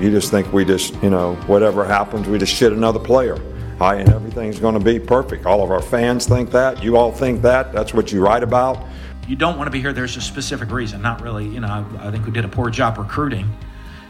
You 0.00 0.10
just 0.10 0.30
think 0.30 0.52
we 0.52 0.64
just, 0.64 0.94
you 1.02 1.10
know, 1.10 1.36
whatever 1.46 1.84
happens, 1.84 2.28
we 2.28 2.38
just 2.38 2.52
shit 2.52 2.72
another 2.72 2.98
player. 2.98 3.38
I, 3.80 3.96
and 3.96 4.08
everything's 4.10 4.58
going 4.58 4.74
to 4.74 4.84
be 4.84 5.00
perfect. 5.00 5.46
All 5.46 5.62
of 5.62 5.70
our 5.70 5.82
fans 5.82 6.26
think 6.26 6.50
that. 6.52 6.82
You 6.82 6.96
all 6.96 7.10
think 7.10 7.42
that. 7.42 7.72
That's 7.72 7.92
what 7.92 8.12
you 8.12 8.24
write 8.24 8.42
about. 8.42 8.84
You 9.26 9.36
don't 9.36 9.56
want 9.56 9.66
to 9.66 9.70
be 9.70 9.80
here. 9.80 9.92
There's 9.92 10.16
a 10.16 10.20
specific 10.20 10.70
reason. 10.70 11.00
Not 11.02 11.22
really, 11.22 11.46
you 11.46 11.60
know, 11.60 11.68
I, 11.68 12.08
I 12.08 12.10
think 12.10 12.26
we 12.26 12.32
did 12.32 12.44
a 12.44 12.48
poor 12.48 12.70
job 12.70 12.98
recruiting. 12.98 13.50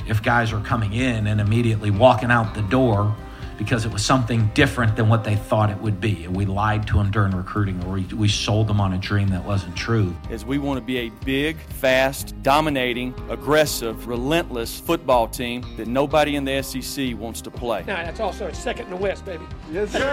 If 0.06 0.22
guys 0.22 0.52
are 0.52 0.60
coming 0.60 0.92
in 0.92 1.26
and 1.26 1.40
immediately 1.40 1.90
walking 1.90 2.30
out 2.30 2.54
the 2.54 2.62
door 2.62 3.14
because 3.58 3.84
it 3.84 3.92
was 3.92 4.04
something 4.04 4.50
different 4.54 4.96
than 4.96 5.08
what 5.08 5.24
they 5.24 5.36
thought 5.36 5.70
it 5.70 5.78
would 5.78 6.00
be. 6.00 6.24
And 6.24 6.34
we 6.34 6.44
lied 6.44 6.86
to 6.88 6.94
them 6.94 7.10
during 7.10 7.32
recruiting 7.32 7.82
or 7.84 7.92
we, 7.92 8.02
we 8.14 8.28
sold 8.28 8.66
them 8.66 8.80
on 8.80 8.92
a 8.92 8.98
dream 8.98 9.28
that 9.28 9.44
wasn't 9.44 9.76
true. 9.76 10.14
Is 10.30 10.44
we 10.44 10.58
want 10.58 10.78
to 10.78 10.84
be 10.84 10.98
a 10.98 11.08
big, 11.24 11.58
fast, 11.58 12.40
dominating, 12.42 13.14
aggressive, 13.28 14.06
relentless 14.06 14.78
football 14.78 15.28
team 15.28 15.64
that 15.76 15.86
nobody 15.86 16.36
in 16.36 16.44
the 16.44 16.62
SEC 16.62 17.16
wants 17.16 17.40
to 17.42 17.50
play. 17.50 17.84
Now, 17.86 18.04
that's 18.04 18.20
also 18.20 18.46
a 18.46 18.54
second 18.54 18.86
in 18.86 18.90
the 18.90 18.96
West, 18.96 19.24
baby. 19.24 19.44
Yes, 19.70 19.90
sir. 19.92 19.98
hey, 19.98 20.04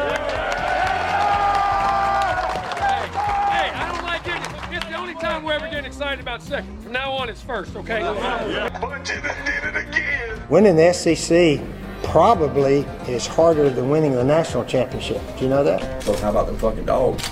hey, 3.51 3.69
I 3.73 3.91
don't 3.91 4.03
like 4.03 4.23
getting 4.23 4.75
It's 4.75 4.85
the 4.85 4.95
only 4.95 5.15
time 5.15 5.43
we're 5.43 5.53
ever 5.53 5.67
getting 5.69 5.85
excited 5.85 6.19
about 6.19 6.41
second. 6.41 6.81
From 6.81 6.91
now 6.91 7.11
on, 7.11 7.29
it's 7.29 7.41
first, 7.41 7.75
okay? 7.75 8.01
Yeah. 8.01 8.79
Budget 8.79 9.23
did 9.45 9.63
it 9.63 9.75
again. 9.75 10.41
Winning 10.49 10.75
the 10.75 10.93
SEC 10.93 11.59
probably 12.03 12.79
is 13.07 13.25
harder 13.25 13.69
than 13.69 13.89
winning 13.89 14.13
the 14.13 14.23
national 14.23 14.65
championship. 14.65 15.21
Do 15.37 15.43
you 15.43 15.49
know 15.49 15.63
that? 15.63 16.03
So 16.03 16.15
how 16.17 16.29
about 16.29 16.47
the 16.47 16.53
fucking 16.53 16.85
dogs? 16.85 17.23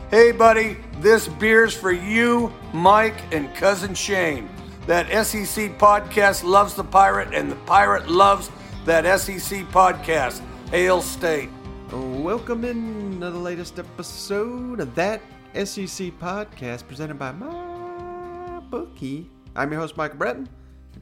hey, 0.10 0.32
buddy, 0.32 0.76
this 1.00 1.28
beer's 1.28 1.74
for 1.74 1.92
you, 1.92 2.52
Mike, 2.72 3.16
and 3.32 3.54
cousin 3.54 3.94
Shane. 3.94 4.48
That 4.86 5.06
SEC 5.26 5.78
podcast 5.78 6.44
loves 6.44 6.74
the 6.74 6.84
pirate, 6.84 7.34
and 7.34 7.50
the 7.50 7.56
pirate 7.56 8.08
loves 8.08 8.50
that 8.84 9.20
SEC 9.20 9.64
podcast. 9.70 10.42
Hail 10.70 11.00
State. 11.02 11.48
Welcome 11.92 12.64
in 12.64 13.20
to 13.20 13.30
the 13.30 13.38
latest 13.38 13.78
episode 13.78 14.80
of 14.80 14.94
that 14.96 15.20
SEC 15.54 16.10
podcast 16.18 16.86
presented 16.86 17.18
by 17.18 17.32
my 17.32 18.60
bookie. 18.68 19.30
I'm 19.54 19.70
your 19.70 19.80
host, 19.80 19.96
Michael 19.96 20.18
Bratton. 20.18 20.48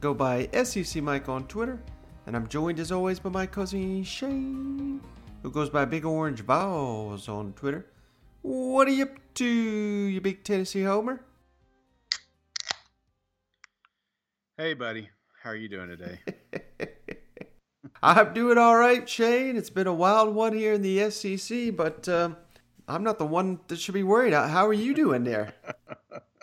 Go 0.05 0.13
by 0.13 0.47
SEC 0.63 1.01
Mike 1.01 1.27
on 1.29 1.47
Twitter, 1.47 1.81
and 2.27 2.35
I'm 2.35 2.47
joined 2.47 2.79
as 2.79 2.91
always 2.91 3.17
by 3.17 3.31
my 3.31 3.47
cousin 3.47 4.03
Shane, 4.03 5.01
who 5.41 5.49
goes 5.49 5.71
by 5.71 5.83
Big 5.85 6.05
Orange 6.05 6.41
Volz 6.41 7.27
on 7.27 7.53
Twitter. 7.53 7.87
What 8.43 8.87
are 8.87 8.91
you 8.91 9.05
up 9.05 9.17
to, 9.33 9.43
you 9.47 10.21
big 10.21 10.43
Tennessee 10.43 10.83
homer? 10.83 11.21
Hey, 14.55 14.75
buddy. 14.75 15.09
How 15.41 15.49
are 15.49 15.55
you 15.55 15.69
doing 15.69 15.87
today? 15.87 16.19
I'm 18.03 18.31
doing 18.35 18.59
all 18.59 18.77
right, 18.77 19.09
Shane. 19.09 19.57
It's 19.57 19.71
been 19.71 19.87
a 19.87 19.93
wild 19.93 20.35
one 20.35 20.53
here 20.53 20.73
in 20.73 20.83
the 20.83 21.09
SEC, 21.09 21.75
but 21.75 22.07
um, 22.07 22.37
I'm 22.87 23.01
not 23.01 23.17
the 23.17 23.25
one 23.25 23.59
that 23.69 23.79
should 23.79 23.95
be 23.95 24.03
worried. 24.03 24.33
How 24.33 24.67
are 24.67 24.71
you 24.71 24.93
doing 24.93 25.23
there? 25.23 25.55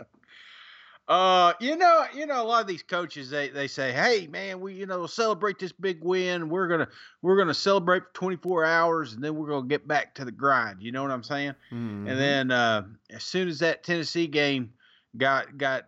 Uh, 1.09 1.53
you 1.61 1.77
know, 1.77 2.05
you 2.15 2.27
know, 2.27 2.41
a 2.41 2.47
lot 2.47 2.61
of 2.61 2.69
these 2.69 2.83
coaches 2.83 3.29
they 3.29 3.49
they 3.49 3.67
say, 3.67 3.93
"Hey, 3.93 4.29
man, 4.29 4.61
we 4.61 4.75
you 4.75 4.87
know 4.87 5.07
celebrate 5.07 5.59
this 5.59 5.73
big 5.73 6.03
win. 6.03 6.49
We're 6.49 6.69
gonna 6.69 6.89
we're 7.23 7.37
gonna 7.37 7.55
celebrate 7.55 8.05
for 8.05 8.11
24 8.15 8.65
hours, 8.65 9.13
and 9.13 9.23
then 9.23 9.35
we're 9.35 9.49
gonna 9.49 9.67
get 9.67 9.87
back 9.89 10.15
to 10.15 10.25
the 10.25 10.31
grind." 10.31 10.81
You 10.81 10.93
know 10.93 11.03
what 11.03 11.11
I'm 11.11 11.25
saying? 11.25 11.55
Mm-hmm. 11.73 12.07
And 12.07 12.21
then 12.21 12.51
uh, 12.53 12.85
as 13.11 13.25
soon 13.25 13.49
as 13.49 13.59
that 13.59 13.83
Tennessee 13.83 14.29
game 14.29 14.75
got 15.17 15.59
got 15.59 15.87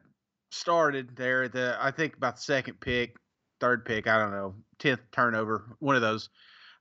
started, 0.51 1.15
there 1.15 1.49
the 1.49 1.77
I 1.81 1.93
think 1.93 2.17
about 2.17 2.37
the 2.37 2.43
second 2.43 2.81
pick, 2.81 3.17
third 3.61 3.85
pick, 3.85 4.09
I 4.09 4.19
don't 4.19 4.33
know, 4.33 4.55
tenth 4.81 5.01
turnover, 5.13 5.77
one 5.79 5.95
of 5.95 6.03
those. 6.03 6.29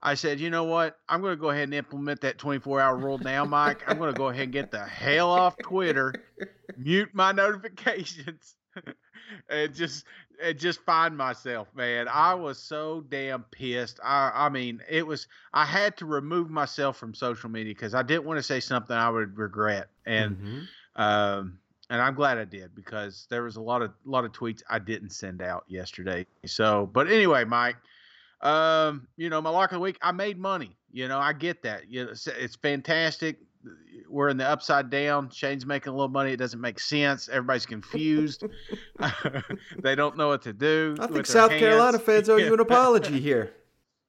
I 0.06 0.16
said, 0.16 0.42
you 0.42 0.50
know 0.50 0.66
what? 0.66 0.98
I'm 1.08 1.22
going 1.22 1.32
to 1.32 1.40
go 1.40 1.50
ahead 1.50 1.64
and 1.64 1.74
implement 1.74 2.20
that 2.22 2.38
24 2.38 2.82
hour 2.82 2.98
rule 2.98 3.18
now, 3.20 3.46
Mike. 3.46 3.84
I'm 3.88 3.98
going 3.98 4.14
to 4.14 4.18
go 4.18 4.28
ahead 4.28 4.44
and 4.44 4.52
get 4.52 4.70
the 4.70 4.84
hell 4.84 5.32
off 5.32 5.56
Twitter, 5.64 6.14
mute 6.78 7.10
my 7.14 7.32
notifications, 7.32 8.56
and 9.50 9.74
just 9.74 10.04
and 10.44 10.60
just 10.60 10.82
find 10.82 11.16
myself, 11.16 11.70
man. 11.74 12.10
I 12.10 12.34
was 12.34 12.60
so 12.60 13.06
damn 13.08 13.44
pissed. 13.44 14.02
I 14.04 14.32
I 14.34 14.50
mean, 14.50 14.82
it 14.90 15.08
was 15.08 15.28
I 15.54 15.64
had 15.64 15.96
to 15.98 16.06
remove 16.06 16.50
myself 16.50 16.98
from 16.98 17.14
social 17.14 17.50
media 17.50 17.74
because 17.74 17.96
I 17.96 18.04
didn't 18.04 18.26
want 18.26 18.40
to 18.40 18.44
say 18.44 18.60
something 18.60 18.96
I 18.96 19.10
would 19.10 19.38
regret, 19.38 19.90
and 20.06 20.36
mm-hmm. 20.38 21.02
um. 21.02 21.60
And 21.90 22.02
I'm 22.02 22.16
glad 22.16 22.40
I 22.40 22.46
did 22.46 22.74
because 22.74 23.28
there 23.30 23.44
was 23.44 23.58
a 23.58 23.62
lot 23.62 23.84
of 23.84 23.92
lot 24.04 24.26
of 24.26 24.32
tweets 24.32 24.64
I 24.68 24.80
didn't 24.80 25.12
send 25.12 25.44
out 25.44 25.66
yesterday. 25.68 26.26
So, 26.46 26.90
but 26.92 27.08
anyway, 27.08 27.44
Mike, 27.44 27.76
um, 28.44 29.08
you 29.16 29.30
know, 29.30 29.42
my 29.42 29.50
lock 29.50 29.72
of 29.72 29.76
the 29.76 29.80
week, 29.80 29.98
I 30.02 30.12
made 30.12 30.38
money. 30.38 30.78
You 30.92 31.08
know, 31.08 31.18
I 31.18 31.34
get 31.34 31.64
that. 31.64 31.90
You 31.90 32.06
know, 32.06 32.12
it's, 32.12 32.28
it's 32.28 32.56
fantastic. 32.56 33.38
We're 34.10 34.30
in 34.30 34.38
the 34.38 34.48
upside 34.48 34.90
down. 34.90 35.30
Shane's 35.30 35.66
making 35.66 35.92
a 35.92 35.96
little 35.96 36.10
money. 36.10 36.34
It 36.34 36.38
doesn't 36.38 36.60
make 36.60 36.80
sense. 36.80 37.30
Everybody's 37.30 37.66
confused. 37.66 38.44
they 39.82 39.96
don't 39.96 40.18
know 40.18 40.28
what 40.28 40.42
to 40.44 40.54
do. 40.54 40.96
I 41.00 41.08
think 41.08 41.26
South 41.26 41.52
Carolina 41.52 41.98
fans 41.98 42.30
owe 42.30 42.36
you 42.36 42.54
an 42.54 42.60
apology 42.60 43.20
here. 43.20 43.54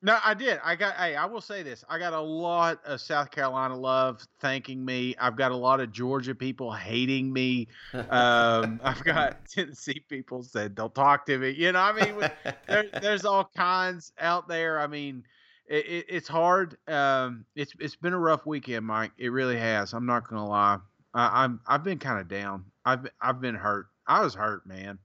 No, 0.04 0.18
I 0.22 0.34
did. 0.34 0.60
I 0.62 0.76
got. 0.76 0.96
Hey, 0.96 1.16
I 1.16 1.24
will 1.24 1.40
say 1.40 1.62
this. 1.62 1.82
I 1.88 1.98
got 1.98 2.12
a 2.12 2.20
lot 2.20 2.78
of 2.84 3.00
South 3.00 3.30
Carolina 3.30 3.74
love 3.74 4.22
thanking 4.38 4.84
me. 4.84 5.16
I've 5.18 5.34
got 5.34 5.50
a 5.50 5.56
lot 5.56 5.80
of 5.80 5.92
Georgia 5.92 6.34
people 6.34 6.70
hating 6.70 7.32
me. 7.32 7.68
Um, 7.94 8.80
I've 8.84 9.02
got 9.02 9.46
Tennessee 9.50 10.04
people 10.10 10.42
said 10.42 10.74
don't 10.74 10.94
talk 10.94 11.24
to 11.24 11.38
me. 11.38 11.52
You 11.52 11.72
know, 11.72 11.80
I 11.80 11.92
mean, 11.92 12.30
there, 12.68 12.84
there's 13.00 13.24
all 13.24 13.50
kinds 13.56 14.12
out 14.20 14.46
there. 14.46 14.78
I 14.78 14.88
mean, 14.88 15.24
it, 15.66 15.86
it, 15.86 16.04
it's 16.10 16.28
hard. 16.28 16.76
Um, 16.86 17.46
it's 17.56 17.72
it's 17.80 17.96
been 17.96 18.12
a 18.12 18.18
rough 18.18 18.44
weekend, 18.44 18.84
Mike. 18.84 19.12
It 19.16 19.32
really 19.32 19.56
has. 19.56 19.94
I'm 19.94 20.04
not 20.04 20.28
gonna 20.28 20.46
lie. 20.46 20.80
I, 21.14 21.44
I'm 21.44 21.60
I've 21.66 21.82
been 21.82 21.98
kind 21.98 22.20
of 22.20 22.28
down. 22.28 22.66
I've 22.84 23.06
I've 23.22 23.40
been 23.40 23.54
hurt. 23.54 23.86
I 24.06 24.20
was 24.20 24.34
hurt, 24.34 24.66
man. 24.66 24.98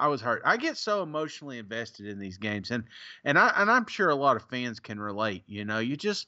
I 0.00 0.08
was 0.08 0.22
hurt. 0.22 0.40
I 0.46 0.56
get 0.56 0.78
so 0.78 1.02
emotionally 1.02 1.58
invested 1.58 2.06
in 2.06 2.18
these 2.18 2.38
games, 2.38 2.70
and 2.70 2.84
and 3.22 3.38
I 3.38 3.52
and 3.54 3.70
I'm 3.70 3.86
sure 3.86 4.08
a 4.08 4.14
lot 4.14 4.36
of 4.36 4.42
fans 4.48 4.80
can 4.80 4.98
relate. 4.98 5.44
You 5.46 5.66
know, 5.66 5.78
you 5.78 5.94
just 5.96 6.26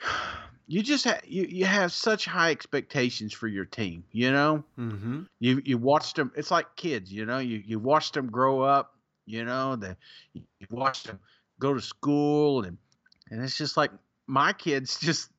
you 0.66 0.82
just 0.82 1.06
ha- 1.06 1.20
you 1.24 1.46
you 1.48 1.64
have 1.64 1.92
such 1.92 2.26
high 2.26 2.50
expectations 2.50 3.32
for 3.32 3.48
your 3.48 3.64
team. 3.64 4.04
You 4.12 4.32
know, 4.32 4.64
mm-hmm. 4.78 5.22
you 5.40 5.62
you 5.64 5.78
watched 5.78 6.16
them. 6.16 6.30
It's 6.36 6.50
like 6.50 6.76
kids. 6.76 7.10
You 7.10 7.24
know, 7.24 7.38
you 7.38 7.62
you 7.64 7.78
watched 7.78 8.12
them 8.12 8.30
grow 8.30 8.60
up. 8.60 8.94
You 9.24 9.46
know, 9.46 9.76
the 9.76 9.96
you 10.34 10.42
watched 10.70 11.06
them 11.06 11.18
go 11.58 11.72
to 11.72 11.80
school, 11.80 12.64
and 12.64 12.76
and 13.30 13.42
it's 13.42 13.56
just 13.56 13.78
like 13.78 13.92
my 14.26 14.52
kids 14.52 15.00
just 15.00 15.30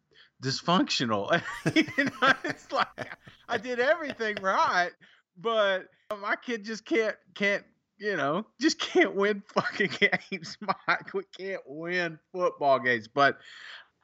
dysfunctional. 0.42 1.40
you 1.76 2.06
know, 2.06 2.34
it's 2.44 2.72
like 2.72 3.16
I 3.48 3.60
did 3.60 3.80
everything 3.80 4.38
right, 4.42 4.92
but 5.38 5.90
my 6.18 6.36
kid 6.36 6.66
just 6.66 6.86
can't 6.86 7.16
can't 7.36 7.64
you 7.98 8.16
know 8.16 8.46
just 8.62 8.80
can't 8.80 9.16
win 9.16 9.44
fucking 9.54 9.92
games, 10.00 10.58
Mike. 10.88 11.14
We 11.14 11.24
can't 11.38 11.62
win 11.66 12.20
football 12.32 12.80
games, 12.80 13.08
but 13.08 13.38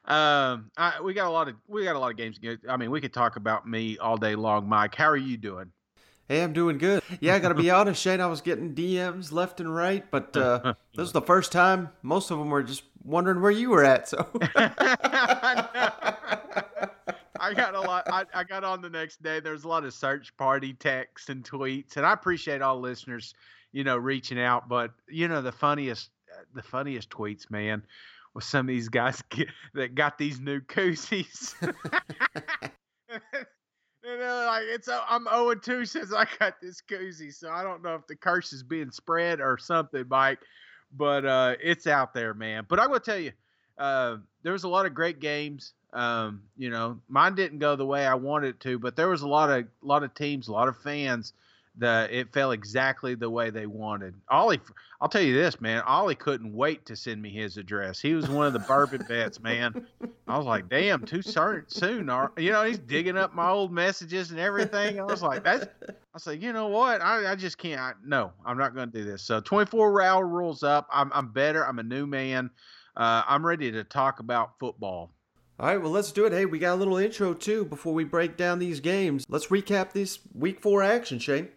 um, 0.06 0.70
I, 0.78 1.02
we 1.04 1.14
got 1.14 1.28
a 1.28 1.32
lot 1.32 1.48
of 1.48 1.56
we 1.68 1.84
got 1.84 1.96
a 1.96 2.00
lot 2.00 2.12
of 2.12 2.18
games. 2.18 2.40
I 2.70 2.78
mean, 2.78 2.92
we 2.92 3.02
could 3.02 3.14
talk 3.14 3.38
about 3.38 3.68
me 3.68 3.98
all 3.98 4.18
day 4.18 4.36
long, 4.36 4.70
Mike. 4.70 4.94
How 4.96 5.10
are 5.10 5.18
you 5.18 5.38
doing? 5.38 5.72
Hey, 6.28 6.42
I'm 6.42 6.54
doing 6.54 6.80
good. 6.80 7.04
Yeah, 7.20 7.36
I 7.36 7.40
got 7.40 7.50
to 7.50 7.56
be 7.56 7.70
honest, 7.70 8.02
Shane. 8.02 8.20
I 8.20 8.26
was 8.26 8.42
getting 8.42 8.74
DMs 8.74 9.32
left 9.32 9.60
and 9.60 9.74
right, 9.74 10.04
but 10.10 10.36
uh, 10.36 10.74
this 10.96 10.98
was 10.98 11.12
the 11.12 11.22
first 11.22 11.52
time. 11.52 11.90
Most 12.02 12.32
of 12.32 12.40
them 12.40 12.50
were 12.50 12.64
just 12.64 12.82
wondering 13.04 13.42
where 13.42 13.52
you 13.52 13.70
were 13.70 13.84
at. 13.84 14.10
So 14.10 14.28
I 17.46 17.54
got 17.54 17.76
a 17.76 17.82
lot. 17.82 18.06
I, 18.12 18.26
I 18.34 18.44
got 18.44 18.64
on 18.64 18.82
the 18.82 18.90
next 18.90 19.22
day. 19.22 19.40
There's 19.40 19.66
a 19.66 19.68
lot 19.68 19.86
of 19.86 19.94
search 19.94 20.36
party 20.36 20.74
texts 20.74 21.30
and 21.30 21.44
tweets, 21.44 21.96
and 21.96 22.06
I 22.06 22.12
appreciate 22.14 22.64
all 22.64 22.80
listeners, 22.80 23.36
you 23.72 23.84
know, 23.84 23.98
reaching 23.98 24.40
out. 24.40 24.68
But 24.68 24.92
you 25.08 25.28
know, 25.28 25.44
the 25.44 25.52
funniest, 25.52 26.10
the 26.56 26.64
funniest 26.64 27.12
tweets, 27.12 27.52
man, 27.52 27.84
was 28.34 28.46
some 28.46 28.62
of 28.62 28.68
these 28.68 28.90
guys 28.90 29.22
get, 29.30 29.50
that 29.76 29.94
got 29.94 30.18
these 30.18 30.40
new 30.40 30.60
koozies. 30.60 31.54
and 31.62 33.32
they're 34.02 34.46
like, 34.48 34.64
"It's 34.66 34.90
i 34.90 35.04
I'm 35.08 35.26
0 35.26 35.52
and 35.52 35.62
2 35.62 35.86
since 35.86 36.12
I 36.12 36.26
got 36.40 36.60
this 36.60 36.82
koozie, 36.82 37.32
so 37.32 37.52
I 37.52 37.62
don't 37.62 37.84
know 37.84 37.94
if 37.94 38.08
the 38.08 38.16
curse 38.16 38.54
is 38.54 38.64
being 38.64 38.90
spread 38.90 39.40
or 39.40 39.60
something, 39.60 40.06
Mike. 40.10 40.40
But 40.92 41.26
uh, 41.26 41.56
it's 41.62 41.86
out 41.86 42.16
there, 42.16 42.34
man. 42.34 42.66
But 42.68 42.80
I'm 42.80 42.88
gonna 42.88 43.02
tell 43.02 43.20
you, 43.20 43.34
uh, 43.78 44.18
there 44.42 44.54
was 44.54 44.64
a 44.64 44.70
lot 44.70 44.88
of 44.88 44.96
great 44.96 45.20
games. 45.20 45.74
Um, 45.96 46.44
you 46.58 46.70
know, 46.70 47.00
mine 47.08 47.36
didn't 47.36 47.60
go 47.60 47.76
the 47.76 47.86
way 47.86 48.06
I 48.06 48.16
wanted 48.16 48.50
it 48.50 48.60
to, 48.62 48.78
but 48.78 48.96
there 48.96 49.08
was 49.08 49.22
a 49.22 49.28
lot 49.28 49.50
of 49.50 49.66
lot 49.82 50.04
of 50.04 50.14
teams, 50.14 50.50
a 50.50 50.52
lot 50.52 50.68
of 50.68 50.78
fans 50.78 51.34
that 51.78 52.12
it 52.12 52.32
fell 52.32 52.52
exactly 52.52 53.16
the 53.16 53.30
way 53.30 53.50
they 53.50 53.66
wanted. 53.66 54.14
Ollie, 54.30 54.60
I'll 55.02 55.10
tell 55.10 55.22
you 55.22 55.34
this, 55.34 55.60
man. 55.60 55.82
Ollie 55.82 56.16
couldn't 56.16 56.54
wait 56.54 56.86
to 56.86 56.96
send 56.96 57.22
me 57.22 57.30
his 57.30 57.58
address. 57.58 58.00
He 58.00 58.14
was 58.14 58.30
one 58.30 58.48
of 58.48 58.54
the 58.54 58.60
bourbon 58.60 59.06
vets, 59.08 59.42
man. 59.42 59.86
I 60.28 60.38
was 60.38 60.46
like, 60.46 60.70
damn, 60.70 61.04
too 61.06 61.22
soon. 61.22 61.66
You 62.38 62.52
know, 62.52 62.64
he's 62.64 62.80
digging 62.80 63.18
up 63.18 63.34
my 63.34 63.50
old 63.50 63.72
messages 63.72 64.32
and 64.32 64.40
everything. 64.40 65.00
I 65.00 65.04
was 65.04 65.22
like, 65.22 65.44
that's. 65.44 65.66
I 66.14 66.18
said, 66.18 66.42
you 66.42 66.54
know 66.54 66.68
what? 66.68 67.02
I, 67.02 67.32
I 67.32 67.36
just 67.36 67.58
can't. 67.58 67.80
I, 67.80 67.92
no, 68.06 68.32
I'm 68.46 68.58
not 68.58 68.74
going 68.74 68.90
to 68.92 68.98
do 68.98 69.04
this. 69.04 69.22
So 69.22 69.42
24 69.42 70.02
hour 70.02 70.26
rules 70.26 70.64
up. 70.64 70.88
I'm, 70.92 71.12
I'm 71.14 71.28
better. 71.30 71.68
I'm 71.68 71.80
a 71.80 71.84
new 71.84 72.08
man. 72.08 72.50
Uh, 72.96 73.24
I'm 73.28 73.46
ready 73.46 73.72
to 73.74 73.84
talk 73.84 74.22
about 74.22 74.58
football. 74.60 75.12
All 75.58 75.68
right, 75.68 75.82
well, 75.82 75.92
let's 75.92 76.12
do 76.12 76.26
it. 76.26 76.34
Hey, 76.34 76.46
we 76.46 76.60
got 76.60 76.74
a 76.74 76.76
little 76.76 76.98
intro 76.98 77.34
too 77.34 77.64
before 77.64 77.94
we 77.94 78.04
break 78.04 78.36
down 78.36 78.60
these 78.60 78.82
games. 78.82 79.26
Let's 79.30 79.48
recap 79.48 79.94
this 79.94 80.20
week 80.34 80.60
four 80.60 80.84
action, 80.84 81.18
Shane. 81.18 81.48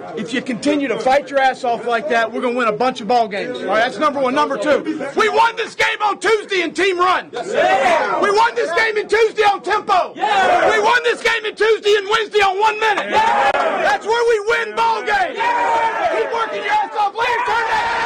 Oh, 0.08 0.14
if 0.16 0.32
you 0.32 0.40
continue 0.40 0.88
to 0.88 0.98
fight 1.00 1.28
your 1.30 1.40
ass 1.40 1.64
off 1.64 1.84
like 1.86 2.08
that, 2.08 2.32
we're 2.32 2.40
going 2.40 2.54
to 2.54 2.58
win 2.58 2.68
a 2.68 2.72
bunch 2.72 3.00
of 3.00 3.08
ball 3.08 3.28
games. 3.28 3.58
All 3.58 3.66
right, 3.66 3.80
that's 3.80 3.98
number 3.98 4.20
one. 4.20 4.34
Number 4.34 4.56
two, 4.56 4.82
we 5.16 5.28
won 5.28 5.56
this 5.56 5.74
game 5.74 6.00
on 6.02 6.18
Tuesday 6.20 6.62
in 6.62 6.72
team 6.72 6.98
run. 6.98 7.30
We 7.32 8.30
won 8.30 8.54
this 8.54 8.70
game 8.74 8.96
in 8.96 9.08
Tuesday 9.08 9.42
on 9.42 9.62
tempo. 9.62 10.12
We 10.14 10.78
won 10.80 11.02
this 11.02 11.22
game 11.22 11.44
in 11.44 11.54
Tuesday 11.54 11.94
and 11.96 12.08
Wednesday 12.08 12.40
on 12.40 12.58
one 12.58 12.78
minute. 12.80 13.10
That's 13.10 14.06
where 14.06 14.24
we 14.28 14.40
win 14.48 14.74
ball 14.76 15.02
games. 15.02 15.38
Keep 15.38 16.32
working 16.32 16.62
your 16.62 16.72
ass 16.72 16.94
off. 16.96 17.14
Him 17.16 17.42
turn 17.46 17.66
that. 17.68 18.02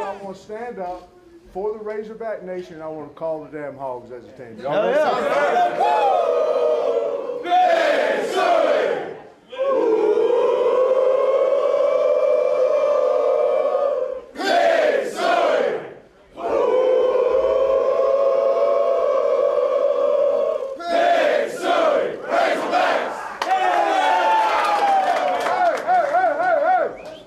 I 0.00 0.22
want 0.22 0.36
to 0.36 0.42
stand 0.58 0.78
up 0.80 1.08
for 1.52 1.72
the 1.72 1.78
Razorback 1.78 2.42
Nation. 2.42 2.82
I 2.82 2.88
want 2.88 3.10
to 3.10 3.14
call 3.14 3.44
the 3.44 3.50
damn 3.50 3.76
Hogs 3.76 4.10
as 4.10 4.24
a 4.24 4.32
team. 4.32 4.58
Y'all 4.60 4.72
understand? 4.72 5.26
Hey, 25.58 25.76
hey, 25.84 26.04
hey, 26.14 26.32
hey, 26.40 26.56
hey! 26.66 27.22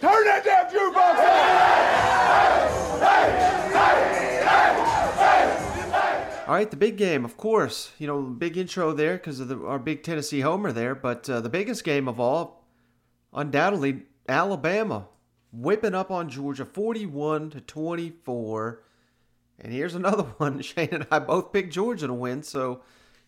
Turn 0.00 0.22
that 0.24 0.42
damn 0.44 0.66
jukebox 0.66 1.18
on! 1.18 1.56
All 6.48 6.54
right, 6.66 6.70
the 6.70 6.76
big 6.76 6.96
game, 6.96 7.24
of 7.24 7.36
course. 7.36 7.92
You 7.98 8.06
know, 8.06 8.20
big 8.22 8.56
intro 8.56 8.92
there 8.92 9.14
because 9.14 9.40
of 9.40 9.48
the, 9.48 9.64
our 9.64 9.78
big 9.78 10.02
Tennessee 10.02 10.40
homer 10.40 10.72
there. 10.72 10.94
But 10.94 11.28
uh, 11.30 11.40
the 11.40 11.48
biggest 11.48 11.84
game 11.84 12.08
of 12.08 12.18
all, 12.18 12.64
undoubtedly, 13.32 14.02
Alabama 14.28 15.06
whipping 15.52 15.94
up 15.94 16.10
on 16.10 16.28
Georgia, 16.28 16.64
forty-one 16.64 17.50
to 17.50 17.60
twenty-four. 17.60 18.82
And 19.60 19.72
here's 19.72 19.94
another 19.94 20.24
one. 20.38 20.60
Shane 20.60 20.88
and 20.90 21.06
I 21.10 21.20
both 21.20 21.52
picked 21.52 21.72
Georgia 21.72 22.08
to 22.08 22.14
win, 22.14 22.42
so 22.42 22.82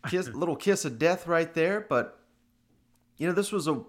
kiss, 0.09 0.29
little 0.29 0.57
kiss 0.57 0.85
of 0.85 0.99
death 0.99 1.27
right 1.27 1.53
there. 1.55 1.87
But 1.89 2.19
you 3.19 3.29
know, 3.29 3.35
this 3.35 3.53
was 3.53 3.69
a 3.69 3.83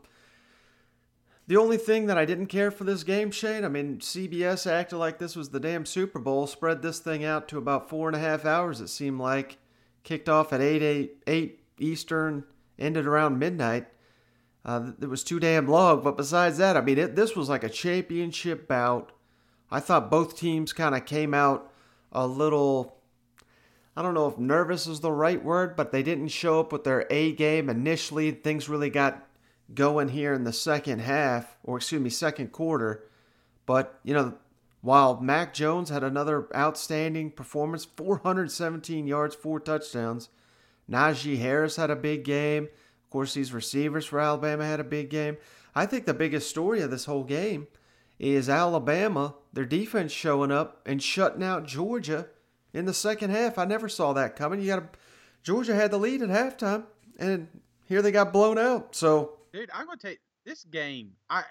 the 1.50 1.57
only 1.57 1.78
thing 1.78 2.06
that 2.06 2.18
I 2.18 2.25
didn't 2.25 2.46
care 2.46 2.69
for 2.69 2.84
this 2.84 3.04
game, 3.04 3.31
Shane, 3.31 3.66
I 3.66 3.69
mean, 3.69 3.98
CBS 3.98 4.69
acted 4.69 4.98
like 4.98 5.18
this 5.18 5.36
was 5.36 5.50
the 5.50 5.60
damn 5.60 5.84
Super 5.84 6.19
Bowl, 6.19 6.46
spread 6.46 6.84
this 6.84 7.00
thing 7.00 7.25
out 7.25 7.48
to 7.48 7.57
about 7.57 7.90
four 7.90 8.07
and 8.07 8.16
a 8.16 8.19
half 8.19 8.46
hours, 8.46 8.81
it 8.81 8.88
seemed 8.90 9.19
like. 9.19 9.57
Kicked 10.04 10.30
off 10.30 10.54
at 10.54 10.62
8, 10.62 10.84
8, 10.84 11.24
8 11.25 11.60
Eastern, 11.80 12.44
ended 12.78 13.07
around 13.07 13.40
midnight. 13.40 13.88
Uh, 14.63 14.92
it 15.01 15.10
was 15.10 15.24
too 15.24 15.40
damn 15.40 15.68
long, 15.68 16.04
but 16.04 16.18
besides 16.18 16.60
that, 16.60 16.78
I 16.78 16.81
mean, 16.81 17.00
it, 17.00 17.16
this 17.16 17.36
was 17.36 17.50
like 17.50 17.63
a 17.63 17.69
championship 17.69 18.68
bout. 18.68 19.12
I 19.72 19.80
thought 19.80 20.12
both 20.12 20.38
teams 20.38 20.72
kind 20.72 20.94
of 20.94 21.07
came 21.07 21.34
out 21.34 21.74
a 22.12 22.28
little. 22.28 23.00
I 23.98 24.04
don't 24.04 24.13
know 24.13 24.28
if 24.28 24.38
nervous 24.38 24.86
is 24.86 25.00
the 25.00 25.12
right 25.12 25.44
word, 25.44 25.75
but 25.75 25.92
they 25.92 26.04
didn't 26.04 26.28
show 26.28 26.60
up 26.60 26.72
with 26.72 26.84
their 26.84 27.07
A 27.10 27.31
game 27.31 27.72
initially. 27.72 28.30
Things 28.30 28.69
really 28.69 28.92
got 28.92 29.25
going 29.74 30.10
here 30.10 30.33
in 30.33 30.44
the 30.44 30.54
second 30.54 31.00
half, 31.00 31.57
or 31.63 31.77
excuse 31.77 32.01
me, 32.01 32.10
second 32.10 32.51
quarter. 32.51 33.04
But, 33.66 34.00
you 34.04 34.13
know, 34.13 34.36
while 34.81 35.19
Mac 35.19 35.54
Jones 35.54 35.89
had 35.89 36.04
another 36.04 36.48
outstanding 36.56 37.31
performance 37.31 37.86
417 37.86 39.07
yards, 39.07 39.36
four 39.36 39.60
touchdowns. 39.60 40.30
Najee 40.89 41.38
Harris 41.38 41.75
had 41.75 41.92
a 41.92 41.95
big 41.95 42.24
game. 42.24 42.63
Of 42.63 43.10
course, 43.12 43.33
these 43.33 43.54
receivers 43.54 44.06
for 44.06 44.19
Alabama 44.19 44.66
had 44.66 44.80
a 44.80 44.86
big 44.86 45.10
game. 45.10 45.38
I 45.75 45.86
think 45.86 46.06
the 46.06 46.13
biggest 46.13 46.50
story 46.50 46.81
of 46.81 46.92
this 46.92 47.06
whole 47.06 47.24
game 47.24 47.68
is 48.18 48.50
Alabama, 48.50 49.36
their 49.54 49.65
defense 49.65 50.12
showing 50.12 50.51
up 50.51 50.81
and 50.86 51.01
shutting 51.01 51.44
out 51.44 51.68
Georgia 51.68 52.27
in 52.74 52.86
the 52.86 52.94
second 52.94 53.31
half. 53.31 53.57
I 53.57 53.65
never 53.65 53.88
saw 53.88 54.13
that 54.13 54.36
coming. 54.36 54.62
You 54.62 54.68
got 54.68 54.95
Georgia 55.44 55.75
had 55.75 55.92
the 55.92 55.98
lead 55.98 56.22
at 56.22 56.30
halftime, 56.30 56.83
and 57.18 57.48
here 57.86 58.01
they 58.01 58.12
got 58.12 58.33
blown 58.33 58.57
out. 58.57 58.95
So 58.95 59.38
Dude, 59.54 59.69
I'm 59.74 59.86
gonna 59.86 59.98
take 59.98 60.19
this 60.46 60.63
game. 60.66 61.13
I 61.30 61.44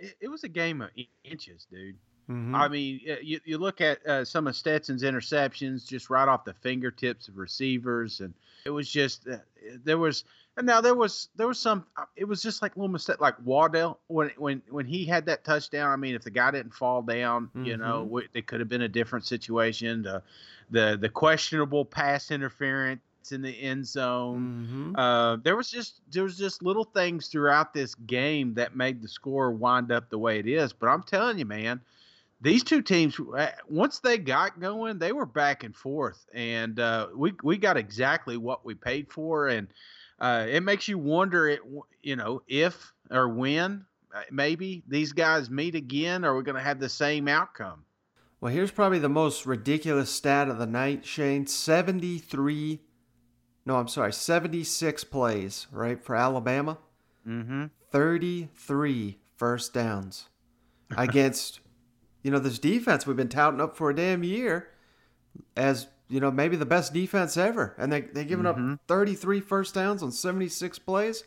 it, 0.00 0.16
it 0.22 0.28
was 0.28 0.44
a 0.44 0.48
game 0.48 0.80
of 0.82 0.90
inches, 1.24 1.66
dude. 1.70 1.96
Mhm. 2.28 2.54
I 2.54 2.68
mean, 2.68 3.00
you, 3.22 3.38
you 3.44 3.58
look 3.58 3.80
at 3.82 4.04
uh, 4.06 4.24
some 4.24 4.46
of 4.46 4.56
Stetson's 4.56 5.02
interceptions 5.02 5.86
just 5.86 6.08
right 6.08 6.26
off 6.26 6.44
the 6.46 6.54
fingertips 6.54 7.28
of 7.28 7.36
receivers, 7.36 8.20
and 8.20 8.32
it 8.64 8.70
was 8.70 8.90
just 8.90 9.28
uh, 9.28 9.36
there 9.84 9.98
was 9.98 10.24
and 10.56 10.66
now 10.66 10.80
there 10.80 10.94
was 10.94 11.28
there 11.36 11.46
was 11.46 11.58
some 11.58 11.84
uh, 11.98 12.04
it 12.16 12.24
was 12.24 12.40
just 12.40 12.62
like 12.62 12.76
little 12.76 12.88
mistake 12.88 13.20
like 13.20 13.34
Waddle 13.44 13.98
when 14.06 14.30
when 14.38 14.62
when 14.70 14.86
he 14.86 15.04
had 15.04 15.26
that 15.26 15.44
touchdown. 15.44 15.90
I 15.90 15.96
mean, 15.96 16.14
if 16.14 16.22
the 16.22 16.30
guy 16.30 16.50
didn't 16.50 16.72
fall 16.74 17.02
down, 17.02 17.50
you 17.54 17.76
know, 17.76 18.08
Mhm. 18.10 18.28
it 18.32 18.46
could 18.46 18.60
have 18.60 18.68
been 18.70 18.82
a 18.82 18.88
different 18.88 19.26
situation. 19.26 20.02
The 20.02 20.22
the 20.70 20.96
the 20.98 21.10
questionable 21.10 21.84
pass 21.84 22.30
interference 22.30 23.02
in 23.32 23.42
the 23.42 23.50
end 23.50 23.86
zone. 23.86 24.94
Mhm. 24.96 24.98
Uh, 24.98 25.36
there 25.42 25.56
was 25.56 25.70
just 25.70 26.00
there 26.10 26.24
was 26.24 26.36
just 26.36 26.62
little 26.62 26.84
things 26.84 27.28
throughout 27.28 27.72
this 27.74 27.94
game 27.94 28.54
that 28.54 28.76
made 28.76 29.02
the 29.02 29.08
score 29.08 29.50
wind 29.52 29.92
up 29.92 30.10
the 30.10 30.18
way 30.18 30.38
it 30.38 30.46
is. 30.46 30.72
But 30.72 30.88
I'm 30.88 31.02
telling 31.02 31.38
you, 31.38 31.44
man, 31.46 31.80
these 32.40 32.62
two 32.64 32.82
teams 32.82 33.18
uh, 33.18 33.50
once 33.68 34.00
they 34.00 34.18
got 34.18 34.60
going, 34.60 34.98
they 34.98 35.12
were 35.12 35.26
back 35.26 35.64
and 35.64 35.74
forth, 35.74 36.26
and 36.34 36.78
uh, 36.78 37.08
we 37.14 37.32
we 37.42 37.56
got 37.56 37.76
exactly 37.76 38.36
what 38.36 38.64
we 38.64 38.74
paid 38.74 39.10
for, 39.10 39.48
and 39.48 39.68
uh, 40.18 40.46
it 40.48 40.62
makes 40.62 40.86
you 40.88 40.98
wonder, 40.98 41.48
it 41.48 41.60
you 42.02 42.16
know, 42.16 42.42
if 42.46 42.92
or 43.10 43.28
when 43.28 43.84
uh, 44.14 44.22
maybe 44.30 44.82
these 44.86 45.12
guys 45.12 45.50
meet 45.50 45.74
again, 45.74 46.24
are 46.24 46.36
we 46.36 46.42
going 46.42 46.54
to 46.56 46.62
have 46.62 46.78
the 46.78 46.88
same 46.88 47.28
outcome? 47.28 47.84
Well, 48.40 48.52
here's 48.52 48.70
probably 48.70 48.98
the 48.98 49.08
most 49.08 49.46
ridiculous 49.46 50.10
stat 50.10 50.48
of 50.48 50.58
the 50.58 50.66
night, 50.66 51.06
Shane. 51.06 51.46
73, 51.46 52.80
no, 53.66 53.76
I'm 53.76 53.88
sorry, 53.88 54.12
76 54.12 55.04
plays, 55.04 55.66
right, 55.72 56.02
for 56.02 56.14
Alabama. 56.16 56.78
Mm-hmm. 57.26 57.66
33 57.90 59.18
first 59.36 59.72
downs 59.72 60.28
against, 60.96 61.60
you 62.22 62.30
know, 62.30 62.38
this 62.38 62.58
defense 62.58 63.06
we've 63.06 63.16
been 63.16 63.28
touting 63.28 63.60
up 63.60 63.76
for 63.76 63.90
a 63.90 63.94
damn 63.94 64.22
year 64.24 64.68
as, 65.56 65.86
you 66.08 66.20
know, 66.20 66.30
maybe 66.30 66.56
the 66.56 66.66
best 66.66 66.92
defense 66.92 67.36
ever. 67.36 67.74
And 67.78 67.92
they, 67.92 68.02
they've 68.02 68.28
given 68.28 68.46
Mhm. 68.46 68.74
up 68.74 68.80
33 68.86 69.40
first 69.40 69.74
downs 69.74 70.02
on 70.02 70.12
76 70.12 70.78
plays. 70.80 71.24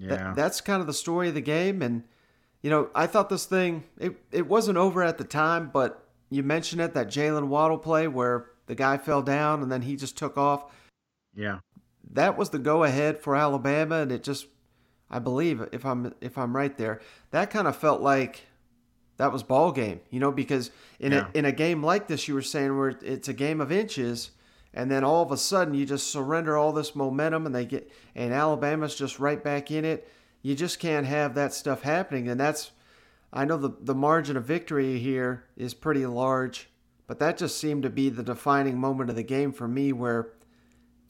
That- 0.00 0.20
Yeah. 0.20 0.32
that's 0.34 0.60
kind 0.60 0.80
of 0.80 0.86
the 0.86 0.92
story 0.92 1.28
of 1.28 1.34
the 1.34 1.40
game. 1.40 1.80
And, 1.82 2.02
you 2.62 2.70
know, 2.70 2.90
I 2.94 3.06
thought 3.06 3.28
this 3.28 3.46
thing, 3.46 3.84
it, 3.98 4.16
it 4.30 4.46
wasn't 4.46 4.78
over 4.78 5.02
at 5.02 5.18
the 5.18 5.24
time, 5.24 5.70
but 5.72 6.06
you 6.30 6.42
mentioned 6.42 6.80
it, 6.82 6.94
that 6.94 7.08
Jalen 7.08 7.48
Waddle 7.48 7.78
play 7.78 8.08
where 8.08 8.50
the 8.66 8.74
guy 8.74 8.96
fell 8.98 9.22
down 9.22 9.62
and 9.62 9.70
then 9.72 9.82
he 9.82 9.96
just 9.96 10.16
took 10.16 10.36
off. 10.36 10.64
Yeah. 11.34 11.58
That 12.12 12.36
was 12.36 12.50
the 12.50 12.58
go 12.58 12.84
ahead 12.84 13.18
for 13.18 13.34
Alabama. 13.36 13.96
And 13.96 14.12
it 14.12 14.22
just, 14.22 14.46
I 15.10 15.18
believe, 15.18 15.62
if 15.72 15.84
I'm, 15.86 16.12
if 16.20 16.36
I'm 16.36 16.54
right 16.54 16.76
there, 16.76 17.00
that 17.30 17.50
kind 17.50 17.66
of 17.66 17.76
felt 17.76 18.00
like 18.00 18.46
that 19.16 19.32
was 19.32 19.42
ball 19.42 19.72
game, 19.72 20.00
you 20.10 20.20
know, 20.20 20.32
because 20.32 20.70
in 20.98 21.12
Yeah. 21.12 21.28
a, 21.34 21.38
in 21.38 21.44
a 21.44 21.52
game 21.52 21.82
like 21.82 22.08
this, 22.08 22.28
you 22.28 22.34
were 22.34 22.42
saying 22.42 22.76
where 22.76 22.90
it's 23.02 23.28
a 23.28 23.32
game 23.34 23.60
of 23.60 23.70
inches, 23.70 24.32
and 24.74 24.90
then 24.90 25.04
all 25.04 25.22
of 25.22 25.30
a 25.30 25.36
sudden 25.36 25.74
you 25.74 25.84
just 25.86 26.10
surrender 26.10 26.56
all 26.56 26.72
this 26.72 26.96
momentum, 26.96 27.46
and 27.46 27.54
they 27.54 27.66
get 27.66 27.90
and 28.14 28.32
Alabama's 28.32 28.94
just 28.94 29.18
right 29.20 29.42
back 29.44 29.70
in 29.70 29.84
it. 29.84 30.08
You 30.40 30.54
just 30.54 30.80
can't 30.80 31.06
have 31.06 31.34
that 31.34 31.52
stuff 31.54 31.82
happening, 31.82 32.28
and 32.28 32.40
that's 32.40 32.72
I 33.32 33.44
know 33.44 33.58
the 33.58 33.70
the 33.80 33.94
margin 33.94 34.36
of 34.36 34.44
victory 34.44 34.98
here 34.98 35.44
is 35.56 35.74
pretty 35.74 36.04
large, 36.06 36.70
but 37.06 37.18
that 37.18 37.36
just 37.36 37.58
seemed 37.58 37.82
to 37.84 37.90
be 37.90 38.08
the 38.08 38.22
defining 38.22 38.78
moment 38.78 39.10
of 39.10 39.16
the 39.16 39.22
game 39.22 39.52
for 39.52 39.68
me, 39.68 39.92
where 39.92 40.30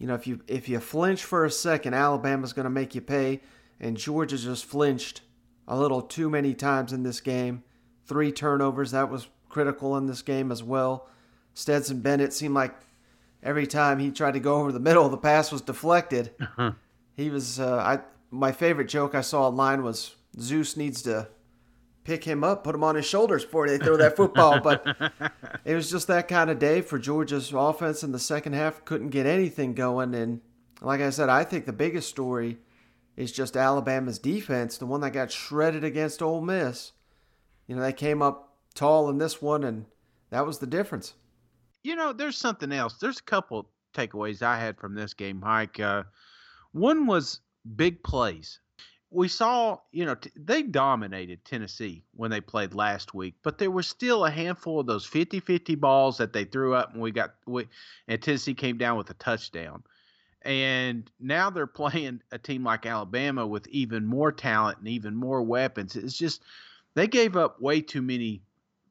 you 0.03 0.09
know, 0.09 0.15
if 0.15 0.27
you 0.27 0.41
if 0.49 0.69
you 0.69 0.81
flinch 0.81 1.23
for 1.23 1.45
a 1.45 1.51
second, 1.51 1.95
Alabama's 1.95 2.53
going 2.53 2.65
to 2.65 2.71
make 2.71 2.97
you 2.97 3.01
pay, 3.01 3.41
and 3.79 3.97
Georgia 3.97 4.37
just 4.37 4.65
flinched 4.65 5.21
a 5.69 5.79
little 5.79 6.03
too 6.03 6.29
many 6.29 6.55
times 6.55 6.93
in 6.93 7.05
this 7.05 7.21
game. 7.21 7.63
Three 8.05 8.33
turnovers 8.33 8.91
that 8.91 9.09
was 9.09 9.29
critical 9.49 9.97
in 9.97 10.07
this 10.07 10.21
game 10.21 10.51
as 10.51 10.61
well. 10.61 11.09
Stetson 11.55 12.01
Bennett 12.01 12.33
seemed 12.33 12.53
like 12.53 12.75
every 13.45 13.65
time 13.65 14.01
he 14.01 14.11
tried 14.11 14.33
to 14.33 14.41
go 14.41 14.57
over 14.57 14.73
the 14.73 14.81
middle, 14.81 15.09
the 15.09 15.17
pass 15.17 15.53
was 15.53 15.63
deflected. 15.63 16.33
He 17.15 17.31
was 17.31 17.61
uh, 17.61 17.77
I 17.77 18.01
my 18.33 18.51
favorite 18.51 18.89
joke 18.89 19.15
I 19.15 19.21
saw 19.21 19.47
online 19.47 19.85
was 19.85 20.17
Zeus 20.41 20.77
needs 20.77 21.03
to 21.03 21.29
pick 22.05 22.25
him 22.25 22.43
up, 22.43 22.65
put 22.65 22.75
him 22.75 22.85
on 22.85 22.95
his 22.95 23.07
shoulders 23.07 23.45
before 23.45 23.69
they 23.69 23.79
throw 23.79 23.97
that 23.97 24.17
football. 24.17 24.61
But 24.61 24.85
it 25.65 25.75
was 25.75 25.91
just 25.91 26.07
that 26.09 26.29
kind 26.29 26.51
of 26.51 26.59
day 26.59 26.81
for 26.81 26.99
Georgia's 26.99 27.53
offense 27.53 28.03
in 28.03 28.13
the 28.13 28.19
second 28.19 28.55
half. 28.55 28.85
Couldn't 28.85 29.11
get 29.11 29.27
anything 29.27 29.75
going. 29.75 30.15
And 30.15 30.41
like 30.81 31.01
I 31.01 31.11
said, 31.11 31.29
I 31.29 31.45
think 31.45 31.67
the 31.67 31.73
biggest 31.73 32.09
story 32.09 32.59
is 33.17 33.33
just 33.33 33.57
Alabama's 33.57 34.19
defense, 34.19 34.79
the 34.79 34.87
one 34.87 35.01
that 35.03 35.11
got 35.11 35.31
shredded 35.31 35.85
against 35.85 36.23
Ole 36.23 36.41
Miss. 36.41 36.93
You 37.67 37.77
know, 37.77 37.83
they 37.83 37.93
came 37.93 38.23
up 38.23 38.55
tall 38.75 39.09
in 39.09 39.19
this 39.19 39.41
one, 39.41 39.65
and 39.65 39.87
that 40.31 40.47
was 40.47 40.59
the 40.59 40.67
difference. 40.67 41.15
You 41.83 41.97
know, 41.97 42.13
there's 42.13 42.39
something 42.39 42.73
else. 42.73 42.95
There's 42.95 43.19
a 43.19 43.25
couple 43.25 43.69
takeaways 43.95 44.43
I 44.43 44.59
had 44.59 44.79
from 44.79 44.95
this 44.95 45.15
game, 45.15 45.41
Mike. 45.41 45.79
Uh, 45.79 46.05
one 46.73 47.07
was 47.07 47.41
big 47.77 48.03
plays 48.03 48.61
we 49.13 49.29
saw, 49.29 49.79
you 49.93 50.05
know, 50.05 50.15
t- 50.15 50.31
they 50.37 50.63
dominated 50.63 51.45
Tennessee 51.45 52.03
when 52.15 52.31
they 52.31 52.41
played 52.41 52.75
last 52.75 53.15
week, 53.15 53.35
but 53.43 53.59
there 53.59 53.71
was 53.71 53.87
still 53.87 54.25
a 54.25 54.31
handful 54.31 54.81
of 54.81 54.87
those 54.87 55.07
50-50 55.07 55.79
balls 55.79 56.19
that 56.19 56.33
they 56.33 56.45
threw 56.45 56.75
up 56.75 56.93
and 56.93 57.03
we 57.03 57.11
got 57.11 57.35
we, 57.47 57.69
and 58.09 58.23
Tennessee 58.23 58.55
came 58.55 58.79
down 58.79 58.97
with 58.97 59.11
a 59.11 59.15
touchdown. 59.15 59.83
And 60.43 61.11
now 61.21 61.51
they're 61.51 61.67
playing 61.83 62.23
a 62.33 62.39
team 62.39 62.65
like 62.65 62.87
Alabama 62.87 63.47
with 63.47 63.69
even 63.69 64.07
more 64.07 64.33
talent 64.33 64.79
and 64.79 64.89
even 64.89 65.15
more 65.15 65.43
weapons. 65.43 65.95
It's 65.95 66.17
just 66.17 66.43
they 66.95 67.07
gave 67.07 67.37
up 67.37 67.61
way 67.61 67.81
too 67.81 68.03
many 68.03 68.43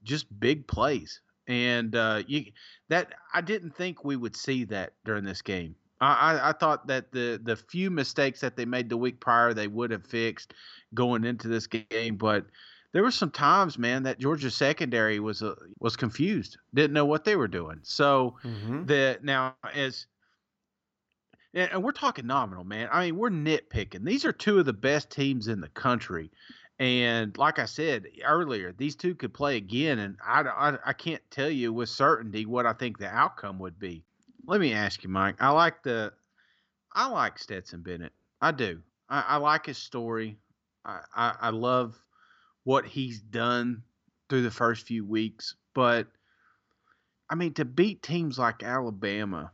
just 0.03 0.39
big 0.39 0.67
plays. 0.67 1.21
And 1.47 1.95
uh, 1.95 2.23
you, 2.27 2.45
that 2.89 3.13
I 3.33 3.41
didn't 3.41 3.75
think 3.75 4.05
we 4.05 4.15
would 4.15 4.35
see 4.35 4.65
that 4.65 4.93
during 5.03 5.23
this 5.23 5.41
game. 5.41 5.75
I, 6.01 6.50
I 6.50 6.51
thought 6.53 6.88
that 6.88 7.12
the 7.12 7.39
the 7.43 7.55
few 7.55 7.91
mistakes 7.91 8.41
that 8.41 8.58
they 8.58 8.65
made 8.65 8.89
the 8.89 8.98
week 8.98 9.20
prior 9.20 9.53
they 9.53 9.67
would 9.67 9.91
have 9.91 10.05
fixed 10.05 10.53
going 10.93 11.24
into 11.24 11.48
this 11.48 11.67
game, 11.67 12.17
but 12.17 12.46
there 12.91 13.03
were 13.03 13.12
some 13.12 13.31
times, 13.31 13.77
man, 13.77 14.03
that 14.03 14.20
Georgia 14.20 14.51
secondary 14.51 15.20
was 15.20 15.43
uh, 15.43 15.55
was 15.79 15.96
confused, 15.96 16.58
didn't 16.74 16.93
know 16.93 17.05
what 17.05 17.24
they 17.24 17.36
were 17.36 17.48
doing. 17.48 17.79
So 17.84 18.36
mm-hmm. 18.43 18.86
the 18.86 19.20
now 19.22 19.55
as 19.74 20.08
and 21.53 21.84
we're 21.84 21.91
talking 21.91 22.25
nominal, 22.27 22.63
man. 22.63 22.89
I 22.91 23.05
mean, 23.05 23.17
we're 23.17 23.29
nitpicking. 23.29 24.05
These 24.05 24.25
are 24.25 24.31
two 24.31 24.60
of 24.60 24.65
the 24.65 24.74
best 24.74 25.10
teams 25.10 25.48
in 25.48 25.60
the 25.60 25.70
country. 25.70 26.31
And 26.79 27.38
like 27.38 27.60
I 27.60 27.65
said 27.65 28.05
earlier, 28.25 28.72
these 28.72 28.96
two 28.96 29.13
could 29.13 29.34
play 29.34 29.58
again, 29.58 30.00
and 30.00 30.17
I, 30.25 30.41
I, 30.41 30.77
I 30.84 30.93
can't 30.93 31.22
tell 31.29 31.50
you 31.50 31.72
with 31.72 31.89
certainty 31.89 32.46
what 32.46 32.65
I 32.65 32.74
think 32.74 32.98
the 32.98 33.08
outcome 33.08 33.60
would 33.60 33.77
be 33.77 34.03
let 34.45 34.60
me 34.60 34.74
ask 34.74 35.03
you, 35.03 35.10
Mike. 35.10 35.36
I 35.39 35.50
like 35.50 35.83
the, 35.83 36.13
I 36.93 37.07
like 37.07 37.39
Stetson 37.39 37.81
Bennett. 37.81 38.13
I 38.41 38.51
do. 38.51 38.81
I, 39.10 39.24
I 39.27 39.38
like 39.38 39.65
his 39.65 39.77
story. 39.77 40.38
I, 40.86 41.00
I, 41.15 41.36
I 41.41 41.50
love 41.50 41.95
what 42.63 42.86
he's 42.86 43.21
done 43.21 43.83
through 44.29 44.43
the 44.43 44.51
first 44.51 44.86
few 44.86 45.05
weeks. 45.05 45.55
But 45.74 46.07
I 47.29 47.36
mean, 47.36 47.53
to 47.53 47.65
beat 47.65 48.03
teams 48.03 48.38
like 48.38 48.63
Alabama, 48.63 49.51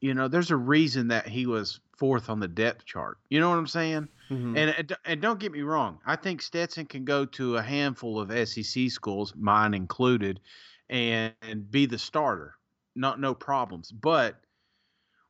you 0.00 0.14
know, 0.14 0.28
there's 0.28 0.50
a 0.50 0.56
reason 0.56 1.08
that 1.08 1.28
he 1.28 1.46
was 1.46 1.80
fourth 1.96 2.28
on 2.28 2.40
the 2.40 2.48
depth 2.48 2.84
chart. 2.84 3.18
You 3.28 3.40
know 3.40 3.48
what 3.48 3.58
I'm 3.58 3.66
saying? 3.66 4.08
Mm-hmm. 4.30 4.56
And 4.56 4.96
and 5.04 5.20
don't 5.20 5.38
get 5.38 5.52
me 5.52 5.62
wrong. 5.62 5.98
I 6.04 6.16
think 6.16 6.42
Stetson 6.42 6.86
can 6.86 7.04
go 7.04 7.24
to 7.26 7.56
a 7.56 7.62
handful 7.62 8.20
of 8.20 8.48
SEC 8.48 8.90
schools, 8.90 9.32
mine 9.36 9.72
included, 9.72 10.40
and, 10.90 11.32
and 11.42 11.70
be 11.70 11.86
the 11.86 11.98
starter 11.98 12.55
not 12.96 13.20
no 13.20 13.34
problems. 13.34 13.92
But 13.92 14.36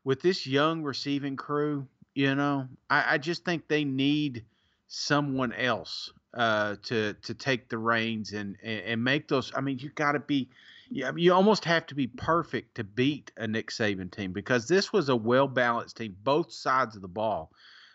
with 0.04 0.23
this 0.23 0.46
young 0.46 0.82
receiving 0.82 1.37
crew, 1.37 1.87
you 2.14 2.35
know, 2.35 2.68
I, 2.88 3.14
I 3.14 3.18
just 3.18 3.44
think 3.44 3.68
they 3.68 3.85
need 3.85 4.44
someone 4.87 5.52
else 5.52 6.12
uh, 6.35 6.76
to 6.85 7.14
to 7.14 7.35
take 7.35 7.68
the 7.68 7.78
reins 7.78 8.32
and 8.32 8.56
and, 8.62 8.80
and 8.80 9.04
make 9.04 9.28
those. 9.28 9.52
I 9.54 9.61
mean, 9.61 9.78
you 9.78 9.90
got 9.90 10.12
to 10.12 10.20
be. 10.20 10.49
You, 10.88 11.12
you 11.16 11.35
almost 11.35 11.64
have 11.64 11.85
to 11.87 11.96
be 11.96 12.06
perfect 12.06 12.76
to 12.76 12.85
beat 12.85 13.32
a 13.37 13.49
Nick 13.49 13.70
Saban 13.70 14.08
team 14.12 14.32
because 14.32 14.68
this 14.68 14.92
was 14.92 15.08
a 15.08 15.16
well 15.16 15.49
balanced 15.49 15.96
team, 15.96 16.16
both 16.23 16.52
sides 16.52 16.94
of 16.94 17.02
the 17.02 17.08
ball. 17.08 17.50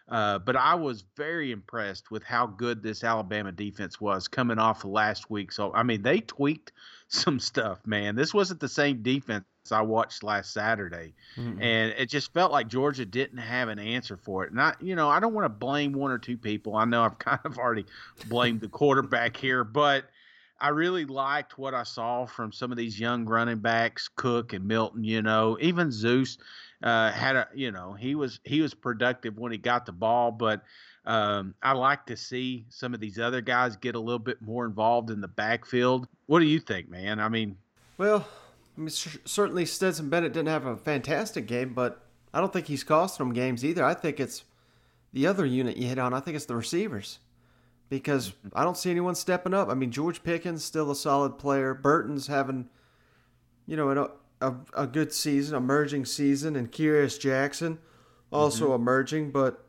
Uh, 0.09 0.39
but 0.39 0.55
I 0.55 0.75
was 0.75 1.03
very 1.15 1.51
impressed 1.51 2.11
with 2.11 2.23
how 2.23 2.45
good 2.45 2.83
this 2.83 3.03
Alabama 3.03 3.51
defense 3.51 4.01
was 4.01 4.27
coming 4.27 4.59
off 4.59 4.83
of 4.83 4.91
last 4.91 5.29
week. 5.29 5.51
So 5.51 5.73
I 5.73 5.83
mean, 5.83 6.01
they 6.01 6.19
tweaked 6.19 6.71
some 7.07 7.39
stuff, 7.39 7.79
man. 7.85 8.15
This 8.15 8.33
wasn't 8.33 8.59
the 8.59 8.69
same 8.69 9.01
defense 9.01 9.45
I 9.71 9.81
watched 9.81 10.23
last 10.23 10.53
Saturday, 10.53 11.13
mm-hmm. 11.37 11.61
and 11.61 11.93
it 11.97 12.09
just 12.09 12.33
felt 12.33 12.51
like 12.51 12.67
Georgia 12.67 13.05
didn't 13.05 13.37
have 13.37 13.69
an 13.69 13.79
answer 13.79 14.17
for 14.17 14.43
it. 14.43 14.51
And 14.51 14.59
I, 14.59 14.73
you 14.81 14.95
know, 14.95 15.07
I 15.07 15.19
don't 15.19 15.33
want 15.33 15.45
to 15.45 15.49
blame 15.49 15.93
one 15.93 16.11
or 16.11 16.17
two 16.17 16.37
people. 16.37 16.75
I 16.75 16.85
know 16.85 17.03
I've 17.03 17.19
kind 17.19 17.39
of 17.45 17.57
already 17.57 17.85
blamed 18.27 18.61
the 18.61 18.69
quarterback 18.69 19.37
here, 19.37 19.63
but 19.63 20.05
I 20.59 20.69
really 20.69 21.05
liked 21.05 21.57
what 21.57 21.73
I 21.73 21.83
saw 21.83 22.25
from 22.25 22.51
some 22.51 22.71
of 22.71 22.77
these 22.77 22.99
young 22.99 23.25
running 23.25 23.59
backs, 23.59 24.09
Cook 24.15 24.53
and 24.53 24.67
Milton. 24.67 25.03
You 25.03 25.21
know, 25.21 25.57
even 25.61 25.91
Zeus 25.91 26.37
uh, 26.83 27.11
had 27.11 27.35
a, 27.35 27.47
you 27.53 27.71
know, 27.71 27.93
he 27.93 28.15
was 28.15 28.39
he 28.43 28.61
was 28.61 28.73
productive 28.73 29.37
when 29.37 29.51
he 29.51 29.57
got 29.57 29.85
the 29.85 29.91
ball, 29.91 30.31
but. 30.31 30.63
Um, 31.03 31.55
I 31.63 31.71
like 31.71 32.05
to 32.05 32.15
see 32.15 32.67
some 32.69 32.93
of 32.93 32.99
these 32.99 33.17
other 33.17 33.41
guys 33.41 33.75
get 33.75 33.95
a 33.95 33.99
little 33.99 34.19
bit 34.19 34.39
more 34.39 34.67
involved 34.67 35.09
in 35.09 35.19
the 35.19 35.27
backfield. 35.27 36.07
What 36.27 36.41
do 36.41 36.45
you 36.45 36.59
think, 36.59 36.91
man? 36.91 37.19
I 37.19 37.27
mean, 37.27 37.57
well, 37.97 38.27
I 38.77 38.81
mean, 38.81 38.89
certainly 38.89 39.65
Stetson 39.65 40.09
Bennett 40.09 40.33
didn't 40.33 40.49
have 40.49 40.67
a 40.67 40.77
fantastic 40.77 41.47
game, 41.47 41.73
but 41.73 42.05
I 42.33 42.39
don't 42.39 42.53
think 42.53 42.67
he's 42.67 42.83
costing 42.83 43.25
them 43.25 43.33
games 43.33 43.65
either. 43.65 43.83
I 43.83 43.93
think 43.93 44.19
it's 44.19 44.43
the 45.11 45.27
other 45.27 45.45
unit 45.45 45.77
you 45.77 45.87
hit 45.87 45.99
on. 45.99 46.13
I 46.13 46.19
think 46.19 46.35
it's 46.35 46.45
the 46.45 46.55
receivers 46.55 47.19
because 47.89 48.29
mm-hmm. 48.29 48.49
I 48.53 48.63
don't 48.63 48.77
see 48.77 48.91
anyone 48.91 49.15
stepping 49.15 49.53
up. 49.53 49.69
I 49.69 49.73
mean, 49.73 49.91
George 49.91 50.23
Pickens 50.23 50.63
still 50.63 50.91
a 50.91 50.95
solid 50.95 51.37
player. 51.37 51.73
Burton's 51.73 52.27
having, 52.27 52.69
you 53.67 53.75
know, 53.75 54.11
a, 54.41 54.55
a, 54.73 54.87
good 54.87 55.13
season, 55.13 55.55
emerging 55.55 56.05
season, 56.05 56.55
and 56.55 56.71
Kearis 56.71 57.19
Jackson 57.19 57.79
also 58.31 58.65
mm-hmm. 58.65 58.75
emerging. 58.75 59.31
But 59.31 59.65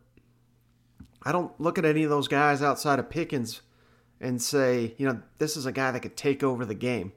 I 1.22 1.32
don't 1.32 1.58
look 1.60 1.78
at 1.78 1.84
any 1.84 2.04
of 2.04 2.10
those 2.10 2.28
guys 2.28 2.62
outside 2.62 2.98
of 2.98 3.10
Pickens 3.10 3.62
and 4.20 4.40
say, 4.40 4.94
you 4.98 5.06
know, 5.06 5.20
this 5.38 5.56
is 5.56 5.66
a 5.66 5.72
guy 5.72 5.90
that 5.90 6.00
could 6.00 6.16
take 6.16 6.42
over 6.42 6.64
the 6.64 6.74
game. 6.74 7.12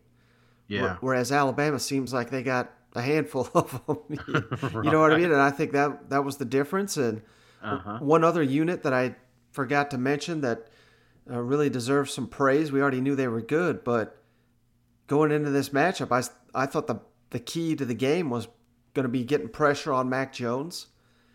Yeah. 0.68 0.98
Whereas 1.02 1.32
Alabama 1.32 1.80
seems 1.80 2.14
like 2.14 2.32
they 2.32 2.44
got 2.44 2.72
a 2.94 3.02
handful 3.02 3.48
of 3.56 3.86
them. 3.86 4.00
you, 4.84 4.92
know 4.92 5.00
what 5.00 5.14
I 5.14 5.18
mean? 5.18 5.32
And 5.32 5.42
I 5.42 5.52
think 5.52 5.72
that 5.74 6.10
that 6.10 6.24
was 6.24 6.38
the 6.38 6.46
difference. 6.46 6.98
And 6.98 7.22
uh-huh. 7.64 8.00
one 8.00 8.24
other 8.24 8.44
unit 8.44 8.84
that 8.84 8.94
I 8.94 9.16
forgot 9.52 9.92
to 9.92 9.98
mention 9.98 10.42
that 10.42 10.68
uh, 11.30 11.40
really 11.40 11.70
deserves 11.70 12.14
some 12.14 12.28
praise. 12.28 12.72
We 12.72 12.82
already 12.82 13.02
knew 13.02 13.16
they 13.16 13.28
were 13.28 13.42
good, 13.42 13.84
but 13.84 14.22
going 15.08 15.32
into 15.32 15.50
this 15.50 15.70
matchup, 15.70 16.12
I 16.12 16.24
I 16.54 16.66
thought 16.66 16.88
the 16.88 17.00
the 17.30 17.40
key 17.40 17.76
to 17.76 17.86
the 17.86 17.94
game 17.94 18.30
was 18.30 18.48
going 18.94 19.04
to 19.04 19.10
be 19.10 19.24
getting 19.24 19.50
pressure 19.50 19.94
on 19.94 20.10
Mac 20.10 20.34
Jones. 20.34 20.88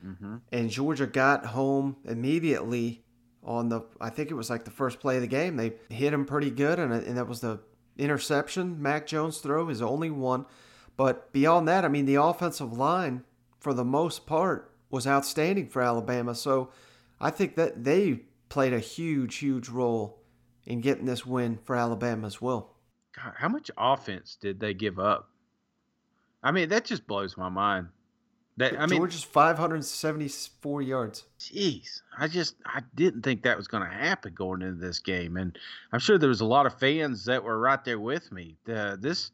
Mm-hmm. 0.04 0.37
And 0.50 0.70
Georgia 0.70 1.06
got 1.06 1.47
home 1.47 1.97
immediately 2.04 3.04
on 3.42 3.68
the 3.68 3.82
I 4.00 4.11
think 4.11 4.30
it 4.30 4.35
was 4.35 4.50
like 4.50 4.64
the 4.64 4.70
first 4.70 5.00
play 5.00 5.16
of 5.16 5.23
the 5.23 5.28
game. 5.28 5.56
They 5.56 5.75
hit 5.88 6.12
him 6.12 6.25
pretty 6.25 6.50
good, 6.50 6.78
and, 6.78 6.92
and 6.92 7.16
that 7.16 7.28
was 7.28 7.40
the 7.40 7.61
interception 7.99 8.80
Mac 8.80 9.06
Jones 9.06 9.38
throw, 9.38 9.68
his 9.68 9.82
only 9.82 10.11
one. 10.11 10.47
But 10.97 11.32
beyond 11.32 11.68
that, 11.68 11.85
I 11.85 11.88
mean, 11.88 12.06
the 12.06 12.16
offensive 12.16 12.73
line, 12.73 13.25
for 13.59 13.73
the 13.73 13.85
most 13.85 14.26
part, 14.26 14.75
was 14.90 15.06
outstanding 15.06 15.68
for 15.68 15.82
Alabama. 15.82 16.35
So 16.35 16.70
I 17.20 17.30
think 17.30 17.56
that 17.56 17.85
they 17.85 18.23
played 18.49 18.73
a 18.73 18.80
huge, 18.80 19.37
huge 19.37 19.68
role 19.68 20.23
in 20.64 20.80
getting 20.80 21.06
this 21.06 21.25
win 21.25 21.59
for 21.64 21.76
Alabama 21.76 22.26
as 22.26 22.40
well. 22.40 22.76
God, 23.16 23.35
how 23.37 23.49
much 23.49 23.70
offense 23.76 24.37
did 24.40 24.61
they 24.61 24.75
give 24.75 24.99
up? 24.99 25.30
I 26.42 26.52
mean, 26.52 26.68
that 26.70 26.85
just 26.85 27.06
blows 27.06 27.37
my 27.37 27.49
mind. 27.49 27.88
That 28.56 28.78
I 28.78 28.87
mean, 28.87 28.99
Georgia's 28.99 29.23
574 29.23 30.82
yards. 30.82 31.25
Jeez, 31.38 32.02
I 32.18 32.28
just 32.28 32.56
I 32.66 32.82
didn't 32.94 33.23
think 33.23 33.42
that 33.42 33.56
was 33.56 33.68
going 33.68 33.88
to 33.88 33.88
happen 33.88 34.35
going 34.35 34.61
into 34.61 34.80
this 34.80 34.99
game, 34.99 35.37
and 35.37 35.56
I'm 35.92 36.00
sure 36.00 36.18
there 36.18 36.28
was 36.28 36.42
a 36.42 36.47
lot 36.47 36.66
of 36.66 36.78
fans 36.78 37.25
that 37.25 37.42
were 37.42 37.59
right 37.59 37.82
there 37.85 37.99
with 37.99 38.30
me. 38.32 38.56
Uh, 38.68 38.97
this 38.99 39.30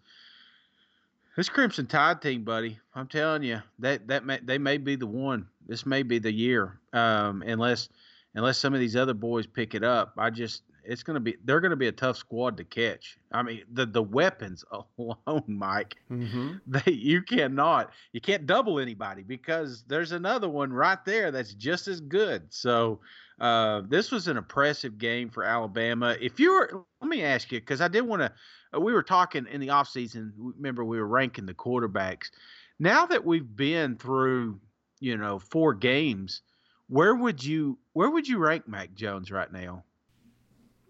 this 1.37 1.49
Crimson 1.49 1.87
Tide 1.87 2.23
team, 2.23 2.45
buddy, 2.45 2.79
I'm 2.95 3.09
telling 3.09 3.43
you 3.43 3.63
that 3.81 4.07
that 4.09 4.25
may, 4.25 4.39
they 4.43 4.59
may 4.59 4.79
be 4.79 4.97
the 4.97 5.07
one. 5.07 5.49
This 5.67 5.85
may 5.85 6.03
be 6.03 6.19
the 6.19 6.33
year, 6.33 6.79
um, 6.93 7.43
unless 7.43 7.89
unless 8.35 8.59
some 8.59 8.75
of 8.75 8.81
these 8.81 8.97
other 8.97 9.15
boys 9.15 9.47
pick 9.47 9.75
it 9.75 9.83
up. 9.83 10.13
I 10.19 10.31
just 10.31 10.63
it's 10.87 11.03
going 11.03 11.15
to 11.15 11.21
be 11.21 11.37
they're 11.45 11.61
going 11.61 11.71
to 11.71 11.77
be 11.77 11.89
a 11.89 11.93
tough 11.93 12.17
squad 12.17 12.57
to 12.57 12.65
catch. 12.65 13.19
I 13.33 13.43
mean, 13.43 13.63
the 13.73 13.87
the 13.87 14.03
weapons 14.03 14.65
alone, 14.99 15.45
Mike, 15.47 15.97
Mm-hmm. 16.11 16.53
they 16.67 16.93
you 16.93 17.23
cannot 17.23 17.93
you 18.13 18.21
can't 18.21 18.47
double 18.47 18.79
anybody 18.79 19.23
because 19.23 19.85
there's 19.87 20.13
another 20.13 20.49
one 20.49 20.73
right 20.73 21.05
there 21.05 21.31
that's 21.31 21.55
just 21.55 21.89
as 21.89 22.01
good. 22.01 22.53
So 22.53 23.01
uh, 23.41 23.83
this 23.89 24.11
was 24.11 24.29
an 24.29 24.37
impressive 24.37 24.99
game 24.99 25.29
for 25.29 25.45
Alabama. 25.45 26.17
If 26.21 26.41
you 26.41 26.53
were, 26.53 26.85
let 27.01 27.09
me 27.09 27.23
ask 27.23 27.53
you 27.53 27.61
because 27.61 27.81
I 27.81 27.89
did 27.89 28.03
want 28.03 28.23
to. 28.23 28.33
Uh, 28.75 28.81
we 28.81 28.93
were 28.93 29.03
talking 29.03 29.47
in 29.51 29.61
the 29.61 29.69
offseason. 29.69 30.33
Remember, 30.39 30.85
we 30.85 30.99
were 30.99 31.07
ranking 31.07 31.47
the 31.47 31.55
quarterbacks. 31.55 32.31
Now 32.79 33.07
that 33.07 33.25
we've 33.25 33.57
been 33.57 33.97
through, 33.97 34.61
you 35.01 35.17
know, 35.17 35.39
four 35.39 35.75
games, 35.75 36.43
where 36.89 37.15
would 37.15 37.43
you 37.45 37.79
where 37.93 38.11
would 38.11 38.27
you 38.29 38.39
rank 38.39 38.69
Mac 38.69 38.95
Jones 38.95 39.31
right 39.31 39.53
now? 39.53 39.85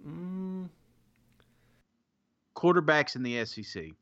Mm, 0.06 0.68
Quarterbacks 2.54 3.16
in 3.16 3.22
the 3.22 3.44
SEC. 3.44 3.92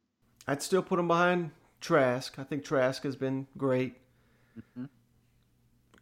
I'd 0.47 0.63
still 0.63 0.83
put 0.83 0.99
him 0.99 1.09
behind 1.09 1.51
Trask. 1.81 2.39
I 2.39 2.45
think 2.45 2.65
Trask 2.65 3.03
has 3.03 3.17
been 3.17 3.47
great. 3.57 3.97
Mm-hmm. 4.59 4.85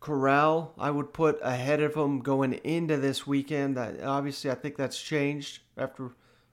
Corral, 0.01 0.75
I 0.79 0.91
would 0.91 1.13
put 1.13 1.39
ahead 1.43 1.81
of 1.81 1.95
him 1.95 2.21
going 2.21 2.55
into 2.55 2.97
this 2.97 3.25
weekend. 3.27 3.79
I, 3.79 3.95
obviously, 4.03 4.51
I 4.51 4.55
think 4.55 4.77
that's 4.77 5.01
changed 5.01 5.61
after 5.79 6.11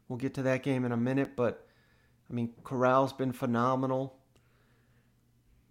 we'll 0.07 0.19
get 0.19 0.35
to 0.35 0.43
that 0.43 0.61
game 0.61 0.85
in 0.85 0.91
a 0.91 0.97
minute. 0.97 1.35
But 1.35 1.65
I 2.29 2.33
mean, 2.33 2.53
Corral's 2.63 3.11
been 3.11 3.31
phenomenal. 3.31 4.15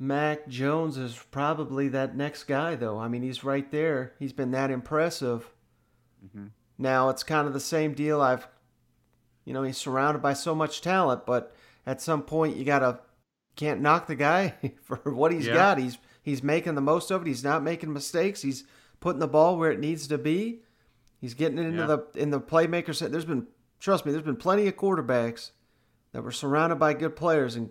Mac 0.01 0.49
Jones 0.49 0.97
is 0.97 1.21
probably 1.31 1.89
that 1.89 2.17
next 2.17 2.45
guy, 2.45 2.75
though. 2.75 2.99
I 2.99 3.09
mean, 3.09 3.23
he's 3.23 3.45
right 3.45 3.71
there. 3.71 4.13
He's 4.19 4.33
been 4.33 4.51
that 4.53 4.71
impressive. 4.71 5.51
Mhm. 6.25 6.51
Now 6.79 7.09
it's 7.09 7.23
kind 7.25 7.47
of 7.47 7.53
the 7.53 7.61
same 7.61 7.93
deal. 7.95 8.21
I've, 8.21 8.47
you 9.45 9.53
know, 9.53 9.63
he's 9.63 9.77
surrounded 9.77 10.23
by 10.23 10.33
so 10.35 10.55
much 10.55 10.81
talent, 10.81 11.27
but 11.27 11.55
at 11.87 12.01
some 12.01 12.23
point 12.23 12.57
you 12.57 12.65
gotta 12.65 13.01
can't 13.57 13.81
knock 13.81 14.07
the 14.07 14.15
guy 14.15 14.55
for 14.83 14.97
what 15.05 15.33
he's 15.33 15.47
Yeah. 15.47 15.55
got. 15.55 15.79
He's 15.79 15.99
he's 16.23 16.43
making 16.43 16.75
the 16.77 16.81
most 16.81 17.11
of 17.11 17.23
it. 17.23 17.27
He's 17.27 17.43
not 17.45 17.63
making 17.63 17.93
mistakes. 17.93 18.43
He's 18.43 18.65
putting 19.01 19.21
the 19.21 19.27
ball 19.29 19.57
where 19.59 19.73
it 19.73 19.81
needs 19.81 20.07
to 20.09 20.19
be. 20.19 20.63
He's 21.21 21.35
getting 21.35 21.59
it 21.59 21.63
into 21.67 21.81
Yeah. 21.81 21.87
the 21.87 22.07
in 22.15 22.31
the 22.31 22.41
playmaker 22.41 22.95
set. 22.95 23.11
There's 23.11 23.25
been 23.25 23.49
trust 23.81 24.07
me, 24.07 24.13
there's 24.13 24.25
been 24.25 24.37
plenty 24.37 24.69
of 24.69 24.77
quarterbacks 24.77 25.51
that 26.13 26.23
were 26.23 26.33
surrounded 26.33 26.77
by 26.77 26.95
good 26.95 27.17
players 27.17 27.57
and 27.57 27.71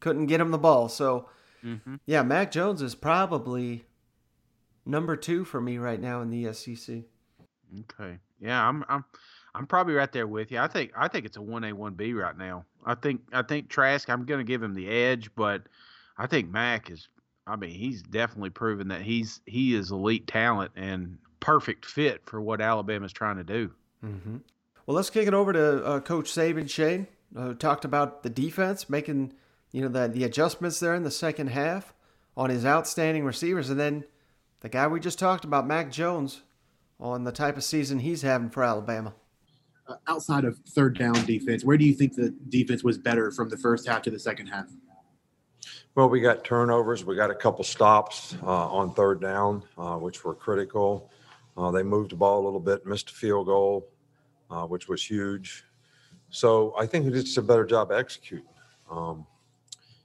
couldn't 0.00 0.26
get 0.26 0.40
him 0.40 0.50
the 0.50 0.58
ball. 0.58 0.88
So 0.88 1.28
Mm-hmm. 1.64 1.96
yeah, 2.06 2.22
Mac 2.22 2.52
Jones 2.52 2.80
is 2.80 2.94
probably 2.94 3.86
number 4.84 5.16
two 5.16 5.44
for 5.44 5.60
me 5.60 5.78
right 5.78 6.00
now 6.00 6.20
in 6.20 6.30
the 6.30 6.52
SEC. 6.52 7.02
Okay. 7.80 8.18
Yeah, 8.40 8.66
I'm 8.66 8.84
I'm 8.88 9.04
I'm 9.54 9.66
probably 9.66 9.94
right 9.94 10.12
there 10.12 10.26
with 10.26 10.52
you. 10.52 10.58
I 10.58 10.68
think 10.68 10.92
I 10.96 11.08
think 11.08 11.24
it's 11.26 11.36
a 11.36 11.42
one 11.42 11.64
A 11.64 11.72
one 11.72 11.94
B 11.94 12.12
right 12.12 12.36
now. 12.36 12.64
I 12.84 12.94
think 12.94 13.22
I 13.32 13.42
think 13.42 13.68
Trask. 13.68 14.08
I'm 14.08 14.24
going 14.24 14.38
to 14.38 14.44
give 14.44 14.62
him 14.62 14.74
the 14.74 14.88
edge, 14.88 15.30
but 15.34 15.62
I 16.18 16.26
think 16.26 16.50
Mac 16.50 16.90
is. 16.90 17.08
I 17.48 17.54
mean, 17.54 17.70
he's 17.70 18.02
definitely 18.02 18.50
proven 18.50 18.88
that 18.88 19.02
he's 19.02 19.40
he 19.46 19.74
is 19.74 19.90
elite 19.90 20.26
talent 20.26 20.72
and 20.74 21.18
perfect 21.40 21.86
fit 21.86 22.22
for 22.26 22.40
what 22.40 22.60
Alabama's 22.60 23.12
trying 23.12 23.36
to 23.36 23.44
do. 23.44 23.70
Mm-hmm. 24.04 24.38
Well, 24.84 24.96
let's 24.96 25.10
kick 25.10 25.26
it 25.26 25.34
over 25.34 25.52
to 25.52 25.84
uh, 25.84 26.00
Coach 26.00 26.30
Saban 26.30 26.68
Shane. 26.68 27.06
Uh, 27.36 27.54
talked 27.54 27.84
about 27.84 28.22
the 28.22 28.30
defense, 28.30 28.90
making 28.90 29.32
you 29.72 29.82
know 29.82 29.88
the 29.88 30.08
the 30.08 30.24
adjustments 30.24 30.80
there 30.80 30.94
in 30.94 31.02
the 31.02 31.10
second 31.10 31.48
half 31.48 31.94
on 32.36 32.50
his 32.50 32.66
outstanding 32.66 33.24
receivers, 33.24 33.70
and 33.70 33.80
then 33.80 34.04
the 34.60 34.68
guy 34.68 34.86
we 34.86 35.00
just 35.00 35.18
talked 35.18 35.44
about, 35.44 35.66
Mac 35.66 35.90
Jones, 35.90 36.42
on 36.98 37.24
the 37.24 37.32
type 37.32 37.56
of 37.56 37.64
season 37.64 37.98
he's 37.98 38.22
having 38.22 38.50
for 38.50 38.62
Alabama. 38.62 39.14
Uh, 39.88 39.96
outside 40.08 40.44
of 40.44 40.58
third 40.70 40.98
down 40.98 41.14
defense, 41.26 41.64
where 41.64 41.76
do 41.76 41.84
you 41.84 41.94
think 41.94 42.14
the 42.14 42.34
defense 42.48 42.82
was 42.82 42.98
better 42.98 43.30
from 43.30 43.48
the 43.48 43.56
first 43.56 43.86
half 43.86 44.02
to 44.02 44.10
the 44.10 44.18
second 44.18 44.48
half? 44.48 44.66
Well, 45.94 46.08
we 46.08 46.20
got 46.20 46.44
turnovers. 46.44 47.04
We 47.04 47.16
got 47.16 47.30
a 47.30 47.34
couple 47.34 47.64
stops 47.64 48.36
uh, 48.42 48.68
on 48.68 48.92
third 48.94 49.20
down, 49.20 49.62
uh, 49.78 49.96
which 49.96 50.24
were 50.24 50.34
critical. 50.34 51.10
Uh, 51.56 51.70
they 51.70 51.82
moved 51.82 52.10
the 52.12 52.16
ball 52.16 52.42
a 52.42 52.44
little 52.44 52.60
bit, 52.60 52.84
missed 52.84 53.10
a 53.10 53.14
field 53.14 53.46
goal, 53.46 53.88
uh, 54.50 54.66
which 54.66 54.88
was 54.88 55.02
huge. 55.02 55.64
So 56.28 56.74
I 56.78 56.86
think 56.86 57.06
we 57.06 57.12
did 57.12 57.38
a 57.38 57.42
better 57.42 57.64
job 57.64 57.92
executing. 57.92 58.48
Um, 58.90 59.26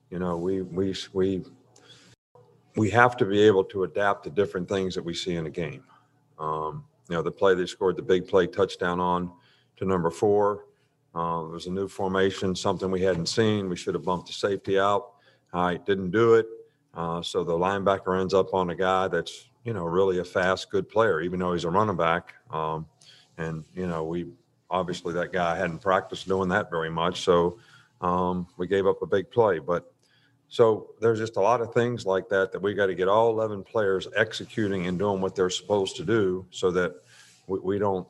you 0.10 0.20
know, 0.20 0.38
we 0.38 0.62
we 0.62 0.96
we 1.14 1.44
we 2.76 2.90
have 2.92 3.18
to 3.18 3.26
be 3.26 3.42
able 3.42 3.64
to 3.66 3.84
adapt 3.84 4.24
to 4.26 4.30
different 4.30 4.70
things 4.70 4.96
that 4.96 5.04
we 5.04 5.14
see 5.14 5.36
in 5.36 5.46
a 5.46 5.50
game. 5.50 5.84
Um, 6.40 6.86
you 7.12 7.18
know, 7.18 7.22
the 7.22 7.30
play 7.30 7.54
they 7.54 7.66
scored 7.66 7.98
the 7.98 8.02
big 8.02 8.26
play 8.26 8.48
touchdown 8.48 9.02
on 9.02 9.34
to 9.76 9.84
number 9.84 10.10
four. 10.10 10.68
Uh, 11.14 11.44
it 11.44 11.52
was 11.52 11.68
a 11.68 11.70
new 11.70 11.90
formation, 11.90 12.56
something 12.56 12.90
we 12.90 13.02
hadn't 13.02 13.26
seen. 13.26 13.68
We 13.68 13.76
should 13.76 13.96
have 13.96 14.06
bumped 14.06 14.28
the 14.28 14.34
safety 14.34 14.80
out. 14.80 15.12
I 15.52 15.76
didn't 15.76 16.12
do 16.12 16.36
it. 16.36 16.46
Uh, 16.94 17.22
so 17.22 17.44
the 17.44 17.52
linebacker 17.52 18.18
ends 18.22 18.34
up 18.34 18.54
on 18.54 18.70
a 18.70 18.76
guy 18.76 19.10
that's, 19.10 19.50
you 19.66 19.74
know, 19.74 19.84
really 19.84 20.20
a 20.20 20.24
fast, 20.24 20.72
good 20.72 20.88
player, 20.88 21.20
even 21.20 21.38
though 21.38 21.52
he's 21.52 21.66
a 21.66 21.70
running 21.70 21.98
back. 21.98 22.34
Um, 22.50 22.86
and, 23.38 23.66
you 23.76 23.88
know, 23.88 24.06
we 24.06 24.28
obviously 24.70 25.14
that 25.16 25.34
guy 25.34 25.58
hadn't 25.58 25.80
practiced 25.80 26.30
doing 26.30 26.48
that 26.48 26.72
very 26.72 26.90
much. 26.90 27.24
So 27.24 27.60
um, 28.00 28.48
we 28.56 28.68
gave 28.68 28.88
up 28.88 29.02
a 29.02 29.06
big 29.06 29.30
play. 29.32 29.60
But 29.60 29.91
so 30.52 30.90
there's 31.00 31.18
just 31.18 31.38
a 31.38 31.40
lot 31.40 31.62
of 31.62 31.74
things 31.74 32.06
like 32.06 32.28
that 32.28 32.52
that 32.52 32.62
we 32.62 32.74
got 32.74 32.88
to 32.88 32.94
get 32.94 33.08
all 33.08 33.30
11 33.30 33.64
players 33.64 34.10
executing 34.18 34.86
and 34.86 35.00
doing 35.00 35.22
what 35.22 35.34
they're 35.34 35.50
supposed 35.50 35.96
to 35.96 36.04
do 36.04 36.46
so 36.52 36.70
that 36.72 36.94
we, 37.48 37.60
we 37.60 37.80
don't 37.80 38.06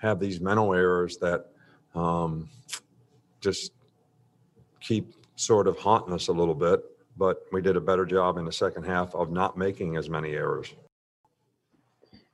have 0.00 0.18
these 0.18 0.40
mental 0.40 0.72
errors 0.72 1.18
that 1.18 1.48
um, 1.94 2.48
just 3.42 3.72
keep 4.80 5.12
sort 5.36 5.66
of 5.66 5.78
haunting 5.78 6.14
us 6.14 6.28
a 6.28 6.32
little 6.32 6.54
bit. 6.54 6.80
But 7.18 7.42
we 7.52 7.60
did 7.60 7.76
a 7.76 7.80
better 7.80 8.06
job 8.06 8.38
in 8.38 8.46
the 8.46 8.52
second 8.52 8.84
half 8.84 9.14
of 9.14 9.30
not 9.30 9.58
making 9.58 9.98
as 9.98 10.08
many 10.08 10.30
errors. 10.30 10.72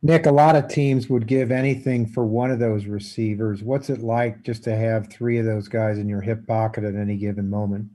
Nick, 0.02 0.26
a 0.26 0.30
lot 0.30 0.54
of 0.54 0.68
teams 0.68 1.08
would 1.08 1.26
give 1.26 1.50
anything 1.50 2.06
for 2.06 2.24
one 2.24 2.52
of 2.52 2.60
those 2.60 2.86
receivers. 2.86 3.64
What's 3.64 3.90
it 3.90 4.02
like 4.02 4.44
just 4.44 4.62
to 4.64 4.76
have 4.76 5.10
three 5.10 5.38
of 5.38 5.46
those 5.46 5.66
guys 5.66 5.98
in 5.98 6.08
your 6.08 6.20
hip 6.20 6.46
pocket 6.46 6.84
at 6.84 6.94
any 6.94 7.16
given 7.16 7.50
moment? 7.50 7.88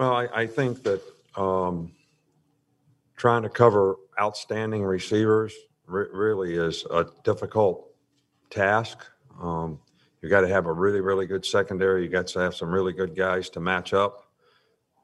Well, 0.00 0.14
I, 0.14 0.28
I 0.32 0.46
think 0.46 0.82
that 0.84 1.02
um, 1.36 1.92
trying 3.18 3.42
to 3.42 3.50
cover 3.50 3.96
outstanding 4.18 4.82
receivers 4.82 5.52
re- 5.86 6.06
really 6.10 6.54
is 6.54 6.86
a 6.90 7.04
difficult 7.22 7.86
task. 8.48 9.04
Um, 9.42 9.78
you 10.22 10.30
got 10.30 10.40
to 10.40 10.48
have 10.48 10.64
a 10.64 10.72
really, 10.72 11.02
really 11.02 11.26
good 11.26 11.44
secondary. 11.44 12.02
You 12.02 12.08
got 12.08 12.28
to 12.28 12.38
have 12.38 12.54
some 12.54 12.70
really 12.70 12.94
good 12.94 13.14
guys 13.14 13.50
to 13.50 13.60
match 13.60 13.92
up. 13.92 14.24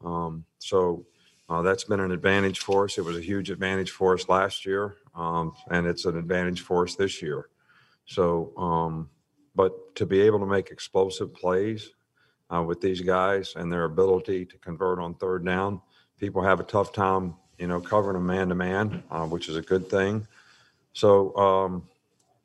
Um, 0.03 0.47
so 0.61 1.05
uh, 1.51 1.61
that's 1.61 1.85
been 1.85 2.01
an 2.01 2.11
advantage 2.11 2.61
for 2.61 2.85
us. 2.85 2.97
It 2.97 3.05
was 3.05 3.19
a 3.19 3.21
huge 3.21 3.51
advantage 3.51 3.91
for 3.91 4.15
us 4.15 4.31
last 4.31 4.65
year, 4.65 4.97
um, 5.15 5.53
and 5.71 5.87
it's 5.87 6.07
an 6.07 6.17
advantage 6.17 6.63
for 6.63 6.85
us 6.85 6.95
this 6.95 7.21
year. 7.21 7.51
So, 8.07 8.57
um, 8.57 9.11
but 9.55 9.95
to 9.97 10.07
be 10.07 10.23
able 10.23 10.39
to 10.39 10.47
make 10.47 10.71
explosive 10.71 11.35
plays 11.35 11.91
uh, 12.55 12.63
with 12.63 12.81
these 12.81 13.01
guys 13.01 13.55
and 13.57 13.73
their 13.73 13.85
ability 13.85 14.45
to 14.47 14.59
convert 14.59 14.99
on 14.99 15.15
third 15.15 15.45
down, 15.45 15.81
people 16.19 16.43
have 16.43 16.61
a 16.61 16.65
tough 16.65 16.93
time, 16.93 17.35
you 17.59 17.67
know, 17.67 17.81
covering 17.81 18.15
them 18.15 18.27
man 18.27 18.49
to 18.49 18.55
man, 18.55 19.03
uh, 19.11 19.27
which 19.27 19.49
is 19.49 19.57
a 19.57 19.63
good 19.63 19.89
thing. 19.89 20.27
So 20.93 21.37
um, 21.37 21.89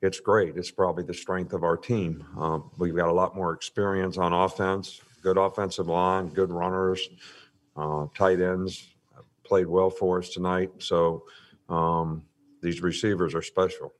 it's 0.01 0.19
great. 0.19 0.57
It's 0.57 0.71
probably 0.71 1.03
the 1.03 1.13
strength 1.13 1.53
of 1.53 1.63
our 1.63 1.77
team. 1.77 2.25
Um, 2.37 2.71
we've 2.77 2.95
got 2.95 3.09
a 3.09 3.13
lot 3.13 3.35
more 3.35 3.53
experience 3.53 4.17
on 4.17 4.33
offense, 4.33 5.01
good 5.21 5.37
offensive 5.37 5.87
line, 5.87 6.27
good 6.29 6.51
runners, 6.51 7.09
uh, 7.77 8.07
tight 8.15 8.41
ends 8.41 8.91
played 9.51 9.67
well 9.67 9.89
for 9.89 10.19
us 10.19 10.29
tonight. 10.29 10.71
So 10.79 11.25
um, 11.67 12.23
these 12.61 12.81
receivers 12.81 13.35
are 13.35 13.41
special. 13.41 13.91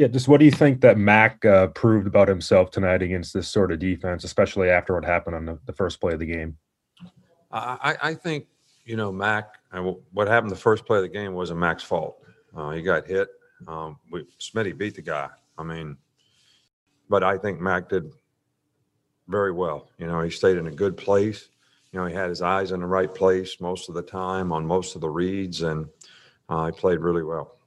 Yeah, 0.00 0.06
just 0.06 0.28
what 0.28 0.38
do 0.40 0.46
you 0.46 0.50
think 0.50 0.80
that 0.80 0.96
Mac 0.96 1.44
uh, 1.44 1.66
proved 1.66 2.06
about 2.06 2.26
himself 2.26 2.70
tonight 2.70 3.02
against 3.02 3.34
this 3.34 3.48
sort 3.48 3.70
of 3.70 3.80
defense, 3.80 4.24
especially 4.24 4.70
after 4.70 4.94
what 4.94 5.04
happened 5.04 5.36
on 5.36 5.44
the, 5.44 5.58
the 5.66 5.74
first 5.74 6.00
play 6.00 6.14
of 6.14 6.18
the 6.18 6.24
game? 6.24 6.56
I, 7.52 7.96
I 8.02 8.14
think, 8.14 8.46
you 8.86 8.96
know, 8.96 9.12
Mac, 9.12 9.56
what 10.14 10.26
happened 10.26 10.52
the 10.52 10.56
first 10.56 10.86
play 10.86 10.96
of 10.96 11.02
the 11.02 11.08
game 11.10 11.34
wasn't 11.34 11.60
Mac's 11.60 11.82
fault. 11.82 12.16
Uh, 12.56 12.70
he 12.70 12.80
got 12.80 13.06
hit. 13.06 13.28
Um, 13.68 13.98
we, 14.10 14.24
Smitty 14.38 14.78
beat 14.78 14.94
the 14.94 15.02
guy. 15.02 15.28
I 15.58 15.64
mean, 15.64 15.98
but 17.10 17.22
I 17.22 17.36
think 17.36 17.60
Mac 17.60 17.90
did 17.90 18.10
very 19.28 19.52
well. 19.52 19.90
You 19.98 20.06
know, 20.06 20.22
he 20.22 20.30
stayed 20.30 20.56
in 20.56 20.66
a 20.66 20.72
good 20.72 20.96
place. 20.96 21.50
You 21.92 22.00
know, 22.00 22.06
he 22.06 22.14
had 22.14 22.30
his 22.30 22.40
eyes 22.40 22.72
in 22.72 22.80
the 22.80 22.86
right 22.86 23.14
place 23.14 23.60
most 23.60 23.90
of 23.90 23.94
the 23.94 24.02
time 24.02 24.50
on 24.50 24.64
most 24.64 24.94
of 24.94 25.02
the 25.02 25.10
reads, 25.10 25.60
and 25.60 25.86
uh, 26.48 26.64
he 26.64 26.72
played 26.72 27.00
really 27.00 27.22
well. 27.22 27.58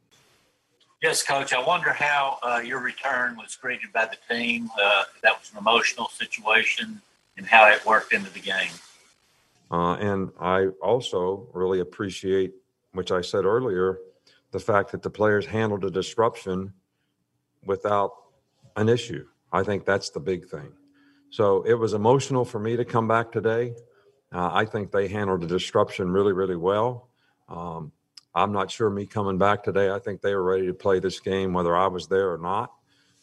Yes, 1.04 1.22
Coach. 1.22 1.52
I 1.52 1.62
wonder 1.62 1.92
how 1.92 2.38
uh, 2.42 2.62
your 2.66 2.80
return 2.80 3.36
was 3.36 3.58
greeted 3.58 3.92
by 3.92 4.06
the 4.06 4.16
team. 4.34 4.70
Uh, 4.82 5.04
that 5.22 5.38
was 5.38 5.52
an 5.52 5.58
emotional 5.58 6.08
situation, 6.08 7.02
and 7.36 7.46
how 7.46 7.70
it 7.70 7.86
worked 7.86 8.14
into 8.14 8.32
the 8.32 8.40
game. 8.40 8.72
Uh, 9.70 9.96
and 9.96 10.32
I 10.40 10.68
also 10.82 11.50
really 11.52 11.82
appreciate, 11.82 12.54
which 12.94 13.12
I 13.12 13.20
said 13.20 13.44
earlier, 13.44 14.00
the 14.52 14.62
fact 14.62 14.94
that 14.94 15.02
the 15.02 15.10
players 15.10 15.46
handled 15.46 15.82
the 15.82 15.92
disruption 15.92 16.72
without 17.66 18.12
an 18.78 18.88
issue. 18.88 19.28
I 19.52 19.64
think 19.64 19.84
that's 19.84 20.10
the 20.10 20.22
big 20.22 20.48
thing. 20.48 20.72
So 21.32 21.64
it 21.64 21.74
was 21.74 21.92
emotional 21.92 22.46
for 22.46 22.60
me 22.60 22.78
to 22.78 22.86
come 22.86 23.10
back 23.10 23.30
today. 23.30 23.76
Uh, 24.32 24.52
I 24.54 24.64
think 24.64 24.94
they 24.94 25.10
handled 25.10 25.42
the 25.42 25.48
disruption 25.48 26.12
really, 26.12 26.32
really 26.32 26.56
well. 26.56 27.10
Um, 27.50 27.92
I'm 28.36 28.52
not 28.52 28.72
sure 28.72 28.90
me 28.90 29.06
coming 29.06 29.38
back 29.38 29.64
today. 29.64 29.92
I 29.92 30.00
think 30.00 30.22
they 30.22 30.34
were 30.34 30.44
ready 30.44 30.68
to 30.68 30.74
play 30.74 31.00
this 31.00 31.20
game, 31.20 31.54
whether 31.54 31.76
I 31.76 31.88
was 31.88 32.08
there 32.08 32.32
or 32.34 32.38
not. 32.38 32.72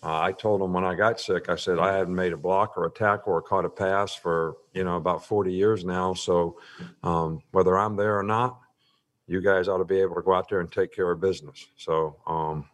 Uh, 0.03 0.18
I 0.20 0.33
told 0.33 0.61
them 0.62 0.73
when 0.73 0.85
I 0.85 0.94
got 0.94 1.20
sick, 1.20 1.49
I 1.51 1.57
said 1.57 1.79
I 1.79 1.94
hadn't 1.94 2.14
made 2.14 2.33
a 2.33 2.37
block 2.37 2.79
or 2.79 2.87
a 2.87 2.90
tackle 2.90 3.35
or 3.35 3.42
caught 3.42 3.66
a 3.66 3.68
pass 3.68 4.14
for 4.14 4.57
you 4.73 4.83
know 4.85 4.96
about 4.96 5.27
40 5.27 5.53
years 5.53 5.85
now. 5.85 6.14
So 6.14 6.59
um, 7.03 7.40
whether 7.51 7.77
I'm 7.77 7.96
there 7.96 8.18
or 8.18 8.23
not, 8.23 8.61
you 9.27 9.40
guys 9.42 9.68
ought 9.68 9.79
to 9.79 9.85
be 9.85 10.01
able 10.01 10.14
to 10.14 10.23
go 10.23 10.33
out 10.33 10.49
there 10.49 10.61
and 10.61 10.73
take 10.73 10.94
care 10.94 11.11
of 11.11 11.20
business. 11.20 11.66
So 11.77 12.16
um, 12.27 12.64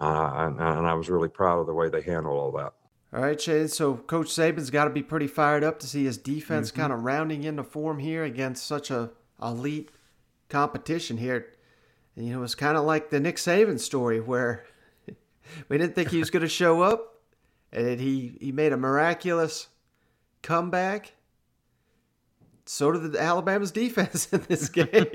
uh, 0.00 0.32
and, 0.36 0.60
and 0.60 0.86
I 0.86 0.94
was 0.94 1.08
really 1.08 1.28
proud 1.28 1.60
of 1.60 1.66
the 1.66 1.74
way 1.74 1.88
they 1.88 2.02
handled 2.02 2.36
all 2.38 2.50
that. 2.52 2.72
All 3.12 3.22
right, 3.22 3.40
Shane. 3.40 3.68
So 3.68 3.94
Coach 3.96 4.28
Saban's 4.28 4.70
got 4.70 4.84
to 4.84 4.90
be 4.90 5.02
pretty 5.02 5.26
fired 5.26 5.62
up 5.62 5.78
to 5.80 5.86
see 5.86 6.04
his 6.04 6.16
defense 6.18 6.70
Mm-hmm. 6.70 6.80
kind 6.80 6.92
of 6.92 7.02
rounding 7.04 7.44
into 7.44 7.62
form 7.62 7.98
here 7.98 8.24
against 8.24 8.66
such 8.66 8.90
a 8.90 9.10
elite 9.42 9.90
competition 10.50 11.16
here. 11.16 11.46
And 12.16 12.26
you 12.26 12.32
know, 12.34 12.42
it's 12.42 12.54
kind 12.54 12.76
of 12.76 12.84
like 12.84 13.10
the 13.10 13.20
Nick 13.20 13.36
Saban 13.36 13.80
story 13.80 14.20
where 14.20 14.64
we 15.68 15.78
didn't 15.78 15.94
think 15.94 16.10
he 16.10 16.18
was 16.18 16.30
going 16.30 16.42
to 16.42 16.48
show 16.48 16.82
up, 16.82 17.20
and 17.72 18.00
he 18.00 18.36
he 18.40 18.52
made 18.52 18.72
a 18.72 18.76
miraculous 18.76 19.68
comeback. 20.42 21.14
So 22.66 22.92
did 22.92 23.12
the 23.12 23.20
Alabama's 23.20 23.72
defense 23.72 24.28
in 24.32 24.44
this 24.48 24.68
game. 24.68 25.06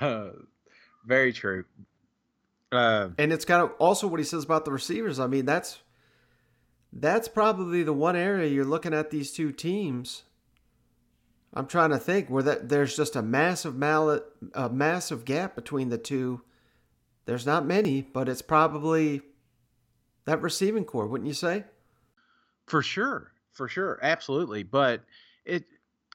Uh, 0.00 0.28
very 1.06 1.32
true. 1.32 1.64
Uh, 2.72 3.10
and 3.18 3.32
it's 3.32 3.44
kind 3.44 3.62
of 3.62 3.72
also 3.78 4.06
what 4.06 4.18
he 4.18 4.24
says 4.24 4.44
about 4.44 4.64
the 4.64 4.72
receivers. 4.72 5.20
I 5.20 5.26
mean, 5.26 5.46
that's 5.46 5.78
that's 6.92 7.28
probably 7.28 7.82
the 7.82 7.92
one 7.92 8.16
area 8.16 8.48
you're 8.48 8.64
looking 8.64 8.94
at 8.94 9.10
these 9.10 9.32
two 9.32 9.52
teams. 9.52 10.24
I'm 11.54 11.66
trying 11.66 11.90
to 11.90 11.98
think 11.98 12.28
where 12.28 12.42
that 12.42 12.68
there's 12.68 12.96
just 12.96 13.14
a 13.14 13.22
massive 13.22 13.76
mallet, 13.76 14.24
a 14.54 14.68
massive 14.68 15.24
gap 15.24 15.54
between 15.54 15.88
the 15.88 15.98
two. 15.98 16.42
There's 17.26 17.46
not 17.46 17.64
many, 17.64 18.02
but 18.02 18.28
it's 18.28 18.42
probably 18.42 19.22
that 20.24 20.42
receiving 20.42 20.84
corps, 20.84 21.06
wouldn't 21.06 21.28
you 21.28 21.34
say? 21.34 21.64
For 22.66 22.82
sure, 22.82 23.32
for 23.52 23.68
sure, 23.68 24.00
absolutely. 24.02 24.64
But 24.64 25.02
it, 25.44 25.64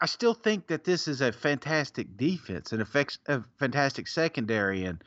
I 0.02 0.08
still 0.08 0.34
think 0.34 0.67
that 0.67 0.84
this 0.84 1.08
is 1.08 1.21
a 1.21 1.32
fantastic 1.32 2.17
defense 2.17 2.73
and 2.73 2.82
affects 2.82 3.17
a 3.28 3.41
fantastic 3.60 4.08
secondary, 4.08 4.84
and 4.84 5.02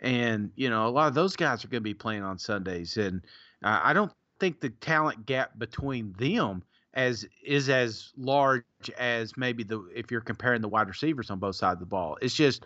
and 0.00 0.50
you 0.56 0.68
know 0.68 0.88
a 0.88 0.90
lot 0.90 1.08
of 1.08 1.14
those 1.14 1.36
guys 1.36 1.64
are 1.64 1.68
going 1.68 1.82
to 1.82 1.88
be 1.88 1.94
playing 1.94 2.24
on 2.24 2.38
Sundays, 2.38 2.96
and 2.96 3.22
I 3.62 3.92
don't 3.92 4.12
think 4.40 4.60
the 4.60 4.70
talent 4.70 5.26
gap 5.26 5.58
between 5.58 6.12
them 6.18 6.62
as 6.96 7.26
is 7.44 7.68
as 7.68 8.12
large 8.16 8.64
as 8.98 9.36
maybe 9.36 9.62
the 9.62 9.86
if 9.94 10.10
you're 10.10 10.22
comparing 10.22 10.62
the 10.62 10.68
wide 10.68 10.88
receivers 10.88 11.30
on 11.30 11.38
both 11.38 11.54
sides 11.54 11.74
of 11.74 11.80
the 11.80 11.86
ball. 11.86 12.16
It's 12.22 12.34
just 12.34 12.64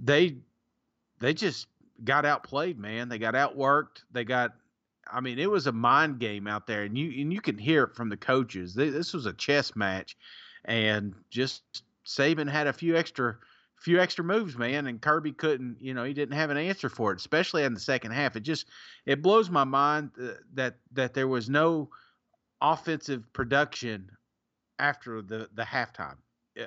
they 0.00 0.36
they 1.20 1.32
just 1.32 1.68
got 2.04 2.26
outplayed, 2.26 2.78
man. 2.78 3.08
They 3.08 3.18
got 3.18 3.34
outworked. 3.34 4.02
They 4.10 4.24
got 4.24 4.54
I 5.10 5.20
mean, 5.20 5.38
it 5.38 5.50
was 5.50 5.66
a 5.68 5.72
mind 5.72 6.18
game 6.18 6.46
out 6.46 6.66
there, 6.66 6.82
and 6.82 6.98
you 6.98 7.22
and 7.22 7.32
you 7.32 7.40
can 7.40 7.56
hear 7.56 7.84
it 7.84 7.94
from 7.94 8.08
the 8.08 8.16
coaches. 8.16 8.74
This 8.74 9.14
was 9.14 9.26
a 9.26 9.32
chess 9.32 9.76
match, 9.76 10.16
and 10.64 11.14
just 11.30 11.62
Saban 12.04 12.50
had 12.50 12.66
a 12.66 12.72
few 12.72 12.96
extra 12.96 13.36
few 13.76 14.00
extra 14.00 14.24
moves, 14.24 14.56
man, 14.56 14.88
and 14.88 15.00
Kirby 15.00 15.32
couldn't. 15.32 15.76
You 15.80 15.94
know, 15.94 16.02
he 16.02 16.14
didn't 16.14 16.36
have 16.36 16.50
an 16.50 16.56
answer 16.56 16.88
for 16.88 17.12
it, 17.12 17.18
especially 17.20 17.62
in 17.62 17.74
the 17.74 17.80
second 17.80 18.10
half. 18.10 18.34
It 18.34 18.40
just 18.40 18.66
it 19.06 19.22
blows 19.22 19.50
my 19.50 19.64
mind 19.64 20.10
uh, 20.20 20.32
that 20.54 20.76
that 20.92 21.14
there 21.14 21.28
was 21.28 21.48
no 21.48 21.90
offensive 22.62 23.30
production 23.32 24.10
after 24.78 25.20
the 25.20 25.48
the 25.54 25.62
halftime. 25.62 26.16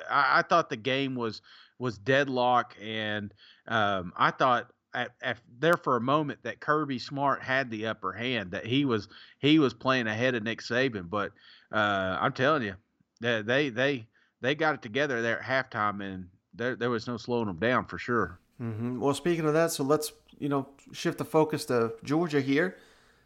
I, 0.10 0.40
I 0.40 0.42
thought 0.42 0.70
the 0.70 0.78
game 0.78 1.16
was 1.16 1.42
was 1.80 1.98
deadlock, 1.98 2.76
and 2.82 3.34
um, 3.68 4.14
I 4.16 4.32
thought 4.32 4.72
at, 4.94 5.12
at 5.22 5.38
there 5.60 5.78
for 5.78 5.96
a 5.96 6.02
moment 6.02 6.40
that 6.44 6.60
Kirby 6.60 7.00
Smart 7.00 7.42
had 7.42 7.70
the 7.70 7.88
upper 7.88 8.14
hand, 8.14 8.52
that 8.52 8.66
he 8.66 8.86
was 8.86 9.08
he 9.40 9.60
was 9.60 9.74
playing 9.74 10.08
ahead 10.08 10.36
of 10.36 10.44
Nick 10.44 10.62
Saban. 10.62 11.10
But 11.10 11.32
uh, 11.72 12.18
I'm 12.20 12.34
telling 12.34 12.64
you, 12.64 12.76
they 13.22 13.70
they 13.70 14.08
they 14.42 14.56
got 14.56 14.76
it 14.76 14.82
together 14.82 15.22
there 15.22 15.42
at 15.42 15.72
halftime, 15.72 16.02
and 16.04 16.30
there 16.54 16.76
there 16.76 16.90
was 16.90 17.08
no 17.08 17.18
slowing 17.18 17.48
them 17.48 17.58
down 17.58 17.86
for 17.86 17.98
sure. 17.98 18.40
hmm 18.58 19.00
Well, 19.00 19.14
speaking 19.14 19.46
of 19.46 19.54
that, 19.54 19.72
so 19.72 19.84
let's 19.84 20.14
you 20.40 20.50
know 20.50 20.70
shift 20.92 21.18
the 21.18 21.26
focus 21.26 21.66
to 21.66 21.94
Georgia 22.04 22.42
here. 22.42 22.78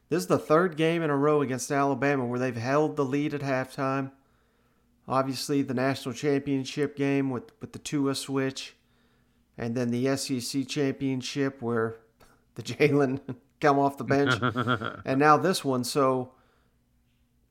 This 0.09 0.23
is 0.23 0.27
the 0.27 0.39
third 0.39 0.75
game 0.75 1.03
in 1.03 1.11
a 1.11 1.15
row 1.15 1.41
against 1.41 1.71
Alabama 1.71 2.25
where 2.25 2.39
they've 2.39 2.55
held 2.55 2.95
the 2.95 3.05
lead 3.05 3.33
at 3.33 3.41
halftime. 3.41 4.11
Obviously, 5.07 5.61
the 5.61 5.73
national 5.73 6.13
championship 6.13 6.95
game 6.95 7.29
with 7.29 7.51
with 7.61 7.73
the 7.73 7.79
Tua 7.79 8.15
switch, 8.15 8.75
and 9.57 9.75
then 9.75 9.91
the 9.91 10.15
SEC 10.17 10.67
championship 10.67 11.61
where 11.61 11.97
the 12.55 12.63
Jalen 12.63 13.19
come 13.61 13.77
off 13.77 13.97
the 13.97 14.03
bench, 14.03 14.33
and 15.05 15.19
now 15.19 15.37
this 15.37 15.63
one. 15.63 15.83
So, 15.83 16.31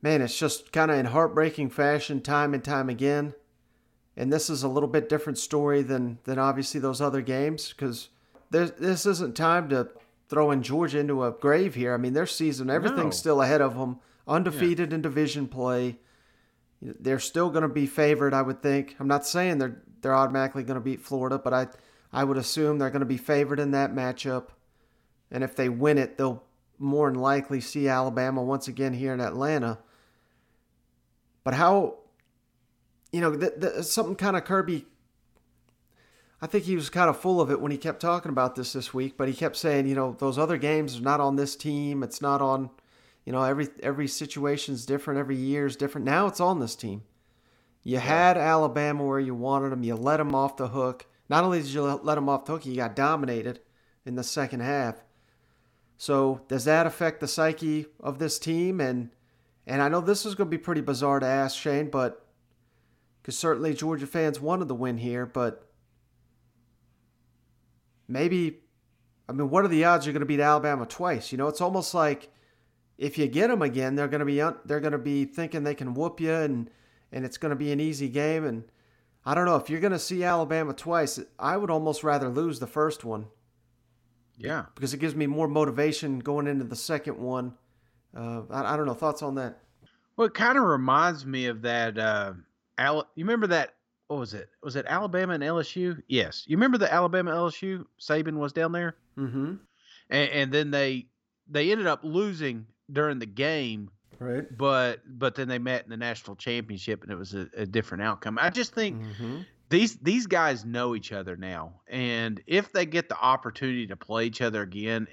man, 0.03 0.21
it's 0.21 0.39
just 0.39 0.73
kind 0.73 0.91
of 0.91 0.99
in 0.99 1.07
heartbreaking 1.07 1.71
fashion, 1.71 2.21
time 2.21 2.55
and 2.55 2.65
time 2.65 2.89
again. 2.89 3.35
And 4.17 4.33
this 4.33 4.51
is 4.51 4.65
a 4.65 4.69
little 4.69 4.89
bit 4.89 5.09
different 5.09 5.39
story 5.39 5.83
than 5.83 6.19
than 6.25 6.41
obviously 6.41 6.81
those 6.81 7.01
other 7.01 7.23
games 7.23 7.69
because 7.69 8.09
this 8.51 9.07
isn't 9.07 9.37
time 9.37 9.69
to 9.69 9.89
throw 10.29 10.51
in 10.51 10.63
Georgia 10.63 10.99
into 10.99 11.25
a 11.25 11.33
grave 11.33 11.75
here. 11.75 11.95
I 11.95 11.97
mean, 11.97 12.13
their 12.13 12.27
season, 12.27 12.69
everything's 12.71 13.05
No. 13.17 13.19
still 13.19 13.43
ahead 13.43 13.61
of 13.61 13.77
them, 13.77 13.99
undefeated 14.27 14.93
in 14.93 15.01
division 15.03 15.49
play. 15.49 15.99
They're 16.83 17.19
still 17.19 17.51
going 17.51 17.63
to 17.63 17.69
be 17.69 17.87
favored, 17.87 18.35
I 18.35 18.43
would 18.43 18.63
think. 18.63 18.95
I'm 19.01 19.09
not 19.09 19.27
saying 19.27 19.59
they're 19.59 19.83
they're 20.01 20.15
automatically 20.15 20.63
going 20.63 20.77
to 20.77 20.81
beat 20.85 21.01
Florida, 21.03 21.39
but 21.39 21.53
I 21.53 21.67
I 22.13 22.25
would 22.25 22.37
assume 22.37 22.79
they're 22.79 22.91
going 22.91 23.01
to 23.01 23.07
be 23.07 23.17
favored 23.17 23.59
in 23.59 23.73
that 23.73 23.93
matchup. 23.93 24.49
And 25.31 25.43
if 25.43 25.57
they 25.57 25.69
win 25.69 25.99
it, 25.99 26.17
they'll 26.17 26.45
more 26.79 27.11
than 27.11 27.19
likely 27.21 27.61
see 27.61 27.89
Alabama 27.89 28.43
once 28.43 28.69
again 28.69 28.93
here 28.95 29.13
in 29.13 29.21
Atlanta. 29.21 29.79
But 31.43 31.55
how, 31.55 31.97
you 33.13 33.21
know, 33.21 33.35
th- 33.37 33.61
th- 33.61 33.85
something 33.85 34.15
kind 34.15 34.37
of 34.37 34.45
Kirby. 34.45 34.87
I 36.41 36.47
think 36.47 36.65
he 36.65 36.77
was 36.77 36.91
kind 36.91 37.11
of 37.11 37.19
full 37.19 37.41
of 37.41 37.51
it 37.51 37.61
when 37.61 37.73
he 37.73 37.79
kept 37.79 38.01
talking 38.01 38.31
about 38.31 38.55
this 38.55 38.73
this 38.73 38.95
week, 38.95 39.17
but 39.17 39.29
he 39.29 39.35
kept 39.35 39.57
saying, 39.57 39.89
you 39.89 39.95
know, 39.95 40.15
those 40.19 40.39
other 40.39 40.57
games 40.57 40.99
are 40.99 41.03
not 41.03 41.21
on 41.21 41.37
this 41.37 41.57
team. 41.57 42.03
It's 42.03 42.23
not 42.23 42.41
on, 42.41 42.71
you 43.25 43.33
know, 43.33 43.43
every 43.43 43.69
every 43.83 44.07
situation's 44.07 44.87
different, 44.87 45.19
every 45.19 45.37
year's 45.37 45.77
different. 45.77 46.05
Now 46.05 46.27
it's 46.29 46.41
on 46.41 46.61
this 46.61 46.77
team. 46.77 47.03
You 47.83 47.99
had 47.99 48.37
Alabama 48.37 49.05
where 49.05 49.19
you 49.19 49.35
wanted 49.35 49.71
them. 49.71 49.83
You 49.83 49.97
let 49.97 50.19
them 50.19 50.35
off 50.35 50.57
the 50.57 50.69
hook. 50.69 51.07
Not 51.29 51.45
only 51.45 51.61
did 51.61 51.71
you 51.71 51.83
let 51.83 52.15
them 52.15 52.29
off 52.29 52.45
the 52.45 52.53
hook, 52.53 52.67
you 52.67 52.77
got 52.77 52.95
dominated 52.95 53.61
in 54.07 54.15
the 54.15 54.23
second 54.23 54.61
half. 54.61 55.03
So 55.97 56.43
does 56.49 56.65
that 56.65 56.87
affect 56.87 57.21
the 57.21 57.29
psyche 57.29 57.87
of 57.99 58.19
this 58.19 58.39
team? 58.39 58.81
And 58.81 59.11
and 59.67 59.83
I 59.83 59.89
know 59.89 60.01
this 60.01 60.25
is 60.25 60.35
going 60.35 60.49
to 60.49 60.57
be 60.57 60.63
pretty 60.63 60.81
bizarre 60.81 61.19
to 61.19 61.27
ask 61.27 61.59
Shane, 61.59 61.91
but 61.91 62.25
because 63.21 63.37
certainly 63.37 63.75
Georgia 63.75 64.07
fans 64.07 64.41
wanted 64.41 64.69
the 64.69 64.75
win 64.75 64.99
here, 64.99 65.27
but 65.27 65.68
maybe, 68.09 68.59
I 69.29 69.33
mean, 69.33 69.51
what 69.51 69.65
are 69.65 69.69
the 69.69 69.85
odds 69.85 70.07
you're 70.07 70.13
going 70.13 70.21
to 70.21 70.27
beat 70.27 70.41
Alabama 70.41 70.87
twice? 70.87 71.31
You 71.31 71.39
know, 71.39 71.49
it's 71.49 71.61
almost 71.61 71.95
like 71.95 72.31
if 72.97 73.17
you 73.17 73.29
get 73.29 73.49
them 73.49 73.63
again, 73.63 73.95
they're 73.95 74.09
going 74.09 74.21
to 74.21 74.27
be 74.27 74.41
un- 74.41 74.59
they're 74.65 74.81
going 74.81 74.93
to 74.93 74.99
be 74.99 75.25
thinking 75.25 75.63
they 75.63 75.75
can 75.75 75.95
whoop 75.95 76.21
you, 76.21 76.33
and 76.33 76.71
and 77.13 77.25
it's 77.25 77.39
going 77.39 77.51
to 77.51 77.57
be 77.57 77.71
an 77.71 77.81
easy 77.81 78.09
game. 78.09 78.45
And 78.45 78.65
I 79.25 79.35
don't 79.35 79.45
know 79.45 79.57
if 79.57 79.71
you're 79.71 79.81
going 79.81 79.93
to 79.93 79.99
see 79.99 80.25
Alabama 80.25 80.73
twice. 80.73 81.21
I 81.39 81.57
would 81.57 81.71
almost 81.71 82.03
rather 82.03 82.29
lose 82.29 82.59
the 82.59 82.67
first 82.67 83.05
one. 83.05 83.27
Yeah, 84.37 84.67
because 84.75 84.95
it 84.95 84.99
gives 84.99 85.15
me 85.15 85.27
more 85.27 85.49
motivation 85.49 86.19
going 86.21 86.47
into 86.47 86.65
the 86.65 86.77
second 86.77 87.19
one. 87.19 87.55
Uh, 88.17 88.43
I, 88.51 88.75
I 88.75 88.77
don't 88.77 88.87
know 88.87 88.95
thoughts 88.95 89.23
on 89.23 89.35
that. 89.37 89.61
Well, 90.17 90.27
it 90.27 90.35
kind 90.35 90.59
of 90.59 90.65
reminds 90.65 91.25
me 91.25 91.47
of 91.47 91.63
that. 91.63 91.99
Uh, 91.99 92.33
Al- 92.77 93.09
you 93.15 93.25
remember 93.25 93.49
that? 93.49 93.75
What 94.09 94.19
was 94.21 94.35
it? 94.35 94.49
Was 94.63 94.75
it 94.77 94.87
Alabama 94.89 95.35
and 95.35 95.43
LSU? 95.43 96.03
Yes. 96.09 96.45
You 96.47 96.57
remember 96.57 96.79
the 96.79 96.93
Alabama 96.93 97.31
LSU? 97.33 97.85
Saban 98.01 98.35
was 98.39 98.53
down 98.53 98.73
there, 98.73 98.97
Mm-hmm. 99.19 99.55
and, 100.11 100.31
and 100.31 100.53
then 100.53 100.71
they 100.71 101.07
they 101.51 101.71
ended 101.71 101.87
up 101.87 102.01
losing 102.03 102.67
during 102.91 103.19
the 103.19 103.27
game. 103.27 103.91
Right. 104.19 104.45
But 104.57 105.01
but 105.07 105.35
then 105.35 105.47
they 105.49 105.59
met 105.59 105.85
in 105.85 105.91
the 105.91 105.97
national 105.97 106.37
championship, 106.37 107.03
and 107.03 107.13
it 107.13 107.17
was 107.17 107.35
a, 107.35 107.49
a 107.57 107.67
different 107.67 108.03
outcome. 108.03 108.39
I 108.41 108.51
just 108.51 108.75
think 108.75 109.01
Mm-hmm. 109.03 109.41
these 109.69 109.97
these 109.97 110.27
guys 110.27 110.65
know 110.65 110.97
each 110.97 111.13
other 111.13 111.37
now, 111.37 111.75
and 111.87 112.43
if 112.47 112.73
they 112.73 112.87
get 112.87 113.09
the 113.09 113.17
opportunity 113.21 113.87
to 113.89 113.97
play 113.97 114.25
each 114.27 114.41
other 114.41 114.63
again, 114.63 115.07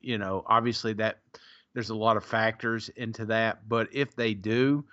you 0.00 0.18
know, 0.18 0.42
obviously 0.46 0.92
that 0.94 1.20
there's 1.72 1.90
a 1.90 1.94
lot 1.94 2.16
of 2.16 2.24
factors 2.24 2.88
into 2.96 3.26
that. 3.26 3.68
But 3.68 3.88
if 3.92 4.16
they 4.16 4.34
do, 4.34 4.84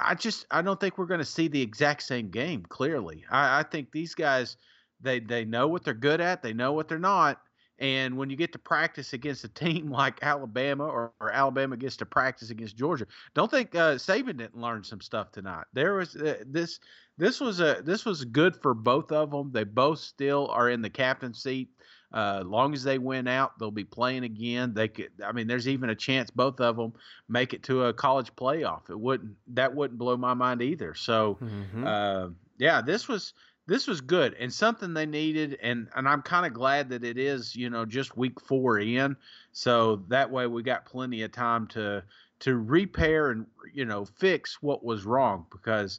I 0.00 0.14
just 0.14 0.46
I 0.50 0.62
don't 0.62 0.80
think 0.80 0.98
we're 0.98 1.06
going 1.06 1.20
to 1.20 1.24
see 1.26 1.48
the 1.48 1.60
exact 1.62 2.02
same 2.02 2.30
game. 2.30 2.64
Clearly, 2.68 3.24
I, 3.30 3.60
I 3.60 3.62
think 3.64 3.92
these 3.92 4.14
guys 4.14 4.56
they 5.00 5.20
they 5.20 5.44
know 5.44 5.68
what 5.68 5.84
they're 5.84 5.94
good 5.94 6.20
at, 6.20 6.42
they 6.42 6.52
know 6.54 6.72
what 6.72 6.88
they're 6.88 6.98
not, 6.98 7.40
And 7.78 8.16
when 8.16 8.30
you 8.30 8.36
get 8.36 8.52
to 8.52 8.58
practice 8.58 9.12
against 9.12 9.44
a 9.44 9.48
team 9.64 9.90
like 9.90 10.22
Alabama 10.22 10.84
or, 10.84 11.12
or 11.20 11.30
Alabama 11.32 11.76
gets 11.76 11.96
to 11.98 12.06
practice 12.06 12.50
against 12.50 12.76
Georgia, 12.76 13.06
don't 13.34 13.50
think 13.50 13.74
uh, 13.74 13.96
Saban 13.96 14.38
didn't 14.38 14.56
learn 14.56 14.84
some 14.84 15.00
stuff 15.00 15.32
tonight. 15.32 15.66
There 15.72 15.94
was 15.96 16.16
uh, 16.16 16.44
this 16.46 16.80
this 17.18 17.40
was 17.40 17.60
a 17.60 17.82
this 17.84 18.04
was 18.04 18.24
good 18.24 18.56
for 18.62 18.74
both 18.74 19.12
of 19.12 19.30
them. 19.30 19.52
They 19.52 19.64
both 19.64 19.98
still 20.00 20.48
are 20.50 20.70
in 20.70 20.82
the 20.82 20.90
captain 20.90 21.34
seat. 21.34 21.70
Uh, 22.14 22.44
long 22.46 22.72
as 22.72 22.84
they 22.84 22.96
win 22.96 23.26
out, 23.26 23.58
they'll 23.58 23.72
be 23.72 23.82
playing 23.82 24.22
again. 24.22 24.72
They 24.72 24.86
could. 24.86 25.10
I 25.26 25.32
mean, 25.32 25.48
there's 25.48 25.66
even 25.66 25.90
a 25.90 25.96
chance 25.96 26.30
both 26.30 26.60
of 26.60 26.76
them 26.76 26.92
make 27.28 27.52
it 27.54 27.64
to 27.64 27.86
a 27.86 27.92
college 27.92 28.32
playoff. 28.36 28.88
It 28.88 29.00
wouldn't. 29.00 29.32
That 29.48 29.74
wouldn't 29.74 29.98
blow 29.98 30.16
my 30.16 30.32
mind 30.32 30.62
either. 30.62 30.94
So, 30.94 31.38
Mhm. 31.42 31.84
uh, 31.84 32.30
yeah, 32.56 32.80
this 32.80 33.08
was 33.08 33.34
this 33.66 33.88
was 33.88 34.00
good 34.00 34.34
and 34.34 34.52
something 34.52 34.94
they 34.94 35.06
needed. 35.06 35.58
And 35.60 35.88
and 35.96 36.08
I'm 36.08 36.22
kind 36.22 36.46
of 36.46 36.52
glad 36.52 36.88
that 36.90 37.02
it 37.02 37.18
is. 37.18 37.56
You 37.56 37.68
know, 37.68 37.84
just 37.84 38.16
week 38.16 38.40
four 38.40 38.78
in. 38.78 39.16
So 39.50 39.96
that 40.06 40.30
way 40.30 40.46
we 40.46 40.62
got 40.62 40.86
plenty 40.86 41.22
of 41.22 41.32
time 41.32 41.66
to 41.68 42.04
to 42.40 42.56
repair 42.56 43.32
and 43.32 43.46
you 43.72 43.86
know 43.86 44.04
fix 44.04 44.62
what 44.62 44.84
was 44.84 45.04
wrong 45.04 45.46
because 45.50 45.98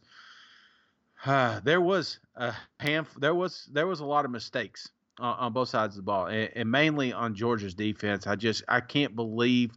uh, 1.25 1.59
there 1.63 1.81
was 1.81 2.19
a 2.35 2.53
handful, 2.79 3.19
there 3.19 3.35
was 3.35 3.67
there 3.73 3.87
was 3.87 3.99
a 3.99 4.05
lot 4.05 4.23
of 4.23 4.31
mistakes 4.31 4.91
on, 5.19 5.37
on 5.37 5.53
both 5.53 5.69
sides 5.69 5.95
of 5.95 6.03
the 6.03 6.05
ball, 6.05 6.27
and, 6.27 6.49
and 6.55 6.71
mainly 6.71 7.13
on 7.13 7.35
Georgia's 7.35 7.73
defense. 7.73 8.27
I 8.27 8.35
just 8.35 8.63
I 8.67 8.81
can't 8.81 9.15
believe 9.15 9.71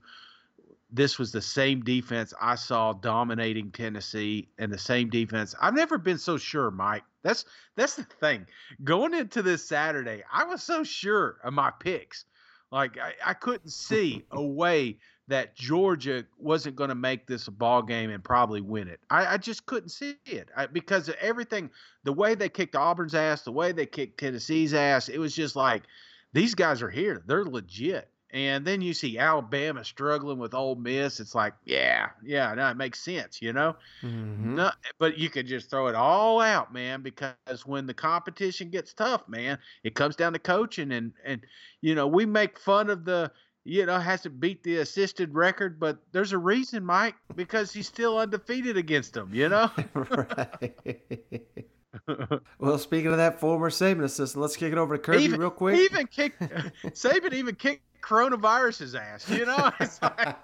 this 0.91 1.19
was 1.19 1.33
the 1.33 1.43
same 1.43 1.83
defense 1.83 2.33
I 2.41 2.55
saw 2.55 2.95
dominating 2.95 3.71
Tennessee, 3.71 4.49
and 4.59 4.73
the 4.73 4.79
same 4.79 5.11
defense. 5.11 5.55
I've 5.61 5.75
never 5.75 5.99
been 5.99 6.19
so 6.19 6.39
sure, 6.39 6.71
Mike. 6.71 7.05
That's 7.23 7.45
that's 7.77 7.97
the 7.97 8.05
thing. 8.05 8.47
Going 8.85 9.15
into 9.15 9.43
this 9.43 9.67
Saturday, 9.67 10.23
I 10.33 10.45
was 10.45 10.63
so 10.63 10.85
sure 10.85 11.37
of 11.45 11.53
my 11.53 11.71
picks. 11.71 12.25
Like 12.71 12.99
I, 12.99 13.13
I 13.25 13.35
couldn't 13.35 13.71
see 13.71 14.25
a 14.31 14.43
way 14.43 14.99
that 15.29 15.55
Georgia 15.55 16.25
wasn't 16.39 16.75
going 16.75 16.89
to 16.89 16.95
make 16.95 17.27
this 17.27 17.49
a 17.49 17.51
ball 17.51 17.83
game 17.83 18.11
and 18.11 18.25
probably 18.25 18.61
win 18.61 18.89
it. 18.89 19.01
I, 19.11 19.35
I 19.35 19.37
just 19.37 19.67
couldn't 19.67 19.91
see 19.91 20.17
it 20.27 20.49
I, 20.57 20.67
because 20.67 21.09
of 21.09 21.17
everything, 21.21 21.71
the 22.05 22.13
way 22.13 22.35
they 22.35 22.49
kicked 22.49 22.75
Auburn's 22.75 23.15
ass, 23.15 23.43
the 23.43 23.53
way 23.53 23.73
they 23.73 23.87
kicked 23.87 24.19
Tennessee's 24.19 24.75
ass. 24.75 25.09
It 25.09 25.19
was 25.19 25.35
just 25.35 25.55
like 25.55 25.85
these 26.33 26.55
guys 26.55 26.83
are 26.83 26.91
here. 26.91 27.23
They're 27.27 27.45
legit. 27.45 28.09
And 28.31 28.67
then 28.67 28.83
you 28.83 28.93
see 28.93 29.19
Alabama 29.19 29.83
struggling 29.85 30.39
with 30.39 30.53
Ole 30.53 30.75
Miss. 30.75 31.19
It's 31.19 31.35
like, 31.35 31.55
yeah, 31.65 32.11
yeah, 32.23 32.53
no, 32.55 32.69
it 32.69 32.77
makes 32.77 33.01
sense, 33.01 33.41
you 33.41 33.55
know. 33.55 33.75
Mhm. 34.03 34.55
No, 34.55 34.71
but 34.99 35.17
you 35.17 35.31
could 35.31 35.47
just 35.47 35.71
throw 35.71 35.87
it 35.87 35.95
all 35.95 36.41
out, 36.43 36.71
man, 36.71 37.01
because 37.01 37.65
when 37.65 37.87
the 37.87 37.95
competition 37.95 38.69
gets 38.69 38.93
tough, 38.93 39.27
man, 39.29 39.59
it 39.83 39.95
comes 39.95 40.15
down 40.15 40.35
to 40.35 40.39
coaching 40.39 40.93
and 40.93 41.13
and 41.25 41.41
you 41.81 41.95
know, 41.95 42.07
we 42.07 42.27
make 42.27 42.59
fun 42.59 42.91
of 42.91 43.07
the 43.07 43.33
you 43.65 43.87
know, 43.87 43.99
has 43.99 44.23
to 44.23 44.31
beat 44.31 44.63
the 44.63 44.79
assisted 44.79 45.35
record, 45.35 45.79
but 45.79 45.99
there's 46.13 46.33
a 46.33 46.39
reason, 46.39 46.85
Mike, 46.85 47.15
because 47.35 47.73
he's 47.73 47.87
still 47.87 48.19
undefeated 48.19 48.77
against 48.77 49.13
them, 49.13 49.31
you 49.35 49.49
know? 49.49 49.71
Well, 52.59 52.79
speaking 52.79 53.11
of 53.11 53.19
that 53.19 53.41
former 53.41 53.71
Saban 53.71 54.03
assistant, 54.03 54.41
let's 54.43 54.57
kick 54.57 54.73
it 54.73 54.79
over 54.79 54.97
to 54.97 55.03
Kirby 55.03 55.25
even, 55.25 55.41
real 55.41 55.51
quick. 55.51 55.79
Even 55.79 56.07
kicked 56.07 56.41
Saban 56.87 57.33
even 57.33 57.55
kicked 57.55 57.83
coronavirus's 58.03 58.95
ass, 58.95 59.29
you 59.29 59.45
know? 59.47 59.71
It's 59.81 60.01
like 60.03 60.37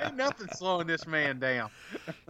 ain't 0.00 0.16
nothing 0.16 0.48
slowing 0.54 0.86
this 0.86 1.06
man 1.06 1.38
down. 1.38 1.70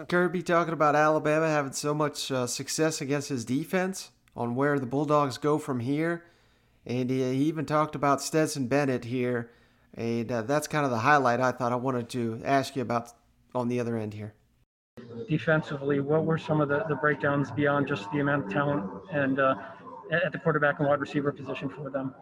Kirby 0.09 0.43
talking 0.43 0.73
about 0.73 0.95
Alabama 0.95 1.49
having 1.49 1.73
so 1.73 1.95
much 1.95 2.31
uh, 2.31 2.47
success 2.47 3.01
against 3.01 3.29
his 3.29 3.45
defense 3.45 4.11
on 4.37 4.55
where 4.55 4.79
the 4.79 4.87
Bulldogs 4.87 5.39
go 5.39 5.59
from 5.59 5.81
here. 5.81 6.25
And 6.89 7.11
he, 7.11 7.23
even 7.23 7.67
talked 7.67 7.95
about 7.95 8.23
Stetson 8.23 8.67
Bennett 8.67 9.05
here. 9.05 9.51
And 9.95 10.33
uh, 10.33 10.43
that's 10.43 10.67
kind 10.67 10.85
of 10.85 10.91
the 10.91 10.99
highlight 10.99 11.41
I 11.41 11.53
thought 11.53 11.71
I 11.71 11.77
wanted 11.77 12.09
to 12.11 12.41
ask 12.45 12.75
you 12.75 12.83
about 12.83 13.13
on 13.55 13.69
the 13.69 13.79
other 13.79 13.97
end 13.97 14.15
here. 14.15 14.35
defensively, 15.29 16.01
what 16.01 16.25
were 16.25 16.39
some 16.39 16.61
of 16.61 16.69
the, 16.69 16.85
the 16.89 16.97
breakdowns 16.97 17.51
beyond 17.51 17.87
just 17.87 18.11
the 18.11 18.21
amount 18.21 18.47
of 18.47 18.53
talent 18.53 18.91
and 19.13 19.39
uh, 19.39 19.55
at 20.11 20.33
the 20.33 20.39
quarterback 20.39 20.79
and 20.79 20.89
wide 20.89 21.01
receiver 21.01 21.31
position 21.31 21.69
for 21.69 21.91
them? 21.91 22.15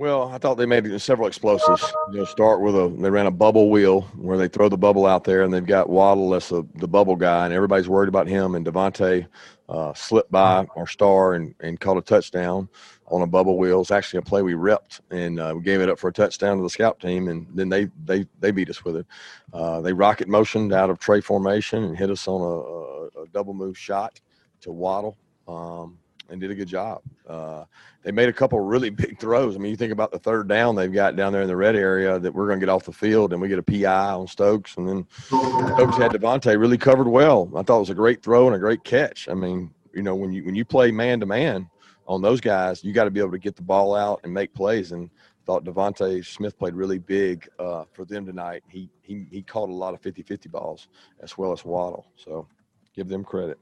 Well, 0.00 0.30
I 0.32 0.38
thought 0.38 0.54
they 0.54 0.64
made 0.64 0.98
several 0.98 1.28
explosives. 1.28 1.84
Know, 2.08 2.24
start 2.24 2.62
with 2.62 2.74
a 2.74 2.88
they 2.88 3.10
ran 3.10 3.26
a 3.26 3.30
bubble 3.30 3.68
wheel 3.68 4.00
where 4.16 4.38
they 4.38 4.48
throw 4.48 4.70
the 4.70 4.78
bubble 4.78 5.04
out 5.04 5.24
there, 5.24 5.42
and 5.42 5.52
they've 5.52 5.66
got 5.66 5.90
Waddle 5.90 6.34
as 6.34 6.48
the, 6.48 6.66
the 6.76 6.88
bubble 6.88 7.16
guy, 7.16 7.44
and 7.44 7.52
everybody's 7.52 7.86
worried 7.86 8.08
about 8.08 8.26
him. 8.26 8.54
And 8.54 8.64
DeVonta 8.64 9.26
uh, 9.68 9.92
slipped 9.92 10.32
by 10.32 10.66
our 10.74 10.86
star 10.86 11.34
and, 11.34 11.54
and 11.60 11.78
caught 11.78 11.98
a 11.98 12.00
touchdown 12.00 12.70
on 13.08 13.20
a 13.20 13.26
bubble 13.26 13.58
wheel. 13.58 13.82
It's 13.82 13.90
actually 13.90 14.20
a 14.20 14.22
play 14.22 14.40
we 14.40 14.54
repped, 14.54 15.00
and 15.10 15.38
uh, 15.38 15.52
we 15.54 15.62
gave 15.62 15.82
it 15.82 15.90
up 15.90 15.98
for 15.98 16.08
a 16.08 16.12
touchdown 16.14 16.56
to 16.56 16.62
the 16.62 16.70
scout 16.70 16.98
team, 16.98 17.28
and 17.28 17.46
then 17.52 17.68
they 17.68 17.90
they 18.02 18.26
they 18.38 18.52
beat 18.52 18.70
us 18.70 18.82
with 18.82 18.96
it. 18.96 19.06
Uh, 19.52 19.82
they 19.82 19.92
rocket 19.92 20.28
motioned 20.28 20.72
out 20.72 20.88
of 20.88 20.98
trey 20.98 21.20
formation 21.20 21.84
and 21.84 21.94
hit 21.94 22.08
us 22.08 22.26
on 22.26 22.40
a, 22.40 23.20
a, 23.20 23.24
a 23.24 23.28
double 23.34 23.52
move 23.52 23.76
shot 23.76 24.18
to 24.62 24.72
Waddle. 24.72 25.18
Um, 25.46 25.98
and 26.30 26.40
did 26.40 26.50
a 26.50 26.54
good 26.54 26.68
job. 26.68 27.02
Uh, 27.28 27.64
they 28.02 28.12
made 28.12 28.28
a 28.28 28.32
couple 28.32 28.58
really 28.60 28.90
big 28.90 29.18
throws. 29.18 29.54
I 29.54 29.58
mean, 29.58 29.70
you 29.70 29.76
think 29.76 29.92
about 29.92 30.12
the 30.12 30.18
third 30.18 30.48
down 30.48 30.74
they've 30.74 30.92
got 30.92 31.16
down 31.16 31.32
there 31.32 31.42
in 31.42 31.48
the 31.48 31.56
red 31.56 31.76
area 31.76 32.18
that 32.18 32.32
we're 32.32 32.46
going 32.46 32.60
to 32.60 32.66
get 32.66 32.72
off 32.72 32.84
the 32.84 32.92
field, 32.92 33.32
and 33.32 33.40
we 33.40 33.48
get 33.48 33.58
a 33.58 33.62
PI 33.62 34.12
on 34.12 34.26
Stokes, 34.26 34.76
and 34.76 34.88
then 34.88 35.06
Stokes 35.26 35.96
had 35.96 36.12
DeVonta 36.12 36.58
really 36.58 36.78
covered 36.78 37.08
well. 37.08 37.50
I 37.56 37.62
thought 37.62 37.76
it 37.76 37.80
was 37.80 37.90
a 37.90 37.94
great 37.94 38.22
throw 38.22 38.46
and 38.46 38.56
a 38.56 38.58
great 38.58 38.84
catch. 38.84 39.28
I 39.28 39.34
mean, 39.34 39.70
you 39.94 40.02
know, 40.02 40.14
when 40.14 40.32
you 40.32 40.44
when 40.44 40.54
you 40.54 40.64
play 40.64 40.90
man 40.90 41.20
to 41.20 41.26
man 41.26 41.68
on 42.06 42.22
those 42.22 42.40
guys, 42.40 42.82
you 42.84 42.92
got 42.92 43.04
to 43.04 43.10
be 43.10 43.20
able 43.20 43.32
to 43.32 43.38
get 43.38 43.56
the 43.56 43.62
ball 43.62 43.94
out 43.94 44.20
and 44.24 44.32
make 44.32 44.54
plays. 44.54 44.92
And 44.92 45.10
thought 45.50 45.64
DeVonta 45.64 46.24
Smith 46.24 46.56
played 46.56 46.74
really 46.74 46.98
big 46.98 47.48
uh, 47.58 47.84
for 47.92 48.04
them 48.04 48.24
tonight. 48.24 48.62
He 48.68 48.88
he 49.02 49.26
he 49.30 49.42
caught 49.42 49.68
a 49.68 49.72
lot 49.72 49.94
of 49.94 50.00
50-50 50.00 50.48
balls 50.48 50.88
as 51.20 51.36
well 51.36 51.52
as 51.52 51.64
Waddle. 51.64 52.06
So 52.14 52.46
give 52.94 53.08
them 53.08 53.24
credit. 53.24 53.58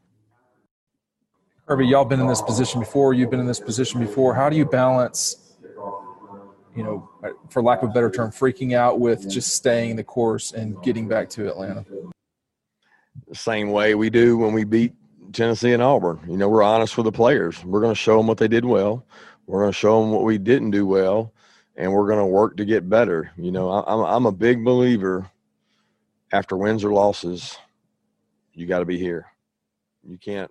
Kirby, 1.68 1.86
y'all 1.86 2.06
been 2.06 2.18
in 2.18 2.26
this 2.26 2.40
position 2.40 2.80
before. 2.80 3.12
You've 3.12 3.28
been 3.28 3.40
in 3.40 3.46
this 3.46 3.60
position 3.60 4.00
before. 4.00 4.34
How 4.34 4.48
do 4.48 4.56
you 4.56 4.64
balance, 4.64 5.54
you 6.74 6.82
know, 6.82 7.10
for 7.50 7.62
lack 7.62 7.82
of 7.82 7.90
a 7.90 7.92
better 7.92 8.10
term, 8.10 8.30
freaking 8.30 8.74
out 8.74 9.00
with 9.00 9.28
just 9.28 9.54
staying 9.54 9.96
the 9.96 10.02
course 10.02 10.52
and 10.52 10.82
getting 10.82 11.06
back 11.06 11.28
to 11.30 11.46
Atlanta? 11.46 11.84
the 13.26 13.34
same 13.34 13.70
way 13.70 13.94
we 13.94 14.08
do 14.08 14.38
when 14.38 14.54
we 14.54 14.64
beat 14.64 14.94
Tennessee 15.34 15.72
and 15.72 15.82
Auburn. 15.82 16.20
You 16.26 16.38
know, 16.38 16.48
we're 16.48 16.62
honest 16.62 16.96
with 16.96 17.04
the 17.04 17.12
players. 17.12 17.62
We're 17.62 17.82
going 17.82 17.92
to 17.92 18.00
show 18.00 18.16
them 18.16 18.26
what 18.26 18.38
they 18.38 18.48
did 18.48 18.64
well. 18.64 19.04
We're 19.46 19.60
going 19.60 19.72
to 19.72 19.78
show 19.78 20.00
them 20.00 20.10
what 20.12 20.24
we 20.24 20.38
didn't 20.38 20.70
do 20.70 20.86
well, 20.86 21.34
and 21.76 21.92
we're 21.92 22.06
going 22.06 22.20
to 22.20 22.24
work 22.24 22.56
to 22.56 22.64
get 22.64 22.88
better. 22.88 23.30
You 23.36 23.52
know, 23.52 23.70
I'm 23.70 24.00
I'm 24.04 24.26
a 24.26 24.32
big 24.32 24.64
believer. 24.64 25.30
After 26.32 26.56
wins 26.56 26.84
or 26.84 26.92
losses, 26.92 27.58
you 28.54 28.66
got 28.66 28.80
to 28.80 28.84
be 28.84 28.98
here. 28.98 29.26
You 30.02 30.18
can't 30.18 30.50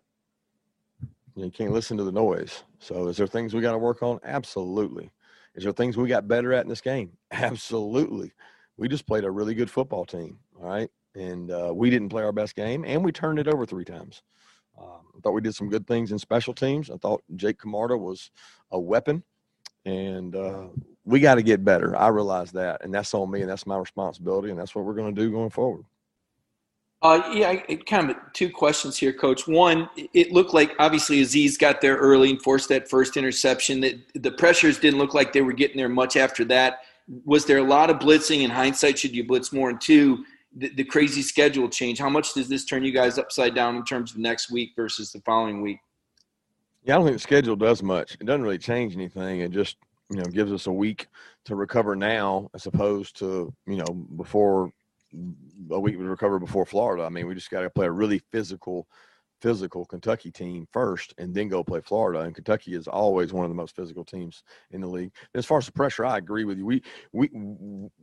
you 1.46 1.52
can't 1.52 1.72
listen 1.72 1.98
to 1.98 2.04
the 2.04 2.12
noise. 2.12 2.64
So, 2.80 3.08
is 3.08 3.18
there 3.18 3.28
things 3.28 3.54
we 3.54 3.62
got 3.62 3.74
to 3.74 3.78
work 3.78 4.04
on? 4.04 4.20
Absolutely. 4.24 5.12
Is 5.56 5.64
there 5.64 5.74
things 5.74 5.98
we 5.98 6.08
got 6.08 6.28
better 6.28 6.54
at 6.54 6.64
in 6.64 6.70
this 6.70 6.82
game? 6.82 7.12
Absolutely. 7.32 8.32
We 8.78 8.88
just 8.88 9.08
played 9.08 9.24
a 9.24 9.32
really 9.32 9.56
good 9.56 9.72
football 9.72 10.06
team. 10.06 10.40
All 10.60 10.68
right 10.68 10.90
and 11.18 11.52
uh, 11.52 11.72
we 11.74 11.90
didn't 11.90 12.10
play 12.10 12.24
our 12.24 12.32
best 12.32 12.56
game, 12.56 12.86
and 12.86 13.04
we 13.04 13.12
turned 13.12 13.40
it 13.40 13.48
over 13.48 13.66
three 13.66 13.84
times. 13.84 14.22
Um, 14.80 15.02
I 15.16 15.20
thought 15.20 15.32
we 15.32 15.42
did 15.42 15.56
some 15.56 15.70
good 15.70 15.88
things 15.88 16.12
in 16.12 16.20
special 16.20 16.54
teams. 16.54 16.92
I 16.92 16.98
thought 16.98 17.24
Jake 17.36 17.60
Camarda 17.60 17.98
was 17.98 18.30
a 18.72 18.80
weapon, 18.80 19.24
and 19.86 20.36
uh, 20.36 20.68
we 21.06 21.20
got 21.20 21.36
to 21.36 21.42
get 21.42 21.66
better. 21.66 21.96
I 21.96 22.10
realize 22.10 22.52
that, 22.52 22.84
and 22.84 22.94
that's 22.94 23.14
on 23.16 23.32
me, 23.32 23.42
and 23.42 23.50
that's 23.50 23.66
my 23.66 23.78
responsibility, 23.78 24.52
and 24.52 24.60
that's 24.60 24.76
what 24.76 24.86
we're 24.86 24.94
going 24.94 25.14
to 25.14 25.22
do 25.22 25.32
going 25.32 25.50
forward. 25.50 25.86
Uh, 27.04 27.22
yeah, 27.32 27.50
I, 27.50 27.76
kind 27.76 28.10
of 28.10 28.16
two 28.34 28.50
questions 28.50 28.98
here, 28.98 29.14
Coach. 29.14 29.48
One, 29.48 29.88
it 30.14 30.32
looked 30.32 30.54
like 30.54 30.74
obviously 30.80 31.22
Azeez 31.22 31.58
got 31.58 31.80
there 31.80 31.96
early 31.96 32.32
and 32.32 32.42
forced 32.42 32.70
that 32.70 32.90
first 32.90 33.18
interception. 33.18 33.82
That 33.82 34.00
the 34.16 34.32
pressures 34.32 34.80
didn't 34.80 34.98
look 34.98 35.14
like 35.14 35.32
they 35.32 35.42
were 35.42 35.54
getting 35.54 35.78
there 35.78 35.90
much 35.90 36.18
after 36.18 36.44
that. 36.46 36.80
Was 37.24 37.46
there 37.46 37.60
a 37.60 37.64
lot 37.64 37.92
of 37.92 38.00
blitzing? 38.00 38.42
In 38.42 38.50
hindsight, 38.50 38.98
should 38.98 39.16
you 39.16 39.26
blitz 39.28 39.54
more? 39.54 39.70
And 39.70 39.80
two, 39.80 40.26
the, 40.56 40.70
the 40.70 40.84
crazy 40.84 41.22
schedule 41.22 41.70
change. 41.70 42.00
How 42.00 42.10
much 42.10 42.34
does 42.34 42.50
this 42.50 42.66
turn 42.66 42.84
you 42.84 42.92
guys 42.92 43.20
upside 43.20 43.54
down 43.54 43.76
in 43.76 43.86
terms 43.86 44.12
of 44.12 44.18
next 44.18 44.50
week 44.50 44.72
versus 44.76 45.12
the 45.12 45.22
following 45.22 45.62
week? 45.62 45.78
Yeah, 46.84 46.96
I 46.96 46.98
don't 46.98 47.06
think 47.06 47.18
the 47.18 47.22
schedule 47.22 47.56
does 47.56 47.84
much. 47.84 48.16
It 48.20 48.26
doesn't 48.26 48.42
really 48.42 48.58
change 48.58 48.96
anything. 48.96 49.42
It 49.42 49.52
just 49.52 49.78
you 50.10 50.18
know 50.18 50.26
gives 50.26 50.52
us 50.52 50.66
a 50.66 50.72
week 50.72 51.08
to 51.46 51.56
recover 51.56 51.96
now, 51.96 52.50
as 52.56 52.66
opposed 52.66 53.20
to 53.20 53.54
you 53.68 53.76
know 53.76 53.94
before 54.16 54.72
a 55.72 55.80
week 55.80 55.98
to 55.98 56.04
recover 56.04 56.40
before 56.40 56.66
Florida. 56.66 57.04
I 57.04 57.10
mean, 57.10 57.28
we 57.28 57.36
just 57.36 57.50
got 57.52 57.62
to 57.62 57.70
play 57.70 57.88
a 57.88 57.92
really 57.92 58.22
physical 58.32 58.88
physical 59.42 59.86
Kentucky 59.86 60.32
team 60.32 60.68
first 60.72 61.14
and 61.18 61.34
then 61.34 61.48
go 61.48 61.64
play 61.64 61.82
Florida. 61.82 62.22
And 62.22 62.34
Kentucky 62.34 62.74
is 62.74 62.88
always 62.88 63.34
one 63.34 63.46
of 63.46 63.50
the 63.50 63.56
most 63.56 63.76
physical 63.76 64.04
teams 64.04 64.44
in 64.72 64.82
the 64.82 64.88
league. 64.88 65.12
As 65.36 65.46
far 65.46 65.60
as 65.60 65.66
the 65.66 65.72
pressure, 65.72 66.06
I 66.06 66.18
agree 66.18 66.44
with 66.44 66.58
you. 66.58 66.66
We 66.66 66.82
we 67.14 67.30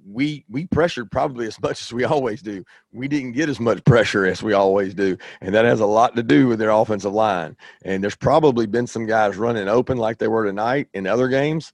we 0.06 0.44
we 0.48 0.66
pressured 0.66 1.10
probably 1.10 1.46
as 1.46 1.60
much 1.60 1.80
as 1.80 1.92
we 1.92 2.04
always 2.04 2.42
do. 2.42 2.64
We 2.92 3.08
didn't 3.08 3.32
get 3.32 3.48
as 3.48 3.60
much 3.60 3.84
pressure 3.84 4.26
as 4.26 4.42
we 4.42 4.52
always 4.52 4.94
do. 4.94 5.16
And 5.40 5.54
that 5.54 5.64
has 5.64 5.80
a 5.80 5.86
lot 5.86 6.16
to 6.16 6.22
do 6.22 6.48
with 6.48 6.58
their 6.58 6.70
offensive 6.70 7.12
line. 7.12 7.56
And 7.84 8.02
there's 8.02 8.16
probably 8.16 8.66
been 8.66 8.86
some 8.86 9.06
guys 9.06 9.36
running 9.36 9.68
open 9.68 9.98
like 9.98 10.18
they 10.18 10.28
were 10.28 10.44
tonight 10.44 10.88
in 10.94 11.06
other 11.06 11.28
games, 11.28 11.72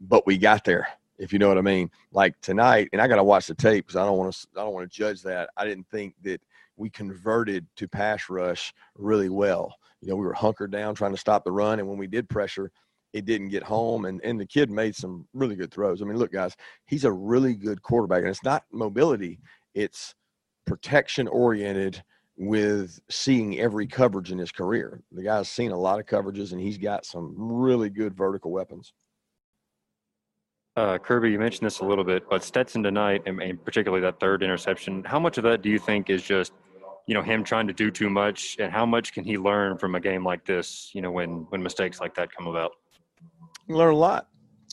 but 0.00 0.26
we 0.26 0.38
got 0.38 0.64
there. 0.64 0.88
If 1.22 1.32
you 1.32 1.38
know 1.38 1.46
what 1.46 1.56
I 1.58 1.62
mean, 1.62 1.88
like 2.10 2.38
tonight, 2.40 2.88
and 2.92 3.00
I 3.00 3.06
got 3.06 3.16
to 3.16 3.22
watch 3.22 3.46
the 3.46 3.54
tape 3.54 3.86
because 3.86 3.96
I 3.96 4.04
don't 4.04 4.18
want 4.18 4.34
to. 4.34 4.48
I 4.56 4.64
don't 4.64 4.74
want 4.74 4.90
to 4.90 4.96
judge 4.96 5.22
that. 5.22 5.50
I 5.56 5.64
didn't 5.64 5.86
think 5.88 6.14
that 6.22 6.40
we 6.76 6.90
converted 6.90 7.64
to 7.76 7.86
pass 7.86 8.28
rush 8.28 8.74
really 8.96 9.28
well. 9.28 9.72
You 10.00 10.08
know, 10.08 10.16
we 10.16 10.26
were 10.26 10.32
hunkered 10.32 10.72
down 10.72 10.96
trying 10.96 11.12
to 11.12 11.18
stop 11.18 11.44
the 11.44 11.52
run, 11.52 11.78
and 11.78 11.88
when 11.88 11.96
we 11.96 12.08
did 12.08 12.28
pressure, 12.28 12.72
it 13.12 13.24
didn't 13.24 13.50
get 13.50 13.62
home. 13.62 14.06
And 14.06 14.20
and 14.24 14.40
the 14.40 14.46
kid 14.46 14.68
made 14.68 14.96
some 14.96 15.28
really 15.32 15.54
good 15.54 15.72
throws. 15.72 16.02
I 16.02 16.06
mean, 16.06 16.16
look, 16.16 16.32
guys, 16.32 16.56
he's 16.86 17.04
a 17.04 17.12
really 17.12 17.54
good 17.54 17.82
quarterback, 17.82 18.22
and 18.22 18.28
it's 18.28 18.42
not 18.42 18.64
mobility; 18.72 19.38
it's 19.74 20.16
protection 20.66 21.28
oriented 21.28 22.02
with 22.36 22.98
seeing 23.08 23.60
every 23.60 23.86
coverage 23.86 24.32
in 24.32 24.38
his 24.38 24.50
career. 24.50 25.00
The 25.12 25.22
guy's 25.22 25.48
seen 25.48 25.70
a 25.70 25.78
lot 25.78 26.00
of 26.00 26.06
coverages, 26.06 26.50
and 26.50 26.60
he's 26.60 26.78
got 26.78 27.06
some 27.06 27.32
really 27.36 27.90
good 27.90 28.16
vertical 28.16 28.50
weapons. 28.50 28.92
Uh, 30.74 30.96
Kirby, 30.96 31.30
you 31.30 31.38
mentioned 31.38 31.66
this 31.66 31.80
a 31.80 31.84
little 31.84 32.04
bit, 32.04 32.22
but 32.30 32.42
Stetson 32.42 32.82
tonight, 32.82 33.22
and, 33.26 33.42
and 33.42 33.62
particularly 33.62 34.00
that 34.02 34.18
third 34.18 34.42
interception, 34.42 35.04
how 35.04 35.18
much 35.18 35.36
of 35.36 35.44
that 35.44 35.60
do 35.60 35.68
you 35.68 35.78
think 35.78 36.08
is 36.08 36.22
just, 36.22 36.52
you 37.06 37.14
know, 37.14 37.20
him 37.20 37.44
trying 37.44 37.66
to 37.66 37.74
do 37.74 37.90
too 37.90 38.08
much, 38.08 38.56
and 38.58 38.72
how 38.72 38.86
much 38.86 39.12
can 39.12 39.22
he 39.22 39.36
learn 39.36 39.76
from 39.76 39.94
a 39.96 40.00
game 40.00 40.24
like 40.24 40.46
this? 40.46 40.90
You 40.94 41.02
know, 41.02 41.10
when 41.10 41.46
when 41.50 41.62
mistakes 41.62 42.00
like 42.00 42.14
that 42.14 42.34
come 42.34 42.46
about. 42.46 42.72
You 43.68 43.76
learn 43.76 43.92
a 43.92 43.96
lot. 43.96 44.28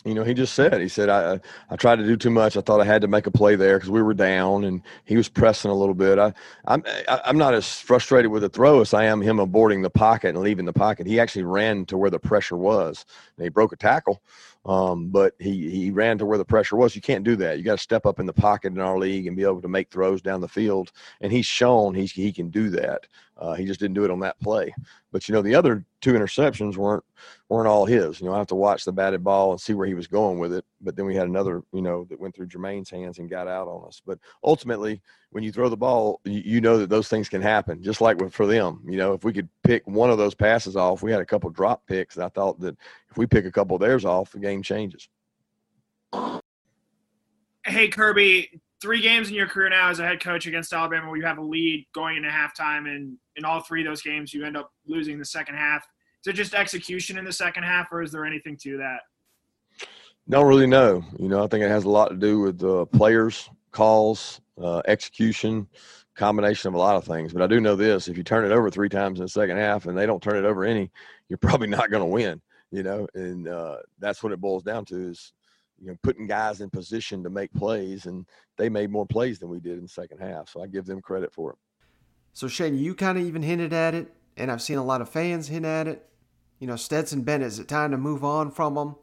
You 0.06 0.14
know, 0.14 0.24
he 0.24 0.34
just 0.34 0.54
said, 0.54 0.80
he 0.80 0.88
said, 0.88 1.10
I, 1.10 1.42
I 1.70 1.76
tried 1.76 1.98
to 1.98 2.06
do 2.06 2.16
too 2.16 2.30
much. 2.30 2.56
I 2.56 2.62
thought 2.62 2.80
I 2.80 2.86
had 2.86 3.02
to 3.02 3.10
make 3.10 3.28
a 3.28 3.32
play 3.32 3.58
there 3.58 3.78
because 3.78 3.90
we 3.90 4.02
were 4.02 4.14
down 4.14 4.64
and 4.64 4.82
he 5.04 5.18
was 5.18 5.28
pressing 5.28 5.70
a 5.70 5.74
little 5.74 5.94
bit. 5.94 6.18
I, 6.18 6.34
I'm, 6.66 6.84
I'm 7.10 7.38
not 7.38 7.54
as 7.54 7.82
frustrated 7.82 8.32
with 8.32 8.44
the 8.44 8.50
throw 8.50 8.80
as 8.80 8.94
I 8.94 9.04
am 9.06 9.22
him 9.22 9.38
aborting 9.38 9.84
the 9.84 9.90
pocket 9.90 10.30
and 10.30 10.38
leaving 10.38 10.66
the 10.66 10.72
pocket. 10.72 11.06
He 11.06 11.20
actually 11.20 11.44
ran 11.44 11.86
to 11.88 11.98
where 11.98 12.10
the 12.10 12.20
pressure 12.20 12.56
was. 12.56 13.06
And 13.36 13.44
he 13.44 13.50
broke 13.50 13.74
a 13.74 13.76
tackle, 13.76 14.22
um, 14.66 15.10
but 15.10 15.34
he, 15.40 15.70
he 15.70 15.92
ran 15.92 16.18
to 16.18 16.26
where 16.26 16.38
the 16.38 16.46
pressure 16.46 16.76
was. 16.76 16.96
You 16.96 17.02
can't 17.02 17.24
do 17.24 17.36
that. 17.38 17.58
You 17.58 17.64
got 17.64 17.78
to 17.78 17.84
step 17.84 18.06
up 18.06 18.20
in 18.20 18.26
the 18.26 18.34
pocket 18.34 18.74
in 18.74 18.80
our 18.80 18.98
league 18.98 19.28
and 19.28 19.38
be 19.38 19.44
able 19.44 19.62
to 19.62 19.68
make 19.68 19.90
throws 19.90 20.22
down 20.22 20.42
the 20.42 20.48
field. 20.48 20.92
And 21.22 21.32
he's 21.32 21.46
shown 21.46 21.96
he's, 21.96 22.12
he 22.12 22.32
can 22.32 22.50
do 22.50 22.70
that. 22.72 23.08
Uh, 23.40 23.54
he 23.54 23.64
just 23.64 23.80
didn't 23.80 23.96
do 23.96 24.04
it 24.04 24.12
on 24.12 24.20
that 24.20 24.40
play. 24.42 24.74
But 25.12 25.28
you 25.28 25.34
know, 25.34 25.42
the 25.42 25.56
other 25.56 25.86
two 26.02 26.14
interceptions 26.14 26.76
weren't 26.76 27.04
weren't 27.48 27.68
all 27.68 27.86
his. 27.86 28.20
You 28.20 28.28
know, 28.28 28.34
I 28.34 28.38
have 28.38 28.48
to 28.48 28.56
watch 28.56 28.84
the 28.84 28.92
batted 28.92 29.24
ball 29.24 29.52
and 29.52 29.62
see 29.62 29.74
where 29.74 29.88
he 29.88 29.94
was 29.94 30.08
going 30.08 30.40
with 30.40 30.54
it. 30.54 30.66
But 30.82 30.96
then 30.96 31.06
we 31.06 31.16
had 31.16 31.28
another, 31.28 31.64
you 31.72 31.82
know, 31.82 32.04
that 32.06 32.20
went 32.20 32.36
through 32.36 32.48
Jermaine's 32.48 32.90
hands 32.90 33.18
and 33.18 33.30
got 33.30 33.48
out 33.48 33.68
on 33.68 33.88
us. 33.88 34.02
But 34.06 34.20
ultimately, 34.44 35.02
when 35.32 35.44
you 35.44 35.52
throw 35.52 35.70
the 35.70 35.78
ball, 35.78 36.20
you, 36.26 36.42
you 36.44 36.62
know 36.62 36.78
that 36.78 36.90
those 36.90 37.08
things 37.08 37.30
can 37.30 37.42
happen. 37.42 37.82
Just 37.82 38.02
like 38.02 38.20
with, 38.20 38.34
for 38.34 38.46
them, 38.46 38.82
you 38.86 38.98
know, 38.98 39.14
if 39.14 39.24
we 39.24 39.34
could 39.34 39.48
pick 39.64 39.88
one 39.88 40.10
of 40.10 40.18
those 40.18 40.36
passes 40.36 40.76
off, 40.76 41.02
we 41.02 41.12
had 41.12 41.22
a 41.22 41.26
couple 41.26 41.50
drop 41.50 41.86
picks. 41.88 42.16
And 42.16 42.26
I 42.26 42.30
thought 42.30 42.60
that 42.60 42.76
if 43.10 43.18
we 43.18 43.26
pick 43.26 43.46
a 43.46 43.52
couple 43.52 43.76
of 43.76 43.82
theirs 43.82 44.06
off, 44.06 44.32
the 44.32 44.40
game 44.40 44.62
changes. 44.62 45.08
Hey 47.66 47.88
Kirby, 47.88 48.62
three 48.82 49.02
games 49.02 49.30
in 49.30 49.36
your 49.36 49.48
career 49.48 49.70
now 49.70 49.90
as 49.90 50.00
a 50.00 50.06
head 50.06 50.22
coach 50.22 50.46
against 50.46 50.74
Alabama 50.74 51.08
where 51.08 51.18
you 51.18 51.26
have 51.26 51.38
a 51.38 51.44
lead 51.44 51.86
going 51.94 52.18
into 52.18 52.30
halftime, 52.30 52.88
and 52.88 53.18
in 53.36 53.46
all 53.46 53.62
three 53.62 53.82
of 53.82 53.88
those 53.88 54.02
games 54.02 54.34
you 54.34 54.46
end 54.46 54.58
up 54.58 54.72
losing 54.88 55.20
the 55.20 55.26
second 55.26 55.56
half. 55.56 55.86
Is 56.26 56.32
it 56.32 56.34
just 56.34 56.54
execution 56.54 57.18
in 57.18 57.26
the 57.26 57.34
second 57.34 57.64
half, 57.64 57.88
or 57.92 58.02
is 58.02 58.12
there 58.12 58.26
anything 58.26 58.58
to 58.64 58.78
that? 58.78 59.02
Don't 60.30 60.48
really 60.48 60.68
know. 60.68 61.04
You 61.18 61.28
know, 61.28 61.44
I 61.44 61.48
think 61.48 61.64
it 61.64 61.70
has 61.70 61.86
a 61.86 61.90
lot 61.90 62.10
to 62.10 62.16
do 62.16 62.40
with 62.40 62.64
uh, 62.64 62.86
players, 62.86 63.50
calls, 63.72 64.42
uh, 64.62 64.82
execution, 64.86 65.68
combination 66.16 66.68
of 66.68 66.74
a 66.76 66.78
lot 66.78 66.96
of 66.96 67.06
things. 67.06 67.34
But 67.34 67.42
I 67.42 67.48
do 67.48 67.60
know 67.60 67.76
this: 67.76 68.08
if 68.08 68.18
you 68.18 68.24
turn 68.24 68.46
it 68.46 68.54
over 68.54 68.70
three 68.70 68.90
times 68.90 69.20
in 69.20 69.26
the 69.26 69.30
second 69.30 69.58
half 69.58 69.86
and 69.86 69.98
they 69.98 70.06
don't 70.06 70.22
turn 70.22 70.38
it 70.38 70.48
over 70.48 70.64
any, 70.66 70.92
you're 71.30 71.38
probably 71.38 71.68
not 71.68 71.90
going 71.90 72.04
to 72.04 72.08
win. 72.08 72.42
You 72.72 72.84
know, 72.84 73.08
and 73.16 73.48
uh, 73.48 73.78
that's 73.98 74.22
what 74.22 74.32
it 74.32 74.42
boils 74.42 74.64
down 74.64 74.86
to: 74.86 75.10
is 75.10 75.34
you 75.82 75.88
know 75.88 75.98
putting 76.04 76.28
guys 76.28 76.62
in 76.62 76.70
position 76.70 77.24
to 77.24 77.30
make 77.30 77.54
plays, 77.54 78.06
and 78.06 78.26
they 78.58 78.70
made 78.70 78.90
more 78.90 79.06
plays 79.06 79.40
than 79.40 79.50
we 79.50 79.60
did 79.60 79.74
in 79.74 79.84
the 79.84 79.90
second 79.90 80.20
half. 80.20 80.50
So 80.50 80.62
I 80.62 80.68
give 80.68 80.86
them 80.86 81.02
credit 81.02 81.34
for 81.34 81.52
it. 81.52 81.58
So 82.34 82.48
Shane, 82.48 82.78
you 82.78 82.96
kind 82.96 83.18
of 83.18 83.26
even 83.26 83.42
hinted 83.42 83.74
at 83.74 83.96
it, 83.96 84.14
and 84.38 84.52
I've 84.52 84.62
seen 84.62 84.78
a 84.78 84.84
lot 84.84 85.02
of 85.02 85.10
fans 85.10 85.48
hint 85.48 85.66
at 85.66 85.88
it. 85.88 86.08
You 86.60 86.68
know, 86.68 86.76
Stetson 86.76 87.22
Bennett, 87.22 87.48
is 87.48 87.60
it 87.60 87.68
time 87.68 87.92
to 87.92 87.98
move 87.98 88.24
on 88.24 88.52
from 88.52 88.78
him? 88.78 88.96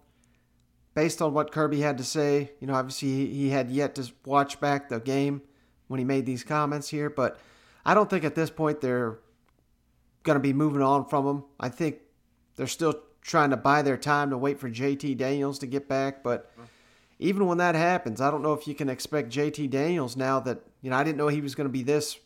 Based 0.95 1.21
on 1.21 1.35
what 1.35 1.53
Kirby 1.53 1.81
had 1.81 1.99
to 1.99 2.05
say, 2.05 2.53
you 2.61 2.67
know, 2.67 2.75
obviously 2.75 3.27
he 3.27 3.51
had 3.51 3.71
yet 3.71 3.95
to 3.97 4.11
watch 4.25 4.61
back 4.61 4.89
the 4.89 5.01
game 5.01 5.43
when 5.89 5.99
he 5.99 6.05
made 6.05 6.27
these 6.27 6.43
comments 6.43 6.89
here, 6.89 7.11
but 7.11 7.39
I 7.85 7.95
don't 7.95 8.11
think 8.11 8.25
at 8.25 8.35
this 8.35 8.51
point 8.51 8.81
they're 8.81 9.19
going 10.23 10.37
to 10.37 10.41
be 10.41 10.53
moving 10.53 10.83
on 10.83 11.07
from 11.07 11.27
him. 11.27 11.45
I 11.61 11.69
think 11.69 11.99
they're 12.57 12.67
still 12.67 12.95
trying 13.27 13.51
to 13.51 13.57
buy 13.57 13.83
their 13.83 13.97
time 13.97 14.31
to 14.31 14.39
wait 14.39 14.59
for 14.59 14.71
JT 14.71 15.17
Daniels 15.17 15.59
to 15.59 15.67
get 15.67 15.89
back, 15.89 16.23
but 16.23 16.53
even 17.19 17.47
when 17.47 17.59
that 17.59 17.75
happens, 17.75 18.21
I 18.21 18.31
don't 18.31 18.43
know 18.43 18.53
if 18.53 18.69
you 18.69 18.75
can 18.75 18.89
expect 18.89 19.31
JT 19.33 19.71
Daniels 19.71 20.17
now 20.17 20.39
that, 20.41 20.61
you 20.81 20.91
know, 20.91 20.97
I 20.97 21.03
didn't 21.03 21.19
know 21.19 21.29
he 21.29 21.41
was 21.41 21.55
going 21.55 21.69
to 21.69 21.73
be 21.73 21.83
this 21.83 22.19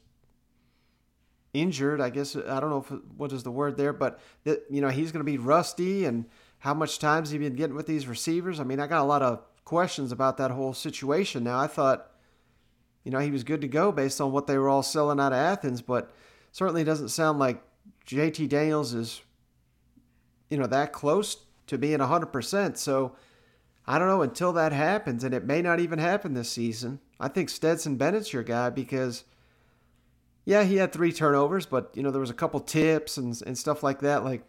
injured. 1.54 2.00
I 2.00 2.10
guess 2.10 2.36
I 2.36 2.60
don't 2.60 2.70
know 2.70 2.84
if, 2.88 2.92
what 3.16 3.32
is 3.32 3.42
the 3.42 3.50
word 3.50 3.76
there, 3.76 3.92
but 3.92 4.20
that 4.44 4.64
you 4.70 4.80
know 4.80 4.88
he's 4.88 5.12
going 5.12 5.24
to 5.24 5.30
be 5.30 5.38
rusty 5.38 6.04
and 6.04 6.26
how 6.58 6.74
much 6.74 6.98
time's 6.98 7.30
he 7.30 7.38
been 7.38 7.54
getting 7.54 7.76
with 7.76 7.86
these 7.86 8.06
receivers? 8.06 8.60
I 8.60 8.64
mean, 8.64 8.80
I 8.80 8.86
got 8.86 9.00
a 9.00 9.04
lot 9.04 9.22
of 9.22 9.42
questions 9.64 10.12
about 10.12 10.36
that 10.36 10.50
whole 10.50 10.74
situation. 10.74 11.44
Now 11.44 11.58
I 11.58 11.66
thought, 11.66 12.10
you 13.04 13.10
know, 13.10 13.18
he 13.18 13.30
was 13.30 13.44
good 13.44 13.62
to 13.62 13.68
go 13.68 13.92
based 13.92 14.20
on 14.20 14.32
what 14.32 14.46
they 14.46 14.58
were 14.58 14.68
all 14.68 14.82
selling 14.82 15.18
out 15.18 15.32
of 15.32 15.38
Athens, 15.38 15.80
but 15.80 16.10
certainly 16.52 16.84
doesn't 16.84 17.08
sound 17.08 17.38
like 17.38 17.62
JT 18.06 18.48
Daniels 18.48 18.92
is, 18.92 19.22
you 20.50 20.58
know, 20.58 20.66
that 20.66 20.92
close 20.92 21.36
to 21.68 21.78
being 21.78 22.00
hundred 22.00 22.32
percent. 22.32 22.78
So. 22.78 23.16
I 23.86 23.98
don't 23.98 24.06
know 24.06 24.22
until 24.22 24.52
that 24.52 24.72
happens, 24.72 25.24
and 25.24 25.34
it 25.34 25.44
may 25.44 25.62
not 25.62 25.80
even 25.80 25.98
happen 25.98 26.34
this 26.34 26.50
season. 26.50 27.00
I 27.18 27.26
think 27.26 27.48
Stetson 27.48 27.96
Bennett's 27.96 28.32
your 28.32 28.44
guy 28.44 28.70
because 28.70 29.24
yeah, 30.44 30.64
he 30.64 30.76
had 30.76 30.92
three 30.92 31.12
turnovers, 31.12 31.66
but 31.66 31.90
you 31.94 32.02
know 32.02 32.10
there 32.10 32.20
was 32.20 32.30
a 32.30 32.34
couple 32.34 32.60
tips 32.60 33.16
and 33.16 33.40
and 33.46 33.56
stuff 33.56 33.82
like 33.82 34.00
that. 34.00 34.24
Like, 34.24 34.42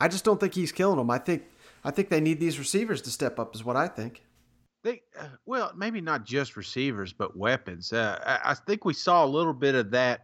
I 0.00 0.08
just 0.08 0.24
don't 0.24 0.40
think 0.40 0.54
he's 0.54 0.72
killing 0.72 0.96
them. 0.96 1.10
I 1.10 1.18
think 1.18 1.44
I 1.84 1.90
think 1.90 2.08
they 2.08 2.20
need 2.20 2.40
these 2.40 2.58
receivers 2.58 3.02
to 3.02 3.10
step 3.10 3.38
up, 3.38 3.54
is 3.54 3.64
what 3.64 3.76
I 3.76 3.88
think. 3.88 4.22
They 4.82 5.02
uh, 5.18 5.28
well, 5.46 5.72
maybe 5.76 6.00
not 6.00 6.24
just 6.24 6.56
receivers, 6.56 7.12
but 7.12 7.36
weapons. 7.36 7.92
Uh, 7.92 8.18
I, 8.24 8.50
I 8.50 8.54
think 8.54 8.84
we 8.84 8.94
saw 8.94 9.24
a 9.24 9.26
little 9.26 9.54
bit 9.54 9.74
of 9.74 9.90
that. 9.92 10.22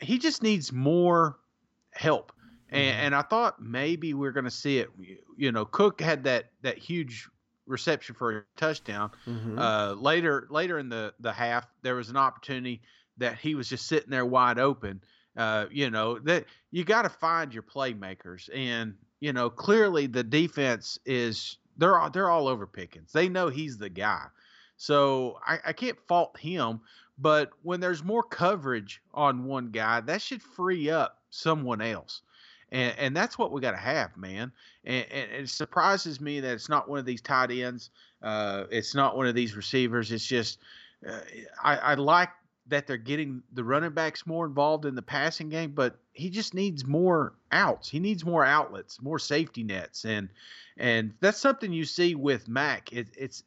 He 0.00 0.18
just 0.18 0.42
needs 0.42 0.72
more 0.72 1.38
help, 1.92 2.32
and, 2.70 2.96
and 2.98 3.14
I 3.14 3.22
thought 3.22 3.62
maybe 3.62 4.14
we're 4.14 4.32
going 4.32 4.44
to 4.44 4.50
see 4.50 4.78
it. 4.78 4.90
You 5.36 5.52
know, 5.52 5.64
Cook 5.64 6.00
had 6.00 6.24
that 6.24 6.50
that 6.62 6.78
huge 6.78 7.28
reception 7.66 8.14
for 8.14 8.38
a 8.38 8.42
touchdown. 8.56 9.10
Mm-hmm. 9.26 9.58
Uh, 9.58 9.92
later 9.92 10.46
later 10.50 10.78
in 10.78 10.88
the 10.88 11.14
the 11.20 11.32
half, 11.32 11.66
there 11.82 11.94
was 11.94 12.10
an 12.10 12.16
opportunity 12.16 12.82
that 13.18 13.38
he 13.38 13.54
was 13.54 13.68
just 13.68 13.86
sitting 13.86 14.10
there 14.10 14.26
wide 14.26 14.58
open. 14.58 15.02
Uh, 15.36 15.66
you 15.70 15.90
know 15.90 16.18
that 16.20 16.46
you 16.70 16.84
got 16.84 17.02
to 17.02 17.08
find 17.08 17.54
your 17.54 17.62
playmakers, 17.62 18.48
and 18.54 18.94
you 19.20 19.32
know 19.32 19.48
clearly 19.48 20.06
the 20.06 20.24
defense 20.24 20.98
is 21.06 21.58
they're 21.76 21.98
all, 21.98 22.10
they're 22.10 22.30
all 22.30 22.48
over 22.48 22.66
Pickens. 22.66 23.12
They 23.12 23.28
know 23.28 23.48
he's 23.48 23.78
the 23.78 23.90
guy, 23.90 24.24
so 24.76 25.38
I, 25.46 25.58
I 25.66 25.72
can't 25.72 25.98
fault 26.08 26.36
him. 26.38 26.80
But 27.20 27.50
when 27.62 27.80
there's 27.80 28.04
more 28.04 28.22
coverage 28.22 29.02
on 29.12 29.44
one 29.44 29.70
guy, 29.70 30.00
that 30.02 30.22
should 30.22 30.42
free 30.42 30.88
up 30.90 31.18
someone 31.30 31.80
else. 31.80 32.22
And, 32.70 32.94
and 32.98 33.16
that's 33.16 33.38
what 33.38 33.52
we 33.52 33.60
got 33.60 33.72
to 33.72 33.78
have, 33.78 34.16
man. 34.16 34.52
And, 34.84 35.06
and, 35.10 35.30
it 35.32 35.48
surprises 35.48 36.20
me 36.20 36.40
that 36.40 36.52
it's 36.52 36.68
not 36.68 36.88
one 36.88 36.98
of 36.98 37.06
these 37.06 37.22
tight 37.22 37.50
ends. 37.50 37.90
Uh, 38.22 38.64
it's 38.70 38.94
not 38.94 39.16
one 39.16 39.26
of 39.26 39.34
these 39.34 39.56
receivers. 39.56 40.12
It's 40.12 40.26
just 40.26 40.58
uh, 41.08 41.20
I, 41.62 41.76
I 41.76 41.94
like 41.94 42.30
that 42.68 42.86
they're 42.86 42.96
getting 42.96 43.42
the 43.52 43.64
running 43.64 43.92
backs 43.92 44.26
more 44.26 44.44
involved 44.46 44.84
in 44.84 44.94
the 44.94 45.02
passing 45.02 45.48
game, 45.48 45.72
but 45.72 45.98
he 46.12 46.30
just 46.30 46.54
needs 46.54 46.86
more 46.86 47.34
outs. 47.50 47.88
He 47.88 47.98
needs 47.98 48.24
more 48.24 48.44
outlets, 48.44 49.00
more 49.00 49.18
safety 49.18 49.62
nets, 49.62 50.04
and 50.04 50.28
and 50.76 51.14
that's 51.20 51.38
something 51.38 51.72
you 51.72 51.84
see 51.84 52.14
with 52.14 52.48
Mac. 52.48 52.92
It, 52.92 53.08
it's 53.16 53.42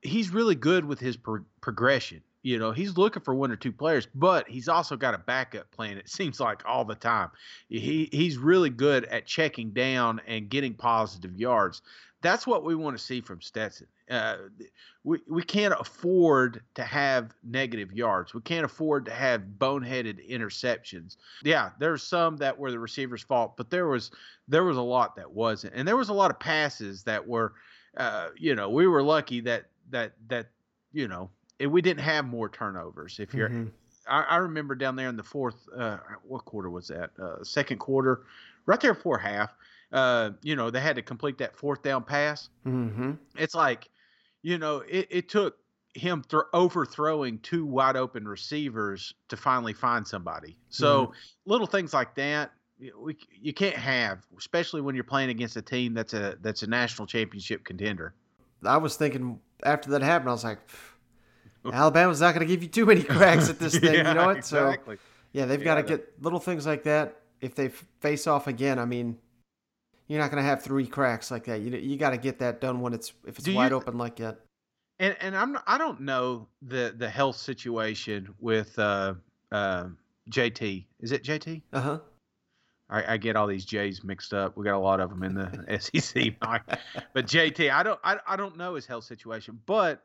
he's 0.00 0.30
really 0.30 0.54
good 0.54 0.84
with 0.84 1.00
his 1.00 1.16
pro- 1.16 1.44
progression. 1.60 2.22
You 2.42 2.58
know, 2.58 2.72
he's 2.72 2.96
looking 2.96 3.22
for 3.22 3.34
one 3.34 3.52
or 3.52 3.56
two 3.56 3.72
players, 3.72 4.08
but 4.14 4.48
he's 4.48 4.68
also 4.68 4.96
got 4.96 5.14
a 5.14 5.18
backup 5.18 5.70
plan. 5.70 5.96
It 5.96 6.08
seems 6.08 6.40
like 6.40 6.62
all 6.66 6.84
the 6.84 6.96
time. 6.96 7.30
He 7.68 8.08
he's 8.12 8.36
really 8.36 8.70
good 8.70 9.04
at 9.06 9.26
checking 9.26 9.70
down 9.70 10.20
and 10.26 10.48
getting 10.48 10.74
positive 10.74 11.36
yards. 11.36 11.82
that's 12.22 12.46
what 12.46 12.64
we 12.64 12.74
want 12.74 12.96
to 12.96 13.02
see 13.02 13.20
from 13.20 13.40
Stetson. 13.40 13.86
Uh, 14.10 14.36
we 15.04 15.18
we 15.28 15.42
can't 15.42 15.74
afford 15.78 16.62
to 16.74 16.82
have 16.82 17.34
negative 17.44 17.92
yards. 17.92 18.34
We 18.34 18.40
can't 18.40 18.64
afford 18.64 19.04
to 19.06 19.12
have 19.12 19.42
boneheaded 19.58 20.28
interceptions. 20.28 21.16
Yeah, 21.44 21.70
there's 21.78 22.02
some 22.02 22.36
that 22.38 22.58
were 22.58 22.70
the 22.70 22.78
receiver's 22.78 23.22
fault, 23.22 23.56
but 23.56 23.70
there 23.70 23.88
was 23.88 24.10
there 24.48 24.64
was 24.64 24.76
a 24.76 24.82
lot 24.82 25.16
that 25.16 25.30
wasn't, 25.30 25.74
and 25.74 25.86
there 25.86 25.96
was 25.96 26.08
a 26.08 26.14
lot 26.14 26.30
of 26.30 26.38
passes 26.38 27.02
that 27.04 27.26
were, 27.26 27.54
uh, 27.96 28.28
you 28.36 28.54
know, 28.54 28.70
we 28.70 28.86
were 28.86 29.02
lucky 29.02 29.40
that 29.40 29.66
that 29.90 30.12
that 30.28 30.48
you 30.92 31.08
know 31.08 31.30
we 31.70 31.82
didn't 31.82 32.00
have 32.02 32.24
more 32.24 32.48
turnovers. 32.48 33.18
If 33.20 33.34
you're, 33.34 33.50
Mhm. 33.50 33.70
I, 34.08 34.22
I 34.22 34.36
remember 34.36 34.74
down 34.74 34.96
there 34.96 35.08
in 35.08 35.16
the 35.16 35.22
fourth, 35.22 35.68
uh, 35.76 35.98
what 36.24 36.44
quarter 36.44 36.70
was 36.70 36.88
that? 36.88 37.10
Uh, 37.18 37.44
second 37.44 37.78
quarter, 37.78 38.22
right 38.66 38.80
there 38.80 38.94
before 38.94 39.18
half. 39.18 39.54
Uh, 39.92 40.30
you 40.42 40.56
know, 40.56 40.70
they 40.70 40.80
had 40.80 40.96
to 40.96 41.02
complete 41.02 41.38
that 41.38 41.54
fourth 41.56 41.82
down 41.82 42.02
pass 42.02 42.48
Mm-hmm. 42.66 43.12
it's 43.36 43.54
like, 43.54 43.90
you 44.42 44.56
know, 44.58 44.78
it, 44.88 45.06
it 45.10 45.28
took 45.28 45.58
him 45.94 46.22
thro- 46.22 46.44
overthrowing 46.54 47.38
two 47.40 47.66
wide 47.66 47.96
open 47.96 48.26
receivers 48.26 49.12
to 49.28 49.36
finally 49.36 49.72
find 49.74 50.06
somebody. 50.06 50.56
So 50.70 51.12
little 51.44 51.66
things 51.66 51.92
like 51.92 52.14
that, 52.14 52.52
we 52.98 53.16
you 53.30 53.52
can't 53.52 53.76
have, 53.76 54.24
especially 54.38 54.80
when 54.80 54.94
you're 54.94 55.04
playing 55.04 55.28
against 55.30 55.56
a 55.56 55.62
team 55.62 55.92
that's 55.92 56.14
a 56.14 56.36
that's 56.40 56.62
a 56.62 56.66
national 56.66 57.06
championship 57.06 57.64
contender. 57.64 58.14
I 58.64 58.78
was 58.78 58.96
thinking 58.96 59.38
after 59.64 59.90
that 59.90 60.02
happened, 60.02 60.30
I 60.30 60.32
was 60.32 60.44
like, 60.44 60.58
Alabama's 61.72 62.20
not 62.20 62.34
going 62.34 62.46
to 62.46 62.52
give 62.52 62.62
you 62.62 62.68
too 62.68 62.86
many 62.86 63.02
cracks 63.02 63.48
at 63.48 63.58
this 63.58 63.72
thing. 63.78 63.92
you 63.94 63.98
Yeah, 63.98 64.12
know 64.12 64.26
what? 64.26 64.44
So 64.44 64.74
yeah, 65.32 65.46
they've 65.46 65.62
got 65.62 65.76
to 65.76 65.82
get 65.82 66.22
little 66.22 66.38
things 66.40 66.66
like 66.66 66.84
that. 66.84 67.20
If 67.40 67.54
they 67.54 67.68
face 68.00 68.26
off 68.26 68.46
again, 68.46 68.78
I 68.78 68.84
mean, 68.84 69.18
you're 70.06 70.20
not 70.20 70.30
going 70.30 70.42
to 70.42 70.48
have 70.48 70.62
three 70.62 70.86
cracks 70.86 71.30
like 71.30 71.44
that. 71.44 71.60
You 71.60 71.76
you 71.76 71.96
got 71.96 72.10
to 72.10 72.18
get 72.18 72.38
that 72.40 72.60
done 72.60 72.80
when 72.80 72.92
it's 72.92 73.12
if 73.26 73.36
it's 73.38 73.44
Do 73.44 73.54
wide 73.54 73.70
th- 73.70 73.82
open 73.82 73.98
like 73.98 74.16
that. 74.16 74.40
And 74.98 75.16
and 75.20 75.36
I'm 75.36 75.58
I 75.66 75.78
don't 75.78 76.00
know 76.00 76.48
the 76.62 76.94
the 76.96 77.08
health 77.08 77.36
situation 77.36 78.34
with 78.38 78.78
uh 78.78 79.14
uh 79.50 79.88
JT. 80.30 80.84
Is 81.00 81.12
it 81.12 81.24
JT? 81.24 81.62
Uh 81.72 81.80
huh. 81.80 81.98
I, 82.90 83.14
I 83.14 83.16
get 83.16 83.36
all 83.36 83.46
these 83.46 83.64
J's 83.64 84.04
mixed 84.04 84.34
up. 84.34 84.56
We 84.56 84.64
got 84.64 84.74
a 84.74 84.78
lot 84.78 85.00
of 85.00 85.08
them 85.08 85.22
in 85.22 85.34
the 85.34 85.78
SEC, 85.80 86.34
Mike. 86.42 86.62
But 87.14 87.26
JT, 87.26 87.72
I 87.72 87.82
don't, 87.82 87.98
I, 88.04 88.18
I 88.26 88.36
don't 88.36 88.58
know 88.58 88.74
his 88.74 88.84
health 88.84 89.04
situation, 89.04 89.58
but 89.64 90.04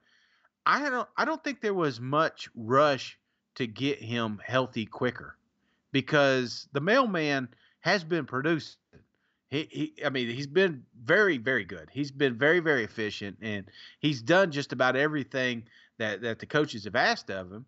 I 0.68 0.90
don't, 0.90 1.08
I 1.16 1.24
don't 1.24 1.42
think 1.44 1.62
there 1.62 1.74
was 1.74 2.02
much 2.02 2.50
rush 2.56 3.18
to 3.56 3.66
get 3.66 4.00
him 4.00 4.40
healthy 4.46 4.86
quicker, 4.86 5.38
because 5.92 6.68
the 6.74 6.82
mailman 6.82 7.48
has 7.80 8.04
been 8.04 8.26
producing. 8.26 8.76
He, 9.50 9.68
he, 9.72 10.06
I 10.06 10.10
mean, 10.10 10.28
he's 10.28 10.46
been 10.46 10.84
very, 11.02 11.38
very 11.38 11.64
good. 11.64 11.90
He's 11.90 12.12
been 12.12 12.38
very, 12.38 12.60
very 12.60 12.84
efficient, 12.84 13.38
and 13.42 13.66
he's 14.00 14.22
done 14.22 14.52
just 14.52 14.74
about 14.74 14.98
everything 14.98 15.64
that 16.00 16.22
that 16.22 16.40
the 16.40 16.46
coaches 16.46 16.84
have 16.84 16.98
asked 16.98 17.32
of 17.32 17.50
him. 17.50 17.66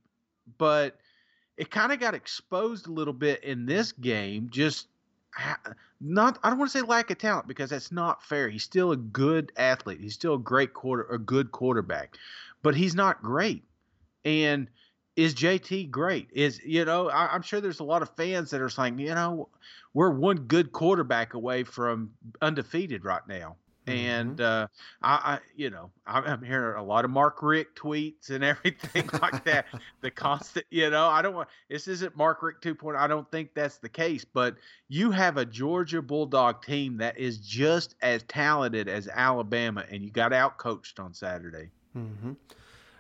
But 0.57 0.99
it 1.55 1.71
kind 1.71 1.93
of 1.93 1.99
got 2.01 2.15
exposed 2.15 2.87
a 2.87 2.91
little 2.91 3.13
bit 3.13 3.45
in 3.45 3.65
this 3.65 3.93
game. 3.93 4.49
Just 4.51 4.87
not, 6.01 6.39
I 6.43 6.49
don't 6.49 6.59
want 6.59 6.71
to 6.71 6.77
say 6.77 6.83
lack 6.83 7.11
of 7.11 7.17
talent 7.17 7.47
because 7.47 7.69
that's 7.69 7.91
not 7.91 8.23
fair. 8.23 8.49
He's 8.49 8.63
still 8.63 8.91
a 8.91 8.97
good 8.97 9.51
athlete. 9.55 10.01
He's 10.01 10.15
still 10.15 10.33
a 10.33 10.39
great 10.39 10.73
quarter, 10.73 11.03
a 11.03 11.19
good 11.19 11.51
quarterback, 11.51 12.17
but 12.61 12.75
he's 12.75 12.95
not 12.95 13.21
great. 13.21 13.63
And 14.25 14.67
is 15.15 15.35
JT 15.35 15.91
great? 15.91 16.29
Is 16.31 16.61
you 16.63 16.85
know, 16.85 17.09
I, 17.09 17.33
I'm 17.33 17.41
sure 17.41 17.61
there's 17.61 17.79
a 17.79 17.85
lot 17.85 18.01
of 18.01 18.09
fans 18.15 18.51
that 18.51 18.61
are 18.61 18.69
saying, 18.69 18.99
you 18.99 19.13
know, 19.13 19.49
we're 19.93 20.11
one 20.11 20.37
good 20.37 20.71
quarterback 20.71 21.33
away 21.33 21.63
from 21.63 22.11
undefeated 22.41 23.03
right 23.03 23.27
now. 23.27 23.55
And 23.89 24.39
uh, 24.39 24.67
I, 25.01 25.13
I, 25.13 25.39
you 25.55 25.71
know, 25.71 25.89
I'm, 26.05 26.23
I'm 26.23 26.43
hearing 26.43 26.77
a 26.77 26.83
lot 26.83 27.05
of 27.05 27.11
Mark 27.11 27.41
Richt 27.41 27.75
tweets 27.75 28.29
and 28.29 28.43
everything 28.43 29.09
like 29.19 29.43
that. 29.45 29.65
The 30.01 30.11
constant, 30.11 30.65
you 30.69 30.89
know, 30.89 31.07
I 31.07 31.21
don't 31.21 31.33
want 31.33 31.49
this 31.69 31.87
isn't 31.87 32.15
Mark 32.15 32.43
Richt 32.43 32.63
2.0. 32.63 32.95
I 32.95 33.07
don't 33.07 33.29
think 33.31 33.53
that's 33.55 33.77
the 33.77 33.89
case. 33.89 34.23
But 34.25 34.55
you 34.89 35.11
have 35.11 35.37
a 35.37 35.45
Georgia 35.45 36.01
Bulldog 36.01 36.63
team 36.63 36.97
that 36.97 37.17
is 37.17 37.39
just 37.39 37.95
as 38.01 38.23
talented 38.23 38.87
as 38.87 39.07
Alabama, 39.07 39.83
and 39.89 40.03
you 40.03 40.11
got 40.11 40.33
out 40.33 40.57
coached 40.57 40.99
on 40.99 41.13
Saturday. 41.13 41.69
Mm-hmm. 41.97 42.33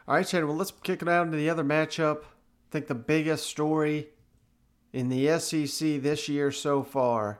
All 0.07 0.15
right, 0.15 0.25
Chad. 0.25 0.45
Well, 0.45 0.55
let's 0.55 0.71
kick 0.71 1.01
it 1.01 1.07
out 1.07 1.25
into 1.25 1.37
the 1.37 1.49
other 1.49 1.63
matchup. 1.63 2.23
I 2.23 2.71
think 2.71 2.87
the 2.87 2.95
biggest 2.95 3.47
story 3.47 4.09
in 4.91 5.09
the 5.09 5.39
SEC 5.39 6.01
this 6.01 6.27
year 6.27 6.51
so 6.51 6.83
far. 6.83 7.39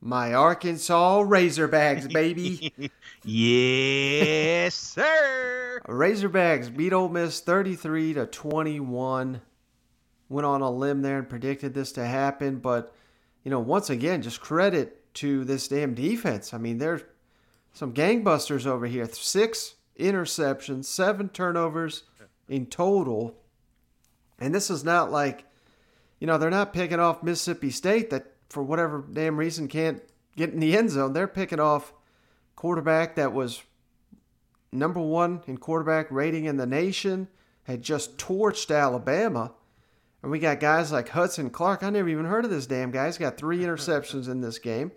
My 0.00 0.34
Arkansas 0.34 1.22
Razorbacks, 1.22 2.12
baby. 2.12 2.72
yes, 3.24 4.74
sir. 4.74 5.80
Razorbacks 5.86 6.76
beat 6.76 6.92
Ole 6.92 7.08
Miss 7.08 7.40
33 7.40 8.14
to 8.14 8.26
21. 8.26 9.40
Went 10.28 10.46
on 10.46 10.60
a 10.60 10.70
limb 10.70 11.02
there 11.02 11.18
and 11.18 11.28
predicted 11.28 11.74
this 11.74 11.92
to 11.92 12.04
happen, 12.04 12.58
but 12.58 12.92
you 13.44 13.50
know, 13.50 13.60
once 13.60 13.90
again, 13.90 14.22
just 14.22 14.40
credit 14.40 15.14
to 15.14 15.44
this 15.44 15.68
damn 15.68 15.94
defense. 15.94 16.52
I 16.52 16.58
mean, 16.58 16.78
there's 16.78 17.02
some 17.72 17.92
gangbusters 17.92 18.66
over 18.66 18.86
here. 18.86 19.08
Six 19.12 19.74
interceptions, 19.98 20.86
seven 20.86 21.28
turnovers 21.28 22.04
in 22.48 22.66
total. 22.66 23.36
And 24.38 24.54
this 24.54 24.70
is 24.70 24.84
not 24.84 25.10
like, 25.10 25.44
you 26.18 26.26
know, 26.26 26.38
they're 26.38 26.50
not 26.50 26.72
picking 26.72 27.00
off 27.00 27.22
Mississippi 27.22 27.70
State 27.70 28.10
that 28.10 28.32
for 28.48 28.62
whatever 28.62 29.04
damn 29.12 29.36
reason 29.36 29.68
can't 29.68 30.02
get 30.36 30.50
in 30.50 30.60
the 30.60 30.76
end 30.76 30.90
zone. 30.90 31.12
They're 31.12 31.28
picking 31.28 31.60
off 31.60 31.92
quarterback 32.56 33.16
that 33.16 33.32
was 33.32 33.62
number 34.72 35.00
one 35.00 35.42
in 35.46 35.58
quarterback 35.58 36.10
rating 36.10 36.46
in 36.46 36.56
the 36.56 36.66
nation, 36.66 37.28
had 37.64 37.82
just 37.82 38.16
torched 38.16 38.74
Alabama. 38.74 39.52
And 40.22 40.30
we 40.30 40.38
got 40.38 40.60
guys 40.60 40.92
like 40.92 41.10
Hudson 41.10 41.50
Clark. 41.50 41.82
I 41.82 41.90
never 41.90 42.08
even 42.08 42.24
heard 42.24 42.44
of 42.44 42.50
this 42.50 42.66
damn 42.66 42.90
guy. 42.90 43.06
He's 43.06 43.18
got 43.18 43.36
three 43.36 43.58
interceptions 43.60 44.28
in 44.28 44.40
this 44.40 44.58
game, 44.58 44.92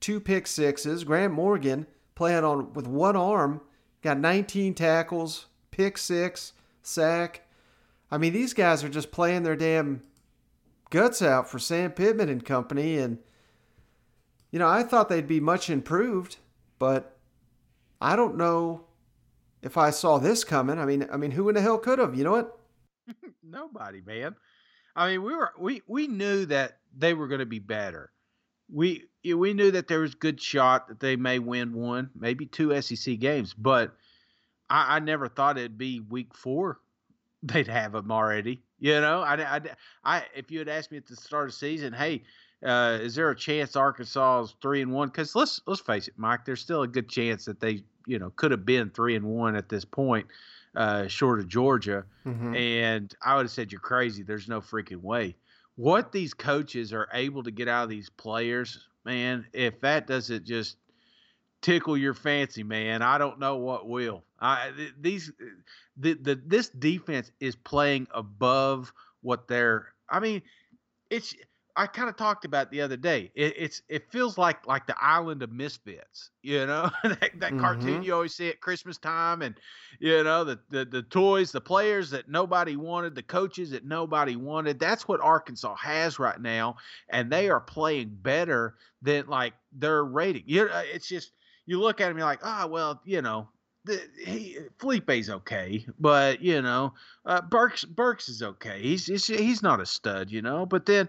two 0.00 0.20
pick 0.20 0.46
sixes. 0.46 1.04
Grant 1.04 1.32
Morgan 1.32 1.86
playing 2.14 2.44
on 2.44 2.72
with 2.72 2.86
one 2.86 3.16
arm, 3.16 3.60
got 4.02 4.18
19 4.18 4.74
tackles, 4.74 5.46
pick 5.70 5.98
six, 5.98 6.52
sack. 6.82 7.42
I 8.10 8.18
mean, 8.18 8.32
these 8.32 8.54
guys 8.54 8.82
are 8.82 8.88
just 8.88 9.12
playing 9.12 9.42
their 9.42 9.56
damn 9.56 10.02
guts 10.90 11.22
out 11.22 11.48
for 11.48 11.58
Sam 11.58 11.92
Pittman 11.92 12.28
and 12.28 12.44
company. 12.44 12.98
And, 12.98 13.18
you 14.50 14.58
know, 14.58 14.68
I 14.68 14.82
thought 14.82 15.08
they'd 15.08 15.26
be 15.26 15.40
much 15.40 15.70
improved, 15.70 16.36
but 16.78 17.16
I 18.00 18.16
don't 18.16 18.36
know 18.36 18.84
if 19.62 19.76
I 19.76 19.90
saw 19.90 20.18
this 20.18 20.44
coming. 20.44 20.78
I 20.78 20.84
mean, 20.84 21.06
I 21.12 21.16
mean, 21.16 21.30
who 21.32 21.48
in 21.48 21.54
the 21.54 21.60
hell 21.60 21.78
could 21.78 21.98
have? 21.98 22.16
You 22.16 22.24
know 22.24 22.32
what? 22.32 22.58
Nobody, 23.42 24.00
man. 24.00 24.34
I 24.96 25.12
mean, 25.12 25.22
we 25.22 25.34
were 25.34 25.52
we 25.58 25.82
we 25.86 26.08
knew 26.08 26.46
that 26.46 26.78
they 26.96 27.14
were 27.14 27.28
going 27.28 27.40
to 27.40 27.46
be 27.46 27.58
better. 27.58 28.10
We 28.72 29.04
we 29.24 29.52
knew 29.54 29.70
that 29.70 29.88
there 29.88 30.00
was 30.00 30.14
good 30.14 30.40
shot 30.40 30.88
that 30.88 31.00
they 31.00 31.16
may 31.16 31.38
win 31.38 31.72
one, 31.72 32.10
maybe 32.14 32.46
two 32.46 32.80
SEC 32.80 33.18
games, 33.18 33.54
but 33.54 33.94
I, 34.68 34.96
I 34.96 34.98
never 35.00 35.28
thought 35.28 35.58
it'd 35.58 35.78
be 35.78 36.00
week 36.00 36.34
four. 36.34 36.80
They'd 37.42 37.68
have 37.68 37.92
them 37.92 38.10
already. 38.12 38.62
You 38.78 39.00
know, 39.00 39.20
I, 39.20 39.56
I, 39.56 39.60
I 40.04 40.24
if 40.34 40.50
you 40.50 40.58
had 40.58 40.68
asked 40.68 40.90
me 40.90 40.98
at 40.98 41.06
the 41.06 41.16
start 41.16 41.48
of 41.48 41.50
the 41.52 41.58
season, 41.58 41.92
hey, 41.92 42.22
uh, 42.64 42.98
is 43.00 43.14
there 43.14 43.30
a 43.30 43.36
chance 43.36 43.76
Arkansas 43.76 44.42
is 44.42 44.54
three 44.60 44.82
and 44.82 44.92
one? 44.92 45.08
Because 45.08 45.34
let's 45.34 45.60
let's 45.66 45.80
face 45.80 46.08
it, 46.08 46.14
Mike, 46.16 46.44
there's 46.44 46.60
still 46.60 46.82
a 46.82 46.88
good 46.88 47.08
chance 47.08 47.44
that 47.46 47.60
they 47.60 47.82
you 48.06 48.18
know 48.18 48.30
could 48.36 48.50
have 48.50 48.66
been 48.66 48.90
three 48.90 49.16
and 49.16 49.24
one 49.24 49.56
at 49.56 49.68
this 49.68 49.84
point, 49.84 50.26
uh, 50.76 51.06
short 51.06 51.40
of 51.40 51.48
Georgia. 51.48 52.04
Mhm. 52.26 52.56
And 52.56 53.14
I 53.24 53.36
would 53.36 53.44
have 53.44 53.50
said 53.50 53.72
you're 53.72 53.80
crazy. 53.80 54.22
There's 54.22 54.48
no 54.48 54.60
freaking 54.60 55.00
way. 55.02 55.36
What 55.76 56.12
these 56.12 56.34
coaches 56.34 56.92
are 56.92 57.08
able 57.14 57.42
to 57.42 57.50
get 57.50 57.68
out 57.68 57.84
of 57.84 57.90
these 57.90 58.10
players, 58.10 58.86
man, 59.04 59.46
if 59.52 59.80
that 59.80 60.06
doesn't 60.06 60.44
just 60.44 60.76
tickle 61.62 61.96
your 61.96 62.14
fancy, 62.14 62.62
man, 62.62 63.02
I 63.02 63.18
don't 63.18 63.38
know 63.38 63.56
what 63.56 63.88
will. 63.88 64.24
I 64.40 64.72
th- 64.76 64.94
these 65.00 65.32
the, 65.96 66.14
the 66.14 66.40
this 66.46 66.68
defense 66.70 67.30
is 67.40 67.56
playing 67.56 68.08
above 68.12 68.92
what 69.22 69.48
they're 69.48 69.88
I 70.08 70.20
mean, 70.20 70.42
it's 71.10 71.34
I 71.76 71.86
kind 71.86 72.08
of 72.08 72.16
talked 72.16 72.44
about 72.44 72.70
the 72.70 72.80
other 72.80 72.96
day. 72.96 73.30
It, 73.34 73.54
it's 73.56 73.82
it 73.88 74.10
feels 74.10 74.36
like 74.38 74.66
like 74.66 74.86
the 74.86 74.96
island 75.02 75.42
of 75.42 75.52
misfits, 75.52 76.30
you 76.42 76.66
know, 76.66 76.90
that, 77.04 77.30
that 77.38 77.56
cartoon 77.58 78.02
Mhm. 78.02 78.04
you 78.04 78.14
always 78.14 78.34
see 78.34 78.48
at 78.48 78.60
Christmas 78.60 78.98
time, 78.98 79.42
and 79.42 79.58
you 79.98 80.22
know 80.24 80.44
the, 80.44 80.60
the 80.68 80.84
the 80.84 81.02
toys, 81.02 81.52
the 81.52 81.60
players 81.60 82.10
that 82.10 82.28
nobody 82.28 82.76
wanted, 82.76 83.14
the 83.14 83.22
coaches 83.22 83.70
that 83.70 83.84
nobody 83.84 84.36
wanted. 84.36 84.78
That's 84.78 85.06
what 85.08 85.20
Arkansas 85.20 85.76
has 85.76 86.18
right 86.18 86.40
now, 86.40 86.76
and 87.08 87.30
they 87.30 87.48
are 87.50 87.60
playing 87.60 88.16
better 88.20 88.76
than 89.02 89.26
like 89.26 89.54
their 89.72 90.04
rating. 90.04 90.44
You 90.46 90.66
know, 90.68 90.82
it's 90.92 91.08
just 91.08 91.32
you 91.66 91.80
look 91.80 92.00
at 92.00 92.08
them, 92.08 92.18
you're 92.18 92.26
like, 92.26 92.44
ah, 92.44 92.66
well, 92.66 93.00
you 93.04 93.22
know. 93.22 93.48
The, 93.86 93.98
he 94.22 94.58
Feleipe's 94.78 95.30
okay, 95.30 95.86
but 95.98 96.42
you 96.42 96.60
know, 96.60 96.92
uh, 97.24 97.40
Burks 97.40 97.82
Burks 97.82 98.28
is 98.28 98.42
okay. 98.42 98.82
He's, 98.82 99.06
he's 99.06 99.26
he's 99.26 99.62
not 99.62 99.80
a 99.80 99.86
stud, 99.86 100.30
you 100.30 100.42
know. 100.42 100.66
But 100.66 100.84
then 100.84 101.08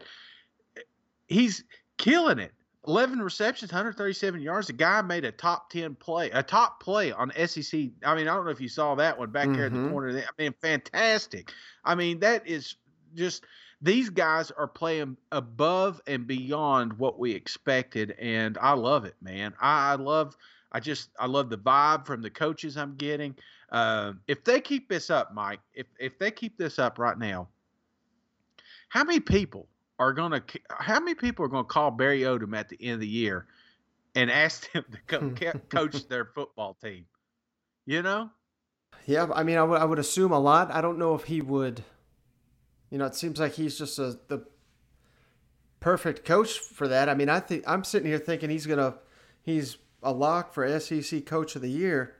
he's 1.31 1.63
killing 1.97 2.39
it. 2.39 2.51
11 2.87 3.21
receptions, 3.21 3.71
137 3.71 4.41
yards. 4.41 4.67
The 4.67 4.73
guy 4.73 5.01
made 5.03 5.23
a 5.23 5.31
top 5.31 5.69
10 5.69 5.95
play, 5.95 6.31
a 6.31 6.41
top 6.41 6.81
play 6.81 7.11
on 7.11 7.31
SEC. 7.45 7.79
I 8.03 8.15
mean, 8.15 8.27
I 8.27 8.33
don't 8.33 8.45
know 8.45 8.51
if 8.51 8.59
you 8.59 8.67
saw 8.67 8.95
that 8.95 9.19
one 9.19 9.29
back 9.29 9.53
there 9.53 9.67
in 9.67 9.83
the 9.83 9.89
corner. 9.89 10.17
I 10.17 10.41
mean, 10.41 10.53
fantastic. 10.61 11.51
I 11.85 11.93
mean, 11.93 12.19
that 12.21 12.47
is 12.47 12.75
just 13.13 13.43
these 13.83 14.09
guys 14.09 14.49
are 14.49 14.67
playing 14.67 15.15
above 15.31 16.01
and 16.07 16.25
beyond 16.25 16.93
what 16.93 17.19
we 17.19 17.33
expected, 17.33 18.15
and 18.19 18.57
I 18.59 18.73
love 18.73 19.05
it, 19.05 19.15
man. 19.21 19.53
I, 19.61 19.91
I 19.91 19.95
love, 19.95 20.35
I 20.71 20.79
just, 20.79 21.09
I 21.19 21.27
love 21.27 21.51
the 21.51 21.59
vibe 21.59 22.07
from 22.07 22.23
the 22.23 22.31
coaches 22.31 22.77
I'm 22.77 22.95
getting. 22.95 23.35
Uh, 23.71 24.13
if 24.27 24.43
they 24.43 24.59
keep 24.59 24.89
this 24.89 25.11
up, 25.11 25.35
Mike, 25.35 25.59
if 25.75 25.85
if 25.99 26.17
they 26.17 26.31
keep 26.31 26.57
this 26.57 26.79
up 26.79 26.97
right 26.97 27.17
now, 27.17 27.47
how 28.89 29.03
many 29.03 29.19
people 29.19 29.67
are 30.01 30.13
gonna 30.13 30.43
how 30.71 30.99
many 30.99 31.13
people 31.13 31.45
are 31.45 31.47
gonna 31.47 31.63
call 31.63 31.91
Barry 31.91 32.21
Odom 32.21 32.57
at 32.57 32.69
the 32.69 32.77
end 32.81 32.95
of 32.95 32.99
the 33.01 33.07
year 33.07 33.45
and 34.15 34.31
ask 34.31 34.67
him 34.71 34.83
to 34.91 34.97
co- 35.07 35.59
coach 35.69 36.07
their 36.07 36.25
football 36.25 36.75
team? 36.83 37.05
You 37.85 38.01
know, 38.01 38.31
Yeah, 39.05 39.27
I 39.33 39.43
mean, 39.43 39.57
I 39.57 39.63
would 39.63 39.79
I 39.79 39.85
would 39.85 39.99
assume 39.99 40.31
a 40.31 40.39
lot. 40.39 40.71
I 40.71 40.81
don't 40.81 40.97
know 40.97 41.13
if 41.13 41.25
he 41.25 41.39
would. 41.39 41.83
You 42.89 42.97
know, 42.97 43.05
it 43.05 43.15
seems 43.15 43.39
like 43.39 43.53
he's 43.53 43.77
just 43.77 43.99
a 43.99 44.17
the 44.27 44.43
perfect 45.79 46.25
coach 46.25 46.57
for 46.57 46.87
that. 46.87 47.07
I 47.07 47.13
mean, 47.13 47.29
I 47.29 47.39
think 47.39 47.63
I'm 47.67 47.83
sitting 47.83 48.07
here 48.07 48.17
thinking 48.17 48.49
he's 48.49 48.65
gonna 48.65 48.95
he's 49.43 49.77
a 50.01 50.11
lock 50.11 50.51
for 50.51 50.79
SEC 50.79 51.27
Coach 51.27 51.55
of 51.55 51.61
the 51.61 51.69
Year. 51.69 52.15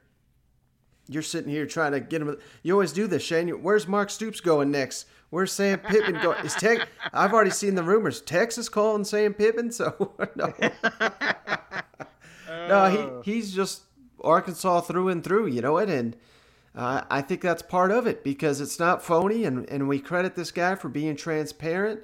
You're 1.08 1.22
sitting 1.22 1.50
here 1.50 1.66
trying 1.66 1.92
to 1.92 2.00
get 2.00 2.22
him. 2.22 2.38
You 2.62 2.74
always 2.74 2.92
do 2.92 3.08
this, 3.08 3.24
Shane. 3.24 3.48
Where's 3.48 3.88
Mark 3.88 4.08
Stoops 4.08 4.40
going 4.40 4.70
next? 4.70 5.06
Where's 5.32 5.50
Sam 5.50 5.78
Pittman 5.78 6.20
going? 6.20 6.44
Is 6.44 6.52
Tex? 6.52 6.84
I've 7.10 7.32
already 7.32 7.52
seen 7.52 7.74
the 7.74 7.82
rumors. 7.82 8.20
Texas 8.20 8.68
calling 8.68 9.02
Sam 9.02 9.32
Pittman. 9.32 9.72
So 9.72 10.12
no, 10.36 10.52
no, 12.68 13.22
he 13.24 13.32
he's 13.32 13.54
just 13.54 13.84
Arkansas 14.22 14.82
through 14.82 15.08
and 15.08 15.24
through. 15.24 15.46
You 15.46 15.62
know 15.62 15.78
it, 15.78 15.88
and 15.88 16.16
uh, 16.74 17.04
I 17.10 17.22
think 17.22 17.40
that's 17.40 17.62
part 17.62 17.90
of 17.90 18.06
it 18.06 18.22
because 18.22 18.60
it's 18.60 18.78
not 18.78 19.02
phony, 19.02 19.44
and 19.44 19.66
and 19.70 19.88
we 19.88 20.00
credit 20.00 20.34
this 20.34 20.50
guy 20.50 20.74
for 20.74 20.90
being 20.90 21.16
transparent, 21.16 22.02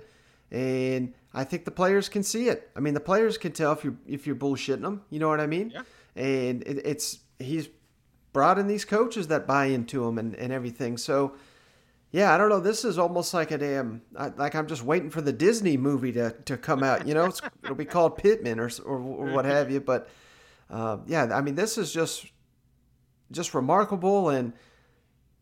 and 0.51 1.12
I 1.35 1.45
think 1.45 1.66
the 1.66 1.70
players 1.70 2.09
can 2.09 2.22
see 2.22 2.49
it. 2.49 2.70
I 2.74 2.81
mean, 2.81 2.95
the 2.95 3.01
players 3.01 3.37
can 3.37 3.53
tell 3.53 3.72
if 3.72 3.85
you're 3.85 3.97
if 4.07 4.26
you're 4.26 4.37
bullshitting 4.37 4.81
them. 4.81 5.03
You 5.11 5.18
know 5.18 5.29
what 5.29 5.41
I 5.41 5.47
mean? 5.47 5.72
Yeah. 5.74 5.83
And 6.16 6.62
it, 6.62 6.81
it's 6.83 7.18
he's 7.39 7.68
brought 8.33 8.59
in 8.59 8.68
these 8.68 8.87
coaches 8.87 9.29
that 9.29 9.47
buy 9.47 9.66
into 9.66 10.07
him 10.07 10.16
and, 10.16 10.35
and 10.37 10.51
everything. 10.51 10.97
So, 10.97 11.35
yeah, 12.11 12.35
I 12.35 12.39
don't 12.39 12.49
know. 12.49 12.61
This 12.61 12.85
is 12.85 12.99
almost 12.99 13.35
like 13.35 13.51
a 13.51 13.59
damn 13.59 14.03
I, 14.17 14.29
like 14.29 14.55
I'm 14.55 14.67
just 14.67 14.83
waiting 14.83 15.11
for 15.11 15.21
the 15.21 15.33
Disney 15.33 15.77
movie 15.77 16.13
to, 16.13 16.35
to 16.47 16.57
come 16.57 16.83
out. 16.83 17.07
You 17.07 17.15
know, 17.15 17.27
it's, 17.27 17.41
it'll 17.63 17.77
be 17.77 17.85
called 17.85 18.17
Pittman 18.17 18.59
or 18.59 18.71
or, 18.85 18.99
or 18.99 19.33
what 19.33 19.45
have 19.45 19.71
you. 19.71 19.81
But 19.81 20.09
uh, 20.71 20.99
yeah, 21.07 21.29
I 21.33 21.43
mean, 21.43 21.55
this 21.55 21.77
is 21.77 21.93
just 21.93 22.27
just 23.31 23.53
remarkable, 23.53 24.31
and 24.31 24.55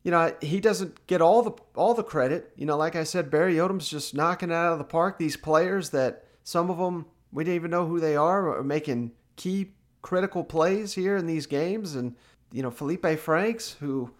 you 0.02 0.10
know, 0.10 0.34
he 0.40 0.60
doesn't 0.60 1.06
get 1.06 1.20
all 1.20 1.42
the 1.42 1.52
all 1.76 1.94
the 1.94 2.02
credit. 2.02 2.52
You 2.56 2.66
know, 2.66 2.76
like 2.76 2.96
I 2.96 3.04
said, 3.04 3.30
Barry 3.30 3.54
Odom's 3.54 3.88
just 3.88 4.14
knocking 4.14 4.50
it 4.50 4.54
out 4.54 4.72
of 4.72 4.78
the 4.78 4.84
park. 4.84 5.18
These 5.18 5.36
players 5.36 5.90
that 5.90 6.24
some 6.42 6.68
of 6.68 6.78
them 6.78 7.06
we 7.30 7.44
didn't 7.44 7.56
even 7.56 7.70
know 7.70 7.86
who 7.86 8.00
they 8.00 8.16
are 8.16 8.56
are 8.58 8.64
making 8.64 9.12
key 9.36 9.72
critical 10.02 10.42
plays 10.42 10.94
here 10.94 11.16
in 11.16 11.26
these 11.26 11.46
games, 11.46 11.94
and 11.94 12.16
you 12.50 12.62
know, 12.62 12.70
Feleipe 12.70 13.18
Franks 13.18 13.76
who 13.78 14.10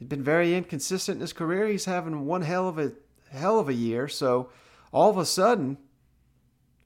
had 0.00 0.08
been 0.08 0.24
very 0.24 0.56
inconsistent 0.56 1.16
in 1.16 1.20
his 1.20 1.32
career. 1.32 1.68
He's 1.68 1.84
having 1.84 2.26
one 2.26 2.42
hell 2.42 2.68
of 2.68 2.78
a 2.78 2.92
hell 3.30 3.58
of 3.58 3.68
a 3.68 3.74
year. 3.74 4.08
So 4.08 4.50
all 4.92 5.10
of 5.10 5.18
a 5.18 5.24
sudden, 5.24 5.78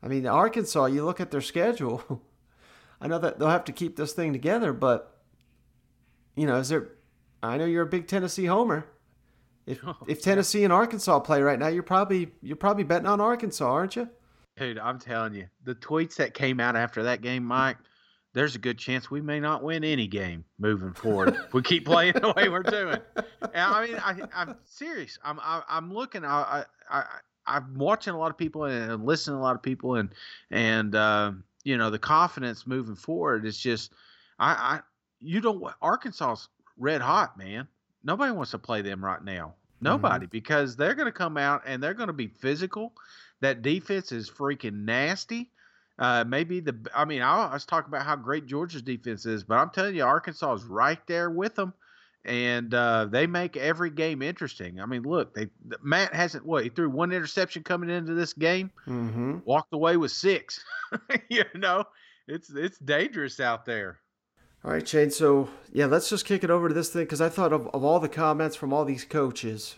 I 0.03 0.09
mean, 0.09 0.27
Arkansas. 0.27 0.87
You 0.87 1.05
look 1.05 1.21
at 1.21 1.31
their 1.31 1.41
schedule. 1.41 2.23
I 3.01 3.07
know 3.07 3.19
that 3.19 3.39
they'll 3.39 3.49
have 3.49 3.65
to 3.65 3.73
keep 3.73 3.97
this 3.97 4.13
thing 4.13 4.33
together, 4.33 4.73
but 4.73 5.19
you 6.37 6.47
know, 6.47 6.57
is 6.57 6.69
there? 6.69 6.91
I 7.43 7.57
know 7.57 7.65
you're 7.65 7.83
a 7.83 7.87
big 7.87 8.07
Tennessee 8.07 8.47
homer. 8.47 8.87
If 9.67 9.81
oh, 9.87 9.97
if 10.07 10.23
Tennessee 10.23 10.65
and 10.65 10.73
Arkansas 10.73 11.21
play 11.21 11.41
right 11.43 11.59
now, 11.59 11.69
you're 11.69 11.83
probably 11.83 12.33
you're 12.43 12.57
probably 12.57 12.85
betting 12.85 13.07
on 13.07 13.21
Arkansas, 13.21 13.71
aren't 13.71 13.97
you? 13.97 14.09
dude, 14.57 14.79
I'm 14.79 14.99
telling 14.99 15.35
you, 15.35 15.47
the 15.65 15.75
tweets 15.75 16.17
that 16.17 16.35
came 16.35 16.61
out 16.61 16.77
after 16.77 17.03
that 17.05 17.23
game, 17.23 17.45
Mike. 17.45 17.77
There's 18.35 18.57
a 18.57 18.59
good 18.59 18.79
chance 18.79 19.11
we 19.11 19.21
may 19.21 19.41
not 19.41 19.63
win 19.63 19.85
any 19.85 20.07
game 20.07 20.45
moving 20.59 20.93
forward. 20.93 21.37
if 21.47 21.55
we 21.55 21.63
keep 21.63 21.85
playing 21.87 22.15
the 22.15 22.35
way 22.37 22.49
we're 22.49 22.63
doing. 22.65 22.99
And 23.17 23.51
I 23.55 23.87
mean, 23.87 23.97
I, 23.97 24.21
I'm 24.35 24.57
serious. 24.65 25.19
I'm 25.25 25.39
I, 25.41 25.63
I'm 25.69 25.93
looking. 25.95 26.25
I, 26.25 26.65
I 26.91 26.99
I 26.99 27.05
I'm 27.47 27.75
watching 27.77 28.13
a 28.13 28.19
lot 28.19 28.31
of 28.31 28.37
people 28.39 28.65
and 28.65 29.05
listening 29.07 29.37
to 29.37 29.41
a 29.41 29.43
lot 29.43 29.55
of 29.55 29.63
people, 29.63 29.95
and 29.95 30.11
and 30.51 30.95
uh, 30.95 31.33
you 31.63 31.79
know 31.79 31.91
the 31.91 31.99
confidence 31.99 32.67
moving 32.67 32.97
forward 32.97 33.47
is 33.47 33.57
just 33.59 33.93
I 34.39 34.53
I 34.53 34.81
you 35.21 35.41
don't 35.41 35.65
Arkansas's 35.81 36.49
red 36.77 37.01
hot 37.01 37.39
man. 37.39 37.69
Nobody 38.03 38.33
wants 38.33 38.51
to 38.51 38.59
play 38.59 38.83
them 38.83 39.03
right 39.05 39.23
now. 39.23 39.55
Nobody 39.81 40.27
because 40.27 40.77
they're 40.77 40.95
going 40.95 41.07
to 41.07 41.13
come 41.13 41.37
out 41.37 41.63
and 41.67 41.83
they're 41.83 41.95
going 41.95 42.07
to 42.07 42.15
be 42.15 42.29
physical. 42.29 42.95
That 43.41 43.61
defense 43.61 44.13
is 44.13 44.31
freaking 44.31 44.85
nasty. 44.85 45.51
Uh, 45.99 46.25
maybe 46.27 46.61
the 46.61 46.77
I 46.95 47.05
mean 47.05 47.23
I 47.23 47.53
was 47.53 47.65
talking 47.65 47.89
about 47.89 48.05
how 48.05 48.17
great 48.17 48.47
Georgia's 48.47 48.83
defense 48.83 49.27
is, 49.27 49.45
but 49.45 49.57
I'm 49.59 49.71
telling 49.71 49.95
you 49.95 50.05
Arkansas 50.05 50.55
is 50.55 50.65
right 50.65 50.99
there 51.07 51.31
with 51.31 51.55
them, 51.55 51.73
and 52.25 52.75
uh, 52.75 53.05
they 53.05 53.27
make 53.29 53.57
every 53.57 53.91
game 53.91 54.21
interesting. 54.23 54.81
I 54.81 54.87
mean, 54.87 55.03
look, 55.03 55.35
they 55.35 55.49
Matt 55.83 56.13
hasn't 56.15 56.45
what 56.47 56.65
he 56.65 56.71
threw 56.71 56.91
one 56.91 57.13
interception 57.13 57.63
coming 57.63 57.91
into 57.91 58.15
this 58.15 58.33
game, 58.33 58.73
Mm-hmm. 58.89 59.39
walked 59.45 59.73
away 59.73 59.97
with 59.97 60.11
six. 60.11 60.65
you 61.29 61.45
know, 61.55 61.85
it's 62.27 62.51
it's 62.51 62.79
dangerous 62.79 63.39
out 63.39 63.65
there. 63.65 64.01
All 64.65 64.71
right, 64.73 64.89
Shane. 64.89 65.11
So 65.11 65.49
yeah, 65.73 65.85
let's 65.87 66.09
just 66.09 66.25
kick 66.25 66.43
it 66.43 66.51
over 66.51 66.69
to 66.69 66.75
this 66.75 66.89
thing 66.89 67.03
because 67.03 67.21
I 67.21 67.29
thought 67.29 67.53
of, 67.53 67.69
of 67.69 67.85
all 67.85 68.01
the 68.01 68.09
comments 68.09 68.57
from 68.57 68.73
all 68.73 68.87
these 68.87 69.05
coaches, 69.05 69.77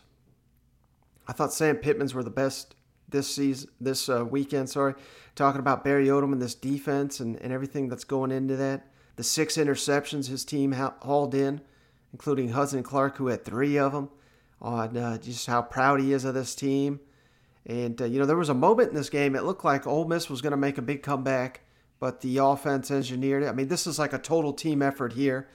I 1.27 1.33
thought 1.33 1.53
Sam 1.53 1.77
Pittman's 1.77 2.14
were 2.14 2.23
the 2.23 2.31
best 2.31 2.76
this 3.09 3.35
season, 3.35 3.71
this 3.81 4.09
uh, 4.09 4.25
weekend. 4.25 4.69
Sorry, 4.71 4.95
talking 5.35 5.61
about 5.61 5.85
Barry 5.85 6.07
Odom 6.07 6.33
and 6.33 6.43
this 6.43 6.55
defense 6.55 7.21
and, 7.21 7.37
and 7.37 7.53
everything 7.53 7.89
that's 7.89 8.05
going 8.05 8.31
into 8.31 8.57
that. 8.57 8.89
The 9.17 9.25
six 9.25 9.57
interceptions 9.57 10.29
his 10.29 10.45
team 10.45 10.73
ha- 10.73 10.95
hauled 11.01 11.35
in, 11.35 11.61
including 12.13 12.51
Hudson 12.51 12.83
Clark, 12.83 13.17
who 13.17 13.29
had 13.29 13.45
three 13.45 13.79
of 13.79 13.93
them. 13.93 14.11
On 14.61 14.97
uh, 14.97 15.19
just 15.19 15.47
how 15.47 15.61
proud 15.61 16.01
he 16.01 16.15
is 16.15 16.25
of 16.25 16.35
this 16.35 16.55
team. 16.55 17.01
And, 17.67 18.01
uh, 18.01 18.07
you 18.07 18.19
know, 18.19 18.25
there 18.25 18.39
was 18.39 18.49
a 18.49 18.55
moment 18.55 18.89
in 18.89 18.95
this 18.95 19.11
game, 19.11 19.37
it 19.37 19.45
looked 19.45 19.65
like 19.65 19.87
Ole 19.87 20.07
Miss 20.07 20.31
was 20.31 20.41
going 20.41 20.53
to 20.53 20.57
make 20.57 20.79
a 20.79 20.83
big 20.83 21.03
comeback, 21.03 21.61
but 22.01 22.23
the 22.23 22.39
offense 22.39 22.91
engineered 22.91 23.43
it. 23.43 23.49
I 23.49 23.53
mean, 23.53 23.69
this 23.69 23.87
is 23.87 23.99
like 23.99 24.15
a 24.15 24.19
total 24.19 24.55
team 24.55 24.81
effort 24.81 25.13
here. 25.13 25.49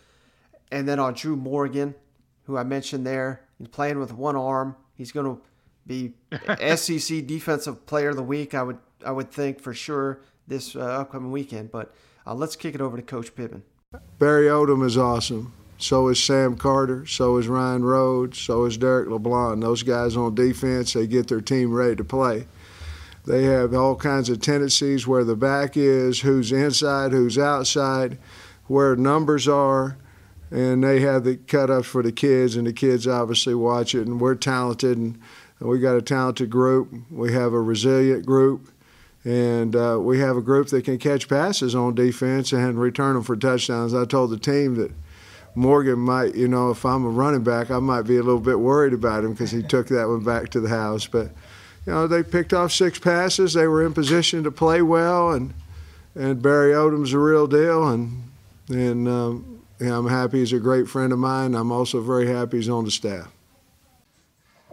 And 0.71 0.87
then 0.87 0.99
on 0.99 1.13
Drew 1.13 1.35
Morgan, 1.35 1.95
who 2.43 2.57
I 2.57 2.63
mentioned 2.63 3.07
there, 3.07 3.41
he's 3.57 3.69
playing 3.69 3.97
with 3.99 4.13
one 4.13 4.35
arm. 4.35 4.75
He's 4.93 5.11
going 5.11 5.25
to 5.25 5.41
be 5.91 6.13
SEC 6.75 7.25
Defensive 7.25 7.85
Player 7.85 8.09
of 8.09 8.15
the 8.15 8.23
Week, 8.23 8.53
I 8.53 8.63
would 8.63 8.77
I 9.05 9.11
would 9.11 9.31
think 9.31 9.59
for 9.59 9.73
sure 9.73 10.21
this 10.47 10.75
uh, 10.75 10.79
upcoming 10.79 11.31
weekend. 11.31 11.71
But 11.71 11.93
uh, 12.25 12.33
let's 12.33 12.55
kick 12.55 12.75
it 12.75 12.81
over 12.81 12.97
to 12.97 13.03
Coach 13.03 13.35
Pittman. 13.35 13.63
Barry 14.19 14.45
Odom 14.45 14.85
is 14.85 14.97
awesome. 14.97 15.53
So 15.77 16.09
is 16.09 16.23
Sam 16.23 16.55
Carter. 16.55 17.05
So 17.07 17.37
is 17.37 17.47
Rion 17.47 17.81
Rhoades. 17.81 18.35
So 18.35 18.65
is 18.65 18.77
Derrick 18.77 19.09
LeBlanc. 19.09 19.61
Those 19.61 19.83
guys 19.83 20.15
on 20.15 20.35
defense, 20.35 20.93
they 20.93 21.07
get 21.07 21.27
their 21.27 21.41
team 21.41 21.73
ready 21.73 21.95
to 21.95 22.03
play. 22.03 22.47
They 23.25 23.43
have 23.43 23.73
all 23.73 23.95
kinds 23.95 24.29
of 24.29 24.41
tendencies 24.41 25.07
where 25.07 25.23
the 25.23 25.35
back 25.35 25.75
is, 25.75 26.21
who's 26.21 26.51
inside, 26.51 27.11
who's 27.11 27.37
outside, 27.37 28.17
where 28.67 28.95
numbers 28.95 29.47
are, 29.47 29.97
and 30.49 30.83
they 30.83 31.01
have 31.01 31.23
the 31.23 31.37
cut-ups 31.37 31.87
for 31.87 32.01
the 32.01 32.11
kids, 32.11 32.55
and 32.55 32.65
the 32.65 32.73
kids 32.73 33.07
obviously 33.07 33.53
watch 33.53 33.93
it. 33.93 34.07
And 34.07 34.19
we're 34.19 34.35
talented, 34.35 34.97
and 34.97 35.19
we 35.67 35.79
got 35.79 35.95
a 35.95 36.01
talented 36.01 36.49
group. 36.49 36.91
We 37.11 37.33
have 37.33 37.53
a 37.53 37.61
resilient 37.61 38.25
group, 38.25 38.69
and 39.23 39.75
uh, 39.75 39.99
we 40.01 40.19
have 40.19 40.35
a 40.35 40.41
group 40.41 40.69
that 40.69 40.85
can 40.85 40.97
catch 40.97 41.29
passes 41.29 41.75
on 41.75 41.95
defense 41.95 42.51
and 42.51 42.79
return 42.79 43.13
them 43.13 43.23
for 43.23 43.35
touchdowns. 43.35 43.93
I 43.93 44.05
told 44.05 44.31
the 44.31 44.39
team 44.39 44.75
that 44.75 44.91
Morgan 45.53 45.99
might, 45.99 46.35
you 46.35 46.47
know, 46.47 46.71
if 46.71 46.85
I'm 46.85 47.05
a 47.05 47.09
running 47.09 47.43
back, 47.43 47.69
I 47.69 47.79
might 47.79 48.03
be 48.03 48.17
a 48.17 48.23
little 48.23 48.39
bit 48.39 48.59
worried 48.59 48.93
about 48.93 49.23
him 49.23 49.33
because 49.33 49.51
he 49.51 49.61
took 49.61 49.87
that 49.89 50.07
one 50.07 50.23
back 50.23 50.49
to 50.49 50.59
the 50.59 50.69
house. 50.69 51.05
But, 51.07 51.27
you 51.85 51.93
know, 51.93 52.07
they 52.07 52.23
picked 52.23 52.53
off 52.53 52.71
six 52.71 52.97
passes. 52.97 53.53
They 53.53 53.67
were 53.67 53.85
in 53.85 53.93
position 53.93 54.43
to 54.43 54.51
play 54.51 54.81
well, 54.81 55.31
and 55.31 55.53
and 56.15 56.41
Barry 56.41 56.73
Odom's 56.73 57.13
a 57.13 57.19
real 57.19 57.47
deal, 57.47 57.87
and 57.87 58.31
and 58.69 59.07
um, 59.07 59.61
yeah, 59.79 59.97
I'm 59.97 60.07
happy 60.07 60.39
he's 60.39 60.53
a 60.53 60.59
great 60.59 60.87
friend 60.87 61.13
of 61.13 61.19
mine. 61.19 61.55
I'm 61.55 61.71
also 61.71 62.01
very 62.01 62.27
happy 62.27 62.57
he's 62.57 62.69
on 62.69 62.85
the 62.85 62.91
staff. 62.91 63.31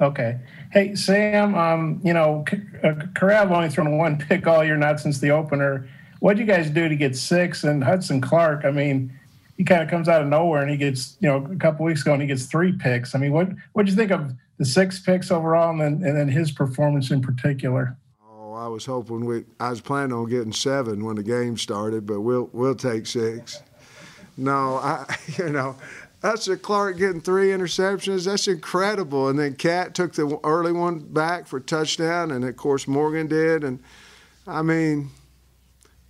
Okay. 0.01 0.39
Hey, 0.71 0.95
Sam, 0.95 1.55
um, 1.57 2.01
you 2.05 2.13
know, 2.13 2.45
uh, 2.85 2.95
Corral 3.17 3.53
only 3.53 3.69
thrown 3.69 3.97
one 3.99 4.17
pick 4.19 4.47
all 4.47 4.65
year, 4.65 4.77
not 4.77 5.01
since 5.01 5.19
the 5.19 5.31
opener. 5.31 5.89
What'd 6.21 6.39
you 6.39 6.47
guys 6.47 6.71
do 6.71 6.89
to 6.89 6.97
get 6.97 7.17
six? 7.17 7.65
And 7.65 7.83
Hudson 7.83 8.21
Clark, 8.21 8.65
I 8.65 8.71
mean, 8.71 9.13
he 9.57 9.65
kind 9.65 9.83
of 9.83 9.89
comes 9.89 10.09
out 10.09 10.23
of 10.23 10.29
nowhere 10.29 10.63
and 10.63 10.71
he 10.71 10.77
gets, 10.77 11.17
you 11.21 11.29
know, 11.29 11.45
a 11.51 11.57
couple 11.57 11.85
weeks 11.85 12.03
ago 12.03 12.13
and 12.13 12.23
he 12.23 12.29
gets 12.29 12.47
three 12.47 12.73
picks. 12.73 13.15
I 13.15 13.19
mean, 13.19 13.33
what 13.33 13.49
what'd 13.73 13.91
you 13.91 13.97
think 13.97 14.13
of 14.13 14.33
the 14.59 14.65
six 14.65 15.01
picks 15.01 15.33
overall 15.33 15.71
and 15.71 15.81
then 15.81 16.09
and 16.09 16.17
then 16.17 16.29
his 16.29 16.53
performance 16.53 17.11
in 17.11 17.21
particular? 17.21 17.97
Oh, 18.25 18.53
I 18.53 18.69
was 18.69 18.85
hoping 18.85 19.25
we. 19.25 19.45
I 19.59 19.71
was 19.71 19.81
planning 19.81 20.13
on 20.13 20.29
getting 20.29 20.53
seven 20.53 21.05
when 21.05 21.17
the 21.17 21.25
game 21.25 21.57
started, 21.57 22.07
but 22.07 22.21
we'll 22.21 22.49
we'll 22.53 22.77
take 22.77 23.07
six. 23.07 23.63
No, 24.37 24.77
I 24.77 25.17
you 25.37 25.51
know 25.51 25.75
that's 26.21 26.49
Clark 26.57 26.99
getting 26.99 27.21
three 27.21 27.49
interceptions. 27.49 28.25
That's 28.25 28.49
incredible. 28.49 29.29
And 29.29 29.39
then 29.39 29.55
Cat 29.55 29.95
took 29.95 30.15
the 30.15 30.39
early 30.43 30.73
one 30.73 30.99
back 30.99 31.47
for 31.47 31.61
touchdown, 31.61 32.33
and 32.33 32.45
of 32.45 32.57
course 32.57 32.89
Morgan 32.89 33.29
did. 33.29 33.63
And 33.63 33.81
I 34.47 34.63
mean, 34.63 35.11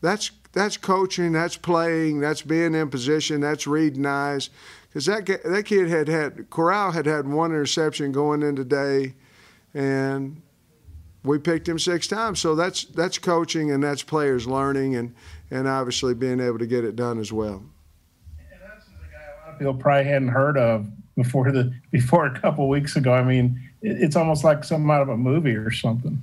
that's 0.01 0.31
that's 0.53 0.79
coaching, 0.79 1.33
that's 1.33 1.57
playing, 1.57 2.21
that's 2.21 2.41
being 2.41 2.75
in 2.75 2.89
position, 2.89 3.41
that's 3.41 3.67
reading 3.67 4.07
eyes. 4.07 4.49
Because 4.89 5.05
that 5.07 5.27
that 5.27 5.65
kid 5.67 5.89
had 5.89 6.09
had 6.09 6.49
Corral 6.49 6.93
had 6.93 7.05
had 7.05 7.29
one 7.29 7.51
interception 7.51 8.11
going 8.11 8.43
in 8.43 8.57
today, 8.57 9.15
and 9.75 10.41
we 11.23 11.39
picked 11.39 11.69
him 11.69 11.79
six 11.79 12.07
times. 12.07 12.41
So 12.41 12.55
that's 12.55 12.85
that's 12.85 13.19
coaching 13.19 13.71
and 13.71 13.83
that's 13.83 14.03
players 14.03 14.47
learning 14.47 14.97
and 14.97 15.15
and 15.51 15.69
obviously 15.69 16.15
being 16.15 16.41
able 16.41 16.59
to 16.59 16.67
get 16.67 16.85
it 16.85 16.97
done 16.97 17.19
as 17.19 17.31
well 17.31 17.63
people 19.59 19.75
probably 19.75 20.05
hadn't 20.05 20.29
heard 20.29 20.57
of 20.57 20.87
before 21.17 21.51
the 21.51 21.73
before 21.91 22.27
a 22.27 22.41
couple 22.41 22.69
weeks 22.69 22.97
ago. 22.97 23.13
I 23.13 23.23
mean, 23.23 23.61
it, 23.83 24.03
it's 24.03 24.17
almost 24.17 24.45
like 24.45 24.65
something 24.65 24.91
out 24.91 25.03
of 25.03 25.09
a 25.09 25.17
movie 25.17 25.55
or 25.55 25.71
something. 25.71 26.23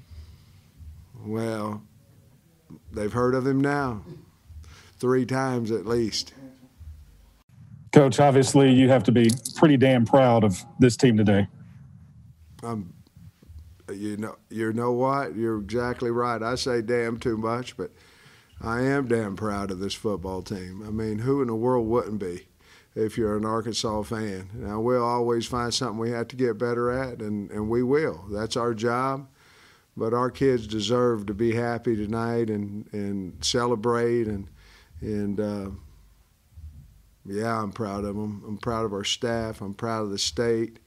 Well, 1.26 1.82
they've 2.92 3.12
heard 3.12 3.36
of 3.36 3.46
him 3.46 3.60
now, 3.60 4.02
three 5.00 5.26
times 5.26 5.72
at 5.72 5.86
least. 5.86 6.34
Coach, 7.92 8.20
obviously 8.20 8.72
you 8.74 8.90
have 8.90 9.04
to 9.04 9.12
be 9.12 9.30
pretty 9.56 9.78
damn 9.78 10.06
proud 10.06 10.44
of 10.44 10.64
this 10.80 10.98
team 10.98 11.16
today. 11.18 11.48
Um, 12.62 12.94
you 13.94 14.18
know, 14.18 14.36
you 14.50 14.74
know 14.74 14.92
what? 14.92 15.36
You're 15.36 15.60
exactly 15.60 16.12
right. 16.12 16.42
I 16.42 16.56
say 16.56 16.82
damn 16.82 17.18
too 17.18 17.38
much, 17.38 17.78
but 17.78 17.92
I 18.62 18.82
am 18.82 19.08
damn 19.08 19.36
proud 19.36 19.72
of 19.72 19.80
this 19.80 19.94
football 19.94 20.42
team. 20.42 20.84
I 20.86 20.90
mean, 20.90 21.20
who 21.20 21.42
in 21.42 21.48
the 21.48 21.56
world 21.56 21.88
wouldn't 21.88 22.20
be? 22.20 22.48
If 22.96 23.18
you're 23.18 23.36
an 23.36 23.46
Arkansas 23.46 24.04
fan. 24.04 24.50
Now, 24.54 24.80
we'll 24.80 25.04
always 25.04 25.46
find 25.46 25.74
something 25.74 25.98
we 25.98 26.12
have 26.12 26.30
to 26.30 26.36
get 26.36 26.58
better 26.58 26.90
at, 26.92 27.20
and, 27.20 27.52
and 27.52 27.70
we 27.70 27.84
will. 27.84 28.26
That's 28.32 28.56
our 28.56 28.74
job. 28.74 29.28
But 29.98 30.14
our 30.14 30.32
kids 30.32 30.68
deserve 30.68 31.26
to 31.28 31.34
be 31.34 31.54
happy 31.54 31.96
tonight 31.96 32.50
and, 32.50 32.88
and 32.92 33.44
celebrate. 33.44 34.28
And, 34.28 34.48
and 35.02 35.40
uh, 35.40 35.70
yeah, 37.26 37.62
I'm 37.62 37.72
proud 37.72 38.04
of 38.06 38.16
them. 38.16 38.44
I'm 38.48 38.58
proud 38.58 38.86
of 38.86 38.94
our 38.94 39.06
staff. 39.06 39.62
I'm 39.62 39.74
proud 39.74 40.04
of 40.04 40.12
the 40.12 40.18
state. 40.18 40.80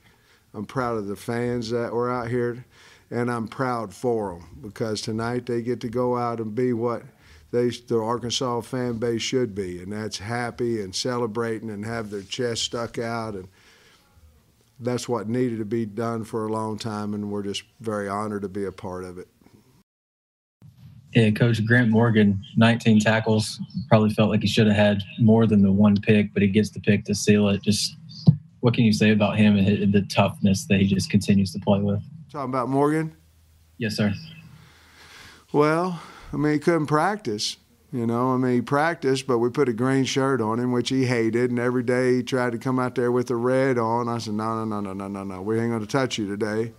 I'm 0.55 0.67
proud 0.67 0.99
of 0.99 1.07
the 1.07 1.17
fans 1.17 1.71
that 1.71 1.93
were 1.93 2.11
out 2.11 2.29
here. 2.29 2.65
And 3.11 3.31
I'm 3.31 3.49
proud 3.49 3.95
for 3.95 4.35
them 4.35 4.59
because 4.61 5.01
tonight 5.01 5.47
they 5.47 5.63
get 5.63 5.81
to 5.81 5.89
go 5.89 6.17
out 6.17 6.41
and 6.41 6.55
be 6.55 6.73
what– 6.73 7.03
they 7.51 7.71
the 7.71 7.99
Arkansas 7.99 8.61
fan 8.63 8.99
base 8.99 9.23
should 9.23 9.55
be, 9.55 9.83
and 9.83 9.93
that's 9.93 10.19
happy 10.19 10.81
and 10.83 10.95
celebrating 10.95 11.71
and 11.71 11.85
have 11.85 12.11
their 12.11 12.23
chest 12.23 12.65
stuck 12.65 12.99
out, 12.99 13.35
and 13.35 13.49
that's 14.81 15.09
what 15.09 15.29
needed 15.29 15.59
to 15.59 15.65
be 15.65 15.87
done 15.87 16.25
for 16.25 16.47
a 16.47 16.53
long 16.53 16.79
time, 16.79 17.15
and 17.15 17.31
we're 17.31 17.43
just 17.43 17.63
very 17.81 18.09
honored 18.09 18.43
to 18.43 18.49
be 18.49 18.65
a 18.65 18.73
part 18.73 19.05
of 19.05 19.19
it. 19.19 19.29
Yeah, 21.15 21.31
Coach 21.31 21.65
Grant 21.65 21.89
Morgan, 21.89 22.45
19 22.57 23.01
tackles. 23.01 23.59
Probably 23.89 24.11
felt 24.11 24.29
like 24.29 24.43
he 24.43 24.47
should 24.47 24.67
have 24.67 24.77
had 24.77 25.03
more 25.19 25.47
than 25.47 25.63
the 25.63 25.73
one 25.73 25.97
pick, 25.97 26.35
but 26.35 26.43
he 26.43 26.49
gets 26.49 26.71
the 26.71 26.81
pick 26.81 27.05
to 27.07 27.15
seal 27.15 27.49
it. 27.49 27.63
Just 27.63 27.97
what 28.61 28.75
can 28.75 28.85
you 28.85 28.93
say 28.93 29.11
about 29.11 29.39
him 29.39 29.57
and 29.57 29.93
the 29.93 30.03
toughness 30.03 30.67
that 30.67 30.81
he 30.81 30.87
just 30.87 31.09
continues 31.09 31.51
to 31.55 31.59
play 31.61 31.81
with? 31.81 32.03
Talking 32.31 32.51
about 32.51 32.69
Morgan? 32.69 33.17
Yes, 33.79 33.97
sir. 33.97 34.13
Well, 35.53 35.99
I 36.33 36.37
mean, 36.37 36.53
he 36.53 36.59
couldn't 36.59 36.87
practice. 36.87 37.57
You 37.91 38.07
know, 38.07 38.35
I 38.35 38.37
mean, 38.37 38.53
he 38.53 38.61
practiced, 38.61 39.27
but 39.27 39.39
we 39.39 39.49
put 39.49 39.69
a 39.69 39.73
green 39.73 40.05
shirt 40.05 40.43
on 40.43 40.61
him, 40.61 40.73
which 40.73 40.91
he 40.91 41.07
hated. 41.07 41.51
And 41.51 41.59
every 41.59 41.83
day 41.83 42.17
he 42.17 42.23
tried 42.23 42.53
to 42.53 42.59
come 42.59 42.79
out 42.79 42.95
there 42.95 43.11
with 43.11 43.29
the 43.29 43.37
red 43.37 43.79
on. 43.79 44.09
I 44.09 44.19
said, 44.19 44.35
no, 44.35 44.63
no, 44.63 44.81
no, 44.81 44.81
no, 44.81 44.93
no, 44.93 45.09
no, 45.09 45.25
no. 45.25 45.41
We 45.41 45.59
ain't 45.59 45.71
going 45.71 45.81
to 45.81 45.87
touch 45.87 46.19
you 46.19 46.29
today. 46.29 46.73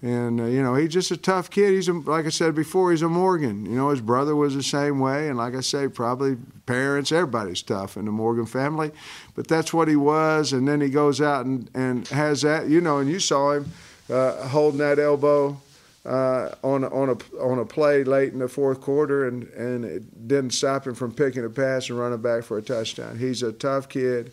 And, 0.00 0.40
uh, 0.40 0.44
you 0.44 0.62
know, 0.62 0.74
he's 0.74 0.92
just 0.92 1.10
a 1.10 1.16
tough 1.16 1.50
kid. 1.50 1.72
He's, 1.72 1.88
a, 1.88 1.94
like 1.94 2.26
I 2.26 2.28
said 2.28 2.54
before, 2.54 2.92
he's 2.92 3.02
a 3.02 3.08
Morgan. 3.08 3.66
You 3.66 3.74
know, 3.74 3.88
his 3.88 4.00
brother 4.00 4.36
was 4.36 4.54
the 4.54 4.62
same 4.62 5.00
way. 5.00 5.28
And 5.28 5.38
like 5.38 5.54
I 5.54 5.60
say, 5.60 5.88
probably 5.88 6.36
parents, 6.66 7.10
everybody's 7.10 7.62
tough 7.62 7.96
in 7.96 8.04
the 8.04 8.12
Morgan 8.12 8.46
family. 8.46 8.92
But 9.34 9.48
that's 9.48 9.72
what 9.72 9.88
he 9.88 9.96
was. 9.96 10.52
And 10.52 10.68
then 10.68 10.80
he 10.80 10.88
goes 10.88 11.20
out 11.20 11.46
and, 11.46 11.68
and 11.74 12.06
has 12.08 12.42
that, 12.42 12.68
you 12.68 12.80
know, 12.80 12.98
and 12.98 13.10
you 13.10 13.18
saw 13.18 13.54
him 13.54 13.72
uh, 14.08 14.46
holding 14.46 14.78
that 14.78 14.98
elbow 15.00 15.60
uh, 16.04 16.54
on 16.62 16.84
on 16.84 17.10
a 17.10 17.38
on 17.40 17.58
a 17.58 17.64
play 17.64 18.04
late 18.04 18.32
in 18.32 18.38
the 18.38 18.48
fourth 18.48 18.80
quarter, 18.80 19.26
and 19.26 19.44
and 19.54 19.84
it 19.84 20.28
didn't 20.28 20.52
stop 20.52 20.86
him 20.86 20.94
from 20.94 21.12
picking 21.12 21.44
a 21.44 21.50
pass 21.50 21.88
and 21.88 21.98
running 21.98 22.20
back 22.20 22.44
for 22.44 22.58
a 22.58 22.62
touchdown. 22.62 23.18
He's 23.18 23.42
a 23.42 23.52
tough 23.52 23.88
kid. 23.88 24.32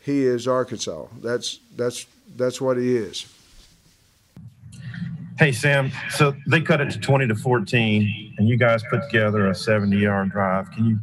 He 0.00 0.24
is 0.24 0.48
Arkansas. 0.48 1.06
That's 1.20 1.60
that's 1.76 2.06
that's 2.36 2.60
what 2.60 2.76
he 2.76 2.96
is. 2.96 3.26
Hey 5.38 5.52
Sam, 5.52 5.90
so 6.10 6.34
they 6.46 6.60
cut 6.60 6.80
it 6.80 6.90
to 6.90 6.98
twenty 6.98 7.26
to 7.26 7.34
fourteen, 7.34 8.34
and 8.38 8.48
you 8.48 8.56
guys 8.56 8.82
put 8.90 9.02
together 9.04 9.48
a 9.48 9.54
seventy-yard 9.54 10.30
drive. 10.30 10.70
Can 10.72 10.84
you 10.84 10.98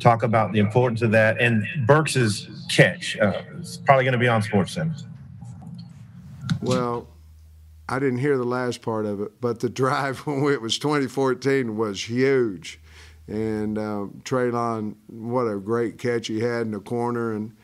talk 0.00 0.22
about 0.22 0.52
the 0.52 0.58
importance 0.60 1.02
of 1.02 1.10
that 1.10 1.40
and 1.40 1.66
Burks's 1.86 2.48
catch? 2.70 3.18
Uh, 3.18 3.42
it's 3.58 3.76
probably 3.76 4.04
going 4.04 4.12
to 4.12 4.18
be 4.18 4.28
on 4.28 4.42
Sports 4.42 4.72
Center. 4.72 4.94
Well, 6.62 7.06
I 7.88 8.00
didn't 8.00 8.18
hear 8.18 8.36
the 8.36 8.44
last 8.44 8.82
part 8.82 9.06
of 9.06 9.20
it, 9.20 9.40
but 9.40 9.60
the 9.60 9.68
drive 9.82 10.26
when 10.26 10.52
it 10.52 10.60
was 10.60 10.78
2014 10.78 11.76
was 11.76 12.08
huge. 12.08 12.80
And 13.28 13.76
uh, 13.78 14.06
Treylon, 14.22 14.94
what 15.08 15.44
a 15.44 15.58
great 15.58 15.98
catch 15.98 16.28
he 16.28 16.40
had 16.40 16.62
in 16.62 16.72
the 16.72 16.80
corner. 16.80 17.32
And 17.32 17.56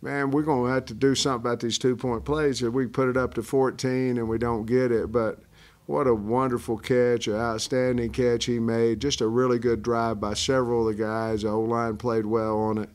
man, 0.00 0.30
we're 0.30 0.42
going 0.42 0.68
to 0.68 0.74
have 0.74 0.86
to 0.86 0.94
do 0.94 1.14
something 1.14 1.46
about 1.46 1.60
these 1.60 1.78
two 1.78 1.96
point 1.96 2.24
plays. 2.24 2.62
If 2.62 2.72
we 2.72 2.86
put 2.86 3.08
it 3.08 3.16
up 3.16 3.34
to 3.34 3.42
14 3.42 4.16
and 4.18 4.28
we 4.28 4.38
don't 4.38 4.64
get 4.64 4.90
it, 4.90 5.12
but 5.12 5.40
what 5.86 6.06
a 6.06 6.14
wonderful 6.14 6.78
catch, 6.78 7.26
an 7.26 7.34
outstanding 7.34 8.10
catch 8.10 8.46
he 8.46 8.58
made. 8.58 9.00
Just 9.00 9.20
a 9.20 9.26
really 9.26 9.58
good 9.58 9.82
drive 9.82 10.20
by 10.20 10.34
several 10.34 10.88
of 10.88 10.96
the 10.96 11.02
guys. 11.02 11.42
The 11.42 11.48
O 11.48 11.60
line 11.60 11.96
played 11.96 12.24
well 12.24 12.58
on 12.58 12.78
it. 12.78 12.90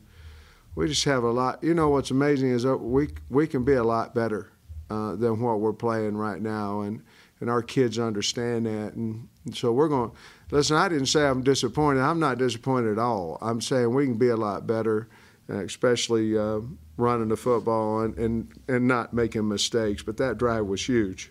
We 0.74 0.88
just 0.88 1.04
have 1.04 1.22
a 1.22 1.30
lot. 1.30 1.62
You 1.62 1.74
know 1.74 1.88
what's 1.88 2.10
amazing 2.10 2.50
is 2.50 2.64
we 2.64 3.08
we 3.28 3.46
can 3.46 3.64
be 3.64 3.74
a 3.74 3.84
lot 3.84 4.14
better 4.14 4.52
uh, 4.90 5.16
than 5.16 5.40
what 5.40 5.60
we're 5.60 5.72
playing 5.72 6.16
right 6.16 6.40
now, 6.40 6.80
and 6.80 7.02
and 7.40 7.48
our 7.48 7.62
kids 7.62 7.98
understand 7.98 8.66
that, 8.66 8.94
and, 8.94 9.28
and 9.44 9.56
so 9.56 9.72
we're 9.72 9.88
going. 9.88 10.10
Listen, 10.50 10.76
I 10.76 10.88
didn't 10.88 11.06
say 11.06 11.26
I'm 11.26 11.42
disappointed. 11.42 12.00
I'm 12.00 12.18
not 12.18 12.38
disappointed 12.38 12.92
at 12.92 12.98
all. 12.98 13.38
I'm 13.40 13.60
saying 13.60 13.94
we 13.94 14.06
can 14.06 14.18
be 14.18 14.28
a 14.28 14.36
lot 14.36 14.66
better, 14.66 15.08
uh, 15.50 15.64
especially 15.64 16.36
uh, 16.36 16.60
running 16.96 17.28
the 17.28 17.36
football 17.36 18.00
and, 18.00 18.18
and 18.18 18.60
and 18.68 18.88
not 18.88 19.12
making 19.12 19.46
mistakes. 19.46 20.02
But 20.02 20.16
that 20.16 20.38
drive 20.38 20.66
was 20.66 20.84
huge. 20.86 21.30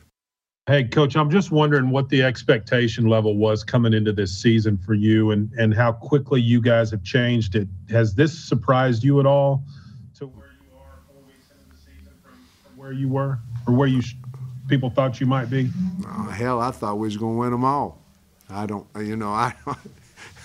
Hey, 0.67 0.83
coach, 0.83 1.15
I'm 1.15 1.29
just 1.31 1.49
wondering 1.49 1.91
what 1.91 2.09
the 2.09 2.21
expectation 2.21 3.05
level 3.05 3.37
was 3.37 3.63
coming 3.63 3.93
into 3.93 4.11
this 4.11 4.37
season 4.37 4.77
for 4.77 4.93
you 4.93 5.31
and, 5.31 5.49
and 5.53 5.73
how 5.73 5.93
quickly 5.93 6.41
you 6.41 6.59
guys 6.59 6.91
have 6.91 7.03
changed 7.03 7.55
it. 7.55 7.69
Has 7.89 8.13
this 8.13 8.37
surprised 8.37 9.01
you 9.01 9.21
at 9.21 9.25
all 9.25 9.63
to 10.15 10.27
where 10.27 10.49
you 10.61 10.75
are 10.75 10.99
four 11.07 11.21
weeks 11.23 11.49
into 11.49 11.73
the 11.73 11.77
season 11.77 12.11
from, 12.21 12.33
from 12.65 12.76
where 12.87 12.95
you 12.95 13.09
were? 13.09 13.37
or 13.67 13.73
where 13.73 13.87
you 13.87 14.01
people 14.69 14.89
thought 14.89 15.19
you 15.19 15.25
might 15.25 15.49
be? 15.49 15.69
Oh, 16.07 16.29
hell, 16.29 16.61
I 16.61 16.71
thought 16.71 16.97
we 16.97 17.07
was 17.07 17.17
going 17.17 17.35
to 17.35 17.39
win 17.39 17.51
them 17.51 17.65
all. 17.65 18.01
I 18.49 18.65
don't, 18.65 18.87
you 18.97 19.17
know, 19.17 19.29
I, 19.33 19.53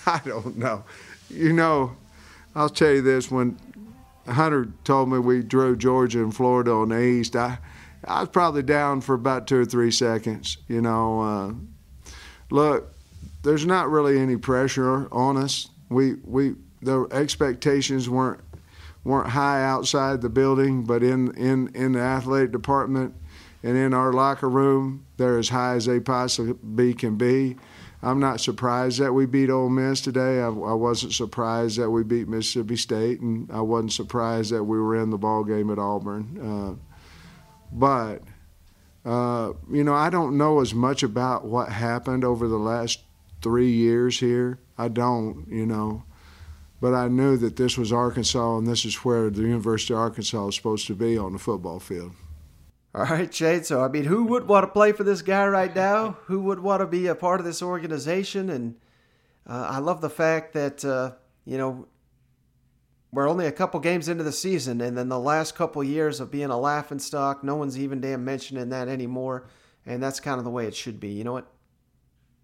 I 0.05 0.19
don't 0.25 0.57
know. 0.57 0.83
You 1.29 1.53
know, 1.53 1.95
I'll 2.53 2.67
tell 2.67 2.91
you 2.91 3.01
this: 3.01 3.31
when 3.31 3.57
Hunter 4.27 4.67
told 4.83 5.09
me 5.09 5.19
we 5.19 5.41
drew 5.41 5.77
Georgia 5.77 6.21
and 6.21 6.35
Florida 6.35 6.71
on 6.71 6.89
the 6.89 7.01
East, 7.01 7.37
I, 7.37 7.59
I 8.03 8.19
was 8.19 8.29
probably 8.29 8.63
down 8.63 8.99
for 8.99 9.15
about 9.15 9.47
two 9.47 9.61
or 9.61 9.65
three 9.65 9.91
seconds. 9.91 10.57
You 10.67 10.81
know, 10.81 11.21
uh, 11.21 12.13
look, 12.49 12.93
there's 13.43 13.65
not 13.65 13.89
really 13.89 14.19
any 14.19 14.35
pressure 14.35 15.07
on 15.13 15.37
us. 15.37 15.69
We 15.87 16.15
we 16.25 16.55
the 16.81 17.07
expectations 17.09 18.09
weren't 18.09 18.41
weren't 19.03 19.29
high 19.29 19.63
outside 19.63 20.21
the 20.21 20.29
building, 20.29 20.83
but 20.83 21.03
in, 21.03 21.35
in, 21.35 21.69
in 21.75 21.93
the 21.93 21.99
athletic 21.99 22.51
department 22.51 23.13
and 23.61 23.77
in 23.77 23.93
our 23.93 24.13
locker 24.13 24.49
room, 24.49 25.05
they're 25.17 25.37
as 25.37 25.49
high 25.49 25.75
as 25.75 25.85
they 25.85 25.99
possibly 25.99 26.93
can 26.93 27.15
be. 27.15 27.55
I'm 28.01 28.19
not 28.19 28.41
surprised 28.41 28.99
that 28.99 29.13
we 29.13 29.25
beat 29.25 29.49
Ole 29.49 29.69
Miss 29.69 30.01
today. 30.01 30.41
I, 30.41 30.47
I, 30.47 30.73
wasn't 30.73 31.13
surprised 31.13 31.79
that 31.79 31.89
we 31.89 32.03
beat 32.03 32.27
Mississippi 32.27 32.75
State, 32.75 33.21
and 33.21 33.49
I 33.49 33.61
wasn't 33.61 33.93
surprised 33.93 34.51
that 34.51 34.63
we 34.63 34.77
were 34.77 35.01
in 35.01 35.09
the 35.09 35.17
ball 35.17 35.45
game 35.45 35.69
at 35.69 35.79
Auburn. 35.79 36.37
Uh, 36.41 36.99
but 37.71 38.21
uh, 39.09 39.53
you 39.71 39.85
know, 39.85 39.93
I 39.93 40.09
don't 40.09 40.37
know 40.37 40.59
as 40.59 40.73
much 40.73 41.01
about 41.03 41.45
what 41.45 41.69
happened 41.69 42.25
over 42.25 42.49
the 42.49 42.57
last 42.57 42.99
three 43.41 43.71
years 43.71 44.19
here. 44.19 44.59
I 44.77 44.89
don't, 44.89 45.47
you 45.49 45.65
know 45.65 46.03
but 46.83 46.93
I 46.93 47.07
knew 47.07 47.37
that 47.37 47.55
this 47.55 47.77
was 47.77 47.93
Arkansas 47.93 48.57
and 48.57 48.67
this 48.67 48.83
is 48.83 49.05
where 49.05 49.29
the 49.29 49.43
University 49.43 49.93
of 49.93 50.01
Arkansas 50.01 50.47
is 50.49 50.55
supposed 50.55 50.85
to 50.87 50.93
be 50.93 51.17
on 51.17 51.31
the 51.31 51.39
football 51.39 51.79
field. 51.79 52.11
All 52.93 53.05
right, 53.05 53.33
Shade. 53.33 53.65
So, 53.65 53.81
I 53.81 53.87
mean, 53.87 54.03
who 54.03 54.25
would 54.25 54.49
want 54.49 54.63
to 54.63 54.67
play 54.67 54.91
for 54.91 55.05
this 55.05 55.21
guy 55.21 55.47
right 55.47 55.73
now? 55.89 56.17
Who 56.25 56.41
would 56.41 56.59
want 56.59 56.81
to 56.81 56.85
be 56.85 57.07
a 57.07 57.15
part 57.15 57.39
of 57.39 57.45
this 57.45 57.61
organization? 57.61 58.49
And 58.49 58.75
uh, 59.47 59.65
I 59.69 59.79
love 59.79 60.01
the 60.01 60.09
fact 60.09 60.51
that, 60.55 60.83
uh, 60.83 61.11
you 61.45 61.57
know, 61.57 61.87
we're 63.13 63.29
only 63.29 63.45
a 63.45 63.51
couple 63.53 63.79
games 63.79 64.09
into 64.09 64.25
the 64.25 64.33
season, 64.33 64.81
and 64.81 64.97
then 64.97 65.07
the 65.07 65.17
last 65.17 65.55
couple 65.55 65.81
years 65.85 66.19
of 66.19 66.31
being 66.31 66.49
a 66.49 66.59
laughing 66.59 66.99
stock, 66.99 67.45
no 67.45 67.55
one's 67.55 67.79
even 67.79 68.01
damn 68.01 68.25
mentioning 68.25 68.67
that 68.71 68.89
anymore. 68.89 69.47
And 69.85 70.03
that's 70.03 70.19
kind 70.19 70.37
of 70.37 70.43
the 70.43 70.51
way 70.51 70.67
it 70.67 70.75
should 70.75 70.99
be. 70.99 71.11
You 71.11 71.23
know 71.23 71.31
what? 71.31 71.47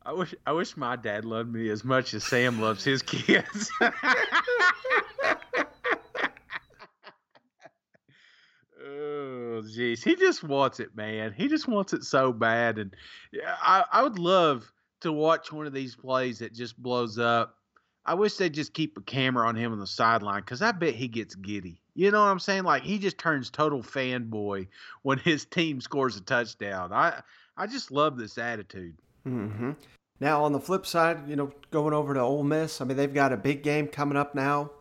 I 0.09 0.11
wish 0.11 0.33
I 0.47 0.53
wish 0.53 0.75
my 0.75 0.95
dad 0.95 1.23
loved 1.23 1.53
me 1.53 1.69
as 1.69 1.83
much 1.85 2.15
as 2.15 2.23
Sam 2.23 2.59
loves 2.59 2.83
his 2.83 3.03
kids. 3.03 3.69
oh 3.79 3.91
jeez, 9.61 10.03
he 10.03 10.15
just 10.15 10.43
wants 10.43 10.79
it, 10.79 10.95
man. 10.95 11.31
He 11.37 11.47
just 11.47 11.67
wants 11.67 11.93
it 11.93 12.03
so 12.03 12.33
bad, 12.33 12.79
and 12.79 12.95
yeah, 13.31 13.55
I 13.61 13.85
I 13.91 14.01
would 14.01 14.17
love 14.17 14.73
to 15.01 15.11
watch 15.11 15.51
one 15.51 15.67
of 15.67 15.73
these 15.73 15.95
plays 15.95 16.39
that 16.39 16.55
just 16.55 16.75
blows 16.81 17.19
up. 17.19 17.53
I 18.03 18.15
wish 18.15 18.33
they'd 18.33 18.51
just 18.51 18.73
keep 18.73 18.97
a 18.97 19.01
camera 19.01 19.47
on 19.47 19.55
him 19.55 19.73
on 19.73 19.79
the 19.79 19.85
sideline 19.85 20.41
because 20.41 20.63
I 20.63 20.71
bet 20.71 20.95
he 20.95 21.07
gets 21.07 21.35
giddy. 21.35 21.83
You 21.93 22.09
know 22.09 22.21
what 22.21 22.29
I'm 22.29 22.39
saying? 22.39 22.63
Like 22.63 22.81
he 22.81 22.97
just 22.97 23.19
turns 23.19 23.51
total 23.51 23.83
fanboy 23.83 24.69
when 25.03 25.19
his 25.19 25.45
team 25.45 25.81
scores 25.81 26.17
a 26.17 26.21
touchdown. 26.21 26.93
I 26.93 27.21
I 27.55 27.67
just 27.67 27.91
love 27.91 28.17
this 28.17 28.39
attitude. 28.39 28.97
Mm-hmm. 29.27 29.73
Now 30.19 30.43
on 30.43 30.51
the 30.51 30.59
flip 30.59 30.85
side, 30.85 31.27
you 31.27 31.35
know, 31.35 31.51
going 31.71 31.93
over 31.93 32.13
to 32.13 32.19
Ole 32.19 32.43
Miss, 32.43 32.81
I 32.81 32.85
mean 32.85 32.97
they've 32.97 33.13
got 33.13 33.33
a 33.33 33.37
big 33.37 33.63
game 33.63 33.87
coming 33.87 34.17
up 34.17 34.35
now 34.35 34.71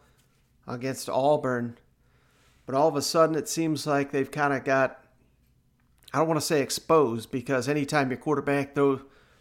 against 0.67 1.09
Auburn, 1.09 1.79
but 2.67 2.75
all 2.75 2.89
of 2.89 2.97
a 2.97 3.03
sudden 3.03 3.37
it 3.37 3.49
seems 3.49 3.87
like 3.87 4.11
they've 4.11 4.31
kind 4.31 4.53
of 4.53 4.65
got 4.65 5.05
I 6.13 6.19
don't 6.19 6.29
want 6.29 6.41
to 6.41 6.47
say 6.47 6.63
exposed 6.63 7.31
because 7.31 7.69
anytime 7.69 8.11
your 8.11 8.19
quarterback 8.19 8.75
throw 8.75 9.01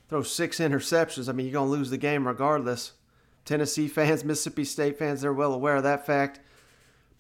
throws 0.10 0.32
six 0.32 0.60
interceptions, 0.60 1.30
I 1.30 1.32
mean 1.32 1.48
you're 1.48 1.54
gonna 1.54 1.70
lose 1.70 1.90
the 1.90 1.98
game 1.98 2.28
regardless. 2.28 2.94
Tennessee 3.46 3.88
fans, 3.88 4.24
Mississippi 4.24 4.66
State 4.66 5.00
fans, 5.00 5.22
they're 5.22 5.34
well 5.34 5.54
aware 5.54 5.78
of 5.78 5.84
that 5.84 6.06
fact. 6.06 6.42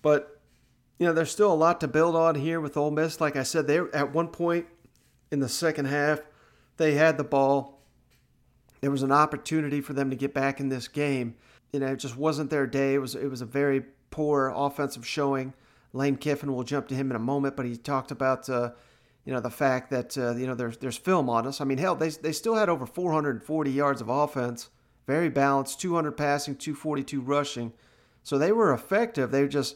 But 0.01 0.39
you 0.99 1.05
know, 1.05 1.13
there's 1.13 1.31
still 1.31 1.51
a 1.51 1.55
lot 1.55 1.79
to 1.81 1.87
build 1.87 2.15
on 2.15 2.35
here 2.35 2.59
with 2.59 2.75
Ole 2.77 2.91
Miss. 2.91 3.21
Like 3.21 3.35
I 3.35 3.43
said, 3.43 3.67
they 3.67 3.79
at 3.93 4.13
one 4.13 4.27
point 4.27 4.67
in 5.31 5.39
the 5.39 5.49
second 5.49 5.85
half, 5.85 6.21
they 6.77 6.93
had 6.93 7.17
the 7.17 7.23
ball. 7.23 7.76
There 8.81 8.91
was 8.91 9.03
an 9.03 9.11
opportunity 9.11 9.81
for 9.81 9.93
them 9.93 10.09
to 10.09 10.15
get 10.15 10.33
back 10.33 10.59
in 10.59 10.69
this 10.69 10.87
game. 10.87 11.35
You 11.71 11.79
know, 11.79 11.87
it 11.87 11.97
just 11.97 12.17
wasn't 12.17 12.49
their 12.49 12.67
day. 12.67 12.93
It 12.93 12.99
was 12.99 13.15
it 13.15 13.29
was 13.29 13.41
a 13.41 13.45
very 13.45 13.83
poor 14.09 14.51
offensive 14.55 15.05
showing. 15.05 15.53
Lane 15.93 16.17
Kiffin 16.17 16.53
will 16.53 16.63
jump 16.63 16.87
to 16.89 16.95
him 16.95 17.09
in 17.09 17.15
a 17.15 17.19
moment, 17.19 17.55
but 17.55 17.65
he 17.65 17.75
talked 17.75 18.11
about 18.11 18.49
uh, 18.49 18.71
you 19.25 19.33
know 19.33 19.39
the 19.39 19.49
fact 19.49 19.89
that 19.91 20.17
uh, 20.17 20.35
you 20.35 20.47
know 20.47 20.55
there's 20.55 20.77
there's 20.77 20.97
film 20.97 21.29
on 21.29 21.47
us. 21.47 21.59
I 21.59 21.65
mean, 21.65 21.77
hell, 21.77 21.95
they 21.95 22.09
they 22.09 22.31
still 22.31 22.55
had 22.55 22.69
over 22.69 22.85
440 22.85 23.71
yards 23.71 24.01
of 24.01 24.09
offense, 24.09 24.69
very 25.05 25.29
balanced, 25.29 25.81
200 25.81 26.11
passing, 26.13 26.55
242 26.55 27.21
rushing. 27.21 27.73
So 28.23 28.37
they 28.37 28.51
were 28.51 28.73
effective. 28.73 29.31
They 29.31 29.47
just 29.47 29.75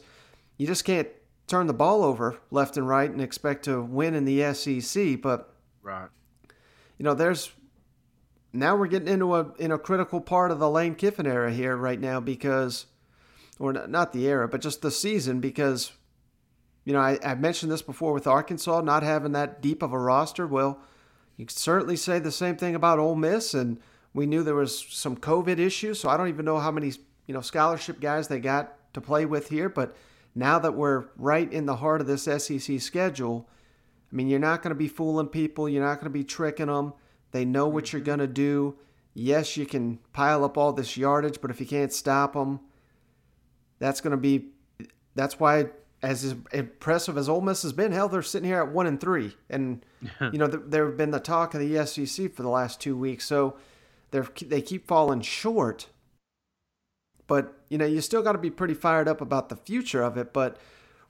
you 0.56 0.66
just 0.66 0.84
can't 0.84 1.08
turn 1.46 1.66
the 1.66 1.74
ball 1.74 2.04
over 2.04 2.38
left 2.50 2.76
and 2.76 2.88
right 2.88 3.10
and 3.10 3.20
expect 3.20 3.64
to 3.64 3.82
win 3.82 4.14
in 4.14 4.24
the 4.24 4.54
SEC. 4.54 5.20
But 5.20 5.54
right, 5.82 6.08
you 6.98 7.04
know, 7.04 7.14
there's 7.14 7.50
now 8.52 8.76
we're 8.76 8.86
getting 8.86 9.08
into 9.08 9.34
a 9.34 9.52
in 9.58 9.72
a 9.72 9.78
critical 9.78 10.20
part 10.20 10.50
of 10.50 10.58
the 10.58 10.68
Lane 10.68 10.94
Kiffin 10.94 11.26
era 11.26 11.52
here 11.52 11.76
right 11.76 12.00
now 12.00 12.20
because, 12.20 12.86
or 13.58 13.72
not 13.72 14.12
the 14.12 14.26
era, 14.26 14.48
but 14.48 14.60
just 14.60 14.82
the 14.82 14.90
season 14.90 15.40
because, 15.40 15.92
you 16.84 16.92
know, 16.92 17.00
I, 17.00 17.18
I 17.24 17.34
mentioned 17.34 17.72
this 17.72 17.82
before 17.82 18.12
with 18.12 18.26
Arkansas 18.26 18.82
not 18.82 19.02
having 19.02 19.32
that 19.32 19.62
deep 19.62 19.82
of 19.82 19.92
a 19.92 19.98
roster. 19.98 20.46
Well, 20.46 20.80
you 21.36 21.46
could 21.46 21.56
certainly 21.56 21.96
say 21.96 22.18
the 22.18 22.30
same 22.30 22.56
thing 22.56 22.74
about 22.74 22.98
Ole 22.98 23.16
Miss, 23.16 23.54
and 23.54 23.80
we 24.12 24.26
knew 24.26 24.42
there 24.42 24.54
was 24.54 24.86
some 24.90 25.16
COVID 25.16 25.58
issues, 25.58 26.00
so 26.00 26.08
I 26.10 26.16
don't 26.16 26.28
even 26.28 26.44
know 26.44 26.58
how 26.58 26.70
many 26.70 26.92
you 27.26 27.34
know 27.34 27.40
scholarship 27.40 28.00
guys 28.00 28.28
they 28.28 28.38
got 28.38 28.74
to 28.92 29.00
play 29.00 29.24
with 29.24 29.48
here, 29.48 29.70
but 29.70 29.96
now 30.34 30.58
that 30.58 30.74
we're 30.74 31.06
right 31.16 31.50
in 31.50 31.66
the 31.66 31.76
heart 31.76 32.00
of 32.00 32.06
this 32.06 32.24
SEC 32.24 32.80
schedule, 32.80 33.48
I 34.10 34.16
mean, 34.16 34.28
you're 34.28 34.38
not 34.38 34.62
going 34.62 34.70
to 34.70 34.78
be 34.78 34.88
fooling 34.88 35.28
people. 35.28 35.68
You're 35.68 35.84
not 35.84 35.96
going 35.96 36.10
to 36.12 36.18
be 36.18 36.24
tricking 36.24 36.66
them. 36.66 36.92
They 37.32 37.44
know 37.44 37.66
what 37.66 37.92
you're 37.92 38.00
mm-hmm. 38.00 38.06
going 38.06 38.18
to 38.20 38.26
do. 38.26 38.76
Yes, 39.14 39.56
you 39.56 39.66
can 39.66 39.98
pile 40.12 40.44
up 40.44 40.56
all 40.56 40.72
this 40.72 40.96
yardage, 40.96 41.40
but 41.40 41.50
if 41.50 41.60
you 41.60 41.66
can't 41.66 41.92
stop 41.92 42.32
them, 42.32 42.60
that's 43.78 44.00
going 44.00 44.12
to 44.12 44.16
be. 44.16 44.46
That's 45.14 45.38
why, 45.38 45.66
as 46.02 46.34
impressive 46.52 47.18
as 47.18 47.28
Ole 47.28 47.42
Miss 47.42 47.62
has 47.62 47.74
been, 47.74 47.92
hell, 47.92 48.08
they're 48.08 48.22
sitting 48.22 48.48
here 48.48 48.62
at 48.62 48.72
one 48.72 48.86
and 48.86 48.98
three, 48.98 49.36
and 49.50 49.84
you 50.20 50.38
know 50.38 50.46
there 50.46 50.86
have 50.86 50.96
been 50.96 51.10
the 51.10 51.20
talk 51.20 51.52
of 51.54 51.60
the 51.60 51.86
SEC 51.86 52.32
for 52.32 52.42
the 52.42 52.48
last 52.48 52.80
two 52.80 52.96
weeks. 52.96 53.26
So 53.26 53.56
they 54.12 54.20
they 54.46 54.62
keep 54.62 54.86
falling 54.86 55.20
short. 55.20 55.88
But 57.26 57.54
you 57.68 57.78
know, 57.78 57.86
you 57.86 58.00
still 58.00 58.22
got 58.22 58.32
to 58.32 58.38
be 58.38 58.50
pretty 58.50 58.74
fired 58.74 59.08
up 59.08 59.20
about 59.20 59.48
the 59.48 59.56
future 59.56 60.02
of 60.02 60.16
it. 60.16 60.32
But 60.32 60.58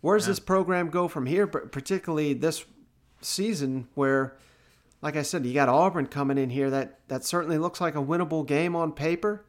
where 0.01 0.17
does 0.17 0.27
yeah. 0.27 0.33
this 0.33 0.41
program 0.41 0.89
go 0.89 1.09
from 1.09 1.27
here? 1.27 1.47
Particularly 1.47 2.35
this 2.35 2.65
season, 3.21 3.89
where, 3.95 4.37
like 5.03 5.17
I 5.17 5.23
said, 5.23 5.45
you 5.45 5.53
got 5.53 5.69
Auburn 5.69 6.07
coming 6.07 6.39
in 6.39 6.49
here. 6.49 6.71
That 6.71 7.01
that 7.09 7.25
certainly 7.25 7.59
looks 7.59 7.81
like 7.81 7.97
a 7.97 8.03
winnable 8.03 8.47
game 8.47 8.75
on 8.77 8.93
paper. 8.93 9.45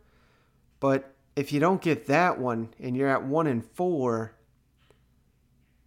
But 0.79 1.13
if 1.35 1.53
you 1.53 1.59
don't 1.59 1.81
get 1.81 2.07
that 2.07 2.39
one 2.39 2.73
and 2.79 2.97
you're 2.97 3.07
at 3.07 3.23
one 3.23 3.47
and 3.47 3.63
four, 3.63 4.35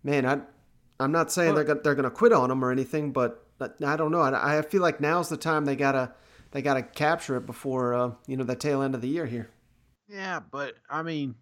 man, 0.03 0.25
I 0.25 0.41
I'm 0.99 1.12
not 1.12 1.33
saying 1.33 1.55
well, 1.55 1.64
they're 1.64 1.75
they're 1.75 1.95
going 1.95 2.05
to 2.05 2.11
quit 2.11 2.33
on 2.33 2.49
them 2.49 2.64
or 2.64 2.71
anything, 2.71 3.12
but 3.12 3.45
I 3.61 3.97
don't 3.97 4.12
know. 4.12 4.21
I, 4.21 4.59
I 4.59 4.62
feel 4.62 4.83
like 4.83 5.01
now's 5.01 5.29
the 5.29 5.37
time 5.37 5.64
they 5.64 5.77
gotta 5.77 6.12
they 6.53 6.62
gotta 6.62 6.83
capture 6.83 7.37
it 7.37 7.45
before 7.45 7.95
uh, 7.95 8.12
you 8.27 8.37
know 8.37 8.45
the 8.45 8.57
tail 8.57 8.83
end 8.83 8.95
of 8.95 9.01
the 9.01 9.09
year 9.09 9.27
here. 9.27 9.51
Yeah, 10.09 10.39
but 10.39 10.75
I 10.89 11.03
mean, 11.03 11.35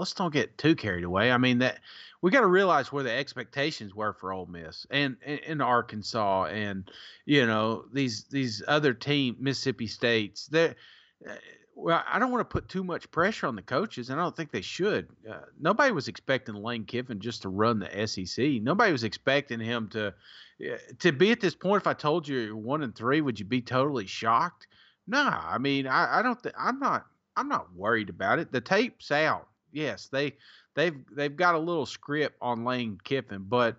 let's 0.00 0.12
don't 0.12 0.32
get 0.32 0.58
too 0.58 0.74
carried 0.74 1.04
away. 1.04 1.30
I 1.30 1.38
mean 1.38 1.58
that 1.58 1.80
we 2.22 2.30
got 2.30 2.40
to 2.40 2.46
realize 2.46 2.90
where 2.90 3.04
the 3.04 3.12
expectations 3.12 3.94
were 3.94 4.12
for 4.12 4.32
Ole 4.32 4.46
Miss 4.46 4.86
and 4.90 5.16
in 5.22 5.60
Arkansas 5.60 6.46
and 6.46 6.90
you 7.24 7.46
know 7.46 7.84
these 7.92 8.24
these 8.24 8.62
other 8.66 8.92
team 8.94 9.36
Mississippi 9.38 9.86
States. 9.86 10.46
That 10.48 10.76
well, 11.74 12.02
I 12.06 12.18
don't 12.18 12.30
want 12.30 12.40
to 12.40 12.52
put 12.52 12.68
too 12.68 12.84
much 12.84 13.10
pressure 13.10 13.46
on 13.46 13.56
the 13.56 13.62
coaches, 13.62 14.10
and 14.10 14.20
I 14.20 14.22
don't 14.22 14.36
think 14.36 14.50
they 14.50 14.60
should. 14.60 15.08
Uh, 15.28 15.40
nobody 15.58 15.92
was 15.92 16.08
expecting 16.08 16.54
Lane 16.54 16.84
Kiffin 16.84 17.20
just 17.20 17.42
to 17.42 17.48
run 17.48 17.78
the 17.78 18.06
SEC. 18.06 18.62
Nobody 18.62 18.92
was 18.92 19.04
expecting 19.04 19.60
him 19.60 19.88
to 19.90 20.14
to 20.98 21.12
be 21.12 21.30
at 21.30 21.40
this 21.40 21.54
point. 21.54 21.82
If 21.82 21.86
I 21.86 21.94
told 21.94 22.28
you 22.28 22.38
you're 22.38 22.56
one 22.56 22.82
and 22.82 22.94
three, 22.94 23.20
would 23.20 23.38
you 23.38 23.46
be 23.46 23.62
totally 23.62 24.06
shocked? 24.06 24.66
Nah, 25.06 25.42
I 25.46 25.58
mean, 25.58 25.86
I, 25.86 26.18
I 26.18 26.22
don't. 26.22 26.42
Th- 26.42 26.54
I'm 26.58 26.78
not. 26.78 27.06
I'm 27.36 27.48
not 27.48 27.74
worried 27.74 28.10
about 28.10 28.38
it. 28.38 28.52
The 28.52 28.60
tape's 28.60 29.10
out. 29.10 29.48
Yes, 29.72 30.08
they 30.10 30.34
they've 30.74 30.96
they've 31.12 31.36
got 31.36 31.54
a 31.54 31.58
little 31.58 31.86
script 31.86 32.36
on 32.40 32.64
Lane 32.64 32.98
Kiffin, 33.04 33.44
but 33.48 33.76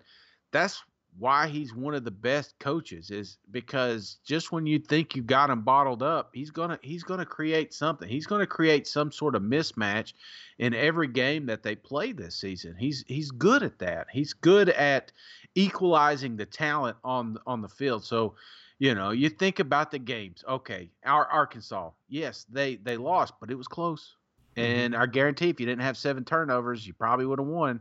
that's 0.52 0.82
why 1.18 1.46
he's 1.46 1.74
one 1.74 1.94
of 1.94 2.04
the 2.04 2.10
best 2.10 2.54
coaches 2.58 3.10
is 3.10 3.36
because 3.50 4.18
just 4.24 4.50
when 4.50 4.66
you 4.66 4.78
think 4.78 5.14
you 5.14 5.22
got 5.22 5.50
him 5.50 5.62
bottled 5.62 6.02
up, 6.02 6.30
he's 6.32 6.50
gonna 6.50 6.78
he's 6.82 7.02
gonna 7.02 7.26
create 7.26 7.74
something. 7.74 8.08
He's 8.08 8.26
gonna 8.26 8.46
create 8.46 8.86
some 8.86 9.12
sort 9.12 9.34
of 9.34 9.42
mismatch 9.42 10.14
in 10.58 10.74
every 10.74 11.08
game 11.08 11.46
that 11.46 11.62
they 11.62 11.74
play 11.74 12.12
this 12.12 12.36
season. 12.36 12.74
He's 12.78 13.04
he's 13.06 13.30
good 13.30 13.62
at 13.62 13.78
that. 13.80 14.06
He's 14.10 14.32
good 14.32 14.70
at 14.70 15.12
equalizing 15.54 16.36
the 16.36 16.46
talent 16.46 16.96
on 17.04 17.36
on 17.46 17.60
the 17.60 17.68
field. 17.68 18.04
So, 18.04 18.34
you 18.78 18.94
know, 18.94 19.10
you 19.10 19.28
think 19.28 19.58
about 19.58 19.90
the 19.90 19.98
games. 19.98 20.42
Okay, 20.48 20.90
our 21.04 21.26
Arkansas, 21.26 21.90
yes, 22.08 22.46
they 22.50 22.76
they 22.76 22.96
lost, 22.96 23.34
but 23.38 23.50
it 23.50 23.56
was 23.56 23.68
close. 23.68 24.16
And 24.56 24.94
I 24.94 25.06
guarantee 25.06 25.48
if 25.48 25.60
you 25.60 25.66
didn't 25.66 25.82
have 25.82 25.96
seven 25.96 26.24
turnovers, 26.24 26.86
you 26.86 26.92
probably 26.92 27.26
would 27.26 27.38
have 27.38 27.48
won. 27.48 27.80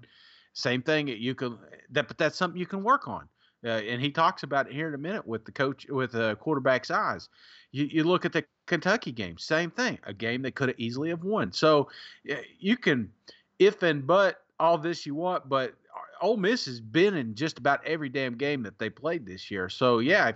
Same 0.54 0.82
thing. 0.82 1.08
You 1.08 1.36
could 1.36 1.58
that, 1.92 2.08
but 2.08 2.18
that's 2.18 2.38
something 2.38 2.60
you 2.60 2.66
can 2.66 2.84
work 2.84 3.08
on. 3.08 3.28
Uh, 3.64 3.70
and 3.70 4.02
he 4.02 4.10
talks 4.10 4.44
about 4.44 4.68
it 4.68 4.74
here 4.74 4.88
in 4.88 4.96
a 4.96 4.98
minute 4.98 5.26
with 5.26 5.46
the 5.46 5.52
coach 5.52 5.86
with 5.90 6.14
the 6.14 6.36
quarterback's 6.38 6.90
eyes. 6.90 7.30
You, 7.72 7.86
you 7.86 8.04
look 8.04 8.26
at 8.26 8.34
the 8.34 8.44
Kentucky 8.66 9.12
game, 9.12 9.38
same 9.38 9.70
thing, 9.70 10.00
a 10.04 10.14
game 10.14 10.42
they 10.42 10.52
could 10.52 10.70
have 10.70 10.80
easily 10.80 11.10
have 11.10 11.24
won. 11.24 11.52
So 11.52 11.90
you 12.60 12.76
can 12.76 13.12
if 13.60 13.84
and 13.84 14.06
but 14.06 14.44
all 14.60 14.78
this 14.78 15.06
you 15.06 15.16
want, 15.16 15.48
but 15.48 15.74
Ole 16.22 16.38
Miss 16.38 16.66
has 16.66 16.80
been 16.80 17.16
in 17.16 17.36
just 17.36 17.58
about 17.58 17.86
every 17.86 18.10
damn 18.10 18.36
game 18.36 18.64
that 18.64 18.78
they 18.78 18.90
played 18.90 19.26
this 19.26 19.50
year. 19.52 19.70
So 19.70 20.00
yeah, 20.00 20.32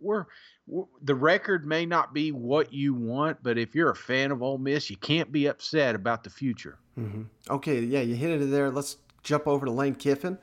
we're 0.00 0.26
the 1.02 1.14
record 1.14 1.66
may 1.66 1.84
not 1.84 2.14
be 2.14 2.32
what 2.32 2.72
you 2.72 2.94
want, 2.94 3.42
but 3.42 3.58
if 3.58 3.74
you're 3.74 3.90
a 3.90 3.96
fan 3.96 4.30
of 4.30 4.42
Ole 4.42 4.58
Miss, 4.58 4.88
you 4.88 4.96
can't 4.96 5.30
be 5.30 5.46
upset 5.46 5.94
about 5.94 6.24
the 6.24 6.30
future. 6.30 6.78
Mm-hmm. 6.98 7.24
Okay, 7.50 7.80
yeah, 7.80 8.00
you 8.00 8.14
hit 8.14 8.30
it 8.30 8.50
there. 8.50 8.70
Let's 8.70 8.96
jump 9.22 9.46
over 9.46 9.66
to 9.66 9.72
Lane 9.72 9.94
Kiffin 9.94 10.38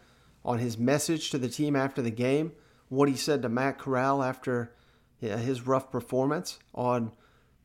on 0.45 0.59
his 0.59 0.77
message 0.77 1.31
to 1.31 1.37
the 1.37 1.49
team 1.49 1.75
after 1.75 2.01
the 2.01 2.11
game, 2.11 2.51
what 2.89 3.09
he 3.09 3.15
said 3.15 3.41
to 3.41 3.49
Matt 3.49 3.79
Corral 3.79 4.21
after 4.21 4.73
his 5.19 5.65
rough 5.65 5.91
performance. 5.91 6.59
On, 6.75 7.11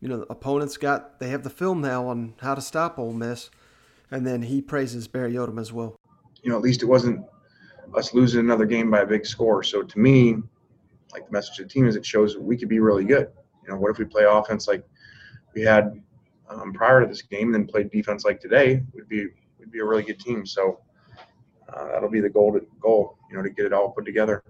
you 0.01 0.09
know, 0.09 0.19
the 0.19 0.33
opponents 0.33 0.77
got 0.77 1.19
they 1.21 1.29
have 1.29 1.43
the 1.43 1.51
film 1.51 1.81
now 1.81 2.07
on 2.09 2.35
how 2.41 2.55
to 2.55 2.61
stop 2.61 2.99
Ole 2.99 3.13
Miss, 3.13 3.51
and 4.11 4.27
then 4.27 4.43
he 4.43 4.63
praises 4.63 5.09
Barry 5.09 5.35
Odom 5.35 5.61
as 5.61 5.73
well. 5.73 5.97
You 6.43 6.51
know, 6.51 6.57
at 6.57 6.63
least 6.63 6.83
it 6.83 6.87
wasn't 6.87 7.25
us 7.95 8.15
losing 8.15 8.41
another 8.41 8.67
game 8.67 8.91
by 8.91 9.01
a 9.01 9.07
big 9.07 9.27
score. 9.27 9.63
So 9.63 9.83
to 9.83 9.99
me, 9.99 10.37
like 11.17 11.27
the 11.27 11.33
message 11.33 11.57
to 11.57 11.63
the 11.63 11.69
team 11.69 11.87
is 11.87 11.97
it 11.97 12.05
shows 12.05 12.37
we 12.37 12.57
could 12.57 12.69
be 12.69 12.79
really 12.79 13.05
good. 13.05 13.29
You 13.63 13.71
know, 13.71 13.79
what 13.79 13.91
if 13.91 13.99
we 13.99 14.05
play 14.05 14.25
offense 14.25 14.69
like 14.69 14.85
we 15.55 15.63
had 15.63 16.03
um, 16.49 16.73
prior 16.73 17.01
to 17.01 17.07
this 17.07 17.23
game, 17.23 17.47
and 17.47 17.55
then 17.55 17.67
played 17.67 17.91
defense 17.91 18.25
like 18.25 18.39
today? 18.39 18.83
Would 18.93 19.09
be 19.09 19.29
would 19.59 19.73
be 19.73 19.79
a 19.79 19.85
really 19.85 20.03
good 20.03 20.21
team. 20.21 20.45
So 20.45 20.81
uh, 21.73 21.87
that'll 21.93 22.11
be 22.11 22.21
the 22.21 22.29
goal. 22.29 22.53
To, 22.53 22.61
goal, 22.81 23.19
you 23.31 23.37
know, 23.37 23.43
to 23.43 23.51
get 23.51 23.65
it 23.65 23.73
all 23.73 23.91
put 23.91 24.05
together. 24.05 24.45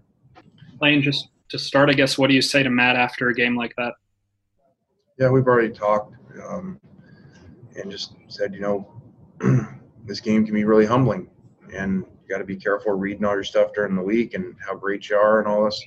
Lane, 0.81 1.03
just 1.03 1.29
to 1.51 1.59
start, 1.59 1.89
I 1.89 1.93
guess, 1.93 2.19
what 2.19 2.29
do 2.29 2.35
you 2.35 2.43
say 2.43 2.63
to 2.65 2.69
Matt 2.69 2.97
after 2.97 3.29
a 3.29 3.35
game 3.35 3.57
like 3.57 3.73
that? 3.77 3.95
Yeah, 5.19 5.31
we've 5.31 5.47
already 5.47 5.73
talked 5.73 6.15
um, 6.47 6.79
and 7.81 7.91
just 7.91 8.15
said, 8.27 8.53
you 8.53 8.61
know, 8.61 9.01
this 10.05 10.21
game 10.21 10.45
can 10.45 10.53
be 10.53 10.65
really 10.65 10.85
humbling, 10.85 11.31
and 11.73 12.05
you 12.23 12.29
got 12.29 12.39
to 12.39 12.45
be 12.45 12.57
careful 12.57 12.93
reading 12.93 13.25
all 13.25 13.35
your 13.35 13.45
stuff 13.45 13.73
during 13.73 13.95
the 13.95 14.03
week 14.03 14.35
and 14.35 14.57
how 14.59 14.75
great 14.75 15.09
you 15.09 15.17
are 15.17 15.39
and 15.39 15.49
all 15.49 15.65
this 15.65 15.81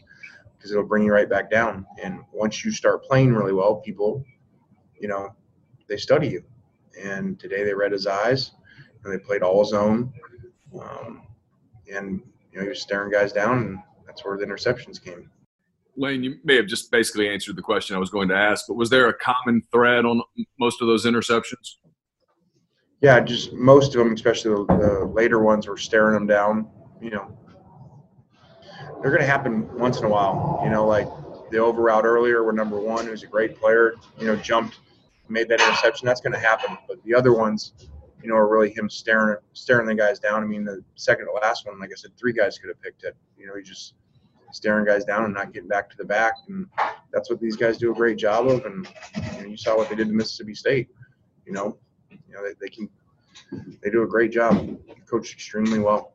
because 0.60 0.72
it'll 0.72 0.84
bring 0.84 1.04
you 1.04 1.14
right 1.14 1.30
back 1.30 1.50
down. 1.50 1.86
And 2.04 2.20
once 2.34 2.66
you 2.66 2.72
start 2.72 3.04
playing 3.04 3.34
really 3.34 3.54
well, 3.54 3.78
people, 3.78 4.26
you 5.00 5.08
know, 5.08 5.30
they 5.88 5.96
study 5.96 6.28
you. 6.28 6.44
And 7.02 7.40
today 7.40 7.64
they 7.64 7.74
read 7.74 7.94
his 7.94 8.06
eyes 8.06 8.52
and 9.04 9.14
they 9.14 9.18
played 9.18 9.42
all 9.42 9.64
zone. 9.64 10.12
Um, 10.80 11.24
and, 11.92 12.22
you 12.52 12.58
know, 12.58 12.64
he 12.64 12.70
was 12.70 12.82
staring 12.82 13.10
guys 13.10 13.32
down, 13.32 13.58
and 13.60 13.80
that's 14.06 14.26
where 14.26 14.38
the 14.38 14.46
interceptions 14.46 15.02
came. 15.02 15.32
Lane, 15.96 16.24
you 16.24 16.36
may 16.44 16.56
have 16.56 16.68
just 16.68 16.92
basically 16.92 17.30
answered 17.30 17.56
the 17.56 17.62
question 17.62 17.96
I 17.96 18.00
was 18.00 18.10
going 18.10 18.28
to 18.30 18.36
ask, 18.36 18.66
but 18.68 18.76
was 18.76 18.90
there 18.90 19.08
a 19.08 19.14
common 19.14 19.64
thread 19.72 20.06
on 20.06 20.22
most 20.60 20.82
of 20.82 20.88
those 20.88 21.06
interceptions? 21.06 21.78
Yeah, 23.02 23.20
just 23.22 23.54
most 23.54 23.96
of 23.96 24.04
them, 24.04 24.14
especially 24.14 24.52
the, 24.52 24.78
the 24.78 25.06
later 25.06 25.40
ones, 25.40 25.68
were 25.68 25.78
staring 25.78 26.14
them 26.14 26.28
down. 26.28 26.70
You 27.02 27.12
know, 27.12 27.38
they're 29.02 29.12
going 29.12 29.22
to 29.22 29.28
happen 29.28 29.72
once 29.78 30.00
in 30.00 30.06
a 30.06 30.10
while. 30.10 30.62
You 30.64 30.70
know, 30.70 30.86
like 30.86 31.08
the 31.52 31.58
over 31.58 31.82
route 31.82 32.06
earlier, 32.06 32.44
where 32.44 32.54
number 32.54 32.80
one, 32.80 33.06
who's 33.06 33.24
a 33.24 33.28
great 33.28 33.60
player, 33.60 33.96
you 34.18 34.28
know, 34.28 34.36
jumped, 34.36 34.80
made 35.28 35.48
that 35.50 35.62
interception. 35.62 36.06
That's 36.06 36.22
going 36.22 36.34
to 36.34 36.40
happen. 36.40 36.78
But 36.88 37.04
the 37.04 37.16
other 37.16 37.34
ones, 37.34 37.74
you 38.22 38.30
know, 38.30 38.36
are 38.36 38.48
really 38.48 38.72
him 38.72 38.90
staring 38.90 39.38
staring 39.54 39.88
the 39.88 39.96
guys 39.96 40.20
down. 40.20 40.44
I 40.44 40.46
mean, 40.46 40.66
the 40.66 40.84
second 40.96 41.26
to 41.26 41.32
last 41.32 41.66
one, 41.66 41.80
like 41.80 41.92
I 41.92 41.96
said, 41.96 42.12
three 42.18 42.34
guys 42.34 42.58
could 42.58 42.70
have 42.70 42.82
picked 42.82 43.04
it. 43.04 43.16
You 43.38 43.48
know, 43.48 43.56
he 43.56 43.64
just 43.64 43.94
staring 44.52 44.86
guys 44.86 45.06
down 45.06 45.26
and 45.26 45.34
not 45.34 45.54
getting 45.54 45.70
back 45.70 45.90
to 45.92 45.98
the 45.98 46.06
back, 46.06 46.34
and 46.48 46.68
that's 47.12 47.30
what 47.30 47.40
these 47.40 47.56
guys 47.56 47.78
do 47.78 47.92
a 47.92 47.96
great 47.96 48.18
job 48.18 48.48
of. 48.48 48.66
And 48.66 48.88
you, 49.16 49.42
know, 49.42 49.48
you 49.48 49.58
saw 49.58 49.78
what 49.78 49.90
they 49.90 49.96
did 49.96 50.08
to 50.08 50.14
Mississippi 50.14 50.56
State. 50.56 50.90
You 51.46 51.54
know, 51.54 51.78
you 52.10 52.34
know 52.34 52.44
they, 52.44 52.54
they 52.60 52.70
can 52.70 52.90
they 53.82 53.90
do 53.90 54.04
a 54.04 54.08
great 54.08 54.32
job. 54.32 54.78
Coached 55.10 55.34
extremely 55.34 55.80
well. 55.80 56.14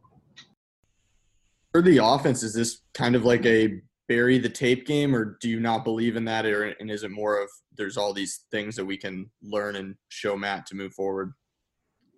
For 1.75 1.83
the 1.83 1.99
offense, 1.99 2.45
is 2.45 2.55
this 2.55 2.83
kind 2.95 3.17
of 3.17 3.25
like 3.25 3.45
a 3.45 3.81
bury 4.07 4.39
the 4.39 4.49
tape 4.49 4.87
game, 4.87 5.13
or 5.13 5.37
do 5.41 5.49
you 5.49 5.59
not 5.59 5.83
believe 5.83 6.15
in 6.15 6.25
that, 6.27 6.47
or 6.47 6.67
and 6.79 6.89
is 6.89 7.03
it 7.03 7.11
more 7.11 7.43
of 7.43 7.49
there's 7.77 7.97
all 7.97 8.13
these 8.13 8.45
things 8.53 8.77
that 8.77 8.85
we 8.85 8.97
can 8.97 9.29
learn 9.43 9.75
and 9.75 9.97
show 10.07 10.37
Matt 10.37 10.67
to 10.67 10.77
move 10.77 10.95
forward? 10.95 11.33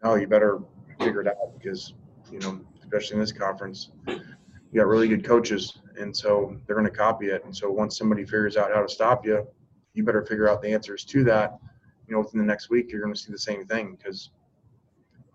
No, 0.04 0.16
you 0.16 0.26
better 0.26 0.60
figure 1.00 1.22
it 1.22 1.26
out 1.26 1.58
because 1.58 1.94
you 2.30 2.38
know, 2.40 2.60
especially 2.82 3.14
in 3.14 3.20
this 3.20 3.32
conference, 3.32 3.92
you 4.06 4.20
got 4.74 4.88
really 4.88 5.08
good 5.08 5.24
coaches, 5.24 5.78
and 5.98 6.14
so 6.14 6.54
they're 6.66 6.76
going 6.76 6.84
to 6.84 6.94
copy 6.94 7.28
it. 7.28 7.42
And 7.46 7.56
so 7.56 7.70
once 7.70 7.96
somebody 7.96 8.24
figures 8.24 8.58
out 8.58 8.74
how 8.74 8.82
to 8.82 8.88
stop 8.90 9.24
you, 9.24 9.46
you 9.94 10.04
better 10.04 10.26
figure 10.26 10.50
out 10.50 10.60
the 10.60 10.68
answers 10.68 11.02
to 11.06 11.24
that. 11.24 11.58
You 12.06 12.14
know, 12.14 12.20
within 12.20 12.40
the 12.40 12.46
next 12.46 12.68
week, 12.68 12.92
you're 12.92 13.00
going 13.00 13.14
to 13.14 13.18
see 13.18 13.32
the 13.32 13.38
same 13.38 13.64
thing 13.64 13.96
because 13.96 14.32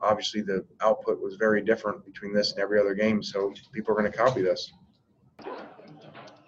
obviously 0.02 0.41
the 0.41 0.66
output 0.82 1.22
was 1.22 1.36
very 1.36 1.62
different 1.62 2.06
between 2.06 2.34
this 2.34 2.52
and 2.52 2.60
every 2.60 2.80
other 2.80 2.93
game. 2.93 3.22
So 3.22 3.54
people 3.74 3.93
are 3.93 3.99
going 3.99 4.12
to 4.12 4.18
copy 4.18 4.41
this. 4.41 4.72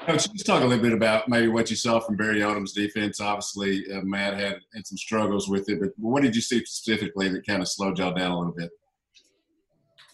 Coach, 0.05 0.27
let's 0.27 0.43
talk 0.43 0.61
a 0.61 0.65
little 0.65 0.83
bit 0.83 0.91
about 0.91 1.29
maybe 1.29 1.47
what 1.47 1.69
you 1.69 1.77
saw 1.77 1.99
from 1.99 2.17
Barry 2.17 2.41
Odom's 2.41 2.73
defense. 2.73 3.21
Obviously, 3.21 3.85
uh, 3.93 4.01
Matt 4.01 4.33
had, 4.33 4.59
had 4.73 4.85
some 4.85 4.97
struggles 4.97 5.47
with 5.47 5.69
it, 5.69 5.79
but 5.79 5.91
what 5.97 6.23
did 6.23 6.35
you 6.35 6.41
see 6.41 6.59
specifically 6.65 7.29
that 7.29 7.47
kind 7.47 7.61
of 7.61 7.69
slowed 7.69 7.97
y'all 7.97 8.13
down 8.13 8.31
a 8.31 8.37
little 8.37 8.53
bit? 8.53 8.69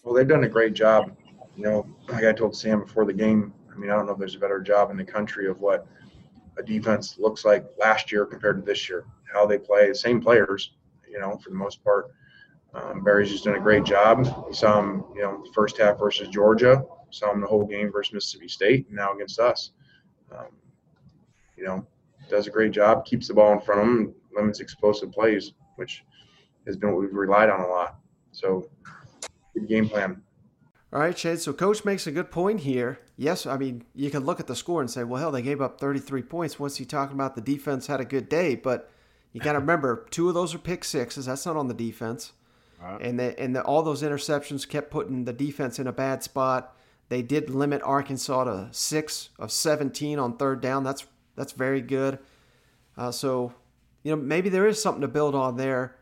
Well, 0.04 0.14
they've 0.14 0.28
done 0.28 0.44
a 0.44 0.48
great 0.48 0.74
job. 0.74 1.16
You 1.56 1.64
know, 1.64 1.86
like 2.08 2.24
I 2.24 2.32
told 2.32 2.54
Sam 2.56 2.80
before 2.80 3.04
the 3.04 3.12
game, 3.12 3.52
I 3.72 3.76
mean, 3.76 3.90
I 3.90 3.96
don't 3.96 4.06
know 4.06 4.12
if 4.12 4.18
there's 4.18 4.36
a 4.36 4.38
better 4.38 4.60
job 4.60 4.92
in 4.92 4.96
the 4.96 5.04
country 5.04 5.48
of 5.48 5.58
what 5.60 5.86
a 6.56 6.62
defense 6.62 7.16
looks 7.18 7.44
like 7.44 7.66
last 7.78 8.12
year 8.12 8.24
compared 8.24 8.60
to 8.60 8.62
this 8.62 8.88
year. 8.88 9.04
How 9.32 9.44
they 9.44 9.58
play, 9.58 9.88
the 9.88 9.94
same 9.94 10.20
players, 10.20 10.72
you 11.10 11.18
know, 11.18 11.36
for 11.38 11.50
the 11.50 11.56
most 11.56 11.82
part. 11.82 12.10
Um, 12.74 13.02
Barry's 13.02 13.30
just 13.30 13.44
done 13.44 13.56
a 13.56 13.60
great 13.60 13.84
job. 13.84 14.44
We 14.46 14.54
saw 14.54 14.80
him, 14.80 15.04
you 15.14 15.22
know, 15.22 15.44
first 15.54 15.78
half 15.78 15.98
versus 15.98 16.28
Georgia. 16.28 16.84
Saw 17.10 17.32
him 17.32 17.40
the 17.40 17.46
whole 17.46 17.66
game 17.66 17.90
versus 17.90 18.14
Mississippi 18.14 18.48
State, 18.48 18.86
and 18.86 18.96
now 18.96 19.12
against 19.12 19.40
us. 19.40 19.72
Um, 20.30 20.46
you 21.56 21.64
know, 21.64 21.84
does 22.28 22.46
a 22.46 22.50
great 22.50 22.70
job. 22.70 23.04
Keeps 23.04 23.28
the 23.28 23.34
ball 23.34 23.52
in 23.52 23.60
front 23.60 23.80
of 23.80 23.86
him, 23.86 24.14
limits 24.34 24.60
explosive 24.60 25.10
plays, 25.10 25.52
which 25.76 26.04
has 26.66 26.76
been 26.76 26.92
what 26.92 27.00
we've 27.00 27.12
relied 27.12 27.50
on 27.50 27.60
a 27.60 27.66
lot. 27.66 27.96
So, 28.30 28.68
good 29.54 29.68
game 29.68 29.88
plan. 29.88 30.22
All 30.92 31.00
right, 31.00 31.16
Chad. 31.16 31.40
So, 31.40 31.52
Coach 31.52 31.84
makes 31.84 32.06
a 32.06 32.12
good 32.12 32.30
point 32.30 32.60
here. 32.60 33.00
Yes, 33.16 33.46
I 33.46 33.56
mean, 33.56 33.84
you 33.94 34.10
can 34.10 34.24
look 34.24 34.40
at 34.40 34.46
the 34.46 34.56
score 34.56 34.80
and 34.80 34.90
say, 34.90 35.02
well, 35.02 35.20
hell, 35.20 35.32
they 35.32 35.42
gave 35.42 35.60
up 35.60 35.80
33 35.80 36.22
points. 36.22 36.58
What's 36.58 36.76
he 36.76 36.84
talking 36.84 37.14
about? 37.14 37.34
The 37.34 37.40
defense 37.40 37.88
had 37.88 38.00
a 38.00 38.04
good 38.04 38.28
day. 38.28 38.54
But 38.54 38.90
you 39.32 39.40
got 39.40 39.52
to 39.52 39.58
remember, 39.58 40.06
two 40.10 40.28
of 40.28 40.34
those 40.34 40.54
are 40.54 40.58
pick 40.58 40.84
sixes. 40.84 41.26
That's 41.26 41.46
not 41.46 41.56
on 41.56 41.68
the 41.68 41.74
defense. 41.74 42.32
Right. 42.80 43.02
And 43.02 43.18
the, 43.18 43.38
and 43.38 43.54
the, 43.54 43.62
all 43.62 43.82
those 43.82 44.02
interceptions 44.02 44.68
kept 44.68 44.90
putting 44.90 45.24
the 45.24 45.32
defense 45.32 45.78
in 45.78 45.86
a 45.86 45.92
bad 45.92 46.22
spot. 46.22 46.74
They 47.10 47.22
did 47.22 47.50
limit 47.50 47.82
Arkansas 47.82 48.44
to 48.44 48.68
six 48.70 49.30
of 49.38 49.52
17 49.52 50.18
on 50.18 50.36
third 50.36 50.60
down. 50.60 50.84
That's 50.84 51.06
that's 51.36 51.52
very 51.52 51.80
good. 51.80 52.18
Uh, 52.96 53.10
so, 53.10 53.52
you 54.02 54.14
know, 54.14 54.20
maybe 54.20 54.48
there 54.48 54.66
is 54.66 54.80
something 54.80 55.00
to 55.00 55.08
build 55.08 55.34
on 55.34 55.56
there. 55.56 55.96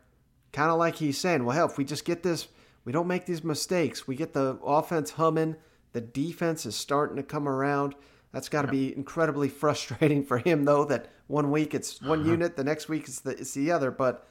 Kind 0.51 0.71
of 0.71 0.77
like 0.77 0.95
he's 0.95 1.17
saying, 1.17 1.45
well, 1.45 1.55
hell, 1.55 1.67
if 1.67 1.77
we 1.77 1.85
just 1.85 2.05
get 2.05 2.23
this, 2.23 2.47
we 2.83 2.91
don't 2.91 3.07
make 3.07 3.25
these 3.25 3.43
mistakes. 3.43 4.07
We 4.07 4.15
get 4.15 4.33
the 4.33 4.59
offense 4.63 5.11
humming. 5.11 5.55
The 5.93 6.01
defense 6.01 6.65
is 6.65 6.75
starting 6.75 7.17
to 7.17 7.23
come 7.23 7.47
around. 7.47 7.95
That's 8.31 8.49
got 8.49 8.63
to 8.63 8.67
be 8.67 8.95
incredibly 8.95 9.49
frustrating 9.49 10.23
for 10.23 10.37
him, 10.37 10.65
though. 10.65 10.85
That 10.85 11.07
one 11.27 11.51
week 11.51 11.73
it's 11.73 12.01
one 12.01 12.21
uh-huh. 12.21 12.31
unit, 12.31 12.55
the 12.55 12.63
next 12.63 12.89
week 12.89 13.07
it's 13.07 13.21
the 13.21 13.31
it's 13.31 13.53
the 13.53 13.71
other. 13.71 13.91
But 13.91 14.27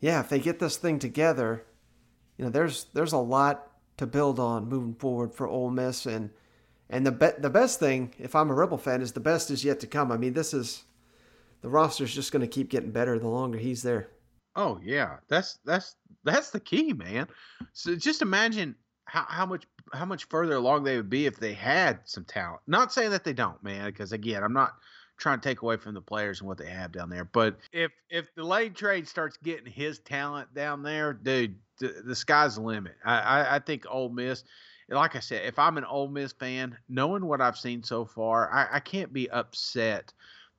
yeah, 0.00 0.20
if 0.20 0.28
they 0.28 0.38
get 0.38 0.58
this 0.58 0.76
thing 0.76 0.98
together, 0.98 1.64
you 2.36 2.44
know, 2.44 2.50
there's 2.50 2.86
there's 2.94 3.12
a 3.12 3.18
lot 3.18 3.70
to 3.98 4.06
build 4.06 4.38
on 4.38 4.68
moving 4.68 4.94
forward 4.94 5.34
for 5.34 5.46
Ole 5.46 5.70
Miss, 5.70 6.06
and 6.06 6.30
and 6.90 7.06
the 7.06 7.12
be- 7.12 7.38
the 7.38 7.50
best 7.50 7.78
thing, 7.78 8.14
if 8.18 8.34
I'm 8.34 8.50
a 8.50 8.54
Rebel 8.54 8.78
fan, 8.78 9.02
is 9.02 9.12
the 9.12 9.20
best 9.20 9.50
is 9.50 9.64
yet 9.64 9.80
to 9.80 9.86
come. 9.86 10.10
I 10.12 10.16
mean, 10.16 10.32
this 10.32 10.54
is 10.54 10.84
the 11.60 11.68
roster's 11.68 12.14
just 12.14 12.32
going 12.32 12.40
to 12.40 12.46
keep 12.48 12.68
getting 12.68 12.90
better 12.90 13.18
the 13.18 13.28
longer 13.28 13.58
he's 13.58 13.82
there. 13.82 14.08
Oh 14.56 14.80
yeah, 14.84 15.16
that's 15.28 15.58
that's 15.64 15.96
that's 16.24 16.50
the 16.50 16.60
key, 16.60 16.92
man. 16.92 17.28
So 17.72 17.96
just 17.96 18.22
imagine 18.22 18.74
how, 19.06 19.24
how 19.28 19.46
much 19.46 19.64
how 19.92 20.04
much 20.04 20.24
further 20.28 20.54
along 20.54 20.84
they 20.84 20.96
would 20.96 21.10
be 21.10 21.26
if 21.26 21.38
they 21.38 21.54
had 21.54 22.00
some 22.04 22.24
talent. 22.24 22.60
Not 22.66 22.92
saying 22.92 23.10
that 23.10 23.24
they 23.24 23.32
don't, 23.32 23.62
man, 23.62 23.86
because 23.86 24.12
again, 24.12 24.42
I'm 24.42 24.52
not 24.52 24.74
trying 25.18 25.40
to 25.40 25.48
take 25.48 25.62
away 25.62 25.76
from 25.76 25.94
the 25.94 26.00
players 26.00 26.40
and 26.40 26.48
what 26.48 26.58
they 26.58 26.68
have 26.68 26.92
down 26.92 27.08
there. 27.08 27.24
But 27.24 27.56
if 27.72 27.92
if 28.10 28.34
the 28.34 28.44
Lane 28.44 28.74
Train 28.74 29.06
starts 29.06 29.36
getting 29.38 29.70
his 29.72 29.98
talent 30.00 30.52
down 30.54 30.82
there, 30.82 31.12
dude, 31.12 31.56
the, 31.88 32.14
sky's 32.14 32.56
the 32.56 32.62
limit. 32.62 32.94
I, 33.04 33.18
I, 33.18 33.56
I 33.56 33.58
think 33.58 33.84
Ole 33.88 34.08
Miss, 34.08 34.44
like 34.88 35.16
I 35.16 35.20
said, 35.20 35.44
if 35.44 35.58
I'm 35.58 35.78
an 35.78 35.84
Ole 35.84 36.08
Miss 36.08 36.32
fan, 36.32 36.76
knowing 36.88 37.26
what 37.26 37.40
I've 37.40 37.56
seen 37.56 37.82
so 37.82 38.04
far, 38.04 38.52
I, 38.52 38.76
I 38.76 38.80
can't 38.80 39.12
be 39.12 39.30
upset. 39.30 40.12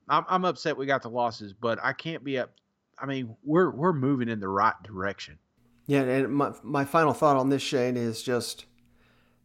I'm, 0.08 0.24
I'm 0.28 0.44
upset 0.44 0.76
we 0.76 0.86
got 0.86 1.02
the 1.02 1.10
losses, 1.10 1.52
but 1.52 1.78
I 1.82 1.92
can't 1.92 2.24
be 2.24 2.38
up. 2.38 2.50
I 2.98 3.06
mean, 3.06 3.36
we're 3.42 3.70
we're 3.70 3.92
moving 3.92 4.28
in 4.28 4.38
the 4.38 4.48
right 4.48 4.74
direction. 4.84 5.38
Yeah, 5.86 6.02
and 6.02 6.34
my 6.34 6.52
my 6.62 6.84
final 6.84 7.12
thought 7.12 7.36
on 7.36 7.48
this, 7.48 7.62
Shane, 7.62 7.96
is 7.96 8.22
just, 8.22 8.66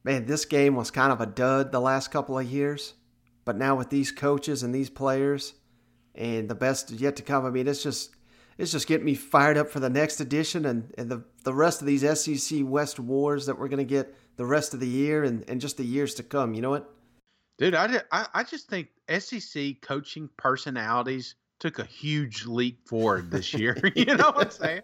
man, 0.03 0.25
this 0.25 0.45
game 0.45 0.75
was 0.75 0.91
kind 0.91 1.11
of 1.11 1.19
a 1.19 1.25
dud 1.25 1.71
the 1.71 1.81
last 1.81 2.11
couple 2.11 2.37
of 2.37 2.45
years, 2.45 2.93
but 3.45 3.57
now 3.57 3.75
with 3.75 3.89
these 3.89 4.11
coaches 4.11 4.61
and 4.63 4.73
these 4.73 4.89
players, 4.89 5.53
and 6.15 6.49
the 6.49 6.55
best 6.55 6.91
yet 6.91 7.15
to 7.15 7.23
come. 7.23 7.45
I 7.45 7.49
mean, 7.49 7.67
it's 7.67 7.81
just 7.81 8.15
it's 8.59 8.73
just 8.73 8.87
getting 8.87 9.05
me 9.05 9.15
fired 9.15 9.57
up 9.57 9.69
for 9.69 9.79
the 9.79 9.89
next 9.89 10.19
edition 10.19 10.65
and, 10.65 10.93
and 10.97 11.09
the, 11.09 11.23
the 11.45 11.53
rest 11.53 11.79
of 11.79 11.87
these 11.87 12.01
SEC 12.19 12.59
West 12.63 12.99
wars 12.99 13.45
that 13.45 13.57
we're 13.57 13.69
going 13.69 13.77
to 13.77 13.85
get 13.85 14.13
the 14.35 14.45
rest 14.45 14.73
of 14.73 14.81
the 14.81 14.87
year 14.87 15.23
and, 15.23 15.49
and 15.49 15.61
just 15.61 15.77
the 15.77 15.85
years 15.85 16.13
to 16.15 16.23
come. 16.23 16.53
You 16.53 16.61
know 16.61 16.69
what? 16.69 16.93
Dude, 17.57 17.73
I, 17.73 18.01
I, 18.11 18.27
I 18.33 18.43
just 18.43 18.67
think 18.67 18.89
SEC 19.17 19.81
coaching 19.81 20.29
personalities 20.35 21.35
took 21.59 21.79
a 21.79 21.85
huge 21.85 22.45
leap 22.45 22.85
forward 22.85 23.31
this 23.31 23.53
year. 23.55 23.77
you 23.95 24.05
know 24.05 24.31
what 24.31 24.47
I'm 24.47 24.51
saying? 24.51 24.81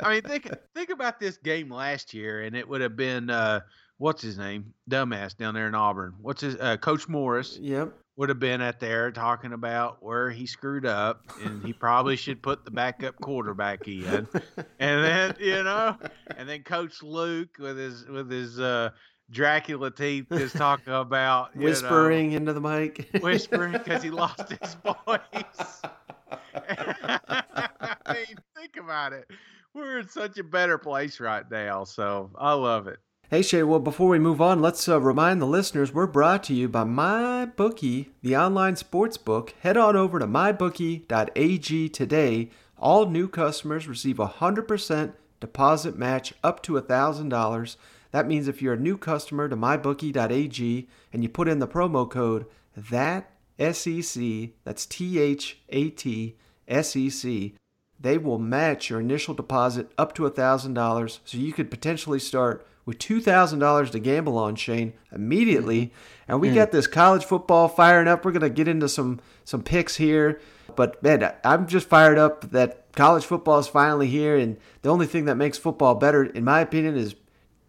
I 0.00 0.12
mean, 0.12 0.22
think 0.22 0.48
think 0.74 0.90
about 0.90 1.18
this 1.18 1.36
game 1.36 1.68
last 1.68 2.14
year, 2.14 2.42
and 2.42 2.54
it 2.54 2.68
would 2.68 2.80
have 2.80 2.96
been 2.96 3.28
uh, 3.28 3.60
what's 3.98 4.22
his 4.22 4.38
name, 4.38 4.72
dumbass 4.88 5.36
down 5.36 5.54
there 5.54 5.66
in 5.66 5.74
Auburn. 5.74 6.14
What's 6.20 6.42
his 6.42 6.56
uh, 6.56 6.76
Coach 6.76 7.08
Morris? 7.08 7.58
Yep 7.60 7.92
would 8.16 8.28
have 8.30 8.38
been 8.38 8.60
at 8.62 8.80
there 8.80 9.10
talking 9.12 9.52
about 9.52 10.02
where 10.02 10.30
he 10.30 10.46
screwed 10.46 10.86
up 10.86 11.22
and 11.44 11.62
he 11.64 11.72
probably 11.72 12.16
should 12.16 12.42
put 12.42 12.64
the 12.64 12.70
backup 12.70 13.14
quarterback 13.20 13.86
in. 13.86 14.26
And 14.78 15.04
then, 15.04 15.34
you 15.38 15.62
know, 15.62 15.96
and 16.36 16.48
then 16.48 16.62
Coach 16.62 17.02
Luke 17.02 17.56
with 17.58 17.76
his 17.76 18.06
with 18.06 18.30
his 18.30 18.58
uh 18.58 18.90
Dracula 19.30 19.90
teeth 19.90 20.26
just 20.30 20.56
talking 20.56 20.92
about 20.94 21.50
you 21.54 21.60
know, 21.60 21.66
Whispering 21.66 22.32
into 22.32 22.52
the 22.52 22.60
mic. 22.60 23.08
whispering 23.20 23.72
because 23.72 24.02
he 24.02 24.10
lost 24.22 24.48
his 24.50 24.74
voice. 24.84 25.82
I 26.54 27.98
mean, 28.12 28.36
think 28.56 28.76
about 28.78 29.12
it. 29.12 29.28
We're 29.74 29.98
in 29.98 30.08
such 30.08 30.38
a 30.38 30.44
better 30.44 30.78
place 30.78 31.20
right 31.20 31.44
now, 31.50 31.84
so 31.84 32.30
I 32.38 32.54
love 32.54 32.86
it. 32.86 32.98
Hey 33.28 33.42
Shay, 33.42 33.64
well 33.64 33.80
before 33.80 34.10
we 34.10 34.20
move 34.20 34.40
on, 34.40 34.62
let's 34.62 34.88
uh, 34.88 35.00
remind 35.00 35.42
the 35.42 35.46
listeners 35.46 35.92
we're 35.92 36.06
brought 36.06 36.44
to 36.44 36.54
you 36.54 36.68
by 36.68 36.84
MyBookie, 36.84 38.10
the 38.22 38.36
online 38.36 38.76
sports 38.76 39.16
book. 39.16 39.52
Head 39.62 39.76
on 39.76 39.96
over 39.96 40.20
to 40.20 40.28
mybookie.ag 40.28 41.88
today. 41.88 42.50
All 42.78 43.06
new 43.06 43.26
customers 43.26 43.88
receive 43.88 44.20
a 44.20 44.28
100% 44.28 45.14
deposit 45.40 45.98
match 45.98 46.34
up 46.44 46.62
to 46.62 46.74
$1,000. 46.74 47.76
That 48.12 48.28
means 48.28 48.46
if 48.46 48.62
you're 48.62 48.74
a 48.74 48.78
new 48.78 48.96
customer 48.96 49.48
to 49.48 49.56
mybookie.ag 49.56 50.88
and 51.12 51.22
you 51.24 51.28
put 51.28 51.48
in 51.48 51.58
the 51.58 51.66
promo 51.66 52.08
code 52.08 52.46
that 52.76 53.32
SEC, 53.58 54.50
that's 54.62 54.86
T 54.86 55.18
H 55.18 55.58
A 55.70 55.90
T 55.90 56.36
S 56.68 56.94
E 56.94 57.10
C, 57.10 57.56
they 57.98 58.18
will 58.18 58.38
match 58.38 58.88
your 58.88 59.00
initial 59.00 59.34
deposit 59.34 59.90
up 59.98 60.14
to 60.14 60.30
$1,000 60.30 61.18
so 61.24 61.36
you 61.36 61.52
could 61.52 61.72
potentially 61.72 62.20
start 62.20 62.64
with 62.86 62.98
$2,000 62.98 63.90
to 63.90 63.98
gamble 63.98 64.38
on 64.38 64.54
Shane 64.56 64.94
immediately. 65.12 65.92
And 66.28 66.40
we 66.40 66.48
Mm. 66.50 66.54
got 66.54 66.70
this 66.72 66.86
college 66.86 67.24
football 67.24 67.68
firing 67.68 68.08
up. 68.08 68.24
We're 68.24 68.30
going 68.32 68.40
to 68.42 68.48
get 68.50 68.68
into 68.68 68.88
some 68.88 69.20
some 69.44 69.62
picks 69.62 69.96
here, 69.96 70.40
but 70.74 71.00
man, 71.04 71.32
I'm 71.44 71.66
just 71.68 71.88
fired 71.88 72.16
up 72.18 72.50
that 72.50 72.86
college 72.96 73.24
football 73.24 73.58
is 73.60 73.68
finally 73.68 74.06
here 74.08 74.36
and 74.36 74.56
the 74.82 74.88
only 74.88 75.06
thing 75.06 75.26
that 75.26 75.36
makes 75.36 75.56
football 75.58 75.94
better 75.94 76.24
in 76.24 76.42
my 76.42 76.60
opinion 76.60 76.96
is 76.96 77.14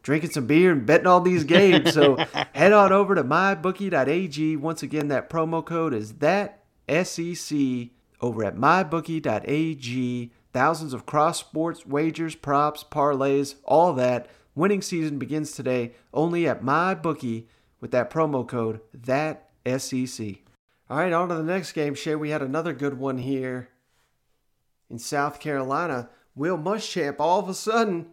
drinking 0.02 0.30
some 0.32 0.48
beer 0.48 0.72
and 0.72 0.86
betting 0.88 1.06
all 1.06 1.20
these 1.22 1.44
games. 1.44 1.94
So 1.94 2.16
head 2.54 2.72
on 2.74 2.92
over 2.94 3.14
to 3.14 3.24
mybookie.ag. 3.24 4.56
Once 4.58 4.82
again, 4.82 5.08
that 5.10 5.30
promo 5.30 5.64
code 5.64 5.94
is 5.94 6.14
that 6.14 6.64
SEC 6.90 7.90
over 8.22 8.44
at 8.44 8.56
mybookie.ag. 8.56 10.32
Thousands 10.54 10.94
of 10.94 11.06
cross 11.06 11.40
sports 11.40 11.86
wagers, 11.86 12.36
props, 12.36 12.84
parlays, 12.84 13.56
all 13.66 13.94
that. 13.94 14.28
Winning 14.58 14.82
season 14.82 15.20
begins 15.20 15.52
today 15.52 15.94
only 16.12 16.48
at 16.48 16.64
mybookie 16.64 17.46
with 17.80 17.92
that 17.92 18.10
promo 18.10 18.46
code 18.48 18.82
that 18.92 19.52
SEC. 19.64 20.38
All 20.90 20.98
right, 20.98 21.14
on 21.14 21.30
to 21.30 21.36
the 21.36 21.44
next 21.44 21.74
game, 21.74 21.94
Shay. 21.94 22.16
We 22.16 22.32
had 22.32 22.42
another 22.42 22.74
good 22.74 22.98
one 22.98 23.20
here 23.20 23.70
in 24.90 24.98
South 24.98 25.40
Carolina. 25.40 26.10
Will 26.34 26.58
Muschamp 26.58 27.18
all 27.20 27.40
of 27.40 27.48
a 27.50 27.54
sudden 27.54 28.08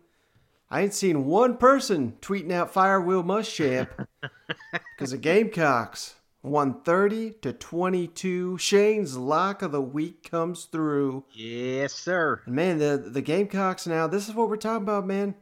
I 0.71 0.83
ain't 0.83 0.93
seen 0.93 1.25
one 1.25 1.57
person 1.57 2.19
tweeting 2.21 2.53
out 2.53 2.75
fire 2.75 3.01
Will 3.01 3.25
Muschamp 3.25 3.89
because 4.99 5.13
the 5.13 5.17
Gamecocks 5.17 6.17
won 6.43 6.83
30 6.83 7.37
to 7.41 7.55
22. 7.55 8.59
Shane's 8.59 9.17
lock 9.17 9.63
of 9.63 9.73
the 9.73 9.81
week 9.81 10.31
comes 10.31 10.67
through. 10.67 11.25
Yes, 11.33 11.95
sir. 11.95 12.43
And 12.45 12.55
man, 12.55 12.77
the 12.77 12.99
the 12.99 13.23
Gamecocks 13.23 13.87
now, 13.87 14.07
this 14.07 14.29
is 14.29 14.35
what 14.35 14.51
we're 14.51 14.57
talking 14.57 14.83
about, 14.83 15.07
man. 15.07 15.37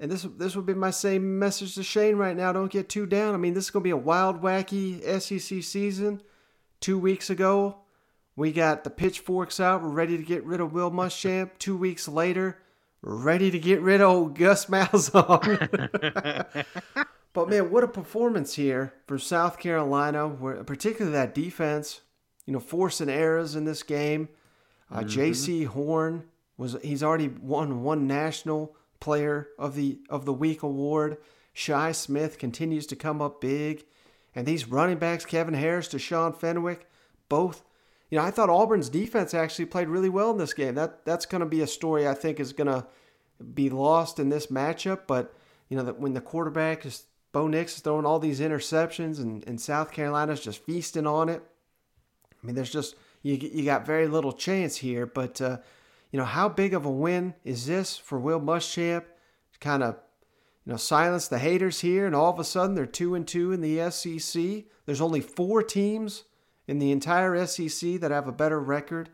And 0.00 0.10
this 0.10 0.22
this 0.36 0.54
would 0.54 0.66
be 0.66 0.74
my 0.74 0.90
same 0.90 1.38
message 1.38 1.74
to 1.74 1.82
Shane 1.82 2.16
right 2.16 2.36
now. 2.36 2.52
Don't 2.52 2.70
get 2.70 2.88
too 2.88 3.04
down. 3.06 3.34
I 3.34 3.36
mean, 3.36 3.54
this 3.54 3.64
is 3.64 3.70
going 3.70 3.82
to 3.82 3.84
be 3.84 3.90
a 3.90 3.96
wild, 3.96 4.40
wacky 4.40 5.02
SEC 5.20 5.62
season. 5.62 6.22
Two 6.80 6.98
weeks 6.98 7.28
ago, 7.30 7.78
we 8.36 8.52
got 8.52 8.84
the 8.84 8.90
pitchforks 8.90 9.58
out. 9.58 9.82
We're 9.82 9.88
ready 9.88 10.16
to 10.16 10.22
get 10.22 10.44
rid 10.44 10.60
of 10.60 10.72
Will 10.72 10.92
Muschamp. 10.92 11.50
Two 11.58 11.76
weeks 11.76 12.06
later, 12.06 12.58
we're 13.02 13.16
ready 13.16 13.50
to 13.50 13.58
get 13.58 13.80
rid 13.80 14.00
of 14.00 14.08
old 14.08 14.38
Gus 14.38 14.66
Malzahn. 14.66 16.64
but 17.32 17.48
man, 17.48 17.70
what 17.72 17.82
a 17.82 17.88
performance 17.88 18.54
here 18.54 18.94
for 19.06 19.18
South 19.18 19.58
Carolina, 19.58 20.28
where 20.28 20.62
particularly 20.62 21.12
that 21.16 21.34
defense, 21.34 22.02
you 22.46 22.52
know, 22.52 22.60
forcing 22.60 23.08
errors 23.08 23.56
in 23.56 23.64
this 23.64 23.82
game. 23.82 24.28
Uh, 24.90 25.00
Mhm. 25.00 25.08
J.C. 25.08 25.64
Horn 25.64 26.24
was 26.56 26.76
he's 26.82 27.02
already 27.02 27.28
won 27.28 27.82
one 27.82 28.06
national 28.06 28.74
player 29.00 29.48
of 29.58 29.74
the 29.74 29.98
of 30.08 30.24
the 30.24 30.32
week 30.32 30.62
award. 30.62 31.18
Shi 31.52 31.92
Smith 31.92 32.38
continues 32.38 32.86
to 32.86 32.96
come 32.96 33.20
up 33.20 33.40
big, 33.40 33.84
and 34.34 34.46
these 34.46 34.68
running 34.68 34.98
backs, 34.98 35.24
Kevin 35.24 35.54
Harris 35.54 35.88
Deshaun 35.88 36.36
Fenwick, 36.36 36.88
both. 37.28 37.64
You 38.10 38.16
know, 38.16 38.24
I 38.24 38.30
thought 38.30 38.48
Auburn's 38.48 38.88
defense 38.88 39.34
actually 39.34 39.66
played 39.66 39.88
really 39.88 40.08
well 40.08 40.30
in 40.30 40.38
this 40.38 40.54
game. 40.54 40.76
That 40.76 41.04
that's 41.04 41.26
going 41.26 41.40
to 41.40 41.46
be 41.46 41.60
a 41.60 41.66
story 41.66 42.08
I 42.08 42.14
think 42.14 42.40
is 42.40 42.52
going 42.52 42.68
to 42.68 42.86
be 43.52 43.68
lost 43.68 44.18
in 44.18 44.30
this 44.30 44.46
matchup. 44.46 45.00
But 45.06 45.34
you 45.68 45.76
know 45.76 45.84
that 45.84 46.00
when 46.00 46.14
the 46.14 46.20
quarterback 46.20 46.86
is 46.86 47.04
Bo 47.32 47.48
Nix 47.48 47.76
is 47.76 47.80
throwing 47.80 48.06
all 48.06 48.18
these 48.18 48.40
interceptions 48.40 49.18
and, 49.18 49.46
and 49.46 49.60
South 49.60 49.92
Carolina's 49.92 50.40
just 50.40 50.64
feasting 50.64 51.06
on 51.06 51.28
it. 51.28 51.42
I 52.42 52.46
mean, 52.46 52.54
there's 52.54 52.72
just 52.72 52.94
you 53.22 53.34
you 53.34 53.64
got 53.64 53.86
very 53.86 54.06
little 54.08 54.32
chance 54.32 54.76
here. 54.76 55.06
But 55.06 55.40
uh, 55.40 55.58
you 56.10 56.18
know, 56.18 56.24
how 56.24 56.48
big 56.48 56.74
of 56.74 56.84
a 56.84 56.90
win 56.90 57.34
is 57.44 57.66
this 57.66 57.96
for 57.96 58.18
Will 58.18 58.40
Muschamp? 58.40 59.04
Kind 59.60 59.82
of 59.82 59.96
you 60.64 60.72
know 60.72 60.76
silence 60.76 61.26
the 61.28 61.38
haters 61.38 61.80
here, 61.80 62.06
and 62.06 62.14
all 62.14 62.32
of 62.32 62.38
a 62.38 62.44
sudden 62.44 62.74
they're 62.76 62.86
two 62.86 63.14
and 63.14 63.26
two 63.26 63.52
in 63.52 63.60
the 63.60 63.90
SEC. 63.90 64.64
There's 64.86 65.00
only 65.00 65.20
four 65.20 65.62
teams 65.62 66.24
in 66.66 66.78
the 66.78 66.92
entire 66.92 67.44
SEC 67.46 68.00
that 68.00 68.10
have 68.10 68.28
a 68.28 68.32
better 68.32 68.60
record 68.60 69.10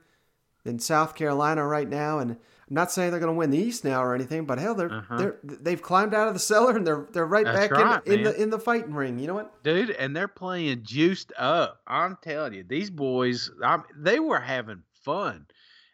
than 0.65 0.79
South 0.79 1.15
Carolina 1.15 1.67
right 1.67 1.89
now, 1.89 2.19
and 2.19 2.33
I'm 2.33 2.75
not 2.75 2.91
saying 2.91 3.11
they're 3.11 3.21
going 3.21 3.33
to 3.33 3.39
win 3.39 3.51
the 3.51 3.59
East 3.59 3.85
now 3.85 4.03
or 4.03 4.15
anything, 4.15 4.45
but 4.47 4.59
hell, 4.59 4.75
they're 4.75 4.93
Uh-huh. 4.93 5.17
they're 5.17 5.37
they've 5.43 5.81
climbed 5.83 6.15
out 6.15 6.29
of 6.29 6.35
the 6.35 6.41
cellar 6.41 6.77
and 6.77 6.87
they're 6.87 7.07
they're 7.13 7.27
right 7.27 7.45
That's 7.45 7.69
back 7.69 7.71
right, 7.73 8.07
in, 8.07 8.13
in 8.13 8.23
the 8.25 8.43
in 8.43 8.51
the 8.51 8.59
fighting 8.59 8.95
ring. 8.95 9.19
You 9.19 9.27
know 9.27 9.35
what? 9.35 9.63
dude, 9.63 9.91
and 9.91 10.15
they're 10.17 10.29
playing 10.29 10.83
juiced 10.83 11.33
up. 11.39 11.81
I'm 11.87 12.17
telling 12.23 12.53
you, 12.55 12.65
these 12.65 12.91
boys, 12.91 13.51
I'm, 13.63 13.85
they 13.97 14.19
were 14.21 14.41
having 14.41 14.83
fun, 14.93 15.47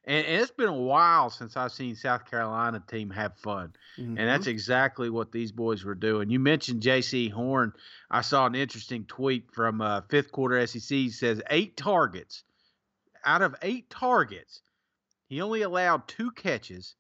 and, 0.05 0.27
and 0.27 0.43
it's 0.43 0.51
been 0.51 0.69
a 0.69 0.73
while 0.73 1.31
since 1.31 1.57
I've 1.57 1.73
seen 1.73 1.95
South 1.95 2.29
Carolina 2.31 2.83
team 2.89 3.11
have 3.11 3.37
fun, 3.39 3.73
and 3.97 4.19
that's 4.19 4.47
exactly 4.47 5.11
what 5.11 5.33
these 5.33 5.53
boys 5.53 5.85
were 5.85 5.95
doing. 5.95 6.31
You 6.31 6.39
mentioned 6.39 6.83
J.C. 6.83 7.29
Horn. 7.29 7.73
I 8.11 8.23
saw 8.23 8.47
an 8.47 8.55
interesting 8.55 9.05
tweet 9.05 9.53
from 9.53 9.81
uh, 9.81 10.03
fifth 10.09 10.33
quarter 10.33 10.67
SEC. 10.67 10.83
He 10.89 11.11
says 11.11 11.43
eight 11.51 11.77
targets 11.77 12.45
out 13.25 13.43
of 13.43 13.55
eight 13.63 13.91
targets, 13.91 14.63
he 15.27 15.41
only 15.41 15.63
allowed 15.63 16.09
two 16.09 16.31
catches, 16.33 16.95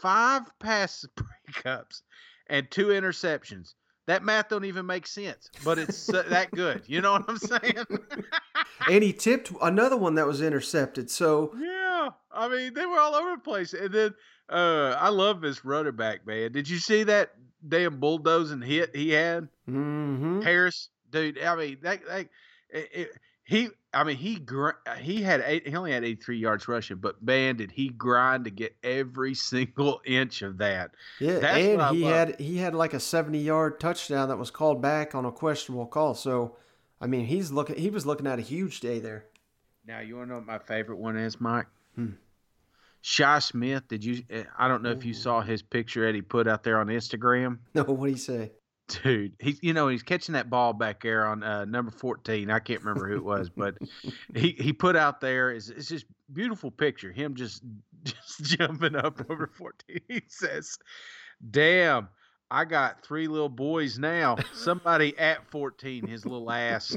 five 0.00 0.42
pass 0.58 1.04
breakups, 1.16 2.02
and 2.48 2.70
two 2.70 2.88
interceptions. 2.88 3.74
That 4.06 4.22
math 4.22 4.50
don't 4.50 4.66
even 4.66 4.84
make 4.84 5.06
sense, 5.06 5.48
but 5.64 5.78
it's 5.78 6.06
that 6.08 6.50
good. 6.50 6.82
You 6.86 7.00
know 7.00 7.12
what 7.12 7.24
I'm 7.26 7.38
saying? 7.38 7.86
and 8.90 9.02
he 9.02 9.14
tipped 9.14 9.50
another 9.62 9.96
one 9.96 10.16
that 10.16 10.26
was 10.26 10.42
intercepted. 10.42 11.10
So 11.10 11.54
yeah, 11.58 11.83
I 12.32 12.48
mean 12.48 12.74
they 12.74 12.86
were 12.86 12.98
all 12.98 13.14
over 13.14 13.30
the 13.32 13.42
place. 13.42 13.72
And 13.72 13.92
then 13.92 14.14
uh, 14.48 14.96
I 14.98 15.08
love 15.08 15.40
this 15.40 15.64
running 15.64 15.96
back 15.96 16.26
man. 16.26 16.52
Did 16.52 16.68
you 16.68 16.78
see 16.78 17.04
that 17.04 17.34
damn 17.66 17.98
bulldozing 17.98 18.62
hit 18.62 18.94
he 18.94 19.10
had? 19.10 19.48
Mm-hmm. 19.68 20.42
Harris, 20.42 20.88
dude. 21.10 21.42
I 21.42 21.56
mean 21.56 21.78
that, 21.82 22.06
that 22.06 22.28
it, 22.70 22.90
it, 22.92 23.10
he. 23.44 23.68
I 23.92 24.02
mean 24.02 24.16
he 24.16 24.36
gr- 24.36 24.70
he 24.98 25.22
had 25.22 25.42
eight, 25.46 25.68
he 25.68 25.76
only 25.76 25.92
had 25.92 26.04
83 26.04 26.36
yards 26.36 26.66
rushing, 26.66 26.96
but 26.96 27.22
man 27.22 27.56
did 27.56 27.70
he 27.70 27.88
grind 27.88 28.44
to 28.44 28.50
get 28.50 28.74
every 28.82 29.34
single 29.34 30.00
inch 30.04 30.42
of 30.42 30.58
that. 30.58 30.90
Yeah, 31.20 31.38
That's 31.38 31.58
and 31.58 31.96
he 31.96 32.02
had 32.02 32.40
he 32.40 32.58
had 32.58 32.74
like 32.74 32.92
a 32.92 33.00
seventy 33.00 33.38
yard 33.38 33.78
touchdown 33.80 34.28
that 34.28 34.36
was 34.36 34.50
called 34.50 34.82
back 34.82 35.14
on 35.14 35.24
a 35.24 35.32
questionable 35.32 35.86
call. 35.86 36.14
So, 36.14 36.56
I 37.00 37.06
mean, 37.06 37.26
he's 37.26 37.52
looking 37.52 37.76
he 37.76 37.90
was 37.90 38.04
looking 38.04 38.26
at 38.26 38.38
a 38.38 38.42
huge 38.42 38.80
day 38.80 38.98
there. 38.98 39.26
Now 39.86 40.00
you 40.00 40.16
want 40.16 40.28
to 40.28 40.32
know 40.32 40.38
what 40.38 40.46
my 40.46 40.58
favorite 40.58 40.98
one 40.98 41.16
is, 41.16 41.40
Mike? 41.40 41.66
Hmm. 41.94 42.10
Shi 43.02 43.40
Smith. 43.40 43.86
Did 43.88 44.04
you? 44.04 44.22
eh, 44.30 44.44
I 44.58 44.66
don't 44.66 44.82
know 44.82 44.90
if 44.90 45.04
you 45.04 45.12
saw 45.12 45.40
his 45.42 45.62
picture 45.62 46.06
that 46.06 46.14
he 46.14 46.22
put 46.22 46.48
out 46.48 46.62
there 46.64 46.78
on 46.80 46.86
Instagram. 46.86 47.58
No, 47.74 47.82
what 47.84 48.06
do 48.06 48.12
you 48.12 48.16
say? 48.18 48.52
Dude, 48.88 49.32
he's 49.38 49.58
you 49.62 49.72
know 49.72 49.88
he's 49.88 50.02
catching 50.02 50.34
that 50.34 50.50
ball 50.50 50.72
back 50.74 51.02
there 51.02 51.26
on 51.26 51.42
uh, 51.42 51.64
number 51.64 51.90
fourteen. 51.90 52.50
I 52.50 52.58
can't 52.58 52.80
remember 52.82 53.08
who 53.08 53.16
it 53.16 53.24
was, 53.24 53.48
but 53.48 53.76
he 54.34 54.50
he 54.52 54.72
put 54.74 54.94
out 54.94 55.20
there 55.22 55.50
is 55.50 55.70
it's 55.70 55.88
just 55.88 56.04
beautiful 56.32 56.70
picture. 56.70 57.10
Him 57.10 57.34
just 57.34 57.62
just 58.04 58.42
jumping 58.42 58.94
up 58.94 59.20
over 59.30 59.46
fourteen. 59.46 60.00
He 60.08 60.22
says, 60.28 60.76
"Damn, 61.50 62.08
I 62.50 62.66
got 62.66 63.02
three 63.02 63.26
little 63.26 63.48
boys 63.48 63.98
now. 63.98 64.36
Somebody 64.52 65.16
at 65.18 65.50
fourteen, 65.50 66.06
his 66.06 66.26
little 66.26 66.50
ass." 66.50 66.94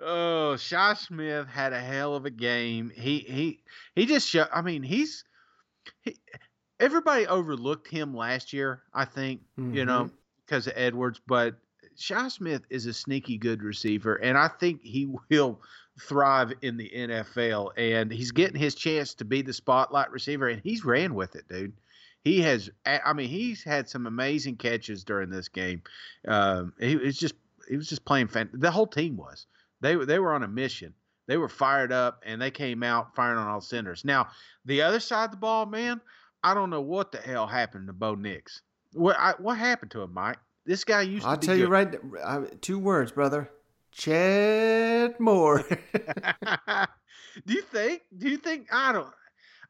Oh, 0.00 0.56
Shi 0.56 0.94
Smith 0.96 1.48
had 1.48 1.72
a 1.72 1.80
hell 1.80 2.14
of 2.14 2.24
a 2.24 2.30
game. 2.30 2.92
He 2.94 3.18
he 3.18 3.60
he 3.94 4.06
just 4.06 4.28
show. 4.28 4.46
I 4.52 4.62
mean, 4.62 4.82
he's 4.82 5.24
he, 6.02 6.16
everybody 6.78 7.26
overlooked 7.26 7.88
him 7.88 8.14
last 8.14 8.52
year. 8.52 8.82
I 8.94 9.04
think 9.04 9.40
you 9.56 9.84
know 9.84 10.10
because 10.46 10.66
of 10.66 10.74
Edwards, 10.76 11.20
but 11.26 11.56
Shi 11.96 12.30
Smith 12.30 12.62
is 12.70 12.86
a 12.86 12.92
sneaky 12.92 13.38
good 13.38 13.62
receiver, 13.62 14.14
and 14.14 14.38
I 14.38 14.48
think 14.48 14.82
he 14.82 15.06
will 15.30 15.60
thrive 16.00 16.52
in 16.62 16.76
the 16.76 16.90
NFL. 16.94 17.70
And 17.76 18.12
he's 18.12 18.30
getting 18.30 18.60
his 18.60 18.74
chance 18.74 19.14
to 19.14 19.24
be 19.24 19.42
the 19.42 19.52
spotlight 19.52 20.10
receiver, 20.10 20.48
and 20.48 20.62
he's 20.62 20.84
ran 20.84 21.14
with 21.14 21.34
it, 21.34 21.48
dude. 21.48 21.72
He 22.24 22.40
has, 22.42 22.68
I 22.84 23.12
mean, 23.14 23.28
he's 23.28 23.62
had 23.62 23.88
some 23.88 24.06
amazing 24.06 24.56
catches 24.56 25.04
during 25.04 25.30
this 25.30 25.48
game. 25.48 25.82
Um, 26.26 26.72
he 26.78 26.96
was 26.96 27.16
just, 27.16 27.34
he 27.68 27.76
was 27.76 27.88
just 27.88 28.04
playing. 28.04 28.28
Fan- 28.28 28.50
the 28.52 28.70
whole 28.70 28.86
team 28.86 29.16
was. 29.16 29.46
They 29.80 29.94
they 29.96 30.18
were 30.18 30.32
on 30.34 30.42
a 30.42 30.48
mission. 30.48 30.94
They 31.26 31.36
were 31.36 31.48
fired 31.48 31.92
up, 31.92 32.22
and 32.26 32.40
they 32.40 32.50
came 32.50 32.82
out 32.82 33.14
firing 33.14 33.38
on 33.38 33.46
all 33.48 33.60
cylinders. 33.60 34.04
Now, 34.04 34.28
the 34.64 34.80
other 34.82 34.98
side 35.00 35.26
of 35.26 35.30
the 35.32 35.36
ball, 35.36 35.66
man, 35.66 36.00
I 36.42 36.54
don't 36.54 36.70
know 36.70 36.80
what 36.80 37.12
the 37.12 37.18
hell 37.18 37.46
happened 37.46 37.86
to 37.88 37.92
Bo 37.92 38.14
Nix. 38.14 38.62
What 38.94 39.16
I, 39.18 39.34
what 39.38 39.58
happened 39.58 39.90
to 39.92 40.02
him, 40.02 40.14
Mike? 40.14 40.38
This 40.64 40.84
guy 40.84 41.02
used 41.02 41.24
to 41.24 41.30
I'll 41.30 41.36
tell 41.36 41.54
good. 41.54 41.60
you 41.62 41.68
right, 41.68 41.94
uh, 42.22 42.42
two 42.62 42.78
words, 42.78 43.12
brother. 43.12 43.50
Chad 43.92 45.18
Moore. 45.20 45.64
do 47.46 47.52
you 47.54 47.62
think? 47.62 48.02
Do 48.16 48.28
you 48.28 48.36
think? 48.38 48.68
I 48.72 48.92
don't. 48.92 49.08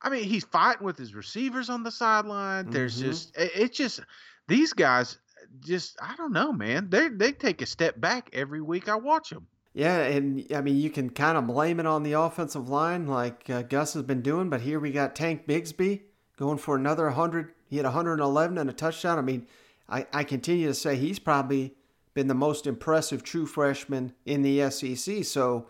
I 0.00 0.10
mean, 0.10 0.24
he's 0.24 0.44
fighting 0.44 0.84
with 0.84 0.96
his 0.96 1.14
receivers 1.14 1.70
on 1.70 1.82
the 1.82 1.90
sideline. 1.90 2.70
There's 2.70 2.98
Mhm. 3.00 3.04
just 3.06 3.36
it- 3.36 3.52
it's 3.54 3.76
just 3.76 4.00
these 4.46 4.72
guys. 4.72 5.18
Just 5.60 5.96
I 6.00 6.14
don't 6.16 6.32
know, 6.32 6.52
man. 6.52 6.88
They 6.90 7.08
they 7.08 7.32
take 7.32 7.62
a 7.62 7.66
step 7.66 8.00
back 8.00 8.30
every 8.32 8.60
week. 8.60 8.88
I 8.88 8.96
watch 8.96 9.30
them. 9.30 9.46
Yeah, 9.78 9.98
and 9.98 10.44
I 10.52 10.60
mean, 10.60 10.76
you 10.76 10.90
can 10.90 11.08
kind 11.08 11.38
of 11.38 11.46
blame 11.46 11.78
it 11.78 11.86
on 11.86 12.02
the 12.02 12.14
offensive 12.14 12.68
line, 12.68 13.06
like 13.06 13.48
uh, 13.48 13.62
Gus 13.62 13.94
has 13.94 14.02
been 14.02 14.22
doing. 14.22 14.50
But 14.50 14.62
here 14.62 14.80
we 14.80 14.90
got 14.90 15.14
Tank 15.14 15.46
Bigsby 15.46 16.00
going 16.36 16.58
for 16.58 16.74
another 16.74 17.04
100. 17.04 17.52
He 17.70 17.76
had 17.76 17.84
111 17.84 18.58
and 18.58 18.68
a 18.68 18.72
touchdown. 18.72 19.18
I 19.18 19.22
mean, 19.22 19.46
I, 19.88 20.04
I 20.12 20.24
continue 20.24 20.66
to 20.66 20.74
say 20.74 20.96
he's 20.96 21.20
probably 21.20 21.76
been 22.12 22.26
the 22.26 22.34
most 22.34 22.66
impressive 22.66 23.22
true 23.22 23.46
freshman 23.46 24.14
in 24.26 24.42
the 24.42 24.68
SEC. 24.68 25.24
So, 25.24 25.68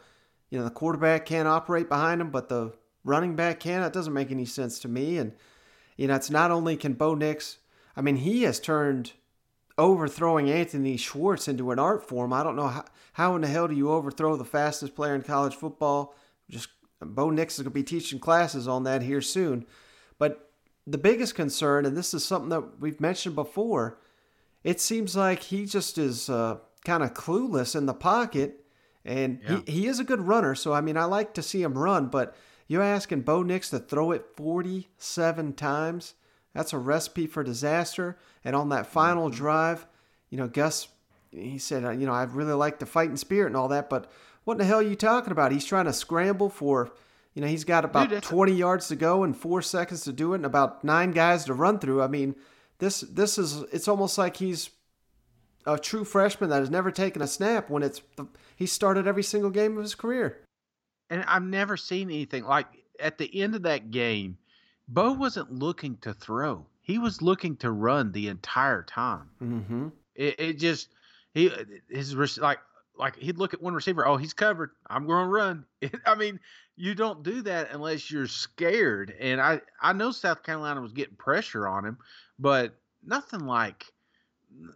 you 0.49 0.57
know, 0.57 0.65
the 0.65 0.71
quarterback 0.71 1.27
can't 1.27 1.47
operate 1.47 1.91
behind 1.91 2.23
him, 2.23 2.31
but 2.31 2.49
the 2.49 2.73
running 3.05 3.37
back 3.37 3.61
can. 3.61 3.83
That 3.83 3.93
doesn't 3.93 4.15
make 4.15 4.31
any 4.31 4.47
sense 4.47 4.79
to 4.79 4.89
me. 4.89 5.19
And, 5.19 5.33
you 5.99 6.07
know, 6.07 6.15
it's 6.15 6.31
not 6.31 6.51
only 6.51 6.79
can 6.79 6.95
Bo 6.95 7.15
Nix, 7.15 7.59
I 7.95 8.01
mean, 8.01 8.17
he 8.17 8.45
has 8.45 8.59
turned 8.59 9.13
overthrowing 9.79 10.51
Anthony 10.51 10.97
Schwartz 10.97 11.49
into 11.49 11.71
an 11.71 11.79
art 11.79 12.07
form. 12.07 12.33
I 12.33 12.43
don't 12.43 12.57
know 12.57 12.67
how, 12.69 12.85
how 13.13 13.35
in 13.37 13.43
the 13.43 13.49
hell 13.49 13.69
do 13.69 13.75
you 13.75 13.91
overthrow 13.91 14.37
the 14.37 14.45
fastest 14.45 14.95
player 14.95 15.15
in 15.15 15.23
college 15.23 15.55
football? 15.55 16.15
Just 16.51 16.69
Bo 17.01 17.31
Nix 17.31 17.55
is 17.55 17.61
going 17.63 17.71
to 17.73 17.75
be 17.75 17.83
teaching 17.85 18.19
classes 18.19 18.67
on 18.67 18.83
that 18.85 19.03
here 19.03 19.21
soon. 19.21 19.67
But 20.19 20.51
the 20.87 20.99
biggest 20.99 21.35
concern, 21.35 21.87
and 21.87 21.97
this 21.97 22.13
is 22.13 22.25
something 22.25 22.49
that 22.49 22.81
we've 22.81 23.01
mentioned 23.01 23.35
before, 23.37 23.99
it 24.65 24.81
seems 24.81 25.15
like 25.17 25.45
he 25.45 25.65
just 25.65 25.97
is 25.97 26.29
uh, 26.29 26.59
kind 26.85 27.03
of 27.03 27.15
clueless 27.15 27.77
in 27.77 27.87
the 27.87 27.95
pocket. 27.95 28.65
And 29.05 29.41
Yeah. 29.49 29.61
he, 29.67 29.73
he 29.73 29.87
is 29.87 30.01
a 30.01 30.05
good 30.05 30.23
runner. 30.23 30.55
So, 30.55 30.73
I 30.73 30.81
mean, 30.81 30.97
I 30.97 31.05
like 31.05 31.35
to 31.35 31.43
see 31.43 31.63
him 31.63 31.79
run, 31.79 32.07
but 32.07 32.35
you're 32.67 32.83
asking 32.83 33.23
Bo 33.23 33.43
Nix 33.43 33.71
to 33.71 33.79
throw 33.79 34.11
it 34.11 34.27
47 34.37 35.53
times. 35.55 36.15
That's 36.55 36.73
a 36.73 36.79
recipe 36.79 37.27
for 37.27 37.45
disaster. 37.45 38.19
And 38.45 38.57
on 38.57 38.69
that 38.71 38.87
final 38.87 39.29
mm-hmm. 39.29 39.37
drive, 39.37 39.87
you 40.31 40.39
know, 40.39 40.49
Gus, 40.49 40.89
he 41.31 41.59
said, 41.59 41.83
you 42.01 42.07
know, 42.07 42.13
I 42.13 42.25
really 42.25 42.53
like 42.53 42.79
the 42.79 42.87
fighting 42.87 43.17
spirit 43.17 43.49
and 43.49 43.57
all 43.57 43.69
that, 43.69 43.91
but 43.91 44.11
what 44.45 44.55
in 44.55 44.59
the 44.59 44.65
hell 44.65 44.79
are 44.79 44.83
you 44.83 44.97
talking 44.97 45.31
about? 45.31 45.53
He's 45.53 45.65
trying 45.65 45.85
to 45.85 45.93
scramble 45.93 46.49
for, 46.49 46.91
you 47.35 47.43
know, 47.43 47.49
he's 47.49 47.65
got 47.65 47.85
about 47.85 48.09
that's- 48.09 48.29
20 48.29 48.53
yards 48.53 48.89
to 48.89 48.97
go 48.97 49.23
and 49.23 49.37
four 49.37 49.61
seconds 49.61 50.05
to 50.05 50.13
do 50.13 50.33
it 50.33 50.37
and 50.37 50.47
about 50.47 50.83
nine 50.83 51.11
guys 51.11 51.45
to 51.45 51.55
run 51.55 51.79
through. 51.79 52.03
I 52.03 52.09
mean, 52.09 52.35
this 52.79 53.01
this 53.01 53.39
is 53.39 53.63
it's 53.73 53.89
almost 53.89 54.17
like 54.17 54.37
he's 54.37 54.71
a 55.67 55.79
true 55.79 56.05
freshman 56.05 56.49
that 56.51 56.61
has 56.61 56.71
never 56.71 56.91
taken 56.91 57.21
a 57.21 57.27
snap 57.27 57.69
when 57.69 57.83
it's 57.83 58.01
the, 58.17 58.27
he 58.57 58.67
started 58.67 59.07
every 59.07 59.23
single 59.23 59.51
game 59.51 59.77
of 59.77 59.83
his 59.83 59.95
career. 59.95 60.39
And 61.11 61.25
I've 61.25 61.43
never 61.43 61.77
seen 61.77 62.09
anything 62.09 62.45
like 62.45 62.67
at 62.99 63.19
the 63.19 63.43
end 63.43 63.55
of 63.55 63.63
that 63.63 63.91
game. 63.91 64.39
Bo 64.89 65.13
wasn't 65.13 65.53
looking 65.53 65.99
to 65.99 66.15
throw; 66.15 66.67
he 66.81 66.99
was 66.99 67.23
looking 67.23 67.57
to 67.59 67.71
run 67.71 68.13
the 68.13 68.29
entire 68.29 68.83
time. 68.83 69.29
Mm-hmm. 69.43 69.89
It, 70.15 70.41
it 70.41 70.59
just 70.59 70.89
he 71.35 71.51
his 71.89 72.39
like 72.39 72.59
like 72.99 73.17
he'd 73.17 73.39
look 73.39 73.55
at 73.55 73.63
one 73.63 73.75
receiver. 73.75 74.07
Oh, 74.07 74.17
he's 74.17 74.33
covered. 74.33 74.71
I'm 74.89 75.07
going 75.07 75.25
to 75.25 75.29
run. 75.31 75.65
I 76.07 76.15
mean, 76.15 76.41
you 76.77 76.95
don't 76.95 77.23
do 77.23 77.43
that 77.43 77.71
unless 77.71 78.11
you're 78.11 78.27
scared. 78.27 79.15
And 79.19 79.41
I 79.41 79.61
I 79.81 79.93
know 79.93 80.11
South 80.11 80.43
Carolina 80.43 80.81
was 80.81 80.93
getting 80.93 81.17
pressure 81.17 81.69
on 81.69 81.85
him, 81.85 81.99
but 82.39 82.75
nothing 83.05 83.41
like 83.41 83.85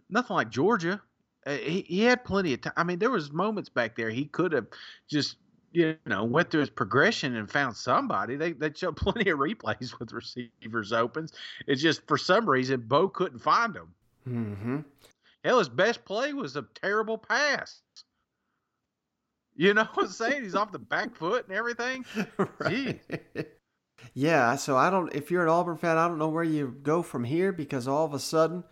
nothing 0.09 0.35
like 0.35 0.49
Georgia. 0.49 1.01
Uh, 1.45 1.57
he, 1.57 1.81
he 1.81 2.01
had 2.01 2.23
plenty 2.23 2.53
of 2.53 2.61
time. 2.61 2.73
I 2.77 2.83
mean, 2.83 2.99
there 2.99 3.09
was 3.09 3.31
moments 3.31 3.69
back 3.69 3.97
there 3.97 4.09
he 4.09 4.25
could 4.25 4.53
have 4.53 4.67
just 5.09 5.35
you 5.73 5.97
know 6.05 6.23
went 6.23 6.49
through 6.49 6.61
his 6.61 6.69
progression 6.69 7.35
and 7.35 7.49
found 7.49 7.75
somebody. 7.75 8.35
They 8.35 8.53
they 8.53 8.71
showed 8.73 8.95
plenty 8.95 9.29
of 9.29 9.39
replays 9.39 9.99
with 9.99 10.13
receivers 10.13 10.93
opens. 10.93 11.33
It's 11.67 11.81
just 11.81 12.07
for 12.07 12.17
some 12.17 12.49
reason 12.49 12.81
Bo 12.81 13.09
couldn't 13.09 13.39
find 13.39 13.73
them. 13.73 13.93
Mm-hmm. 14.27 14.79
Hell, 15.43 15.59
his 15.59 15.69
best 15.69 16.05
play 16.05 16.33
was 16.33 16.55
a 16.55 16.65
terrible 16.81 17.17
pass. 17.17 17.81
You 19.55 19.73
know 19.73 19.83
what 19.93 20.05
I'm 20.05 20.11
saying? 20.11 20.43
He's 20.43 20.55
off 20.55 20.71
the 20.71 20.79
back 20.79 21.15
foot 21.15 21.47
and 21.47 21.57
everything. 21.57 22.05
Gee. 22.69 22.99
Yeah, 24.13 24.55
so 24.55 24.77
I 24.77 24.89
don't. 24.89 25.13
If 25.13 25.31
you're 25.31 25.43
an 25.43 25.49
Auburn 25.49 25.77
fan, 25.77 25.97
I 25.97 26.07
don't 26.07 26.17
know 26.17 26.29
where 26.29 26.43
you 26.43 26.75
go 26.83 27.01
from 27.01 27.23
here 27.23 27.51
because 27.51 27.87
all 27.87 28.05
of 28.05 28.13
a 28.13 28.19
sudden, 28.19 28.63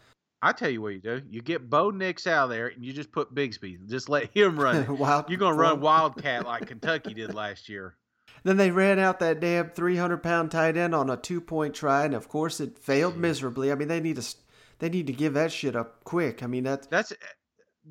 I 0.41 0.51
tell 0.53 0.69
you 0.69 0.81
what 0.81 0.89
you 0.93 0.99
do. 0.99 1.21
You 1.29 1.41
get 1.41 1.69
Bo 1.69 1.91
Nix 1.91 2.25
out 2.25 2.47
there 2.47 2.67
and 2.67 2.83
you 2.83 2.93
just 2.93 3.11
put 3.11 3.33
Bigsby. 3.35 3.87
Just 3.87 4.09
let 4.09 4.35
him 4.35 4.59
run. 4.59 4.97
Wild- 4.99 5.29
You're 5.29 5.37
gonna 5.39 5.55
run 5.55 5.81
Wildcat 5.81 6.45
like 6.45 6.67
Kentucky 6.67 7.13
did 7.13 7.33
last 7.33 7.69
year. 7.69 7.95
then 8.43 8.57
they 8.57 8.71
ran 8.71 8.97
out 8.97 9.19
that 9.19 9.39
damn 9.39 9.69
300 9.69 10.17
pound 10.23 10.49
tight 10.51 10.77
end 10.77 10.95
on 10.95 11.09
a 11.09 11.17
two 11.17 11.41
point 11.41 11.75
try, 11.75 12.05
and 12.05 12.13
of 12.15 12.27
course 12.27 12.59
it 12.59 12.79
failed 12.79 13.17
miserably. 13.17 13.71
I 13.71 13.75
mean, 13.75 13.87
they 13.87 13.99
need 13.99 14.15
to 14.15 14.35
they 14.79 14.89
need 14.89 15.05
to 15.07 15.13
give 15.13 15.35
that 15.35 15.51
shit 15.51 15.75
up 15.75 16.03
quick. 16.03 16.41
I 16.41 16.47
mean, 16.47 16.63
that's 16.63 16.87
That's 16.87 17.13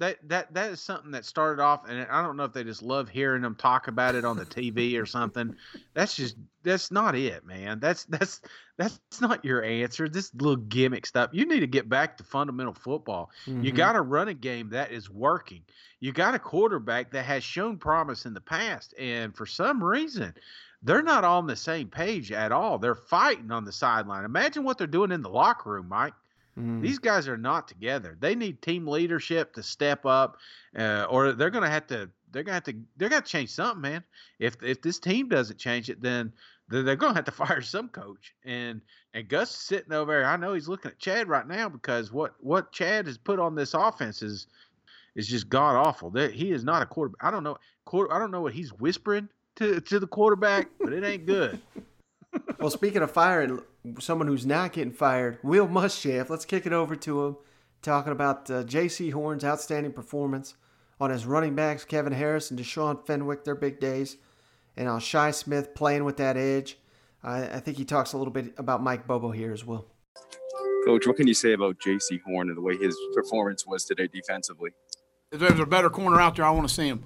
that 0.00 0.16
that 0.28 0.52
that 0.54 0.70
is 0.70 0.80
something 0.80 1.12
that 1.12 1.24
started 1.24 1.62
off, 1.62 1.88
and 1.88 2.06
I 2.10 2.22
don't 2.22 2.36
know 2.36 2.44
if 2.44 2.52
they 2.52 2.64
just 2.64 2.82
love 2.82 3.08
hearing 3.08 3.42
them 3.42 3.54
talk 3.54 3.86
about 3.86 4.14
it 4.14 4.24
on 4.24 4.36
the 4.36 4.44
TV 4.46 5.00
or 5.00 5.06
something. 5.06 5.54
That's 5.94 6.16
just 6.16 6.36
that's 6.62 6.90
not 6.90 7.14
it, 7.14 7.46
man. 7.46 7.78
That's 7.80 8.04
that's 8.06 8.40
that's 8.76 8.98
not 9.20 9.44
your 9.44 9.62
answer. 9.62 10.08
This 10.08 10.34
little 10.34 10.56
gimmick 10.56 11.06
stuff. 11.06 11.30
You 11.32 11.46
need 11.46 11.60
to 11.60 11.66
get 11.66 11.88
back 11.88 12.16
to 12.16 12.24
fundamental 12.24 12.74
football. 12.74 13.30
You 13.46 13.72
Mhm. 13.72 13.76
got 13.76 13.92
to 13.92 14.02
run 14.02 14.28
a 14.28 14.34
game 14.34 14.70
that 14.70 14.90
is 14.90 15.08
working. 15.08 15.62
You 16.00 16.12
got 16.12 16.34
a 16.34 16.38
quarterback 16.38 17.12
that 17.12 17.24
has 17.26 17.44
shown 17.44 17.76
promise 17.76 18.26
in 18.26 18.34
the 18.34 18.40
past, 18.40 18.94
and 18.98 19.36
for 19.36 19.46
some 19.46 19.82
reason. 19.84 20.34
They're 20.82 21.02
not 21.02 21.24
on 21.24 21.46
the 21.46 21.56
same 21.56 21.88
page 21.88 22.32
at 22.32 22.52
all. 22.52 22.78
They're 22.78 22.94
fighting 22.94 23.50
on 23.50 23.66
the 23.66 23.70
sideline. 23.70 24.24
Imagine 24.24 24.64
what 24.64 24.78
they're 24.78 24.86
doing 24.86 25.12
in 25.12 25.20
the 25.20 25.28
locker 25.28 25.72
room, 25.72 25.90
Mike. 25.90 26.14
Mm. 26.58 26.82
These 26.82 26.98
guys 26.98 27.28
are 27.28 27.36
not 27.36 27.68
together. 27.68 28.16
They 28.18 28.34
need 28.34 28.60
team 28.62 28.86
leadership 28.86 29.54
to 29.54 29.62
step 29.62 30.04
up, 30.04 30.38
uh, 30.76 31.06
or 31.08 31.32
they're 31.32 31.50
gonna 31.50 31.70
have 31.70 31.86
to. 31.88 32.10
They're 32.32 32.42
gonna 32.42 32.54
have 32.54 32.64
to. 32.64 32.74
They're 32.96 33.08
gonna 33.08 33.22
change 33.22 33.50
something, 33.50 33.80
man. 33.80 34.04
If 34.38 34.62
if 34.62 34.82
this 34.82 34.98
team 34.98 35.28
doesn't 35.28 35.58
change 35.58 35.90
it, 35.90 36.02
then 36.02 36.32
they're, 36.68 36.82
they're 36.82 36.96
gonna 36.96 37.14
have 37.14 37.24
to 37.24 37.30
fire 37.32 37.60
some 37.60 37.88
coach. 37.88 38.34
And 38.44 38.80
and 39.14 39.28
Gus 39.28 39.50
is 39.50 39.56
sitting 39.56 39.92
over 39.92 40.12
there. 40.12 40.26
I 40.26 40.36
know 40.36 40.54
he's 40.54 40.68
looking 40.68 40.90
at 40.90 40.98
Chad 40.98 41.28
right 41.28 41.46
now 41.46 41.68
because 41.68 42.12
what 42.12 42.34
what 42.40 42.72
Chad 42.72 43.06
has 43.06 43.18
put 43.18 43.38
on 43.38 43.54
this 43.54 43.74
offense 43.74 44.22
is 44.22 44.46
is 45.14 45.28
just 45.28 45.48
god 45.48 45.76
awful. 45.76 46.10
That 46.10 46.32
he 46.32 46.52
is 46.52 46.64
not 46.64 46.82
a 46.82 46.86
quarterback. 46.86 47.24
I 47.24 47.30
don't 47.30 47.44
know. 47.44 47.56
Quarter. 47.84 48.12
I 48.12 48.18
don't 48.18 48.30
know 48.30 48.40
what 48.40 48.54
he's 48.54 48.72
whispering 48.72 49.28
to 49.56 49.80
to 49.80 50.00
the 50.00 50.06
quarterback, 50.06 50.68
but 50.80 50.92
it 50.92 51.04
ain't 51.04 51.26
good. 51.26 51.60
well, 52.58 52.70
speaking 52.70 53.02
of 53.02 53.10
firing, 53.10 53.60
someone 53.98 54.28
who's 54.28 54.46
not 54.46 54.72
getting 54.72 54.92
fired, 54.92 55.38
Will 55.42 55.68
Muschamp. 55.68 56.28
Let's 56.28 56.44
kick 56.44 56.66
it 56.66 56.72
over 56.72 56.96
to 56.96 57.24
him, 57.24 57.36
talking 57.82 58.12
about 58.12 58.50
uh, 58.50 58.62
J.C. 58.64 59.10
Horn's 59.10 59.44
outstanding 59.44 59.92
performance 59.92 60.54
on 61.00 61.10
his 61.10 61.24
running 61.26 61.54
backs, 61.54 61.84
Kevin 61.84 62.12
Harris 62.12 62.50
and 62.50 62.60
Deshaun 62.60 63.06
Fenwick, 63.06 63.44
their 63.44 63.54
big 63.54 63.80
days, 63.80 64.18
and 64.76 64.88
on 64.88 65.00
Shy 65.00 65.30
Smith 65.30 65.74
playing 65.74 66.04
with 66.04 66.18
that 66.18 66.36
edge. 66.36 66.78
I, 67.22 67.42
I 67.44 67.60
think 67.60 67.76
he 67.76 67.84
talks 67.84 68.12
a 68.12 68.18
little 68.18 68.32
bit 68.32 68.54
about 68.58 68.82
Mike 68.82 69.06
Bobo 69.06 69.30
here 69.30 69.52
as 69.52 69.64
well. 69.64 69.86
Coach, 70.84 71.06
what 71.06 71.16
can 71.16 71.26
you 71.26 71.34
say 71.34 71.52
about 71.52 71.78
J.C. 71.80 72.20
Horn 72.26 72.48
and 72.48 72.56
the 72.56 72.62
way 72.62 72.76
his 72.76 72.96
performance 73.14 73.66
was 73.66 73.84
today 73.84 74.08
defensively? 74.08 74.70
If 75.30 75.40
there's 75.40 75.60
a 75.60 75.66
better 75.66 75.90
corner 75.90 76.20
out 76.20 76.36
there, 76.36 76.44
I 76.44 76.50
want 76.50 76.68
to 76.68 76.74
see 76.74 76.88
him. 76.88 77.04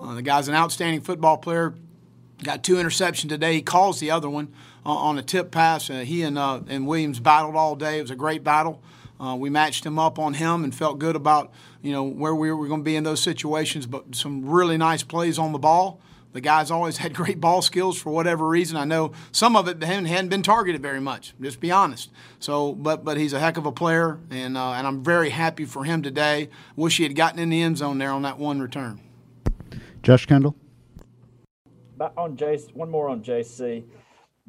Uh, 0.00 0.14
the 0.14 0.22
guy's 0.22 0.48
an 0.48 0.54
outstanding 0.54 1.00
football 1.00 1.36
player. 1.36 1.74
Got 2.42 2.62
two 2.62 2.74
interceptions 2.74 3.30
today. 3.30 3.54
He 3.54 3.62
calls 3.62 3.98
the 3.98 4.10
other 4.10 4.28
one 4.28 4.52
uh, 4.84 4.90
on 4.90 5.18
a 5.18 5.22
tip 5.22 5.50
pass. 5.50 5.88
Uh, 5.88 6.00
he 6.00 6.22
and 6.22 6.36
uh, 6.38 6.60
and 6.68 6.86
Williams 6.86 7.18
battled 7.18 7.56
all 7.56 7.76
day. 7.76 7.98
It 7.98 8.02
was 8.02 8.10
a 8.10 8.16
great 8.16 8.44
battle. 8.44 8.82
Uh, 9.18 9.34
we 9.38 9.48
matched 9.48 9.86
him 9.86 9.98
up 9.98 10.18
on 10.18 10.34
him 10.34 10.62
and 10.62 10.74
felt 10.74 10.98
good 10.98 11.16
about 11.16 11.50
you 11.80 11.92
know 11.92 12.04
where 12.04 12.34
we 12.34 12.52
were 12.52 12.68
going 12.68 12.80
to 12.80 12.84
be 12.84 12.96
in 12.96 13.04
those 13.04 13.22
situations. 13.22 13.86
But 13.86 14.14
some 14.14 14.46
really 14.46 14.76
nice 14.76 15.02
plays 15.02 15.38
on 15.38 15.52
the 15.52 15.58
ball. 15.58 16.00
The 16.34 16.42
guy's 16.42 16.70
always 16.70 16.96
had 16.98 17.14
great 17.14 17.40
ball 17.40 17.62
skills 17.62 17.96
for 17.98 18.10
whatever 18.10 18.46
reason. 18.46 18.76
I 18.76 18.84
know 18.84 19.12
some 19.32 19.56
of 19.56 19.66
it 19.66 19.82
hadn't 19.82 20.28
been 20.28 20.42
targeted 20.42 20.82
very 20.82 21.00
much. 21.00 21.32
Just 21.40 21.60
be 21.60 21.70
honest. 21.70 22.10
So, 22.38 22.74
but 22.74 23.02
but 23.02 23.16
he's 23.16 23.32
a 23.32 23.40
heck 23.40 23.56
of 23.56 23.64
a 23.64 23.72
player, 23.72 24.18
and 24.30 24.58
uh, 24.58 24.72
and 24.72 24.86
I'm 24.86 25.02
very 25.02 25.30
happy 25.30 25.64
for 25.64 25.84
him 25.84 26.02
today. 26.02 26.50
Wish 26.76 26.98
he 26.98 27.04
had 27.04 27.16
gotten 27.16 27.38
in 27.38 27.48
the 27.48 27.62
end 27.62 27.78
zone 27.78 27.96
there 27.96 28.10
on 28.10 28.20
that 28.22 28.38
one 28.38 28.60
return. 28.60 29.00
Josh 30.02 30.26
Kendall. 30.26 30.54
Back 31.96 32.12
on 32.16 32.36
JC, 32.36 32.74
one 32.74 32.90
more 32.90 33.08
on 33.08 33.22
JC. 33.22 33.84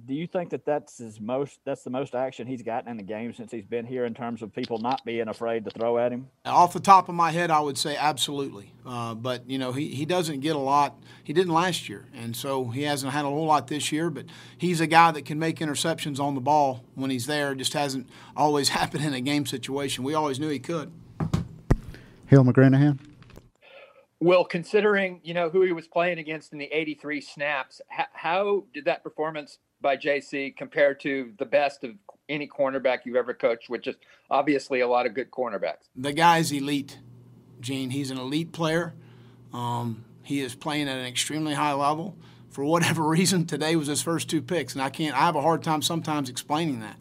do 0.05 0.13
you 0.13 0.27
think 0.27 0.49
that 0.49 0.65
that's 0.65 0.97
his 0.97 1.19
most 1.21 1.59
that's 1.65 1.83
the 1.83 1.89
most 1.89 2.13
action 2.13 2.45
he's 2.45 2.61
gotten 2.61 2.89
in 2.89 2.97
the 2.97 3.03
game 3.03 3.33
since 3.33 3.51
he's 3.51 3.65
been 3.65 3.85
here 3.85 4.05
in 4.05 4.13
terms 4.13 4.41
of 4.41 4.53
people 4.53 4.79
not 4.79 5.03
being 5.05 5.27
afraid 5.29 5.63
to 5.63 5.71
throw 5.71 5.97
at 5.97 6.11
him? 6.11 6.27
Off 6.45 6.73
the 6.73 6.79
top 6.81 7.07
of 7.07 7.15
my 7.15 7.31
head, 7.31 7.49
I 7.49 7.61
would 7.61 7.77
say 7.77 7.95
absolutely. 7.95 8.73
Uh, 8.85 9.15
but 9.15 9.49
you 9.49 9.57
know, 9.57 9.71
he, 9.71 9.87
he 9.95 10.05
doesn't 10.05 10.41
get 10.41 10.55
a 10.57 10.59
lot. 10.59 11.01
He 11.23 11.31
didn't 11.31 11.53
last 11.53 11.87
year, 11.87 12.05
and 12.13 12.35
so 12.35 12.65
he 12.65 12.83
hasn't 12.83 13.13
had 13.13 13.23
a 13.23 13.29
whole 13.29 13.45
lot 13.45 13.67
this 13.67 13.91
year. 13.93 14.09
But 14.09 14.25
he's 14.57 14.81
a 14.81 14.87
guy 14.87 15.11
that 15.11 15.23
can 15.23 15.39
make 15.39 15.59
interceptions 15.59 16.19
on 16.19 16.35
the 16.35 16.41
ball 16.41 16.83
when 16.95 17.09
he's 17.09 17.27
there. 17.27 17.53
It 17.53 17.57
just 17.57 17.73
hasn't 17.73 18.09
always 18.35 18.69
happened 18.77 19.05
in 19.05 19.13
a 19.13 19.21
game 19.21 19.45
situation. 19.45 20.03
We 20.03 20.13
always 20.13 20.37
knew 20.37 20.49
he 20.49 20.59
could. 20.59 20.91
Hill 22.27 22.43
McGranahan. 22.43 22.99
Will, 24.19 24.43
considering 24.43 25.19
you 25.23 25.33
know 25.33 25.49
who 25.49 25.61
he 25.61 25.71
was 25.71 25.87
playing 25.87 26.17
against 26.17 26.51
in 26.51 26.59
the 26.59 26.65
83 26.65 27.21
snaps, 27.21 27.81
how, 27.87 28.05
how 28.13 28.63
did 28.73 28.85
that 28.85 29.03
performance 29.03 29.59
by 29.79 29.95
JC 29.95 30.55
compare 30.55 30.95
to 30.95 31.33
the 31.37 31.45
best 31.45 31.83
of 31.83 31.91
any 32.27 32.47
cornerback 32.47 32.99
you've 33.05 33.15
ever 33.15 33.33
coached, 33.33 33.69
which 33.69 33.87
is 33.87 33.95
obviously 34.29 34.79
a 34.79 34.87
lot 34.87 35.05
of 35.05 35.13
good 35.13 35.29
cornerbacks? 35.29 35.89
The 35.95 36.13
guy's 36.13 36.51
elite, 36.51 36.97
Gene. 37.61 37.91
He's 37.91 38.09
an 38.09 38.17
elite 38.17 38.51
player. 38.51 38.95
Um, 39.53 40.03
he 40.23 40.41
is 40.41 40.55
playing 40.55 40.89
at 40.89 40.97
an 40.97 41.05
extremely 41.05 41.53
high 41.53 41.73
level. 41.73 42.17
For 42.49 42.63
whatever 42.63 43.03
reason, 43.07 43.45
today 43.45 43.75
was 43.75 43.87
his 43.87 44.01
first 44.01 44.29
two 44.29 44.41
picks, 44.41 44.73
and 44.73 44.81
I 44.81 44.89
can't. 44.89 45.15
I 45.15 45.25
have 45.25 45.35
a 45.35 45.41
hard 45.41 45.61
time 45.61 45.83
sometimes 45.83 46.29
explaining 46.29 46.79
that. 46.79 46.97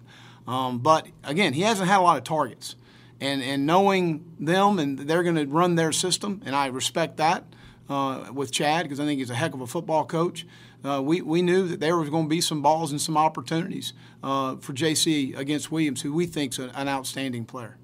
Um, 0.47 0.79
but 0.79 1.09
again, 1.25 1.55
he 1.55 1.63
hasn't 1.63 1.89
had 1.89 1.99
a 1.99 2.03
lot 2.03 2.19
of 2.19 2.25
targets 2.25 2.77
and 3.21 3.43
and 3.43 3.67
knowing 3.67 4.25
them 4.39 4.79
and 4.79 4.99
they're 4.99 5.23
going 5.23 5.37
to 5.37 5.47
run 5.47 5.75
their 5.75 5.93
system, 5.93 6.43
and 6.45 6.55
I 6.55 6.67
respect 6.67 7.17
that 7.19 7.45
uh, 7.89 8.31
with 8.33 8.53
Chad 8.53 8.85
because 8.85 9.01
I 9.01 9.05
think 9.05 9.19
he's 9.19 9.31
a 9.31 9.35
heck 9.35 9.55
of 9.55 9.61
a 9.61 9.67
football 9.67 10.05
coach. 10.05 10.47
Uh, 10.85 11.03
we, 11.03 11.21
we 11.21 11.43
knew 11.43 11.67
that 11.67 11.81
there 11.81 11.97
was 11.97 12.11
going 12.11 12.25
to 12.25 12.29
be 12.29 12.41
some 12.41 12.63
balls 12.63 12.93
and 12.93 13.01
some 13.01 13.17
opportunities 13.17 13.93
uh, 14.23 14.57
for 14.57 14.73
JC 14.73 15.37
against 15.37 15.73
Williams, 15.73 16.03
who 16.03 16.13
we 16.13 16.27
think 16.27 16.53
is 16.53 16.59
an 16.59 16.89
outstanding 16.89 17.45
player. 17.45 17.77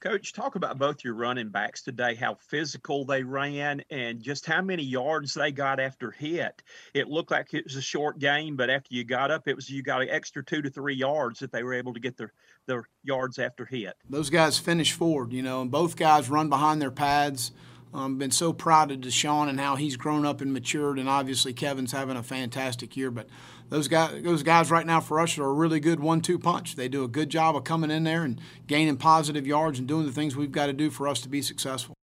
Coach, 0.00 0.32
talk 0.32 0.54
about 0.54 0.78
both 0.78 1.04
your 1.04 1.12
running 1.12 1.50
backs 1.50 1.82
today, 1.82 2.14
how 2.14 2.34
physical 2.48 3.04
they 3.04 3.22
ran 3.22 3.82
and 3.90 4.22
just 4.22 4.46
how 4.46 4.62
many 4.62 4.82
yards 4.82 5.34
they 5.34 5.52
got 5.52 5.78
after 5.78 6.10
hit. 6.10 6.62
It 6.94 7.08
looked 7.08 7.30
like 7.30 7.52
it 7.52 7.64
was 7.64 7.76
a 7.76 7.82
short 7.82 8.18
game, 8.18 8.56
but 8.56 8.70
after 8.70 8.94
you 8.94 9.04
got 9.04 9.30
up, 9.30 9.46
it 9.46 9.54
was 9.54 9.68
you 9.68 9.82
got 9.82 10.00
an 10.00 10.08
extra 10.08 10.42
two 10.42 10.62
to 10.62 10.70
three 10.70 10.94
yards 10.94 11.40
that 11.40 11.52
they 11.52 11.62
were 11.62 11.74
able 11.74 11.92
to 11.92 12.00
get 12.00 12.16
their, 12.16 12.32
their 12.66 12.84
yards 13.02 13.38
after 13.38 13.64
hit. 13.64 13.94
Those 14.08 14.30
guys 14.30 14.58
finish 14.58 14.92
forward, 14.92 15.32
you 15.32 15.42
know, 15.42 15.62
and 15.62 15.70
both 15.70 15.96
guys 15.96 16.30
run 16.30 16.48
behind 16.48 16.80
their 16.80 16.90
pads. 16.90 17.52
Um, 17.92 18.18
been 18.18 18.30
so 18.30 18.52
proud 18.52 18.92
of 18.92 19.00
Deshaun 19.00 19.48
and 19.48 19.58
how 19.58 19.74
he's 19.74 19.96
grown 19.96 20.24
up 20.24 20.40
and 20.40 20.52
matured, 20.52 20.98
and 20.98 21.08
obviously 21.08 21.52
Kevin's 21.52 21.90
having 21.90 22.16
a 22.16 22.22
fantastic 22.22 22.96
year. 22.96 23.10
But 23.10 23.26
those 23.68 23.88
guys, 23.88 24.22
those 24.22 24.44
guys 24.44 24.70
right 24.70 24.86
now 24.86 25.00
for 25.00 25.18
us 25.18 25.36
are 25.38 25.44
a 25.44 25.52
really 25.52 25.80
good 25.80 25.98
one-two 25.98 26.38
punch. 26.38 26.76
They 26.76 26.88
do 26.88 27.02
a 27.02 27.08
good 27.08 27.30
job 27.30 27.56
of 27.56 27.64
coming 27.64 27.90
in 27.90 28.04
there 28.04 28.22
and 28.22 28.40
gaining 28.68 28.96
positive 28.96 29.44
yards 29.44 29.80
and 29.80 29.88
doing 29.88 30.06
the 30.06 30.12
things 30.12 30.36
we've 30.36 30.52
got 30.52 30.66
to 30.66 30.72
do 30.72 30.88
for 30.88 31.08
us 31.08 31.20
to 31.22 31.28
be 31.28 31.42
successful. 31.42 31.96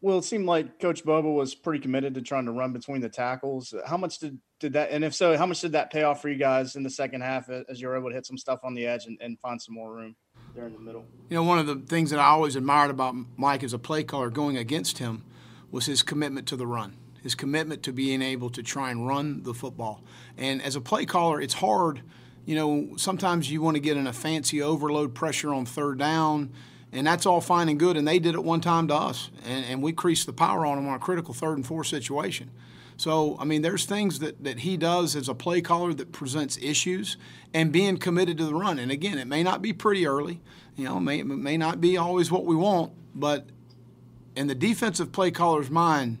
Well, 0.00 0.18
it 0.18 0.24
seemed 0.24 0.46
like 0.46 0.78
Coach 0.78 1.04
Bobo 1.04 1.32
was 1.32 1.54
pretty 1.54 1.80
committed 1.80 2.14
to 2.14 2.22
trying 2.22 2.44
to 2.44 2.52
run 2.52 2.72
between 2.72 3.00
the 3.00 3.08
tackles. 3.08 3.74
How 3.86 3.96
much 3.96 4.18
did, 4.18 4.38
did 4.60 4.74
that, 4.74 4.90
and 4.90 5.04
if 5.04 5.14
so, 5.14 5.36
how 5.36 5.46
much 5.46 5.60
did 5.60 5.72
that 5.72 5.90
pay 5.90 6.02
off 6.02 6.20
for 6.20 6.28
you 6.28 6.36
guys 6.36 6.76
in 6.76 6.82
the 6.82 6.90
second 6.90 7.22
half 7.22 7.48
as 7.48 7.80
you 7.80 7.88
were 7.88 7.96
able 7.96 8.10
to 8.10 8.14
hit 8.14 8.26
some 8.26 8.36
stuff 8.36 8.60
on 8.62 8.74
the 8.74 8.86
edge 8.86 9.06
and, 9.06 9.18
and 9.20 9.40
find 9.40 9.60
some 9.60 9.74
more 9.74 9.92
room? 9.94 10.14
there 10.56 10.66
in 10.66 10.72
the 10.72 10.80
middle. 10.80 11.04
You 11.28 11.36
know, 11.36 11.42
one 11.42 11.58
of 11.58 11.66
the 11.66 11.76
things 11.76 12.10
that 12.10 12.18
I 12.18 12.26
always 12.26 12.56
admired 12.56 12.90
about 12.90 13.14
Mike 13.36 13.62
as 13.62 13.72
a 13.72 13.78
play 13.78 14.02
caller 14.02 14.30
going 14.30 14.56
against 14.56 14.98
him 14.98 15.24
was 15.70 15.86
his 15.86 16.02
commitment 16.02 16.48
to 16.48 16.56
the 16.56 16.66
run, 16.66 16.96
his 17.22 17.34
commitment 17.34 17.82
to 17.84 17.92
being 17.92 18.22
able 18.22 18.50
to 18.50 18.62
try 18.62 18.90
and 18.90 19.06
run 19.06 19.42
the 19.42 19.54
football. 19.54 20.02
And 20.36 20.62
as 20.62 20.74
a 20.74 20.80
play 20.80 21.04
caller, 21.04 21.40
it's 21.40 21.54
hard. 21.54 22.02
You 22.44 22.54
know, 22.54 22.96
sometimes 22.96 23.50
you 23.50 23.60
want 23.60 23.76
to 23.76 23.80
get 23.80 23.96
in 23.96 24.06
a 24.06 24.12
fancy 24.12 24.62
overload 24.62 25.14
pressure 25.14 25.52
on 25.52 25.66
third 25.66 25.98
down, 25.98 26.52
and 26.96 27.06
that's 27.06 27.26
all 27.26 27.40
fine 27.40 27.68
and 27.68 27.78
good. 27.78 27.96
And 27.96 28.06
they 28.06 28.18
did 28.18 28.34
it 28.34 28.42
one 28.42 28.60
time 28.60 28.88
to 28.88 28.94
us, 28.94 29.30
and, 29.44 29.64
and 29.66 29.82
we 29.82 29.92
creased 29.92 30.26
the 30.26 30.32
power 30.32 30.64
on 30.64 30.76
them 30.76 30.88
on 30.88 30.94
a 30.94 30.98
critical 30.98 31.34
third 31.34 31.56
and 31.56 31.66
fourth 31.66 31.86
situation. 31.86 32.50
So, 32.96 33.36
I 33.38 33.44
mean, 33.44 33.60
there's 33.60 33.84
things 33.84 34.20
that, 34.20 34.42
that 34.42 34.60
he 34.60 34.76
does 34.76 35.14
as 35.16 35.28
a 35.28 35.34
play 35.34 35.60
caller 35.60 35.92
that 35.92 36.12
presents 36.12 36.56
issues 36.56 37.18
and 37.52 37.70
being 37.70 37.98
committed 37.98 38.38
to 38.38 38.44
the 38.46 38.54
run. 38.54 38.78
And 38.78 38.90
again, 38.90 39.18
it 39.18 39.26
may 39.26 39.42
not 39.42 39.60
be 39.60 39.72
pretty 39.74 40.06
early, 40.06 40.40
you 40.76 40.84
know, 40.84 40.98
may, 40.98 41.18
it 41.18 41.26
may 41.26 41.58
not 41.58 41.80
be 41.80 41.98
always 41.98 42.30
what 42.30 42.46
we 42.46 42.56
want, 42.56 42.92
but 43.14 43.46
in 44.34 44.46
the 44.46 44.54
defensive 44.54 45.12
play 45.12 45.30
caller's 45.30 45.70
mind, 45.70 46.18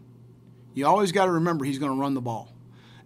you 0.74 0.86
always 0.86 1.12
got 1.12 1.24
to 1.24 1.30
remember 1.30 1.64
he's 1.64 1.78
going 1.78 1.92
to 1.92 1.98
run 1.98 2.12
the 2.12 2.20
ball. 2.20 2.52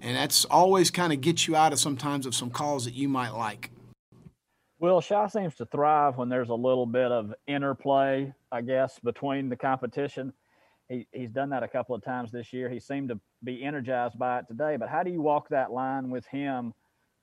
And 0.00 0.16
that's 0.16 0.44
always 0.46 0.90
kind 0.90 1.12
of 1.12 1.20
gets 1.20 1.46
you 1.46 1.54
out 1.54 1.72
of 1.72 1.78
sometimes 1.78 2.26
of 2.26 2.34
some 2.34 2.50
calls 2.50 2.86
that 2.86 2.94
you 2.94 3.08
might 3.08 3.30
like. 3.30 3.70
Will 4.80 5.00
Shi 5.00 5.28
seems 5.28 5.54
to 5.56 5.66
thrive 5.66 6.16
when 6.16 6.28
there's 6.28 6.48
a 6.48 6.54
little 6.54 6.86
bit 6.86 7.12
of 7.12 7.32
interplay, 7.46 8.32
I 8.50 8.62
guess, 8.62 8.98
between 8.98 9.48
the 9.48 9.56
competition 9.56 10.32
he, 10.90 11.06
he's 11.12 11.30
done 11.30 11.50
that 11.50 11.62
a 11.62 11.68
couple 11.68 11.94
of 11.94 12.02
times 12.02 12.32
this 12.32 12.52
year. 12.52 12.68
He 12.68 12.80
seemed 12.80 13.08
to 13.08 13.20
be 13.42 13.62
energized 13.64 14.18
by 14.18 14.40
it 14.40 14.48
today. 14.48 14.76
But 14.76 14.88
how 14.88 15.02
do 15.02 15.10
you 15.10 15.22
walk 15.22 15.48
that 15.50 15.70
line 15.72 16.10
with 16.10 16.26
him 16.26 16.74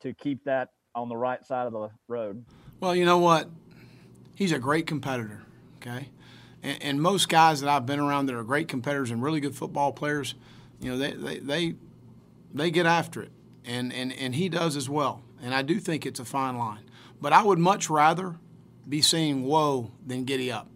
to 0.01 0.13
keep 0.13 0.45
that 0.45 0.69
on 0.95 1.09
the 1.09 1.17
right 1.17 1.43
side 1.45 1.67
of 1.67 1.73
the 1.73 1.89
road? 2.07 2.45
Well, 2.79 2.95
you 2.95 3.05
know 3.05 3.17
what? 3.17 3.49
He's 4.35 4.53
a 4.53 4.59
great 4.59 4.87
competitor. 4.87 5.43
Okay, 5.81 6.09
and, 6.63 6.81
and 6.81 7.01
most 7.01 7.29
guys 7.29 7.61
that 7.61 7.69
I've 7.69 7.85
been 7.85 7.99
around 7.99 8.27
that 8.27 8.35
are 8.35 8.43
great 8.43 8.67
competitors 8.67 9.11
and 9.11 9.21
really 9.21 9.39
good 9.39 9.55
football 9.55 9.91
players, 9.91 10.33
you 10.79 10.89
know, 10.89 10.97
they 10.97 11.11
they 11.11 11.39
they, 11.39 11.75
they 12.53 12.71
get 12.71 12.85
after 12.85 13.21
it, 13.21 13.31
and, 13.65 13.93
and 13.93 14.13
and 14.13 14.33
he 14.33 14.49
does 14.49 14.75
as 14.75 14.89
well. 14.89 15.23
And 15.41 15.53
I 15.53 15.61
do 15.61 15.79
think 15.79 16.05
it's 16.05 16.19
a 16.19 16.25
fine 16.25 16.57
line. 16.57 16.86
But 17.21 17.33
I 17.33 17.43
would 17.43 17.59
much 17.59 17.89
rather 17.89 18.35
be 18.87 19.01
saying 19.01 19.43
whoa 19.43 19.91
than 20.05 20.23
giddy 20.23 20.51
up. 20.51 20.67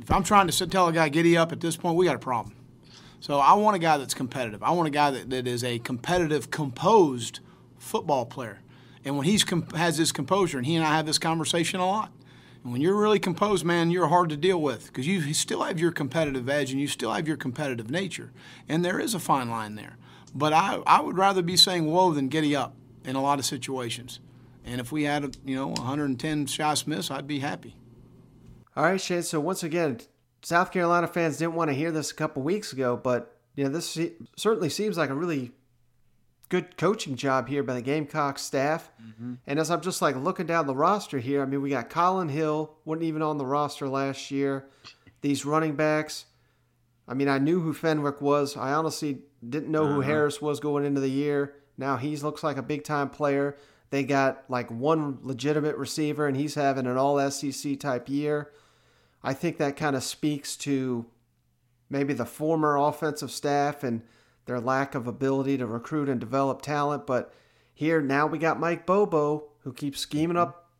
If 0.00 0.10
I'm 0.10 0.22
trying 0.22 0.48
to 0.48 0.66
tell 0.66 0.88
a 0.88 0.92
guy 0.92 1.08
giddy 1.08 1.36
up 1.36 1.52
at 1.52 1.60
this 1.60 1.76
point, 1.76 1.96
we 1.96 2.06
got 2.06 2.16
a 2.16 2.20
problem. 2.20 2.54
So 3.20 3.38
I 3.38 3.54
want 3.54 3.74
a 3.74 3.80
guy 3.80 3.96
that's 3.96 4.14
competitive. 4.14 4.62
I 4.62 4.70
want 4.70 4.86
a 4.86 4.92
guy 4.92 5.10
that, 5.10 5.30
that 5.30 5.46
is 5.46 5.64
a 5.64 5.78
competitive, 5.80 6.50
composed 6.50 7.40
football 7.78 8.24
player. 8.24 8.60
And 9.04 9.16
when 9.16 9.26
he's 9.26 9.44
has 9.74 9.98
his 9.98 10.12
composure, 10.12 10.58
and 10.58 10.66
he 10.66 10.76
and 10.76 10.84
I 10.84 10.96
have 10.96 11.06
this 11.06 11.18
conversation 11.18 11.80
a 11.80 11.86
lot. 11.86 12.12
And 12.62 12.72
when 12.72 12.80
you're 12.80 12.96
really 12.96 13.18
composed, 13.18 13.64
man, 13.64 13.90
you're 13.90 14.08
hard 14.08 14.30
to 14.30 14.36
deal 14.36 14.60
with 14.60 14.86
because 14.86 15.06
you 15.06 15.32
still 15.32 15.62
have 15.62 15.80
your 15.80 15.92
competitive 15.92 16.48
edge 16.48 16.70
and 16.70 16.80
you 16.80 16.86
still 16.86 17.12
have 17.12 17.26
your 17.26 17.36
competitive 17.36 17.90
nature. 17.90 18.32
And 18.68 18.84
there 18.84 19.00
is 19.00 19.14
a 19.14 19.18
fine 19.18 19.48
line 19.48 19.74
there. 19.74 19.96
But 20.34 20.52
I, 20.52 20.82
I 20.86 21.00
would 21.00 21.16
rather 21.16 21.42
be 21.42 21.56
saying 21.56 21.86
whoa 21.86 22.12
than 22.12 22.28
giddy 22.28 22.54
up 22.54 22.74
in 23.04 23.16
a 23.16 23.22
lot 23.22 23.38
of 23.38 23.46
situations. 23.46 24.20
And 24.68 24.80
if 24.80 24.92
we 24.92 25.04
had, 25.04 25.36
you 25.44 25.56
know, 25.56 25.68
110 25.68 26.46
shots 26.46 26.82
Smiths, 26.82 27.10
I'd 27.10 27.26
be 27.26 27.38
happy. 27.38 27.74
All 28.76 28.84
right, 28.84 29.00
Shane. 29.00 29.22
So 29.22 29.40
once 29.40 29.62
again, 29.62 29.98
South 30.42 30.70
Carolina 30.70 31.08
fans 31.08 31.38
didn't 31.38 31.54
want 31.54 31.70
to 31.70 31.74
hear 31.74 31.90
this 31.90 32.10
a 32.10 32.14
couple 32.14 32.42
weeks 32.42 32.72
ago, 32.72 32.96
but 32.96 33.34
you 33.56 33.64
know 33.64 33.70
this 33.70 33.98
certainly 34.36 34.68
seems 34.68 34.96
like 34.96 35.10
a 35.10 35.14
really 35.14 35.50
good 36.48 36.76
coaching 36.76 37.16
job 37.16 37.48
here 37.48 37.62
by 37.62 37.74
the 37.74 37.82
Gamecock 37.82 38.38
staff. 38.38 38.90
Mm-hmm. 39.02 39.34
And 39.46 39.58
as 39.58 39.70
I'm 39.70 39.80
just 39.80 40.00
like 40.00 40.16
looking 40.16 40.46
down 40.46 40.66
the 40.66 40.74
roster 40.74 41.18
here, 41.18 41.42
I 41.42 41.46
mean, 41.46 41.60
we 41.60 41.70
got 41.70 41.90
Collin 41.90 42.28
Hill, 42.28 42.76
wasn't 42.84 43.04
even 43.04 43.22
on 43.22 43.38
the 43.38 43.46
roster 43.46 43.88
last 43.88 44.30
year. 44.30 44.68
These 45.20 45.44
running 45.44 45.74
backs. 45.74 46.26
I 47.08 47.14
mean, 47.14 47.28
I 47.28 47.38
knew 47.38 47.60
who 47.60 47.72
Fenwick 47.72 48.20
was. 48.20 48.56
I 48.56 48.72
honestly 48.74 49.22
didn't 49.46 49.70
know 49.70 49.84
uh-huh. 49.84 49.94
who 49.94 50.00
Harris 50.02 50.40
was 50.40 50.60
going 50.60 50.84
into 50.84 51.00
the 51.00 51.08
year. 51.08 51.54
Now 51.76 51.96
he 51.96 52.16
looks 52.16 52.42
like 52.42 52.56
a 52.56 52.62
big 52.62 52.84
time 52.84 53.10
player. 53.10 53.56
They 53.90 54.04
got 54.04 54.44
like 54.48 54.70
one 54.70 55.18
legitimate 55.22 55.76
receiver, 55.76 56.26
and 56.26 56.36
he's 56.36 56.54
having 56.54 56.86
an 56.86 56.96
all 56.96 57.30
SEC 57.30 57.78
type 57.80 58.08
year. 58.08 58.50
I 59.22 59.34
think 59.34 59.58
that 59.58 59.76
kind 59.76 59.96
of 59.96 60.02
speaks 60.02 60.56
to 60.58 61.06
maybe 61.90 62.12
the 62.12 62.26
former 62.26 62.76
offensive 62.76 63.30
staff 63.30 63.82
and 63.82 64.02
their 64.46 64.60
lack 64.60 64.94
of 64.94 65.06
ability 65.06 65.58
to 65.58 65.66
recruit 65.66 66.08
and 66.08 66.20
develop 66.20 66.62
talent. 66.62 67.06
But 67.06 67.32
here 67.74 68.00
now 68.00 68.26
we 68.26 68.38
got 68.38 68.60
Mike 68.60 68.86
Bobo 68.86 69.48
who 69.60 69.72
keeps 69.72 70.00
scheming 70.00 70.36
up 70.36 70.70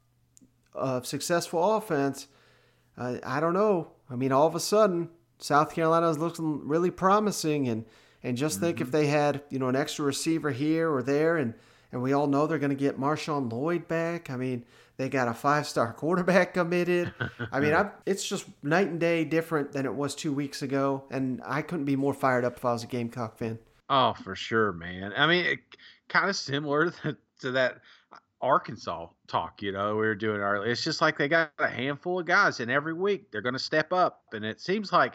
a 0.75 1.03
successful 1.05 1.77
offense. 1.77 2.29
Uh, 2.97 3.19
I 3.25 3.41
don't 3.41 3.55
know. 3.55 3.93
I 4.11 4.17
mean, 4.17 4.33
all 4.33 4.47
of 4.47 4.55
a 4.55 4.61
sudden, 4.61 5.11
South 5.39 5.75
Carolina 5.75 6.09
is 6.09 6.19
looking 6.19 6.67
really 6.67 6.91
promising, 6.91 7.69
and 7.69 7.85
and 8.23 8.37
just 8.37 8.57
mm-hmm. 8.57 8.65
think 8.65 8.81
if 8.81 8.89
mm-hmm. 8.89 8.97
they 8.97 9.07
had 9.07 9.43
you 9.51 9.59
know 9.59 9.69
an 9.69 9.77
extra 9.77 10.05
receiver 10.05 10.51
here 10.51 10.91
or 10.91 11.03
there, 11.03 11.37
and 11.37 11.55
and 11.93 12.03
we 12.03 12.13
all 12.13 12.27
know 12.27 12.47
they're 12.47 12.59
going 12.59 12.71
to 12.71 12.77
get 12.77 12.99
Marshawn 12.99 13.51
Lloyd 13.51 13.89
back. 13.89 14.31
I 14.31 14.37
mean, 14.37 14.65
they 14.97 15.09
got 15.09 15.29
a 15.29 15.35
five 15.35 15.67
star 15.67 15.93
quarterback 15.97 16.55
committed. 16.55 17.13
I 17.53 17.61
mean, 17.61 17.75
I, 17.75 17.91
it's 18.07 18.29
just 18.29 18.47
night 18.63 18.89
and 18.89 19.01
day 19.01 19.25
different 19.25 19.73
than 19.73 19.87
it 19.87 19.95
was 19.95 20.15
two 20.15 20.33
weeks 20.33 20.63
ago. 20.63 21.05
And 21.11 21.41
I 21.45 21.63
couldn't 21.63 21.87
be 21.87 21.97
more 21.97 22.15
fired 22.15 22.45
up 22.45 22.57
if 22.57 22.65
I 22.65 22.73
was 22.73 22.85
a 22.85 22.87
Gamecock 22.87 23.39
fan. 23.39 23.59
Oh, 23.89 24.15
for 24.23 24.35
sure, 24.35 24.73
man. 24.73 25.13
I 25.17 25.27
mean, 25.27 25.47
it, 25.47 25.59
kind 26.09 26.29
of 26.29 26.37
similar 26.37 26.91
to, 27.03 27.17
to 27.41 27.51
that 27.53 27.81
Arkansas 28.41 29.09
talk, 29.27 29.63
you 29.63 29.73
know, 29.73 29.95
we 29.95 30.03
were 30.03 30.15
doing 30.15 30.41
earlier. 30.41 30.71
It's 30.71 30.85
just 30.85 31.01
like 31.01 31.19
they 31.19 31.29
got 31.29 31.53
a 31.59 31.69
handful 31.69 32.21
of 32.21 32.27
guys, 32.27 32.61
and 32.61 32.71
every 32.71 32.93
week 32.93 33.31
they're 33.31 33.41
going 33.41 33.55
to 33.55 33.59
step 33.59 33.93
up. 33.93 34.23
And 34.33 34.45
it 34.45 34.61
seems 34.61 34.93
like 34.93 35.15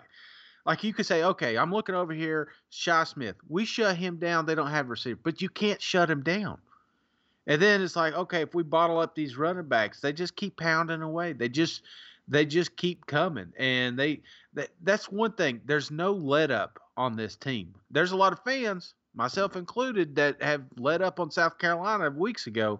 Like 0.65 0.83
you 0.83 0.93
could 0.93 1.05
say, 1.05 1.23
okay, 1.23 1.57
I'm 1.57 1.71
looking 1.71 1.95
over 1.95 2.13
here, 2.13 2.49
Shi 2.69 3.05
Smith. 3.05 3.35
We 3.49 3.65
shut 3.65 3.97
him 3.97 4.17
down. 4.17 4.45
They 4.45 4.55
don't 4.55 4.69
have 4.69 4.89
receiver, 4.89 5.19
but 5.21 5.41
you 5.41 5.49
can't 5.49 5.81
shut 5.81 6.09
him 6.09 6.21
down. 6.21 6.57
And 7.47 7.61
then 7.61 7.81
it's 7.81 7.95
like, 7.95 8.13
okay, 8.13 8.41
if 8.41 8.55
we 8.55 8.63
bottle 8.63 8.99
up 8.99 9.15
these 9.15 9.37
running 9.37 9.67
backs, 9.67 9.99
they 9.99 10.13
just 10.13 10.35
keep 10.35 10.55
pounding 10.57 11.01
away. 11.01 11.33
They 11.33 11.49
just 11.49 11.81
they 12.27 12.45
just 12.45 12.77
keep 12.77 13.05
coming. 13.05 13.51
And 13.57 13.99
they 13.99 14.21
that, 14.53 14.69
that's 14.83 15.11
one 15.11 15.33
thing. 15.33 15.59
There's 15.65 15.91
no 15.91 16.13
let 16.13 16.51
up 16.51 16.79
on 16.95 17.15
this 17.15 17.35
team. 17.35 17.73
There's 17.91 18.11
a 18.11 18.15
lot 18.15 18.31
of 18.31 18.39
fans, 18.45 18.93
myself 19.13 19.55
included, 19.57 20.15
that 20.15 20.41
have 20.41 20.63
let 20.77 21.01
up 21.01 21.19
on 21.19 21.31
South 21.31 21.57
Carolina 21.57 22.09
weeks 22.09 22.47
ago. 22.47 22.79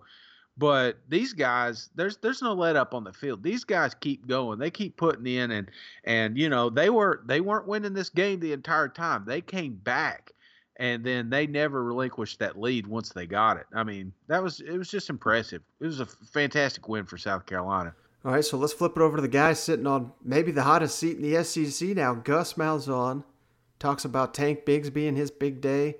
But 0.55 0.99
these 1.09 1.33
guys, 1.33 1.89
there's 1.95 2.17
there's 2.17 2.41
no 2.41 2.53
let 2.53 2.75
up 2.75 2.93
on 2.93 3.03
the 3.03 3.13
field. 3.13 3.41
These 3.41 3.63
guys 3.63 3.95
keep 3.95 4.27
going. 4.27 4.59
They 4.59 4.69
keep 4.69 4.97
putting 4.97 5.25
in 5.25 5.51
and 5.51 5.71
and 6.03 6.37
you 6.37 6.49
know, 6.49 6.69
they 6.69 6.89
were 6.89 7.23
they 7.25 7.41
weren't 7.41 7.67
winning 7.67 7.93
this 7.93 8.09
game 8.09 8.39
the 8.39 8.53
entire 8.53 8.87
time. 8.87 9.25
They 9.25 9.41
came 9.41 9.75
back 9.75 10.31
and 10.77 11.03
then 11.03 11.29
they 11.29 11.47
never 11.47 11.83
relinquished 11.83 12.39
that 12.39 12.59
lead 12.59 12.87
once 12.87 13.09
they 13.09 13.25
got 13.25 13.57
it. 13.57 13.65
I 13.73 13.83
mean, 13.83 14.13
that 14.27 14.43
was 14.43 14.59
it 14.59 14.77
was 14.77 14.89
just 14.89 15.09
impressive. 15.09 15.61
It 15.79 15.85
was 15.85 15.99
a 15.99 16.05
fantastic 16.05 16.87
win 16.87 17.05
for 17.05 17.17
South 17.17 17.45
Carolina. 17.45 17.95
All 18.25 18.31
right, 18.31 18.45
so 18.45 18.57
let's 18.57 18.73
flip 18.73 18.93
it 18.95 19.01
over 19.01 19.17
to 19.17 19.21
the 19.21 19.27
guy 19.27 19.53
sitting 19.53 19.85
on 19.85 20.13
maybe 20.23 20.51
the 20.51 20.63
hottest 20.63 20.97
seat 20.97 21.17
in 21.17 21.23
the 21.23 21.43
SEC 21.43 21.89
now. 21.89 22.13
Gus 22.13 22.53
Malzahn 22.53 23.23
talks 23.79 24.05
about 24.05 24.33
Tank 24.33 24.65
Bigsby 24.65 25.09
and 25.09 25.17
his 25.17 25.29
big 25.29 25.59
day 25.59 25.97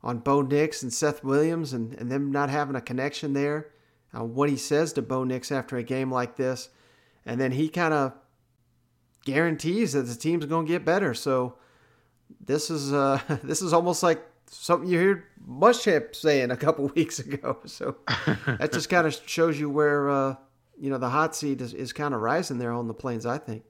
on 0.00 0.18
Bo 0.18 0.42
Nix 0.42 0.82
and 0.82 0.92
Seth 0.92 1.24
Williams 1.24 1.72
and, 1.72 1.94
and 1.94 2.12
them 2.12 2.30
not 2.30 2.48
having 2.48 2.76
a 2.76 2.80
connection 2.80 3.32
there. 3.32 3.72
Uh, 4.16 4.24
what 4.24 4.48
he 4.48 4.56
says 4.56 4.92
to 4.94 5.02
Bo 5.02 5.24
Nix 5.24 5.50
after 5.50 5.76
a 5.76 5.82
game 5.82 6.10
like 6.10 6.36
this. 6.36 6.68
And 7.26 7.40
then 7.40 7.52
he 7.52 7.68
kind 7.68 7.94
of 7.94 8.12
guarantees 9.24 9.94
that 9.94 10.02
the 10.02 10.14
team's 10.14 10.46
going 10.46 10.66
to 10.66 10.72
get 10.72 10.84
better. 10.84 11.14
So 11.14 11.56
this 12.44 12.70
is 12.70 12.92
uh, 12.92 13.20
this 13.42 13.62
is 13.62 13.72
almost 13.72 14.02
like 14.02 14.24
something 14.46 14.88
you 14.88 14.98
heard 14.98 15.24
Muschamp 15.48 16.14
saying 16.14 16.50
a 16.50 16.56
couple 16.56 16.86
weeks 16.94 17.18
ago. 17.18 17.58
So 17.66 17.96
that 18.46 18.70
just 18.72 18.88
kind 18.88 19.06
of 19.06 19.18
shows 19.26 19.58
you 19.58 19.70
where 19.70 20.10
uh, 20.10 20.36
you 20.78 20.90
know 20.90 20.98
the 20.98 21.08
hot 21.08 21.34
seat 21.34 21.60
is, 21.60 21.74
is 21.74 21.92
kind 21.92 22.14
of 22.14 22.20
rising 22.20 22.58
there 22.58 22.72
on 22.72 22.88
the 22.88 22.94
plains. 22.94 23.26
I 23.26 23.38
think 23.38 23.64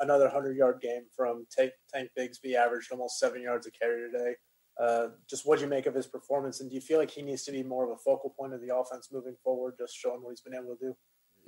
another 0.00 0.28
hundred 0.28 0.56
yard 0.56 0.80
game 0.80 1.02
from 1.16 1.46
Tank, 1.50 1.72
Tank 1.92 2.10
Bigsby 2.18 2.54
averaged 2.54 2.90
almost 2.92 3.18
seven 3.18 3.42
yards 3.42 3.66
a 3.66 3.70
carry 3.70 4.10
today. 4.10 4.34
Uh, 4.78 5.08
just 5.28 5.46
what 5.46 5.58
do 5.58 5.64
you 5.64 5.70
make 5.70 5.86
of 5.86 5.94
his 5.94 6.06
performance, 6.06 6.60
and 6.60 6.68
do 6.68 6.74
you 6.74 6.82
feel 6.82 6.98
like 6.98 7.10
he 7.10 7.22
needs 7.22 7.44
to 7.44 7.52
be 7.52 7.62
more 7.62 7.84
of 7.84 7.90
a 7.90 7.96
focal 7.96 8.30
point 8.30 8.52
of 8.52 8.60
the 8.60 8.74
offense 8.74 9.08
moving 9.10 9.34
forward, 9.42 9.74
just 9.78 9.96
showing 9.96 10.22
what 10.22 10.30
he's 10.30 10.42
been 10.42 10.54
able 10.54 10.76
to 10.76 10.88
do? 10.88 10.96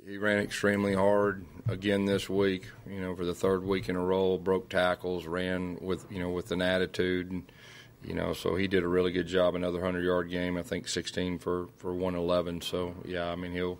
He 0.07 0.17
ran 0.17 0.39
extremely 0.39 0.95
hard 0.95 1.45
again 1.67 2.05
this 2.05 2.27
week. 2.27 2.67
You 2.89 3.01
know, 3.01 3.15
for 3.15 3.25
the 3.25 3.35
third 3.35 3.63
week 3.63 3.87
in 3.87 3.95
a 3.95 4.03
row, 4.03 4.37
broke 4.37 4.69
tackles, 4.69 5.27
ran 5.27 5.77
with 5.81 6.05
you 6.09 6.19
know 6.19 6.29
with 6.29 6.51
an 6.51 6.61
attitude, 6.61 7.29
and 7.29 7.51
you 8.03 8.15
know, 8.15 8.33
so 8.33 8.55
he 8.55 8.67
did 8.67 8.83
a 8.83 8.87
really 8.87 9.11
good 9.11 9.27
job. 9.27 9.53
Another 9.53 9.81
hundred 9.81 10.05
yard 10.05 10.31
game, 10.31 10.57
I 10.57 10.63
think, 10.63 10.87
16 10.87 11.37
for 11.37 11.67
for 11.77 11.93
111. 11.93 12.61
So 12.61 12.95
yeah, 13.05 13.29
I 13.29 13.35
mean 13.35 13.51
he'll 13.51 13.79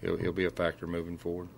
he'll 0.00 0.16
he'll 0.16 0.32
be 0.32 0.46
a 0.46 0.50
factor 0.50 0.88
moving 0.88 1.18
forward. 1.18 1.48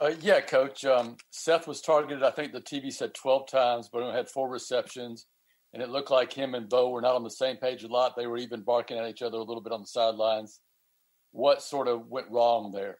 Uh, 0.00 0.12
yeah, 0.22 0.40
coach. 0.40 0.84
Um, 0.84 1.16
Seth 1.30 1.66
was 1.66 1.80
targeted. 1.82 2.22
I 2.22 2.30
think 2.30 2.52
the 2.52 2.60
TV 2.60 2.92
said 2.92 3.14
12 3.14 3.48
times, 3.48 3.88
but 3.92 4.02
only 4.02 4.16
had 4.16 4.28
four 4.28 4.48
receptions 4.48 5.26
and 5.74 5.82
it 5.82 5.90
looked 5.90 6.10
like 6.10 6.32
him 6.32 6.54
and 6.54 6.68
Bo 6.68 6.88
were 6.88 7.00
not 7.00 7.16
on 7.16 7.24
the 7.24 7.30
same 7.30 7.56
page 7.56 7.82
a 7.82 7.88
lot. 7.88 8.14
They 8.16 8.28
were 8.28 8.38
even 8.38 8.62
barking 8.62 8.96
at 8.96 9.08
each 9.08 9.22
other 9.22 9.38
a 9.38 9.42
little 9.42 9.60
bit 9.60 9.72
on 9.72 9.80
the 9.80 9.86
sidelines. 9.86 10.60
What 11.32 11.62
sort 11.62 11.88
of 11.88 12.06
went 12.06 12.30
wrong 12.30 12.70
there? 12.70 12.98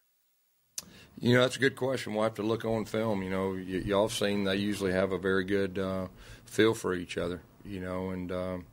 You 1.17 1.35
know, 1.35 1.41
that's 1.41 1.55
a 1.55 1.59
good 1.59 1.77
question. 1.77 2.13
We'll 2.13 2.25
have 2.25 2.33
to 2.33 2.43
look 2.43 2.65
on 2.65 2.83
film. 2.83 3.23
You 3.23 3.29
know, 3.29 3.51
y- 3.51 3.83
y'all 3.85 4.09
have 4.09 4.17
seen 4.17 4.43
they 4.43 4.57
usually 4.57 4.91
have 4.91 5.13
a 5.13 5.17
very 5.17 5.45
good 5.45 5.79
uh, 5.79 6.07
feel 6.43 6.73
for 6.73 6.93
each 6.93 7.17
other. 7.17 7.41
You 7.63 7.79
know, 7.79 8.09
and 8.09 8.29
um, 8.33 8.65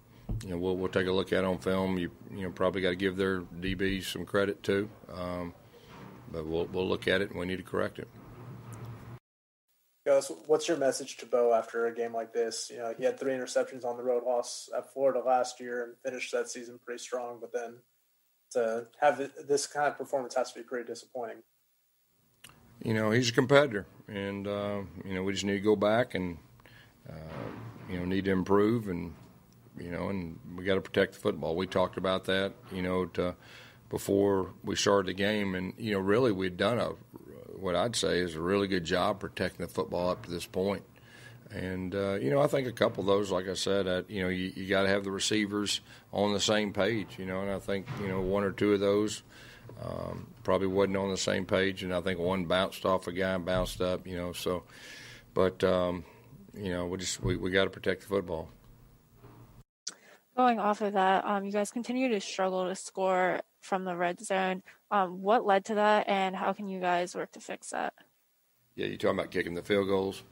you 0.43 0.51
know 0.51 0.59
we'll 0.59 0.77
we'll 0.77 0.89
take 0.91 1.07
a 1.07 1.13
look 1.13 1.33
at 1.33 1.45
on 1.45 1.59
film. 1.59 1.97
You 1.97 2.11
you 2.35 2.43
know 2.43 2.51
probably 2.51 2.83
got 2.83 2.91
to 2.91 2.97
give 2.97 3.17
their 3.17 3.43
DBs 3.43 4.07
some 4.07 4.25
credit 4.25 4.65
too. 4.65 4.91
Um, 5.15 5.55
but 6.33 6.45
we'll 6.45 6.67
we'll 6.67 6.89
look 6.89 7.07
at 7.07 7.21
it 7.21 7.31
and 7.31 7.39
we 7.39 7.47
need 7.47 7.59
to 7.59 7.63
correct 7.63 8.01
it. 8.01 8.09
What's 10.05 10.67
your 10.67 10.77
message 10.77 11.17
to 11.19 11.27
Bo 11.27 11.55
after 11.55 11.87
a 11.87 11.95
game 11.95 12.13
like 12.13 12.33
this? 12.33 12.71
You 12.71 12.79
know, 12.79 12.95
he 12.97 13.05
had 13.05 13.21
three 13.21 13.33
interceptions 13.33 13.85
on 13.85 13.97
the 13.97 14.03
road 14.03 14.25
loss 14.25 14.69
at 14.77 14.93
Florida 14.93 15.21
last 15.21 15.61
year 15.61 15.85
and 15.85 15.95
finished 16.05 16.33
that 16.33 16.49
season 16.49 16.81
pretty 16.85 16.99
strong, 16.99 17.39
but 17.41 17.53
then 17.53 17.77
to 18.53 18.87
have 19.01 19.31
this 19.47 19.67
kind 19.67 19.87
of 19.87 19.97
performance 19.97 20.35
has 20.35 20.53
to 20.53 20.59
be 20.59 20.65
pretty 20.65 20.87
disappointing. 20.87 21.39
You 22.85 22.95
know, 22.95 23.13
he's 23.13 23.31
a 23.31 23.33
competitor, 23.33 23.87
and 24.09 24.47
uh, 24.47 24.81
you 25.05 25.15
know 25.15 25.23
we 25.23 25.33
just 25.33 25.45
need 25.45 25.53
to 25.53 25.61
go 25.61 25.77
back 25.77 26.15
and 26.15 26.39
uh, 27.09 27.15
you 27.89 27.99
know 27.99 28.05
need 28.05 28.25
to 28.25 28.33
improve, 28.33 28.89
and 28.89 29.15
you 29.79 29.91
know, 29.91 30.09
and 30.09 30.39
we 30.57 30.65
got 30.65 30.75
to 30.75 30.81
protect 30.81 31.15
the 31.15 31.21
football. 31.21 31.57
We 31.57 31.67
talked 31.67 31.97
about 31.97 32.25
that, 32.25 32.53
you 32.73 32.83
know, 32.83 33.07
to, 33.07 33.35
before 33.89 34.51
we 34.65 34.77
started 34.77 35.07
the 35.07 35.15
game, 35.15 35.55
and 35.55 35.75
you 35.79 35.93
know, 35.93 36.01
really 36.01 36.33
we'd 36.33 36.57
done 36.57 36.79
a 36.79 36.91
what 37.59 37.77
I'd 37.77 37.97
say 37.97 38.19
is 38.19 38.35
a 38.35 38.41
really 38.41 38.69
good 38.69 38.85
job 38.85 39.21
protecting 39.21 39.67
the 39.67 39.73
football 39.73 40.11
up 40.11 40.25
to 40.25 40.31
this 40.31 40.47
point. 40.47 40.83
And 41.51 41.95
uh, 41.95 42.15
you 42.15 42.31
know, 42.31 42.41
I 42.41 42.47
think 42.47 42.67
a 42.67 42.73
couple 42.73 43.03
of 43.03 43.07
those, 43.07 43.31
like 43.31 43.49
I 43.49 43.55
said, 43.55 43.87
uh, 43.87 44.03
you 44.09 44.23
know, 44.23 44.29
you, 44.29 44.53
you 44.55 44.67
got 44.67 44.83
to 44.83 44.89
have 44.89 45.05
the 45.05 45.11
receivers 45.11 45.81
on 46.13 46.33
the 46.33 46.41
same 46.41 46.73
page. 46.73 47.19
You 47.19 47.27
know, 47.27 47.43
and 47.43 47.51
I 47.51 47.59
think 47.59 47.87
you 48.01 48.09
know 48.09 48.21
one 48.21 48.43
or 48.43 48.53
two 48.53 48.73
of 48.73 48.81
those 48.81 49.23
um, 49.85 50.29
probably 50.45 50.69
wasn't 50.69 50.97
on 50.97 51.11
the 51.11 51.17
same 51.17 51.45
page, 51.45 51.83
and 51.83 51.95
I 51.95 52.01
think 52.01 52.19
one 52.19 52.47
bounced 52.47 52.87
off 52.87 53.07
a 53.07 53.13
guy 53.13 53.35
and 53.35 53.45
bounced 53.45 53.81
up. 53.81 54.07
You 54.07 54.17
know, 54.17 54.33
so, 54.33 54.63
but 55.35 55.63
um, 55.63 56.05
you 56.55 56.71
know, 56.71 56.87
we 56.87 56.99
just 56.99 57.23
we, 57.23 57.37
we 57.37 57.51
got 57.51 57.65
to 57.65 57.71
protect 57.71 58.03
the 58.03 58.09
football. 58.09 58.49
Going 60.37 60.59
off 60.59 60.81
of 60.81 60.95
that, 60.95 61.27
um, 61.27 61.45
you 61.45 61.53
guys 61.53 61.71
continue 61.71 62.09
to 62.09 62.21
struggle 62.21 62.67
to 62.67 62.75
score 62.75 63.41
from 63.61 63.85
the 63.85 63.95
red 63.95 64.21
zone. 64.21 64.63
Um, 64.93 65.23
what 65.23 65.47
led 65.47 65.65
to 65.65 65.77
that, 65.77 66.07
and 66.07 66.37
how 66.37 66.53
can 66.53 66.69
you 66.69 66.79
guys 66.79 67.15
work 67.15 67.33
to 67.33 67.41
fix 67.41 67.71
that? 67.71 67.95
Yeah, 68.75 68.87
you're 68.87 68.99
talking 68.99 69.19
about 69.19 69.31
kicking 69.31 69.55
the 69.55 69.63
field 69.63 69.89
goals. 69.89 70.23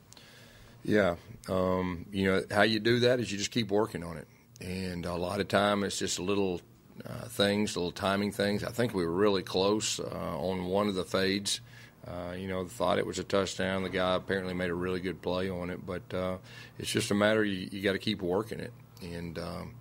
Yeah, 0.85 1.16
um, 1.49 2.05
you 2.12 2.27
know 2.27 2.43
how 2.51 2.62
you 2.62 2.78
do 2.78 3.01
that 3.01 3.20
is 3.20 3.32
you 3.32 3.39
just 3.39 3.53
keep 3.53 3.70
working 3.70 4.05
on 4.05 4.19
it, 4.19 4.28
and 4.61 5.07
a 5.07 5.15
lot 5.15 5.41
of 5.41 5.49
time 5.49 5.82
it's 5.82 5.99
just 5.99 6.19
little 6.19 6.61
uh, 7.07 7.24
things, 7.28 7.74
little 7.74 7.91
timing 7.91 8.32
things. 8.32 8.62
I 8.62 8.70
think 8.70 8.93
we 8.93 9.03
were 9.05 9.15
really 9.15 9.43
close 9.43 9.99
uh, 9.99 10.05
on 10.39 10.66
one 10.66 10.89
of 10.89 10.95
the 10.95 11.05
fades. 11.05 11.62
Uh, 12.07 12.32
you 12.32 12.47
know, 12.47 12.66
thought 12.66 12.99
it 12.99 13.07
was 13.07 13.19
a 13.19 13.24
touchdown. 13.24 13.82
The 13.82 13.89
guy 13.89 14.15
apparently 14.15 14.53
made 14.53 14.70
a 14.70 14.74
really 14.74 15.01
good 15.01 15.23
play 15.23 15.49
on 15.49 15.70
it, 15.70 15.87
but 15.87 16.12
uh, 16.12 16.37
it's 16.78 16.91
just 16.91 17.11
a 17.11 17.15
matter 17.15 17.45
you, 17.45 17.69
you 17.73 17.82
got 17.82 17.93
to 17.93 17.99
keep 17.99 18.20
working 18.20 18.61
it, 18.61 18.73
and 19.01 19.39
um, 19.39 19.74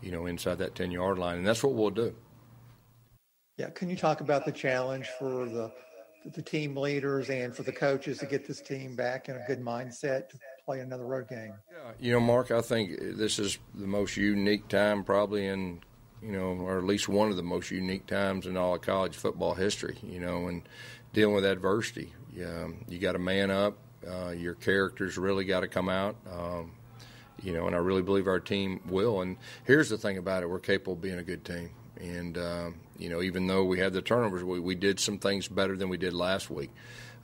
you 0.00 0.10
know, 0.10 0.24
inside 0.24 0.56
that 0.58 0.74
ten 0.74 0.90
yard 0.90 1.18
line, 1.18 1.36
and 1.36 1.46
that's 1.46 1.62
what 1.62 1.74
we'll 1.74 1.90
do. 1.90 2.14
Yeah, 3.62 3.70
can 3.70 3.88
you 3.88 3.94
talk 3.94 4.20
about 4.20 4.44
the 4.44 4.50
challenge 4.50 5.06
for 5.20 5.48
the 5.48 5.70
the 6.34 6.42
team 6.42 6.76
leaders 6.76 7.30
and 7.30 7.54
for 7.54 7.62
the 7.62 7.70
coaches 7.70 8.18
to 8.18 8.26
get 8.26 8.44
this 8.44 8.60
team 8.60 8.96
back 8.96 9.28
in 9.28 9.36
a 9.36 9.44
good 9.46 9.60
mindset 9.60 10.28
to 10.30 10.38
play 10.64 10.80
another 10.80 11.04
road 11.04 11.28
game? 11.28 11.52
Yeah, 11.70 11.92
you 12.00 12.12
know, 12.12 12.18
Mark, 12.18 12.50
I 12.50 12.60
think 12.60 12.98
this 12.98 13.38
is 13.38 13.58
the 13.72 13.86
most 13.86 14.16
unique 14.16 14.66
time 14.66 15.04
probably 15.04 15.46
in 15.46 15.80
you 16.20 16.32
know, 16.32 16.54
or 16.60 16.78
at 16.78 16.84
least 16.84 17.08
one 17.08 17.30
of 17.30 17.36
the 17.36 17.42
most 17.44 17.70
unique 17.70 18.08
times 18.08 18.48
in 18.48 18.56
all 18.56 18.74
of 18.74 18.80
college 18.80 19.14
football 19.14 19.54
history. 19.54 19.96
You 20.02 20.18
know, 20.18 20.48
and 20.48 20.68
dealing 21.12 21.36
with 21.36 21.44
adversity, 21.44 22.12
yeah, 22.34 22.66
you 22.88 22.98
got 22.98 23.12
to 23.12 23.20
man 23.20 23.52
up. 23.52 23.78
Uh, 24.04 24.30
your 24.30 24.54
characters 24.54 25.16
really 25.16 25.44
got 25.44 25.60
to 25.60 25.68
come 25.68 25.88
out. 25.88 26.16
Um, 26.28 26.72
you 27.40 27.52
know, 27.52 27.68
and 27.68 27.76
I 27.76 27.78
really 27.78 28.02
believe 28.02 28.26
our 28.26 28.40
team 28.40 28.80
will. 28.88 29.20
And 29.20 29.36
here's 29.66 29.88
the 29.88 29.98
thing 29.98 30.18
about 30.18 30.42
it: 30.42 30.50
we're 30.50 30.58
capable 30.58 30.94
of 30.94 31.00
being 31.00 31.20
a 31.20 31.24
good 31.24 31.44
team. 31.44 31.70
And 32.00 32.36
uh, 32.36 32.70
you 33.02 33.08
know, 33.08 33.20
even 33.20 33.48
though 33.48 33.64
we 33.64 33.80
had 33.80 33.92
the 33.92 34.00
turnovers, 34.00 34.44
we, 34.44 34.60
we 34.60 34.76
did 34.76 35.00
some 35.00 35.18
things 35.18 35.48
better 35.48 35.76
than 35.76 35.88
we 35.88 35.96
did 35.96 36.12
last 36.12 36.48
week. 36.50 36.70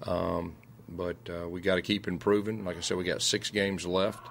Um, 0.03 0.57
but 0.89 1.17
uh, 1.31 1.49
we 1.49 1.61
got 1.61 1.77
to 1.77 1.83
keep 1.83 2.09
improving. 2.09 2.65
Like 2.65 2.77
I 2.77 2.81
said, 2.81 2.97
we 2.97 3.05
got 3.05 3.23
six 3.23 3.51
games 3.51 3.87
left. 3.87 4.27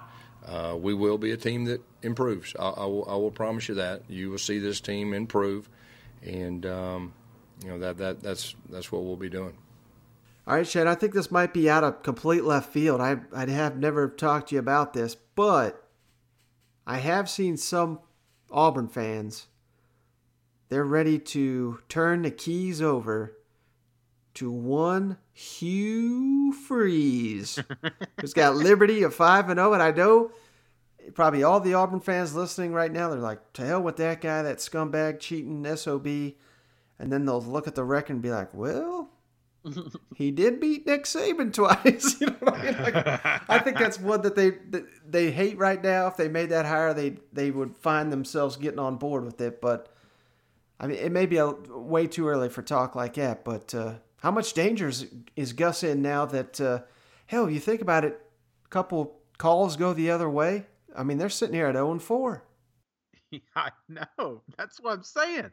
Uh, 0.46 0.76
we 0.78 0.92
will 0.92 1.16
be 1.16 1.30
a 1.30 1.36
team 1.38 1.64
that 1.64 1.80
improves. 2.02 2.54
I, 2.58 2.68
I, 2.68 2.84
will, 2.84 3.08
I, 3.08 3.16
will, 3.16 3.30
promise 3.30 3.68
you 3.68 3.76
that. 3.76 4.02
You 4.08 4.30
will 4.30 4.38
see 4.38 4.58
this 4.58 4.80
team 4.80 5.14
improve, 5.14 5.68
and 6.22 6.64
um, 6.66 7.12
you 7.62 7.70
know 7.70 7.78
that, 7.78 7.98
that 7.98 8.22
that's 8.22 8.54
that's 8.70 8.90
what 8.90 9.04
we'll 9.04 9.16
be 9.16 9.28
doing. 9.28 9.54
All 10.46 10.54
right, 10.54 10.66
Shane. 10.66 10.86
I 10.86 10.94
think 10.94 11.12
this 11.12 11.30
might 11.30 11.52
be 11.52 11.68
out 11.68 11.84
of 11.84 12.02
complete 12.02 12.44
left 12.44 12.72
field. 12.72 13.00
I 13.00 13.18
I 13.34 13.46
have 13.46 13.76
never 13.76 14.08
talked 14.08 14.50
to 14.50 14.54
you 14.54 14.58
about 14.58 14.94
this, 14.94 15.14
but 15.34 15.84
I 16.86 16.98
have 16.98 17.28
seen 17.28 17.56
some 17.56 18.00
Auburn 18.50 18.88
fans 18.88 19.48
they're 20.68 20.84
ready 20.84 21.18
to 21.18 21.80
turn 21.88 22.22
the 22.22 22.30
keys 22.30 22.82
over 22.82 23.36
to 24.34 24.50
one 24.50 25.18
Hugh 25.32 26.52
Freeze, 26.52 27.58
who's 28.20 28.34
got 28.34 28.54
Liberty 28.54 29.02
of 29.02 29.14
5 29.14 29.48
and 29.48 29.58
0. 29.58 29.72
And 29.72 29.82
I 29.82 29.90
know 29.90 30.30
probably 31.14 31.42
all 31.42 31.60
the 31.60 31.74
Auburn 31.74 32.00
fans 32.00 32.34
listening 32.34 32.72
right 32.72 32.92
now, 32.92 33.08
they're 33.08 33.18
like, 33.18 33.52
to 33.54 33.64
hell 33.64 33.82
with 33.82 33.96
that 33.96 34.20
guy, 34.20 34.42
that 34.42 34.58
scumbag 34.58 35.20
cheating 35.20 35.64
SOB. 35.76 36.06
And 37.00 37.12
then 37.12 37.24
they'll 37.24 37.40
look 37.40 37.66
at 37.66 37.74
the 37.74 37.84
record 37.84 38.14
and 38.14 38.22
be 38.22 38.30
like, 38.30 38.52
well, 38.52 39.10
he 40.14 40.30
did 40.30 40.60
beat 40.60 40.86
Nick 40.86 41.04
Saban 41.04 41.52
twice. 41.52 42.20
you 42.20 42.28
know 42.28 42.36
I 42.46 42.64
mean? 42.64 42.82
Like, 42.82 43.50
I 43.50 43.58
think 43.58 43.78
that's 43.78 43.98
one 43.98 44.22
that 44.22 44.36
they 44.36 44.50
that 44.70 44.84
they 45.06 45.30
hate 45.30 45.58
right 45.58 45.82
now. 45.82 46.06
If 46.06 46.16
they 46.16 46.28
made 46.28 46.50
that 46.50 46.66
hire, 46.66 46.94
they 46.94 47.16
they 47.32 47.50
would 47.50 47.76
find 47.76 48.12
themselves 48.12 48.56
getting 48.56 48.78
on 48.78 48.96
board 48.96 49.24
with 49.24 49.40
it. 49.40 49.60
But 49.60 49.92
I 50.80 50.86
mean, 50.86 50.98
it 50.98 51.12
may 51.12 51.26
be 51.26 51.38
a, 51.38 51.50
way 51.50 52.06
too 52.06 52.28
early 52.28 52.48
for 52.48 52.62
talk 52.62 52.94
like 52.94 53.14
that. 53.14 53.44
But 53.44 53.74
uh, 53.74 53.94
how 54.22 54.30
much 54.30 54.52
danger 54.52 54.88
is, 54.88 55.06
is 55.36 55.52
Gus 55.52 55.82
in 55.82 56.02
now? 56.02 56.26
That 56.26 56.60
uh, 56.60 56.80
hell, 57.26 57.50
you 57.50 57.60
think 57.60 57.80
about 57.80 58.04
it, 58.04 58.20
a 58.64 58.68
couple 58.68 59.18
calls 59.38 59.76
go 59.76 59.92
the 59.92 60.10
other 60.10 60.28
way. 60.28 60.66
I 60.96 61.02
mean, 61.02 61.18
they're 61.18 61.28
sitting 61.28 61.54
here 61.54 61.66
at 61.66 61.74
zero 61.74 61.92
and 61.92 62.02
four. 62.02 62.44
I 63.56 63.70
know. 63.88 64.42
That's 64.56 64.80
what 64.80 64.94
I'm 64.94 65.02
saying. 65.02 65.50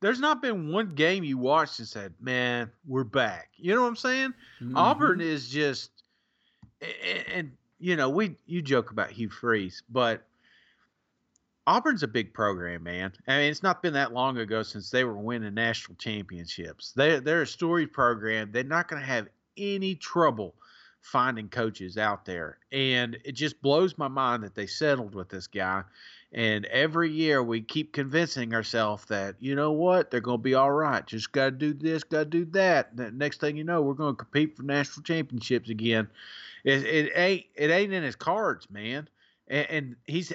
There's 0.00 0.20
not 0.20 0.42
been 0.42 0.70
one 0.70 0.94
game 0.94 1.24
you 1.24 1.38
watched 1.38 1.78
and 1.78 1.88
said, 1.88 2.12
"Man, 2.20 2.70
we're 2.86 3.04
back." 3.04 3.50
You 3.56 3.74
know 3.74 3.82
what 3.82 3.88
I'm 3.88 3.96
saying? 3.96 4.34
Mm-hmm. 4.60 4.76
Auburn 4.76 5.20
is 5.20 5.48
just, 5.48 5.90
and, 6.82 7.28
and 7.32 7.52
you 7.78 7.96
know, 7.96 8.10
we 8.10 8.36
you 8.46 8.60
joke 8.60 8.90
about 8.90 9.10
Hugh 9.10 9.30
Freeze, 9.30 9.82
but 9.88 10.26
Auburn's 11.66 12.02
a 12.02 12.08
big 12.08 12.34
program, 12.34 12.82
man. 12.82 13.12
I 13.26 13.38
mean, 13.38 13.50
it's 13.50 13.62
not 13.62 13.82
been 13.82 13.94
that 13.94 14.12
long 14.12 14.36
ago 14.38 14.62
since 14.62 14.90
they 14.90 15.04
were 15.04 15.16
winning 15.16 15.54
national 15.54 15.96
championships. 15.96 16.92
They 16.92 17.20
they're 17.20 17.42
a 17.42 17.46
storied 17.46 17.92
program. 17.92 18.52
They're 18.52 18.64
not 18.64 18.88
going 18.88 19.00
to 19.00 19.06
have 19.06 19.28
any 19.56 19.94
trouble 19.94 20.54
finding 21.00 21.48
coaches 21.48 21.96
out 21.96 22.24
there, 22.24 22.58
and 22.70 23.16
it 23.24 23.32
just 23.32 23.62
blows 23.62 23.96
my 23.96 24.08
mind 24.08 24.42
that 24.42 24.54
they 24.54 24.66
settled 24.66 25.14
with 25.14 25.28
this 25.28 25.46
guy. 25.46 25.84
And 26.34 26.64
every 26.66 27.12
year 27.12 27.44
we 27.44 27.60
keep 27.60 27.92
convincing 27.92 28.54
ourselves 28.54 29.04
that, 29.04 29.36
you 29.38 29.54
know 29.54 29.70
what, 29.70 30.10
they're 30.10 30.20
going 30.20 30.40
to 30.40 30.42
be 30.42 30.54
all 30.54 30.72
right. 30.72 31.06
Just 31.06 31.30
got 31.30 31.44
to 31.44 31.50
do 31.52 31.72
this, 31.72 32.02
got 32.02 32.18
to 32.18 32.24
do 32.24 32.44
that. 32.46 32.96
The 32.96 33.12
next 33.12 33.40
thing 33.40 33.56
you 33.56 33.62
know, 33.62 33.82
we're 33.82 33.94
going 33.94 34.14
to 34.14 34.24
compete 34.24 34.56
for 34.56 34.64
national 34.64 35.04
championships 35.04 35.70
again. 35.70 36.08
It, 36.64 36.84
it 36.84 37.12
ain't 37.14 37.44
it 37.54 37.70
ain't 37.70 37.92
in 37.92 38.02
his 38.02 38.16
cards, 38.16 38.68
man. 38.68 39.08
And, 39.46 39.66
and 39.70 39.96
he's 40.06 40.32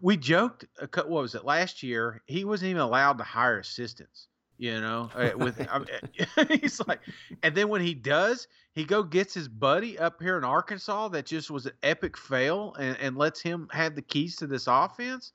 we 0.00 0.16
joked. 0.16 0.64
What 0.94 1.08
was 1.08 1.34
it 1.34 1.44
last 1.44 1.82
year? 1.82 2.22
He 2.26 2.44
wasn't 2.44 2.70
even 2.70 2.82
allowed 2.82 3.18
to 3.18 3.24
hire 3.24 3.58
assistants. 3.58 4.28
You 4.56 4.80
know, 4.80 5.10
uh, 5.16 5.30
with 5.36 5.66
I 5.68 5.78
mean, 5.80 6.58
he's 6.60 6.80
like, 6.86 7.00
and 7.42 7.56
then 7.56 7.68
when 7.68 7.80
he 7.80 7.92
does, 7.92 8.46
he 8.72 8.84
go 8.84 9.02
gets 9.02 9.34
his 9.34 9.48
buddy 9.48 9.98
up 9.98 10.22
here 10.22 10.38
in 10.38 10.44
Arkansas 10.44 11.08
that 11.08 11.26
just 11.26 11.50
was 11.50 11.66
an 11.66 11.72
epic 11.82 12.16
fail, 12.16 12.74
and, 12.78 12.96
and 12.98 13.16
lets 13.16 13.40
him 13.40 13.68
have 13.72 13.96
the 13.96 14.02
keys 14.02 14.36
to 14.36 14.46
this 14.46 14.68
offense. 14.68 15.32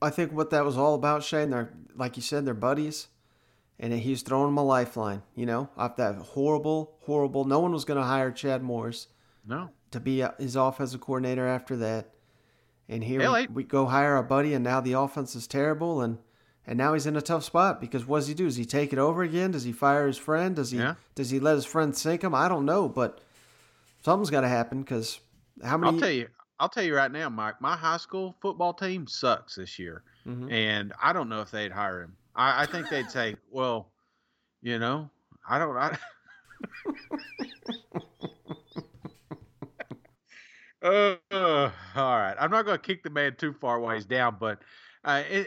I 0.00 0.08
think 0.08 0.32
what 0.32 0.50
that 0.50 0.64
was 0.64 0.78
all 0.78 0.94
about, 0.94 1.22
Shane. 1.22 1.50
They're 1.50 1.70
like 1.94 2.16
you 2.16 2.22
said, 2.22 2.46
they're 2.46 2.54
buddies, 2.54 3.08
and 3.78 3.92
he's 3.92 4.22
throwing 4.22 4.48
him 4.48 4.58
a 4.58 4.64
lifeline. 4.64 5.22
You 5.34 5.44
know, 5.44 5.68
off 5.76 5.96
that 5.96 6.16
horrible, 6.16 6.96
horrible. 7.02 7.44
No 7.44 7.58
one 7.58 7.72
was 7.72 7.84
going 7.84 8.00
to 8.00 8.06
hire 8.06 8.30
Chad 8.30 8.62
Morris. 8.62 9.08
No. 9.46 9.68
To 9.90 10.00
be 10.00 10.24
his 10.38 10.56
offensive 10.56 11.02
coordinator 11.02 11.46
after 11.46 11.76
that, 11.76 12.14
and 12.88 13.02
here 13.04 13.30
we, 13.32 13.46
we 13.48 13.64
go 13.64 13.86
hire 13.86 14.16
a 14.16 14.22
buddy, 14.22 14.54
and 14.54 14.64
now 14.64 14.80
the 14.80 14.92
offense 14.94 15.34
is 15.34 15.46
terrible, 15.46 16.00
and 16.02 16.18
and 16.66 16.78
now 16.78 16.92
he's 16.94 17.06
in 17.06 17.16
a 17.16 17.20
tough 17.22 17.42
spot 17.44 17.80
because 17.80 18.06
what 18.06 18.18
does 18.20 18.28
he 18.28 18.34
do? 18.34 18.44
Does 18.44 18.56
he 18.56 18.64
take 18.64 18.92
it 18.92 18.98
over 18.98 19.22
again? 19.22 19.50
Does 19.50 19.64
he 19.64 19.72
fire 19.72 20.06
his 20.06 20.18
friend? 20.18 20.54
Does 20.56 20.70
he 20.70 20.78
Yeah. 20.78 20.94
does 21.14 21.30
he 21.30 21.40
let 21.40 21.56
his 21.56 21.64
friend 21.64 21.96
sink 21.96 22.22
him? 22.22 22.34
I 22.34 22.48
don't 22.48 22.64
know, 22.64 22.88
but 22.88 23.20
something's 24.04 24.30
got 24.30 24.42
to 24.42 24.48
happen 24.48 24.80
because 24.82 25.18
how 25.64 25.76
many? 25.76 25.94
I'll 25.94 26.00
tell 26.00 26.10
you. 26.10 26.28
I'll 26.60 26.68
tell 26.68 26.84
you 26.84 26.94
right 26.94 27.10
now, 27.10 27.28
Mike. 27.28 27.60
My 27.60 27.74
high 27.76 27.96
school 27.96 28.36
football 28.40 28.72
team 28.72 29.08
sucks 29.08 29.56
this 29.56 29.78
year, 29.80 30.04
Mhm. 30.26 30.52
and 30.52 30.92
I 31.02 31.12
don't 31.12 31.28
know 31.28 31.40
if 31.40 31.50
they'd 31.50 31.72
hire 31.72 32.02
him. 32.02 32.16
I, 32.36 32.62
I 32.62 32.66
think 32.66 32.88
they'd 32.88 33.10
say, 33.10 33.34
"Well, 33.50 33.90
you 34.62 34.78
know, 34.78 35.10
I 35.48 35.58
don't." 35.58 35.76
I, 35.76 35.98
Uh, 40.82 41.16
all 41.32 41.70
right. 42.18 42.34
I'm 42.38 42.50
not 42.50 42.64
going 42.64 42.76
to 42.78 42.82
kick 42.82 43.02
the 43.02 43.10
man 43.10 43.36
too 43.36 43.52
far 43.52 43.78
while 43.80 43.94
he's 43.94 44.04
down, 44.04 44.36
but 44.40 44.60
uh, 45.04 45.22
it, 45.30 45.46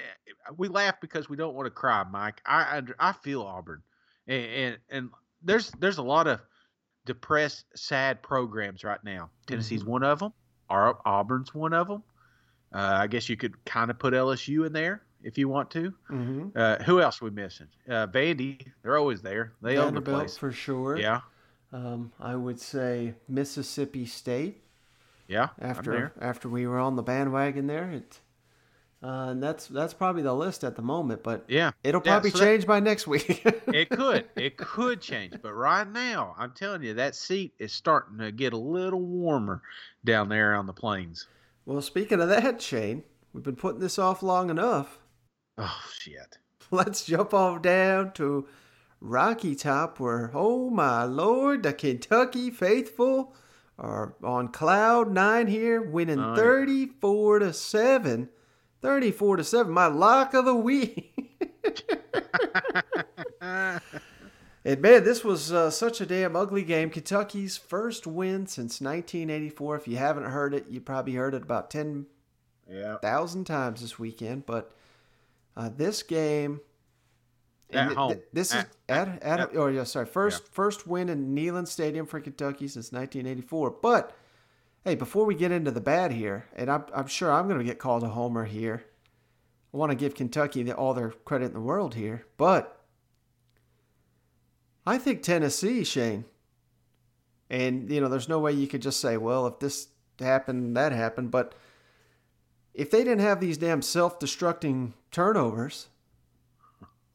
we 0.58 0.68
laugh 0.68 0.96
because 1.02 1.30
we 1.30 1.36
don't 1.38 1.56
want 1.56 1.66
to 1.66 1.72
cry, 1.72 2.04
Mike. 2.10 2.42
I 2.46 2.78
under, 2.78 2.96
I 3.00 3.12
feel 3.12 3.42
Auburn, 3.42 3.82
and, 4.28 4.46
and 4.46 4.78
and 4.90 5.10
there's 5.44 5.72
there's 5.80 5.98
a 5.98 6.04
lot 6.04 6.28
of 6.28 6.40
depressed, 7.06 7.66
sad 7.76 8.22
programs 8.24 8.84
right 8.84 9.04
now. 9.04 9.30
Tennessee's 9.48 9.86
one 9.86 10.04
of 10.04 10.20
them. 10.20 10.34
Our 10.70 10.98
Auburn's 11.06 11.54
one 11.54 11.74
of 11.74 11.88
them. 11.88 12.04
Uh, 12.74 12.98
I 13.00 13.08
guess 13.08 13.30
you 13.30 13.38
could 13.38 13.64
kind 13.66 13.92
of 13.92 14.00
put 14.00 14.14
LSU 14.14 14.66
in 14.66 14.74
there 14.74 15.04
if 15.22 15.38
you 15.38 15.48
want 15.48 15.70
to. 15.72 15.94
Mhm. 16.10 16.52
Uh, 16.56 16.84
who 16.84 17.00
else 17.00 17.22
are 17.22 17.26
we 17.26 17.32
missing? 17.32 17.68
Uh, 17.88 18.08
Vandy. 18.08 18.66
They're 18.82 18.98
always 18.98 19.22
there. 19.22 19.54
They 19.62 19.78
own 19.78 19.94
the 19.94 20.02
place. 20.02 20.38
for 20.38 20.52
sure. 20.52 20.98
Yeah. 20.98 21.22
Um, 21.72 22.12
I 22.20 22.36
would 22.36 22.60
say 22.60 23.14
Mississippi 23.28 24.06
State. 24.06 24.64
Yeah. 25.28 25.50
After 25.60 25.92
there. 25.92 26.14
after 26.22 26.48
we 26.50 26.68
were 26.68 26.80
on 26.80 26.96
the 26.96 27.04
bandwagon 27.04 27.68
there, 27.68 27.90
it, 27.92 28.20
uh, 29.04 29.30
and 29.30 29.42
that's 29.44 29.68
that's 29.68 29.94
probably 29.94 30.22
the 30.22 30.34
list 30.34 30.64
at 30.64 30.76
the 30.76 30.82
moment. 30.82 31.24
But 31.24 31.46
Yeah. 31.48 31.72
it'll 31.84 32.02
Yeah, 32.06 32.14
probably 32.14 32.30
so 32.32 32.38
that- 32.40 32.46
change 32.46 32.68
by 32.68 32.80
next 32.80 33.08
week. 33.08 33.42
it 33.68 33.90
could. 33.90 34.26
It 34.36 34.58
could 34.58 35.02
change. 35.02 35.34
But 35.42 35.54
right 35.54 35.88
now, 35.90 36.36
I'm 36.38 36.52
telling 36.52 36.84
you, 36.84 36.94
that 36.96 37.16
seat 37.16 37.54
is 37.60 37.72
starting 37.74 38.18
to 38.20 38.32
get 38.32 38.54
a 38.54 38.58
little 38.58 39.02
warmer 39.02 39.62
down 40.04 40.30
there 40.30 40.54
on 40.56 40.66
the 40.68 40.74
plains. 40.74 41.28
well, 41.66 41.82
speaking 41.82 42.22
of 42.22 42.30
that, 42.30 42.62
Shane, 42.62 43.04
we've 43.34 43.44
been 43.44 43.56
putting 43.56 43.80
this 43.82 43.98
off 44.00 44.22
long 44.24 44.50
enough. 44.50 45.00
Oh 45.58 45.82
shit! 45.94 46.38
Let's 46.72 47.06
jump 47.06 47.34
off 47.34 47.62
down 47.62 48.12
to 48.14 48.48
Rocky 49.00 49.56
Top, 49.56 50.00
where 50.00 50.30
oh 50.34 50.70
my 50.70 51.04
lord, 51.04 51.64
the 51.64 51.74
Kentucky 51.74 52.50
faithful 52.52 53.36
are 53.78 54.16
on 54.24 54.48
cloud 54.50 55.12
nine 55.12 55.48
here, 55.48 55.82
winning 55.82 56.20
Oh, 56.20 56.30
yeah. 56.30 56.36
34 56.36 57.40
to 57.40 57.54
seven. 57.54 58.30
34 58.82 59.38
to 59.38 59.44
7 59.44 59.72
my 59.74 59.88
lock 59.88 60.34
of 60.36 60.46
the 60.46 60.54
week 60.56 61.12
And 64.68 64.82
man, 64.82 65.04
this 65.04 65.24
was 65.24 65.52
uh, 65.54 65.70
such 65.70 66.02
a 66.02 66.08
damn 66.08 66.36
ugly 66.36 66.64
game. 66.64 66.90
Kentucky's 66.90 67.56
first 67.56 68.08
win 68.08 68.48
since 68.48 68.82
1984. 68.82 69.76
If 69.76 69.88
you 69.88 69.98
haven't 69.98 70.24
heard 70.26 70.56
it, 70.56 70.66
you 70.68 70.82
probably 70.82 71.14
heard 71.14 71.36
it 71.36 71.44
about 71.44 71.70
10,000 71.70 72.08
Yeah. 72.68 72.98
times 73.44 73.82
this 73.82 74.00
weekend. 74.00 74.48
But 74.48 74.72
uh, 75.56 75.70
this 75.76 76.02
game, 76.02 76.62
At 77.76 77.88
th- 77.88 77.98
home. 77.98 78.12
th- 78.14 78.24
this 78.34 78.50
is 78.50 78.66
At- 78.90 79.24
at, 79.24 79.24
at, 79.24 79.56
oh 79.56 79.68
yeah, 79.68 79.84
sorry, 79.84 80.06
first 80.06 80.48
first 80.48 80.88
win 80.88 81.10
in 81.10 81.36
Neyland 81.36 81.68
Stadium 81.68 82.06
for 82.06 82.20
Kentucky 82.20 82.68
since 82.68 82.92
1984. 82.92 83.72
But 83.82 84.16
hey, 84.84 84.96
before 84.96 85.26
we 85.26 85.36
get 85.36 85.52
into 85.52 85.72
the 85.72 85.82
bad 85.82 86.12
here, 86.12 86.46
and 86.56 86.70
I'm, 86.70 86.86
I'm 86.94 87.08
sure 87.08 87.32
I'm 87.32 87.48
going 87.48 87.60
to 87.60 87.66
get 87.66 87.80
called 87.80 88.04
a 88.04 88.10
homer 88.10 88.46
here. 88.46 88.86
I 89.74 89.78
want 89.78 89.92
to 89.92 89.98
give 89.98 90.16
Kentucky 90.16 90.64
the, 90.64 90.74
all 90.74 90.94
their 90.94 91.10
credit 91.10 91.48
in 91.48 91.54
the 91.54 91.60
world 91.60 91.96
here, 91.96 92.26
but 92.38 92.82
I 94.86 94.98
think 94.98 95.22
Tennessee, 95.22 95.84
Shane. 95.84 96.26
And 97.50 97.92
you 97.92 98.00
know, 98.02 98.08
there's 98.08 98.30
no 98.30 98.40
way 98.40 98.54
you 98.54 98.68
could 98.68 98.82
just 98.82 99.00
say, 99.00 99.18
well, 99.18 99.48
if 99.48 99.60
this 99.60 99.90
happened, 100.20 100.78
that 100.78 100.92
happened. 100.92 101.32
But 101.32 101.56
if 102.74 102.92
they 102.92 103.04
didn't 103.04 103.20
have 103.20 103.40
these 103.40 103.58
damn 103.58 103.82
self-destructing 103.82 104.94
turnovers, 105.12 105.88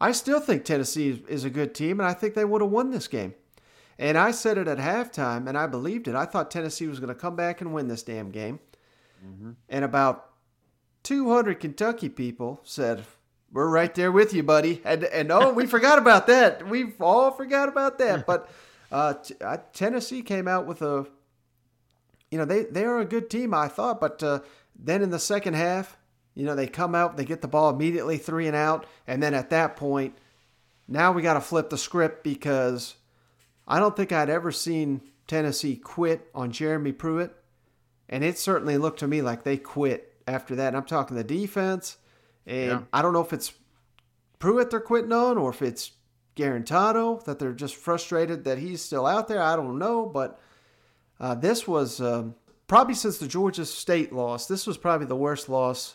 I 0.01 0.13
still 0.13 0.41
think 0.41 0.65
Tennessee 0.65 1.23
is, 1.29 1.45
a 1.45 1.51
good 1.51 1.75
team, 1.75 2.01
and 2.01 2.09
I 2.09 2.15
think 2.15 2.35
they 2.35 2.45
would 2.45 2.63
have 2.63 2.71
won 2.71 2.91
this 2.91 3.07
game. 3.07 3.35
And 3.99 4.17
I 4.17 4.31
said 4.31 4.57
it 4.57 4.67
at 4.67 4.79
halftime, 4.79 5.47
and 5.47 5.59
I 5.59 5.67
believed 5.67 6.09
it. 6.09 6.15
I 6.15 6.25
thought 6.25 6.51
Tennessee 6.51 6.87
was 6.87 7.01
going 7.01 7.13
to 7.13 7.21
come 7.21 7.37
back 7.37 7.61
and 7.61 7.75
win 7.75 7.89
this 7.89 8.03
damn 8.03 8.31
game. 8.31 8.61
And 9.69 9.85
about 9.85 10.31
200 11.03 11.61
Kentucky 11.61 12.09
people 12.09 12.61
said, 12.65 13.05
"We're 13.53 13.69
right 13.69 13.95
there 13.95 14.11
with 14.11 14.33
you, 14.33 14.43
buddy." 14.43 14.81
And 14.85 15.05
and 15.05 15.31
oh, 15.31 15.53
we 15.53 15.67
forgot 15.77 15.99
about 15.99 16.27
that. 16.29 16.67
We've 16.67 16.99
all 17.01 17.31
forgot 17.31 17.69
about 17.69 17.99
that. 17.99 18.27
But 18.27 18.49
uh, 18.91 19.15
t- 19.15 19.35
uh, 19.41 19.59
Tennessee 19.75 20.23
came 20.23 20.49
out 20.49 20.67
with 20.67 20.81
a, 20.81 21.07
you 22.31 22.39
know, 22.39 22.47
they 22.47 22.65
they 22.65 22.85
are 22.85 23.01
a 23.01 23.05
good 23.05 23.29
team, 23.29 23.53
I 23.53 23.69
thought. 23.69 24.01
But 24.01 24.23
uh, 24.23 24.41
then 24.75 25.03
in 25.03 25.11
the 25.11 25.19
second 25.19 25.55
half, 25.55 25.99
you 26.41 26.47
know, 26.47 26.55
they 26.55 26.67
come 26.67 26.95
out, 26.95 27.17
they 27.17 27.25
get 27.25 27.43
the 27.43 27.49
ball 27.49 27.71
immediately 27.71 28.17
three 28.17 28.47
and 28.47 28.57
out, 28.57 28.87
and 29.07 29.23
then 29.23 29.35
at 29.35 29.51
that 29.51 29.77
point, 29.77 30.17
now 30.89 31.13
we 31.13 31.23
got 31.23 31.35
to 31.35 31.41
flip 31.41 31.71
the 31.71 31.79
script 31.79 32.25
because 32.25 32.97
I 33.69 33.79
don't 33.79 33.95
think 33.95 34.11
I'd 34.11 34.31
ever 34.31 34.51
seen 34.51 35.03
Tennessee 35.29 35.77
quit 35.77 36.29
on 36.35 36.51
Jeremy 36.51 36.93
Pruitt. 36.93 37.37
And 38.09 38.25
it 38.25 38.37
certainly 38.39 38.77
looked 38.77 38.99
to 39.01 39.07
me 39.07 39.23
like 39.23 39.45
they 39.45 39.57
quit 39.57 40.17
after 40.27 40.57
that. 40.57 40.69
And 40.69 40.77
I'm 40.77 40.85
talking 40.85 41.17
the 41.17 41.23
defense. 41.23 41.99
And 42.45 42.71
Yeah. 42.71 42.81
I 42.93 43.03
don't 43.03 43.13
know 43.13 43.21
if 43.21 43.33
it's 43.33 43.53
Pruitt 44.41 44.71
they're 44.71 44.81
quitting 44.81 45.13
on 45.13 45.39
or 45.39 45.51
if 45.51 45.63
it's 45.63 45.93
Guarantano 46.35 47.23
that 47.25 47.39
they're 47.39 47.53
just 47.53 47.77
frustrated 47.77 48.43
that 48.45 48.59
he's 48.59 48.83
still 48.83 49.07
out 49.07 49.29
there. 49.29 49.41
I 49.41 49.55
don't 49.55 49.79
know. 49.79 50.07
But 50.07 50.41
uh, 51.21 51.37
this 51.37 51.69
was 51.69 52.01
um, 52.01 52.35
probably 52.67 52.95
since 52.95 53.19
the 53.19 53.29
Georgia 53.29 53.65
State 53.65 54.13
loss, 54.13 54.47
this 54.47 54.67
was 54.67 54.79
probably 54.79 55.07
the 55.07 55.15
worst 55.15 55.49
loss, 55.49 55.95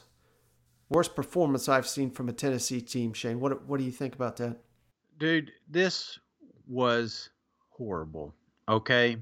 worst 0.89 1.15
performance 1.15 1.67
I've 1.69 1.87
seen 1.87 2.11
from 2.11 2.29
a 2.29 2.33
Tennessee 2.33 2.81
team, 2.81 3.13
Shane. 3.13 3.39
What, 3.39 3.65
what 3.65 3.77
do 3.77 3.83
you 3.83 3.91
think 3.91 4.15
about 4.15 4.37
that? 4.37 4.57
Dude, 5.17 5.51
this 5.69 6.19
was 6.67 7.29
horrible. 7.69 8.33
Okay, 8.67 9.17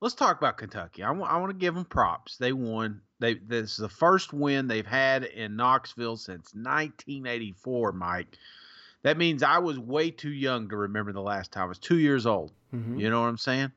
let's 0.00 0.14
talk 0.14 0.38
about 0.38 0.56
Kentucky. 0.58 1.02
I 1.02 1.10
want 1.10 1.30
I 1.32 1.36
want 1.38 1.50
to 1.50 1.58
give 1.58 1.74
them 1.74 1.84
props. 1.84 2.36
They 2.38 2.52
won. 2.52 3.00
They 3.20 3.34
this 3.34 3.72
is 3.72 3.76
the 3.76 3.88
first 3.88 4.32
win 4.32 4.66
they've 4.66 4.86
had 4.86 5.24
in 5.24 5.56
Knoxville 5.56 6.16
since 6.16 6.54
1984. 6.54 7.92
Mike, 7.92 8.38
that 9.02 9.16
means 9.16 9.42
I 9.42 9.58
was 9.58 9.78
way 9.78 10.10
too 10.10 10.32
young 10.32 10.68
to 10.70 10.76
remember 10.76 11.12
the 11.12 11.20
last 11.20 11.52
time. 11.52 11.64
I 11.64 11.66
was 11.66 11.78
two 11.78 11.98
years 11.98 12.26
old. 12.26 12.52
Mhm. 12.74 12.98
You 12.98 13.10
know 13.10 13.20
what 13.20 13.28
I'm 13.28 13.38
saying? 13.38 13.72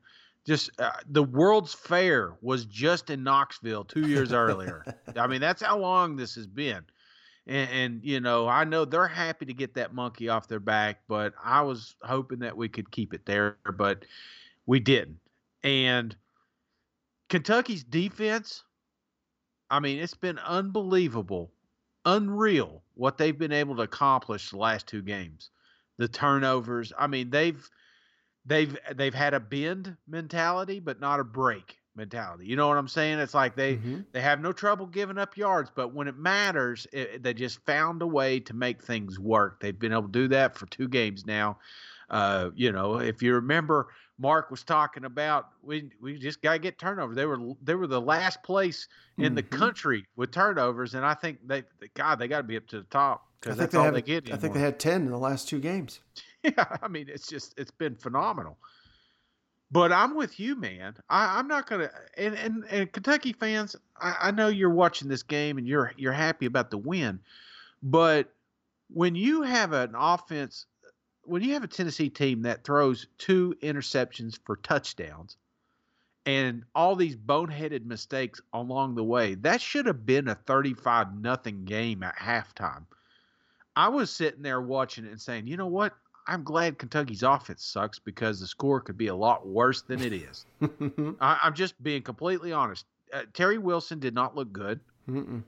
Just 0.46 0.70
uh, 0.80 0.92
the 1.10 1.24
World's 1.24 1.74
Fair 1.74 2.34
was 2.40 2.66
just 2.66 3.10
in 3.10 3.24
Knoxville 3.24 3.84
two 3.84 4.06
years 4.06 4.32
earlier. 4.32 4.84
I 5.16 5.26
mean, 5.26 5.40
that's 5.40 5.60
how 5.60 5.76
long 5.78 6.14
this 6.14 6.36
has 6.36 6.46
been. 6.46 6.84
And, 7.48 7.70
and 7.70 8.00
you 8.04 8.20
know, 8.20 8.46
I 8.46 8.64
know 8.64 8.84
they're 8.84 9.08
happy 9.08 9.46
to 9.46 9.52
get 9.52 9.74
that 9.74 9.92
monkey 9.92 10.28
off 10.28 10.46
their 10.46 10.60
back, 10.60 11.00
but 11.08 11.34
I 11.42 11.62
was 11.62 11.96
hoping 12.02 12.38
that 12.40 12.56
we 12.56 12.68
could 12.68 12.90
keep 12.92 13.12
it 13.12 13.26
there, 13.26 13.56
but 13.76 14.04
we 14.66 14.78
didn't. 14.78 15.18
And 15.64 16.14
Kentucky's 17.28 17.82
defense, 17.82 18.62
I 19.68 19.80
mean, 19.80 19.98
it's 19.98 20.14
been 20.14 20.38
unbelievable, 20.38 21.50
unreal 22.04 22.82
what 22.94 23.18
they've 23.18 23.36
been 23.36 23.52
able 23.52 23.74
to 23.76 23.82
accomplish 23.82 24.50
the 24.50 24.58
last 24.58 24.86
two 24.86 25.02
games. 25.02 25.50
The 25.96 26.06
turnovers, 26.06 26.92
I 26.96 27.08
mean, 27.08 27.30
they've 27.30 27.68
they've 28.46 28.76
they've 28.94 29.14
had 29.14 29.34
a 29.34 29.40
bend 29.40 29.96
mentality, 30.08 30.80
but 30.80 31.00
not 31.00 31.20
a 31.20 31.24
break 31.24 31.78
mentality. 31.94 32.46
You 32.46 32.56
know 32.56 32.68
what 32.68 32.76
I'm 32.76 32.88
saying? 32.88 33.18
It's 33.18 33.34
like 33.34 33.56
they 33.56 33.76
they 34.12 34.20
have 34.20 34.40
no 34.40 34.52
trouble 34.52 34.86
giving 34.86 35.18
up 35.18 35.36
yards, 35.36 35.70
but 35.74 35.94
when 35.94 36.08
it 36.08 36.16
matters, 36.16 36.86
it, 36.92 37.22
they 37.22 37.34
just 37.34 37.64
found 37.66 38.02
a 38.02 38.06
way 38.06 38.40
to 38.40 38.54
make 38.54 38.82
things 38.82 39.18
work. 39.18 39.60
They've 39.60 39.78
been 39.78 39.92
able 39.92 40.02
to 40.02 40.08
do 40.08 40.28
that 40.28 40.56
for 40.56 40.66
two 40.66 40.88
games 40.88 41.26
now. 41.26 41.58
Uh, 42.08 42.50
you 42.54 42.70
know, 42.70 42.98
if 43.00 43.20
you 43.20 43.34
remember, 43.34 43.88
Mark 44.18 44.50
was 44.50 44.62
talking 44.62 45.04
about 45.04 45.48
we 45.62 45.90
we 46.00 46.18
just 46.18 46.40
got 46.40 46.52
to 46.52 46.58
get 46.58 46.78
turnovers. 46.78 47.16
They 47.16 47.26
were 47.26 47.54
they 47.62 47.74
were 47.74 47.86
the 47.88 48.00
last 48.00 48.42
place 48.42 48.86
in 49.18 49.34
the 49.34 49.42
Mhm. 49.42 49.50
country 49.50 50.06
with 50.14 50.30
turnovers, 50.30 50.94
and 50.94 51.04
I 51.04 51.14
think 51.14 51.38
they 51.46 51.64
God 51.94 52.18
they 52.18 52.28
got 52.28 52.38
to 52.38 52.42
be 52.44 52.56
up 52.56 52.66
to 52.68 52.78
the 52.78 52.86
top 52.86 53.26
because 53.40 53.56
that's 53.56 53.72
they 53.72 53.78
all 53.78 53.86
have. 53.86 53.94
they 53.94 54.02
get. 54.02 54.32
I 54.32 54.36
think 54.36 54.54
they 54.54 54.60
had 54.60 54.78
ten 54.78 55.02
in 55.02 55.10
the 55.10 55.18
last 55.18 55.48
two 55.48 55.58
games. 55.58 56.00
Yeah, 56.46 56.76
I 56.82 56.88
mean, 56.88 57.06
it's 57.08 57.26
just 57.26 57.54
it's 57.58 57.70
been 57.70 57.96
phenomenal. 57.96 58.58
But 59.70 59.90
I'm 59.90 60.14
with 60.14 60.38
you, 60.38 60.54
man. 60.54 60.94
I, 61.10 61.38
I'm 61.38 61.48
not 61.48 61.68
gonna 61.68 61.90
and, 62.16 62.34
and, 62.34 62.64
and 62.70 62.92
Kentucky 62.92 63.32
fans, 63.32 63.74
I, 64.00 64.16
I 64.22 64.30
know 64.30 64.48
you're 64.48 64.70
watching 64.70 65.08
this 65.08 65.22
game 65.22 65.58
and 65.58 65.66
you're 65.66 65.92
you're 65.96 66.12
happy 66.12 66.46
about 66.46 66.70
the 66.70 66.78
win, 66.78 67.20
but 67.82 68.32
when 68.88 69.14
you 69.16 69.42
have 69.42 69.72
an 69.72 69.94
offense, 69.96 70.66
when 71.22 71.42
you 71.42 71.54
have 71.54 71.64
a 71.64 71.68
Tennessee 71.68 72.08
team 72.08 72.42
that 72.42 72.62
throws 72.62 73.08
two 73.18 73.56
interceptions 73.60 74.38
for 74.44 74.56
touchdowns, 74.56 75.36
and 76.26 76.64
all 76.74 76.96
these 76.96 77.16
boneheaded 77.16 77.84
mistakes 77.86 78.40
along 78.52 78.94
the 78.94 79.04
way, 79.04 79.34
that 79.36 79.60
should 79.60 79.86
have 79.86 80.06
been 80.06 80.28
a 80.28 80.34
35 80.34 81.20
nothing 81.20 81.64
game 81.64 82.02
at 82.02 82.16
halftime. 82.16 82.84
I 83.76 83.88
was 83.88 84.10
sitting 84.10 84.42
there 84.42 84.60
watching 84.60 85.04
it 85.04 85.10
and 85.10 85.20
saying, 85.20 85.46
you 85.46 85.56
know 85.56 85.66
what? 85.66 85.94
I'm 86.26 86.42
glad 86.42 86.78
Kentucky's 86.78 87.22
offense 87.22 87.64
sucks 87.64 87.98
because 87.98 88.40
the 88.40 88.46
score 88.46 88.80
could 88.80 88.98
be 88.98 89.06
a 89.08 89.14
lot 89.14 89.46
worse 89.46 89.82
than 89.82 90.00
it 90.00 90.12
is. 90.12 90.46
I, 91.20 91.38
I'm 91.42 91.54
just 91.54 91.80
being 91.82 92.02
completely 92.02 92.52
honest. 92.52 92.84
Uh, 93.12 93.22
Terry 93.32 93.58
Wilson 93.58 94.00
did 94.00 94.14
not 94.14 94.34
look 94.34 94.52
good. 94.52 94.80
Mm-mm. 95.08 95.42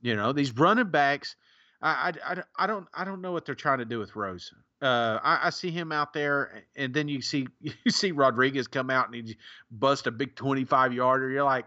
You 0.00 0.16
know 0.16 0.32
these 0.32 0.52
running 0.52 0.90
backs. 0.90 1.36
I, 1.80 2.12
I, 2.26 2.32
I, 2.32 2.42
I 2.56 2.66
don't 2.66 2.86
I 2.94 3.04
don't 3.04 3.20
know 3.20 3.32
what 3.32 3.44
they're 3.44 3.54
trying 3.54 3.78
to 3.78 3.84
do 3.84 3.98
with 3.98 4.16
Rose. 4.16 4.52
Uh, 4.80 5.20
I, 5.22 5.46
I 5.46 5.50
see 5.50 5.70
him 5.70 5.92
out 5.92 6.12
there, 6.12 6.64
and 6.76 6.92
then 6.92 7.08
you 7.08 7.20
see 7.22 7.46
you 7.60 7.90
see 7.90 8.12
Rodriguez 8.12 8.66
come 8.66 8.90
out 8.90 9.06
and 9.06 9.14
he 9.14 9.36
bust 9.70 10.06
a 10.06 10.10
big 10.10 10.34
25 10.34 10.92
yarder. 10.92 11.30
You're 11.30 11.44
like, 11.44 11.66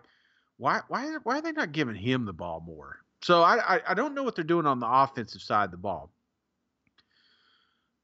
why 0.58 0.82
why 0.88 1.18
why 1.24 1.38
are 1.38 1.42
they 1.42 1.52
not 1.52 1.72
giving 1.72 1.96
him 1.96 2.26
the 2.26 2.34
ball 2.34 2.64
more? 2.66 2.98
So 3.22 3.42
I, 3.42 3.76
I 3.76 3.82
I 3.90 3.94
don't 3.94 4.16
know 4.16 4.24
what 4.24 4.36
they're 4.36 4.44
doing 4.44 4.66
on 4.66 4.80
the 4.80 4.90
offensive 4.90 5.42
side 5.42 5.66
of 5.66 5.72
the 5.72 5.78
ball. 5.78 6.12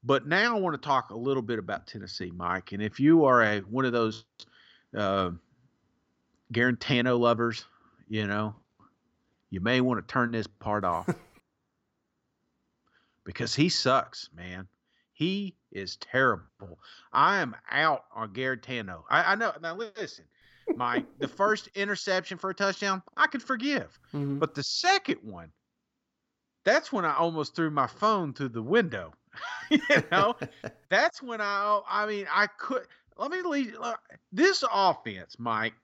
But 0.04 0.26
now 0.26 0.56
I 0.56 0.60
want 0.60 0.80
to 0.80 0.86
talk 0.86 1.10
a 1.10 1.16
little 1.16 1.42
bit 1.42 1.58
about 1.58 1.86
Tennessee, 1.86 2.32
Mike. 2.34 2.72
And 2.72 2.82
if 2.82 2.98
you 2.98 3.24
are 3.24 3.42
a 3.42 3.60
one 3.60 3.84
of 3.84 3.92
those 3.92 4.24
uh, 4.96 5.30
Guarantano 6.52 7.18
lovers, 7.18 7.64
you 8.08 8.26
know, 8.26 8.54
you 9.50 9.60
may 9.60 9.80
want 9.80 10.06
to 10.06 10.12
turn 10.12 10.32
this 10.32 10.46
part 10.46 10.84
off 10.84 11.08
because 13.24 13.54
he 13.54 13.68
sucks, 13.68 14.28
man. 14.34 14.66
He 15.12 15.56
is 15.70 15.96
terrible. 15.96 16.80
I 17.12 17.38
am 17.38 17.54
out 17.70 18.04
on 18.14 18.32
Guarantano. 18.32 19.02
I, 19.08 19.32
I 19.32 19.34
know. 19.36 19.52
Now 19.62 19.76
listen, 19.76 20.24
Mike. 20.74 21.04
the 21.20 21.28
first 21.28 21.68
interception 21.74 22.38
for 22.38 22.50
a 22.50 22.54
touchdown, 22.54 23.02
I 23.16 23.28
could 23.28 23.42
forgive, 23.42 23.98
Mm-hmm. 24.12 24.38
but 24.38 24.54
the 24.54 24.64
second 24.64 25.18
one, 25.22 25.52
that's 26.64 26.92
when 26.92 27.04
I 27.04 27.14
almost 27.14 27.54
threw 27.54 27.70
my 27.70 27.86
phone 27.86 28.34
through 28.34 28.50
the 28.50 28.62
window. 28.62 29.12
you 29.70 29.80
know, 30.10 30.36
that's 30.88 31.22
when 31.22 31.40
I. 31.40 31.80
I 31.88 32.06
mean, 32.06 32.26
I 32.30 32.46
could. 32.46 32.82
Let 33.16 33.30
me 33.30 33.42
leave. 33.42 33.76
This 34.32 34.64
offense, 34.70 35.36
Mike. 35.38 35.74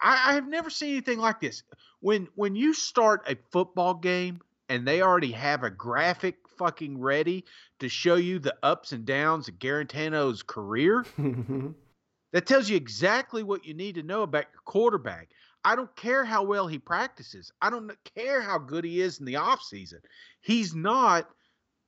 I, 0.00 0.30
I 0.30 0.34
have 0.34 0.48
never 0.48 0.70
seen 0.70 0.92
anything 0.92 1.18
like 1.18 1.40
this. 1.40 1.62
When 2.00 2.28
when 2.34 2.56
you 2.56 2.74
start 2.74 3.28
a 3.28 3.36
football 3.50 3.94
game 3.94 4.40
and 4.68 4.86
they 4.86 5.02
already 5.02 5.32
have 5.32 5.62
a 5.62 5.70
graphic 5.70 6.36
fucking 6.58 6.98
ready 7.00 7.44
to 7.80 7.88
show 7.88 8.16
you 8.16 8.38
the 8.38 8.56
ups 8.62 8.92
and 8.92 9.04
downs 9.04 9.48
of 9.48 9.58
Guarantano's 9.58 10.42
career, 10.42 11.04
that 12.32 12.46
tells 12.46 12.68
you 12.68 12.76
exactly 12.76 13.42
what 13.42 13.64
you 13.64 13.74
need 13.74 13.96
to 13.96 14.02
know 14.02 14.22
about 14.22 14.46
your 14.52 14.62
quarterback. 14.64 15.28
I 15.64 15.74
don't 15.74 15.94
care 15.96 16.24
how 16.24 16.44
well 16.44 16.68
he 16.68 16.78
practices. 16.78 17.52
I 17.60 17.70
don't 17.70 17.90
care 18.14 18.40
how 18.40 18.58
good 18.58 18.84
he 18.84 19.00
is 19.00 19.18
in 19.18 19.26
the 19.26 19.34
offseason. 19.34 19.98
He's 20.40 20.76
not 20.76 21.28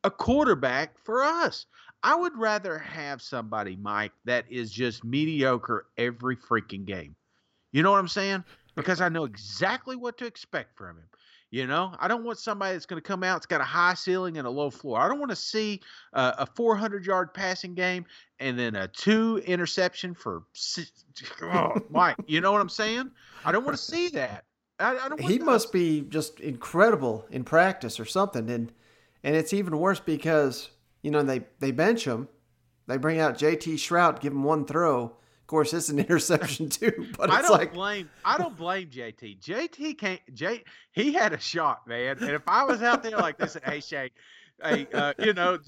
a 0.09 0.10
quarterback 0.10 0.98
for 1.05 1.22
us. 1.22 1.66
I 2.02 2.14
would 2.14 2.36
rather 2.36 2.78
have 2.78 3.20
somebody, 3.20 3.76
Mike, 3.76 4.12
that 4.24 4.47
is 4.51 4.70
just 4.72 5.05
mediocre 5.05 5.86
every 5.98 6.35
freaking 6.36 6.85
game. 6.86 7.14
You 7.72 7.82
know 7.82 7.90
what 7.90 7.98
I'm 7.98 8.09
saying? 8.09 8.43
Because 8.74 9.01
I 9.02 9.09
know 9.10 9.24
exactly 9.24 9.97
what 9.97 10.16
to 10.18 10.24
expect 10.26 10.76
from 10.78 10.97
him. 10.97 11.05
You 11.51 11.66
know, 11.66 11.93
I 11.98 12.09
don't 12.09 12.24
want 12.24 12.39
somebody 12.39 12.72
that's 12.74 12.86
going 12.86 13.01
to 13.02 13.06
come 13.06 13.22
out. 13.22 13.39
It's 13.39 13.47
got 13.47 13.60
a 13.60 13.64
high 13.64 13.94
ceiling 13.94 14.39
and 14.39 14.47
a 14.47 14.51
low 14.51 14.70
floor. 14.70 15.01
I 15.01 15.09
don't 15.09 15.18
want 15.18 15.30
to 15.30 15.36
see 15.36 15.80
uh, 16.12 16.32
a 16.39 16.47
400 16.47 17.05
yard 17.05 17.35
passing 17.35 17.74
game 17.74 18.05
and 18.39 18.59
then 18.59 18.76
a 18.76 18.89
two 18.89 19.43
interception 19.47 20.14
for. 20.14 20.43
six- 20.55 21.05
Oh, 21.43 21.74
Mike, 21.90 22.16
you 22.26 22.40
know 22.40 22.52
what 22.52 22.60
I'm 22.60 22.68
saying? 22.68 23.10
I 23.44 23.52
don't 23.52 23.64
want 23.64 23.76
to 23.76 23.82
see 23.82 24.09
that. 24.10 24.44
I, 24.78 24.90
I 24.90 25.09
don't. 25.09 25.20
Want 25.20 25.32
he 25.32 25.39
must 25.39 25.72
be 25.72 26.02
just 26.02 26.39
incredible 26.40 27.26
in 27.30 27.44
practice 27.44 27.98
or 27.98 28.05
something 28.05 28.48
and 28.51 28.70
and 29.24 29.36
it's 29.36 29.53
even 29.53 29.78
worse 29.78 30.01
because 30.01 30.70
you 31.03 31.11
know 31.11 31.23
they 31.23 31.43
they 31.61 31.70
bench 31.70 32.05
him 32.05 32.28
they 32.86 32.97
bring 32.97 33.20
out 33.20 33.39
JT 33.39 33.74
Shrout 33.74 34.20
give 34.20 34.32
him 34.32 34.45
one 34.45 34.65
throw 34.65 35.05
of 35.05 35.47
course 35.47 35.73
it's 35.73 35.89
an 35.89 35.99
interception 35.99 36.69
too 36.69 37.09
but 37.16 37.31
I 37.31 37.43
don't 37.43 37.51
like 37.53 37.73
blame. 37.73 38.11
I 38.24 38.39
don't 38.39 38.57
blame 38.57 38.89
JT. 38.89 39.40
JT 39.40 39.99
can't. 39.99 40.20
J. 40.32 40.65
He 40.93 41.12
had 41.12 41.32
a 41.32 41.40
shot, 41.40 41.86
man. 41.86 42.19
And 42.20 42.31
if 42.31 42.43
I 42.47 42.65
was 42.65 42.82
out 42.82 43.03
there 43.03 43.16
like 43.16 43.39
this, 43.39 43.57
hey 43.65 43.81
Shane, 43.81 44.11
hey, 44.62 44.86
uh, 44.93 45.15
you 45.19 45.32
know, 45.32 45.59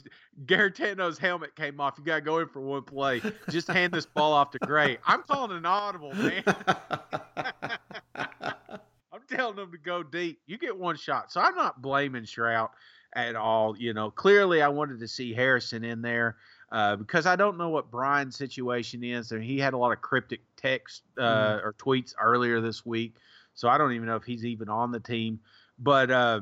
Guarantano's 0.47 1.19
helmet 1.19 1.55
came 1.57 1.81
off. 1.81 1.97
You 1.99 2.05
got 2.05 2.17
to 2.17 2.21
go 2.21 2.39
in 2.39 2.49
for 2.49 2.61
one 2.61 2.83
play. 2.83 3.21
Just 3.49 3.69
hand 3.69 3.93
this 3.93 4.07
ball 4.07 4.33
off 4.33 4.51
to 4.53 4.59
Gray. 4.61 4.99
I'm 5.07 5.23
calling 5.23 5.57
an 5.57 5.67
audible, 5.67 6.13
man. 6.15 6.43
I'm 8.15 9.23
telling 9.29 9.57
them 9.57 9.73
to 9.73 9.79
go 9.79 10.03
deep. 10.03 10.41
You 10.47 10.59
get 10.59 10.77
one 10.77 10.97
shot. 10.97 11.33
So 11.33 11.41
I'm 11.41 11.55
not 11.55 11.83
blaming 11.83 12.25
Shrout 12.25 12.71
at 13.15 13.37
all. 13.37 13.77
You 13.77 13.93
know, 13.95 14.11
clearly 14.11 14.63
I 14.63 14.69
wanted 14.69 15.01
to 15.01 15.09
see 15.09 15.33
Harrison 15.35 15.85
in 15.85 16.03
there 16.03 16.37
uh, 16.73 16.97
because 16.97 17.27
I 17.27 17.37
don't 17.37 17.57
know 17.59 17.69
what 17.69 17.91
Brian's 17.91 18.37
situation 18.37 19.03
is. 19.03 19.33
And 19.33 19.43
he 19.43 19.59
had 19.59 19.75
a 19.75 19.77
lot 19.79 19.93
of 19.93 20.01
cryptic 20.01 20.41
text 20.57 21.03
uh, 21.19 21.23
Mhm. 21.59 21.65
or 21.65 21.73
tweets 21.75 22.15
earlier 22.21 22.61
this 22.61 22.87
week, 22.87 23.17
so 23.55 23.69
I 23.69 23.77
don't 23.79 23.93
even 23.93 24.07
know 24.07 24.17
if 24.17 24.25
he's 24.25 24.45
even 24.45 24.69
on 24.69 24.93
the 24.93 25.01
team. 25.01 25.41
But 25.79 26.11
uh, 26.11 26.41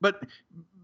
but 0.00 0.22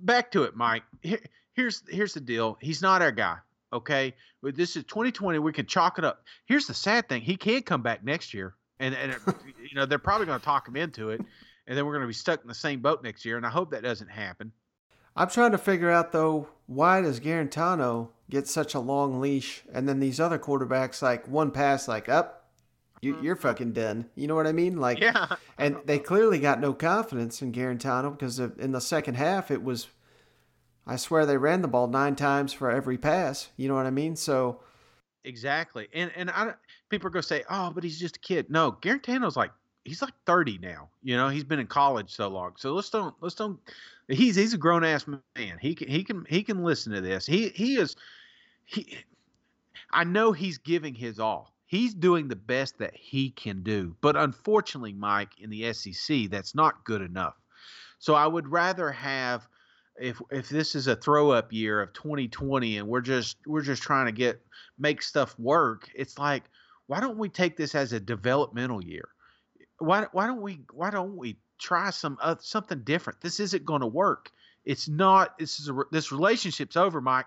back 0.02 0.30
to 0.32 0.44
it, 0.44 0.56
Mike. 0.56 0.82
Here, 1.02 1.20
here's 1.52 1.82
here's 1.88 2.14
the 2.14 2.20
deal. 2.20 2.56
He's 2.60 2.82
not 2.82 3.02
our 3.02 3.12
guy. 3.12 3.36
Okay, 3.72 4.14
but 4.42 4.56
this 4.56 4.74
is 4.74 4.82
2020. 4.84 5.38
We 5.38 5.52
can 5.52 5.66
chalk 5.66 5.98
it 5.98 6.04
up. 6.04 6.24
Here's 6.46 6.66
the 6.66 6.74
sad 6.74 7.08
thing: 7.08 7.22
he 7.22 7.36
can't 7.36 7.64
come 7.64 7.82
back 7.82 8.02
next 8.02 8.34
year, 8.34 8.54
and 8.80 8.94
and 8.96 9.14
you 9.62 9.76
know 9.76 9.86
they're 9.86 9.98
probably 9.98 10.26
going 10.26 10.40
to 10.40 10.44
talk 10.44 10.66
him 10.66 10.74
into 10.76 11.10
it, 11.10 11.20
and 11.68 11.78
then 11.78 11.86
we're 11.86 11.92
going 11.92 12.02
to 12.02 12.08
be 12.08 12.12
stuck 12.14 12.42
in 12.42 12.48
the 12.48 12.54
same 12.54 12.80
boat 12.80 13.04
next 13.04 13.24
year. 13.24 13.36
And 13.36 13.46
I 13.46 13.50
hope 13.50 13.70
that 13.70 13.82
doesn't 13.84 14.08
happen. 14.08 14.50
I'm 15.16 15.28
trying 15.28 15.52
to 15.52 15.58
figure 15.58 15.90
out 15.90 16.12
though 16.12 16.48
why 16.66 17.00
does 17.00 17.20
Guarantano 17.20 18.08
get 18.28 18.46
such 18.46 18.74
a 18.74 18.80
long 18.80 19.20
leash 19.20 19.64
and 19.72 19.88
then 19.88 20.00
these 20.00 20.20
other 20.20 20.38
quarterbacks 20.38 21.02
like 21.02 21.26
one 21.26 21.50
pass 21.50 21.88
like 21.88 22.08
up 22.08 22.48
you, 23.02 23.14
mm-hmm. 23.14 23.24
you're 23.24 23.36
fucking 23.36 23.72
done 23.72 24.06
you 24.14 24.26
know 24.28 24.36
what 24.36 24.46
I 24.46 24.52
mean 24.52 24.78
like 24.78 25.00
Yeah. 25.00 25.26
and 25.58 25.78
they 25.84 25.98
clearly 25.98 26.38
got 26.38 26.60
no 26.60 26.72
confidence 26.72 27.42
in 27.42 27.52
Guarantano 27.52 28.12
because 28.12 28.38
in 28.38 28.72
the 28.72 28.80
second 28.80 29.14
half 29.14 29.50
it 29.50 29.64
was 29.64 29.88
I 30.86 30.96
swear 30.96 31.26
they 31.26 31.36
ran 31.36 31.62
the 31.62 31.68
ball 31.68 31.88
nine 31.88 32.14
times 32.14 32.52
for 32.52 32.70
every 32.70 32.98
pass 32.98 33.48
you 33.56 33.68
know 33.68 33.74
what 33.74 33.86
I 33.86 33.90
mean 33.90 34.16
so 34.16 34.60
Exactly. 35.24 35.88
And 35.92 36.10
and 36.16 36.30
I 36.30 36.54
people 36.88 37.08
are 37.08 37.10
gonna 37.10 37.22
say, 37.22 37.44
oh, 37.50 37.70
but 37.74 37.84
he's 37.84 37.98
just 37.98 38.16
a 38.16 38.20
kid. 38.20 38.50
No, 38.50 38.72
Guarantano's 38.72 39.36
like 39.36 39.50
he's 39.84 40.02
like 40.02 40.14
30 40.26 40.58
now. 40.58 40.88
You 41.02 41.16
know, 41.16 41.28
he's 41.28 41.44
been 41.44 41.58
in 41.58 41.66
college 41.66 42.14
so 42.14 42.28
long. 42.28 42.54
So 42.56 42.72
let's 42.74 42.90
don't 42.90 43.14
let's 43.20 43.34
don't 43.34 43.60
he's 44.10 44.36
he's 44.36 44.54
a 44.54 44.58
grown 44.58 44.84
ass 44.84 45.06
man. 45.06 45.58
He 45.60 45.74
can 45.74 45.88
he 45.88 46.04
can 46.04 46.24
he 46.28 46.42
can 46.42 46.62
listen 46.62 46.92
to 46.92 47.00
this. 47.00 47.26
He 47.26 47.48
he 47.50 47.76
is 47.76 47.96
he 48.64 48.98
I 49.90 50.04
know 50.04 50.32
he's 50.32 50.58
giving 50.58 50.94
his 50.94 51.18
all. 51.18 51.54
He's 51.66 51.94
doing 51.94 52.28
the 52.28 52.36
best 52.36 52.78
that 52.78 52.94
he 52.96 53.30
can 53.30 53.62
do. 53.62 53.96
But 54.00 54.16
unfortunately, 54.16 54.92
Mike, 54.92 55.38
in 55.38 55.50
the 55.50 55.72
SEC, 55.72 56.28
that's 56.28 56.54
not 56.54 56.84
good 56.84 57.00
enough. 57.00 57.34
So 57.98 58.14
I 58.14 58.26
would 58.26 58.48
rather 58.48 58.90
have 58.90 59.46
if 59.98 60.20
if 60.30 60.48
this 60.48 60.74
is 60.74 60.86
a 60.86 60.96
throw 60.96 61.30
up 61.30 61.52
year 61.52 61.80
of 61.80 61.92
2020 61.92 62.78
and 62.78 62.88
we're 62.88 63.00
just 63.00 63.36
we're 63.46 63.62
just 63.62 63.82
trying 63.82 64.06
to 64.06 64.12
get 64.12 64.40
make 64.78 65.02
stuff 65.02 65.38
work, 65.38 65.88
it's 65.94 66.18
like 66.18 66.44
why 66.86 67.00
don't 67.00 67.18
we 67.18 67.28
take 67.28 67.56
this 67.56 67.74
as 67.74 67.92
a 67.92 68.00
developmental 68.00 68.82
year? 68.82 69.08
Why 69.78 70.06
why 70.12 70.26
don't 70.26 70.40
we 70.40 70.62
why 70.72 70.90
don't 70.90 71.16
we 71.16 71.36
try 71.60 71.90
some 71.90 72.18
uh, 72.20 72.36
something 72.40 72.80
different? 72.80 73.20
This 73.20 73.40
isn't 73.40 73.64
going 73.64 73.80
to 73.80 73.86
work. 73.86 74.30
It's 74.64 74.88
not. 74.88 75.38
This 75.38 75.60
is 75.60 75.68
a, 75.68 75.82
this 75.90 76.12
relationship's 76.12 76.76
over, 76.76 77.00
Mike. 77.00 77.26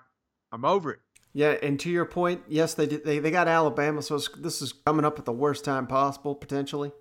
I'm 0.51 0.65
over 0.65 0.91
it. 0.91 0.99
Yeah, 1.33 1.55
and 1.63 1.79
to 1.79 1.89
your 1.89 2.05
point, 2.05 2.43
yes, 2.47 2.75
they 2.75 2.85
did. 2.85 3.03
They, 3.03 3.19
they 3.19 3.31
got 3.31 3.47
Alabama, 3.47 4.01
so 4.01 4.19
this 4.37 4.61
is 4.61 4.71
coming 4.71 5.03
up 5.03 5.17
at 5.17 5.25
the 5.25 5.31
worst 5.31 5.65
time 5.65 5.87
possible 5.87 6.35
potentially. 6.35 6.91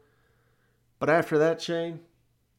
But 0.99 1.11
after 1.11 1.39
that, 1.39 1.61
Shane, 1.61 2.01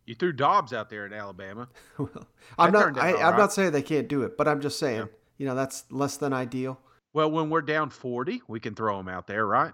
you 0.06 0.14
threw 0.14 0.34
Dobbs 0.34 0.74
out 0.74 0.90
there 0.90 1.06
in 1.06 1.14
Alabama. 1.14 1.70
well, 1.98 2.28
I'm 2.60 2.72
not. 2.72 2.98
I, 2.98 3.10
am 3.10 3.16
right. 3.16 3.38
not 3.38 3.54
saying 3.54 3.72
they 3.72 3.82
can't 3.82 4.08
do 4.08 4.22
it, 4.22 4.38
but 4.38 4.48
I'm 4.48 4.62
just 4.62 4.78
saying, 4.78 4.98
yeah. 4.98 5.06
you 5.38 5.46
know, 5.48 5.56
that's 5.56 5.86
less 5.90 6.18
than 6.18 6.32
ideal. 6.32 6.80
Well, 7.14 7.32
when 7.32 7.50
we're 7.50 7.62
down 7.62 7.90
40, 7.90 8.42
we 8.48 8.60
can 8.60 8.76
throw 8.76 8.98
them 8.98 9.08
out 9.08 9.28
there, 9.28 9.46
right? 9.46 9.74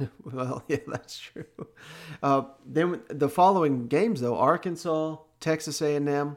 well, 0.24 0.64
yeah, 0.68 0.78
that's 0.86 1.18
true. 1.18 1.44
Uh, 2.22 2.42
then 2.64 3.02
the 3.08 3.28
following 3.28 3.86
games, 3.86 4.20
though, 4.20 4.36
Arkansas, 4.36 5.16
Texas 5.40 5.80
A&M, 5.80 6.36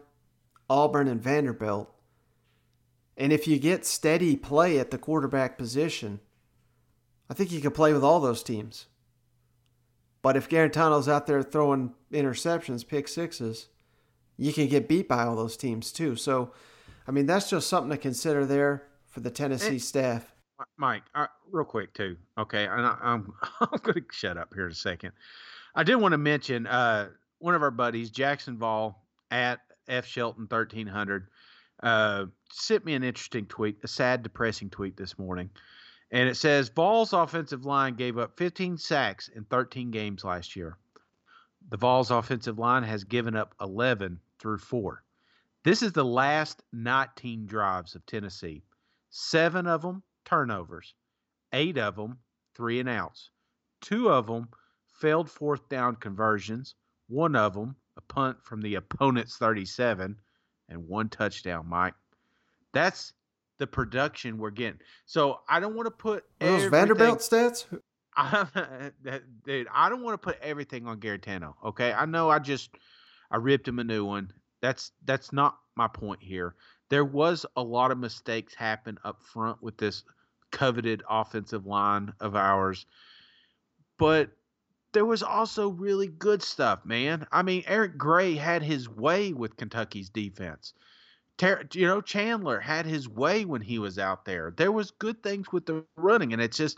Auburn, 0.70 1.08
and 1.08 1.22
Vanderbilt. 1.22 1.90
And 3.16 3.32
if 3.32 3.48
you 3.48 3.60
get 3.60 3.86
steady 3.86 4.36
play 4.36 4.80
at 4.80 4.92
the 4.92 4.98
quarterback 4.98 5.58
position, 5.58 6.20
I 7.30 7.34
think 7.34 7.52
you 7.52 7.62
can 7.62 7.72
play 7.72 7.94
with 7.94 8.04
all 8.04 8.20
those 8.20 8.44
teams. 8.44 8.88
But 10.22 10.38
if 10.38 10.50
Guarantano's 10.50 11.10
out 11.10 11.28
there 11.28 11.44
throwing 11.44 11.94
interceptions, 12.12 12.88
pick 12.88 13.08
sixes, 13.08 13.68
you 14.38 14.54
can 14.54 14.68
get 14.68 14.88
beat 14.88 15.08
by 15.08 15.24
all 15.24 15.36
those 15.36 15.58
teams 15.58 15.92
too. 15.92 16.16
So, 16.16 16.54
I 17.08 17.12
mean, 17.12 17.26
that's 17.26 17.50
just 17.50 17.68
something 17.68 17.92
to 17.92 17.98
consider 17.98 18.46
there 18.46 18.88
for 19.06 19.20
the 19.20 19.30
Tennessee 19.30 19.68
and, 19.68 19.82
staff. 19.82 20.33
Mike, 20.78 21.04
uh, 21.16 21.28
real 21.52 21.66
quick 21.66 21.94
too. 21.94 22.18
Okay, 22.38 22.66
and 22.66 22.86
I, 22.86 22.98
am 23.02 23.34
I'm, 23.62 23.70
I'm 23.74 23.80
going 23.82 23.96
to 23.96 24.04
shut 24.12 24.38
up 24.38 24.54
here 24.54 24.66
in 24.66 24.72
a 24.72 24.76
second. 24.76 25.12
I 25.76 25.84
did 25.84 25.96
want 25.96 26.14
to 26.14 26.18
mention 26.18 26.68
uh, 26.68 27.10
one 27.40 27.56
of 27.56 27.64
our 27.64 27.72
buddies, 27.72 28.12
Jackson 28.12 28.58
Vol 28.58 29.02
at 29.32 29.60
F 29.88 30.06
Shelton 30.06 30.48
thirteen 30.48 30.88
hundred, 30.88 31.28
uh, 31.82 32.26
sent 32.52 32.86
me 32.86 32.94
an 32.94 33.04
interesting 33.04 33.46
tweet, 33.46 33.78
a 33.84 33.88
sad, 33.88 34.24
depressing 34.24 34.70
tweet 34.70 34.96
this 34.96 35.18
morning, 35.18 35.50
and 36.12 36.30
it 36.30 36.36
says 36.36 36.70
Vols 36.70 37.14
offensive 37.14 37.66
line 37.66 37.96
gave 37.96 38.18
up 38.18 38.38
15 38.38 38.78
sacks 38.78 39.30
in 39.30 39.44
13 39.46 39.92
games 39.92 40.24
last 40.24 40.56
year. 40.56 40.78
The 41.70 41.78
Vols 41.78 42.12
offensive 42.12 42.60
line 42.60 42.84
has 42.84 43.04
given 43.04 43.36
up 43.36 43.56
11 43.60 44.20
through 44.40 44.60
four. 44.60 45.04
This 45.64 45.82
is 45.82 45.94
the 45.94 46.06
last 46.06 46.62
19 46.74 47.48
drives 47.48 47.96
of 47.96 48.06
Tennessee. 48.06 48.64
Seven 49.10 49.66
of 49.66 49.82
them 49.82 50.04
turnovers, 50.26 50.94
eight 51.52 51.78
of 51.78 51.96
them 51.96 52.20
three 52.56 52.80
and 52.80 52.90
outs, 52.90 53.30
two 53.82 54.10
of 54.10 54.28
them 54.28 54.48
failed 54.88 55.30
fourth 55.30 55.68
down 55.70 55.96
conversions, 55.96 56.76
one 57.08 57.36
of 57.36 57.54
them 57.54 57.76
a 57.98 58.02
punt 58.02 58.38
from 58.44 58.62
the 58.62 58.76
opponent's 58.76 59.38
37, 59.38 60.16
and 60.70 60.88
one 60.88 61.10
touchdown, 61.10 61.68
Mike. 61.68 61.94
That's 62.74 63.14
the 63.60 63.68
production 63.68 64.38
we're 64.38 64.50
getting. 64.50 64.80
So 65.06 65.40
I 65.48 65.60
don't 65.60 65.76
want 65.76 65.88
to 65.88 65.92
put 65.92 66.24
those 66.40 66.66
Vanderbilt 66.66 67.20
stats. 67.20 67.66
I, 68.16 68.92
dude, 69.46 69.68
I 69.74 69.90
don't 69.90 70.04
want 70.04 70.14
to 70.14 70.26
put 70.26 70.40
everything 70.42 70.88
on 70.88 71.00
Guarantano. 71.00 71.54
Okay, 71.66 71.92
I 71.92 72.06
know 72.06 72.30
I 72.30 72.40
just 72.40 72.70
I 73.32 73.38
ripped 73.38 73.68
him 73.68 73.80
a 73.80 73.84
new 73.84 74.06
one. 74.06 74.32
That's 74.64 74.94
that's 75.04 75.34
not 75.34 75.58
my 75.76 75.90
point 75.90 76.24
here. 76.24 76.56
There 76.88 77.04
was 77.04 77.46
a 77.58 77.62
lot 77.62 77.92
of 77.92 77.98
mistakes 77.98 78.54
happen 78.56 78.98
up 79.04 79.22
front 79.22 79.62
with 79.62 79.78
this 79.78 80.06
coveted 80.52 81.04
offensive 81.10 81.66
line 81.66 82.14
of 82.22 82.38
ours, 82.38 82.86
but 84.00 84.30
there 84.94 85.04
was 85.04 85.22
also 85.22 85.68
really 85.68 86.08
good 86.08 86.42
stuff, 86.42 86.86
man. 86.86 87.28
I 87.30 87.42
mean, 87.42 87.66
Eric 87.68 87.98
Gray 87.98 88.36
had 88.36 88.64
his 88.64 88.88
way 88.88 89.34
with 89.34 89.58
Kentucky's 89.58 90.08
defense. 90.10 90.74
Ter- 91.38 91.68
you 91.74 91.86
know, 91.86 92.00
Chandler 92.00 92.62
had 92.62 92.86
his 92.86 93.10
way 93.10 93.44
when 93.44 93.62
he 93.62 93.80
was 93.80 94.00
out 94.00 94.24
there. 94.24 94.54
There 94.56 94.72
was 94.72 94.92
good 94.92 95.22
things 95.22 95.52
with 95.52 95.66
the 95.66 95.84
running, 95.98 96.32
and 96.32 96.42
it's 96.42 96.56
just, 96.56 96.78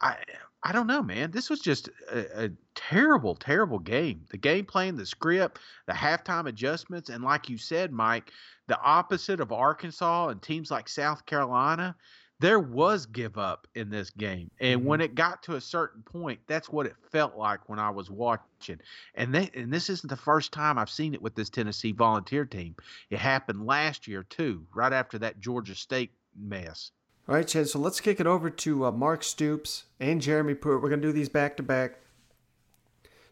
I, 0.00 0.18
I 0.66 0.72
don't 0.72 0.88
know, 0.88 1.02
man. 1.02 1.30
This 1.30 1.48
was 1.48 1.60
just 1.60 1.88
a, 2.10 2.46
a 2.46 2.50
terrible, 2.74 3.36
terrible 3.36 3.78
game. 3.78 4.24
The 4.30 4.36
game 4.36 4.64
plan, 4.64 4.96
the 4.96 5.06
script, 5.06 5.60
the 5.86 5.92
halftime 5.92 6.48
adjustments, 6.48 7.08
and 7.08 7.22
like 7.22 7.48
you 7.48 7.56
said, 7.56 7.92
Mike, 7.92 8.32
the 8.66 8.80
opposite 8.80 9.40
of 9.40 9.52
Arkansas 9.52 10.28
and 10.28 10.42
teams 10.42 10.70
like 10.70 10.88
South 10.88 11.24
Carolina 11.24 11.94
there 12.38 12.60
was 12.60 13.06
give 13.06 13.38
up 13.38 13.66
in 13.74 13.88
this 13.88 14.10
game. 14.10 14.50
And 14.60 14.80
mm-hmm. 14.80 14.88
when 14.88 15.00
it 15.00 15.14
got 15.14 15.42
to 15.44 15.54
a 15.54 15.60
certain 15.60 16.02
point, 16.02 16.40
that's 16.46 16.68
what 16.68 16.86
it 16.86 16.94
felt 17.10 17.36
like 17.36 17.68
when 17.68 17.78
I 17.78 17.90
was 17.90 18.10
watching. 18.10 18.80
And 19.14 19.34
they, 19.34 19.50
and 19.54 19.72
this 19.72 19.88
isn't 19.88 20.08
the 20.08 20.16
first 20.16 20.52
time 20.52 20.78
I've 20.78 20.90
seen 20.90 21.14
it 21.14 21.22
with 21.22 21.34
this 21.34 21.48
Tennessee 21.48 21.92
volunteer 21.92 22.44
team. 22.44 22.76
It 23.08 23.18
happened 23.18 23.64
last 23.64 24.06
year 24.06 24.22
too, 24.22 24.66
right 24.74 24.92
after 24.92 25.18
that 25.20 25.40
Georgia 25.40 25.74
State 25.74 26.12
mess. 26.38 26.90
All 27.28 27.34
right, 27.34 27.46
Chad. 27.46 27.68
So 27.68 27.78
let's 27.78 28.00
kick 28.00 28.20
it 28.20 28.26
over 28.26 28.50
to 28.50 28.86
uh, 28.86 28.92
Mark 28.92 29.22
Stoops 29.22 29.84
and 29.98 30.20
Jeremy 30.20 30.54
Pruitt. 30.54 30.82
We're 30.82 30.88
going 30.88 31.02
to 31.02 31.08
do 31.08 31.12
these 31.12 31.28
back 31.28 31.56
to 31.56 31.62
back. 31.62 31.98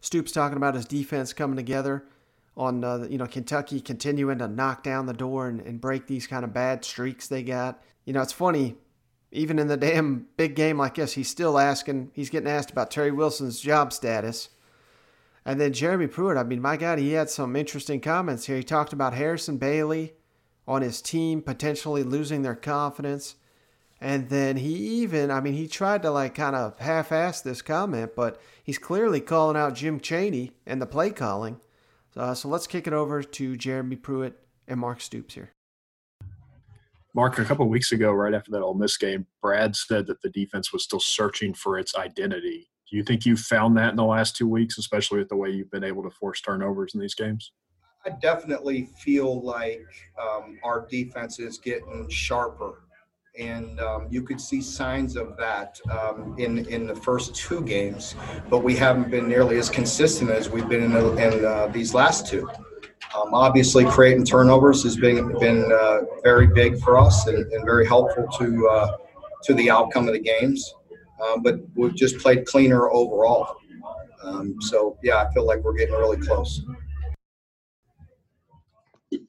Stoops 0.01 0.31
talking 0.31 0.57
about 0.57 0.75
his 0.75 0.85
defense 0.85 1.33
coming 1.33 1.55
together 1.55 2.05
on 2.57 2.83
uh, 2.83 3.07
you 3.09 3.17
know 3.17 3.27
Kentucky 3.27 3.81
continuing 3.81 4.37
to 4.37 4.47
knock 4.47 4.83
down 4.83 5.05
the 5.05 5.13
door 5.13 5.47
and, 5.47 5.61
and 5.61 5.81
break 5.81 6.07
these 6.07 6.27
kind 6.27 6.43
of 6.43 6.53
bad 6.53 6.85
streaks 6.85 7.27
they 7.27 7.43
got. 7.43 7.81
You 8.05 8.13
know, 8.13 8.21
it's 8.21 8.33
funny 8.33 8.75
even 9.35 9.59
in 9.59 9.67
the 9.67 9.77
damn 9.77 10.27
big 10.37 10.55
game 10.55 10.77
like 10.77 10.95
this, 10.95 11.13
he's 11.13 11.27
still 11.27 11.59
asking, 11.59 12.11
he's 12.13 12.29
getting 12.29 12.49
asked 12.49 12.71
about 12.71 12.89
Terry 12.89 13.11
Wilson's 13.11 13.59
job 13.59 13.91
status. 13.91 14.49
And 15.45 15.61
then 15.61 15.73
Jeremy 15.73 16.07
Pruitt, 16.07 16.37
I 16.37 16.43
mean, 16.43 16.61
my 16.61 16.77
God, 16.77 16.97
he 16.97 17.11
had 17.11 17.29
some 17.29 17.55
interesting 17.55 18.01
comments 18.01 18.45
here. 18.45 18.57
He 18.57 18.63
talked 18.63 18.93
about 18.93 19.13
Harrison 19.13 19.57
Bailey 19.57 20.13
on 20.67 20.81
his 20.81 21.01
team 21.01 21.41
potentially 21.41 22.01
losing 22.01 22.41
their 22.41 22.55
confidence. 22.55 23.35
And 24.05 24.29
then 24.29 24.57
he 24.57 25.01
even, 25.01 25.31
I 25.31 25.41
mean, 25.41 25.55
he 25.55 25.67
tried 25.67 26.03
to 26.03 26.11
like 26.11 26.35
kind 26.35 26.55
of 26.55 26.77
half 26.77 27.11
ass 27.11 27.41
this 27.41 27.63
comment, 27.63 28.11
but 28.15 28.39
he's 28.63 28.77
clearly 28.77 29.19
calling 29.19 29.57
out 29.57 29.73
Jim 29.73 29.99
Chaney 29.99 30.51
and 30.63 30.79
the 30.79 30.85
play 30.85 31.09
calling. 31.09 31.59
Uh, 32.15 32.35
so 32.35 32.47
let's 32.47 32.67
kick 32.67 32.85
it 32.85 32.93
over 32.93 33.23
to 33.23 33.57
Jeremy 33.57 33.95
Pruitt 33.95 34.39
and 34.67 34.79
Mark 34.79 35.01
Stoops 35.01 35.33
here. 35.33 35.53
Mark, 37.15 37.39
a 37.39 37.45
couple 37.45 37.67
weeks 37.67 37.91
ago, 37.93 38.11
right 38.11 38.35
after 38.35 38.51
that 38.51 38.61
Ole 38.61 38.75
Miss 38.75 38.95
game, 38.95 39.25
Brad 39.41 39.75
said 39.75 40.05
that 40.05 40.21
the 40.21 40.29
defense 40.29 40.71
was 40.71 40.83
still 40.83 40.99
searching 40.99 41.55
for 41.55 41.79
its 41.79 41.95
identity. 41.95 42.69
Do 42.87 42.97
you 42.97 43.03
think 43.03 43.25
you 43.25 43.35
found 43.35 43.75
that 43.77 43.89
in 43.89 43.95
the 43.95 44.05
last 44.05 44.35
two 44.35 44.47
weeks, 44.47 44.77
especially 44.77 45.17
with 45.17 45.29
the 45.29 45.35
way 45.35 45.49
you've 45.49 45.71
been 45.71 45.83
able 45.83 46.03
to 46.03 46.11
force 46.11 46.41
turnovers 46.41 46.93
in 46.93 47.01
these 47.01 47.15
games? 47.15 47.53
I 48.05 48.11
definitely 48.21 48.87
feel 48.99 49.41
like 49.41 49.87
um, 50.21 50.59
our 50.63 50.85
defense 50.87 51.39
is 51.39 51.57
getting 51.57 52.07
sharper, 52.07 52.84
and 53.37 53.79
um, 53.79 54.07
you 54.09 54.21
could 54.21 54.39
see 54.39 54.61
signs 54.61 55.15
of 55.15 55.35
that 55.37 55.79
um, 55.91 56.35
in 56.37 56.65
in 56.65 56.87
the 56.87 56.95
first 56.95 57.35
two 57.35 57.61
games. 57.61 58.15
But 58.49 58.59
we 58.59 58.75
haven't 58.75 59.09
been 59.09 59.27
nearly 59.27 59.57
as 59.57 59.69
consistent 59.69 60.29
as 60.29 60.49
we've 60.49 60.67
been 60.67 60.83
in, 60.83 60.93
the, 60.93 61.11
in 61.15 61.45
uh, 61.45 61.67
these 61.67 61.93
last 61.93 62.27
two. 62.27 62.49
Um, 63.15 63.33
obviously, 63.33 63.85
creating 63.85 64.25
turnovers 64.25 64.83
has 64.83 64.97
been 64.97 65.37
been 65.39 65.71
uh, 65.71 66.01
very 66.23 66.47
big 66.47 66.79
for 66.79 66.97
us 66.97 67.27
and, 67.27 67.51
and 67.51 67.65
very 67.65 67.85
helpful 67.85 68.27
to 68.39 68.67
uh, 68.67 68.97
to 69.43 69.53
the 69.53 69.69
outcome 69.69 70.07
of 70.07 70.13
the 70.13 70.19
games. 70.19 70.73
Um, 71.23 71.41
but 71.41 71.59
we've 71.75 71.95
just 71.95 72.17
played 72.17 72.45
cleaner 72.45 72.89
overall. 72.89 73.55
Um, 74.23 74.55
so 74.61 74.97
yeah, 75.03 75.17
I 75.17 75.33
feel 75.33 75.45
like 75.45 75.63
we're 75.63 75.77
getting 75.77 75.95
really 75.95 76.17
close. 76.17 76.61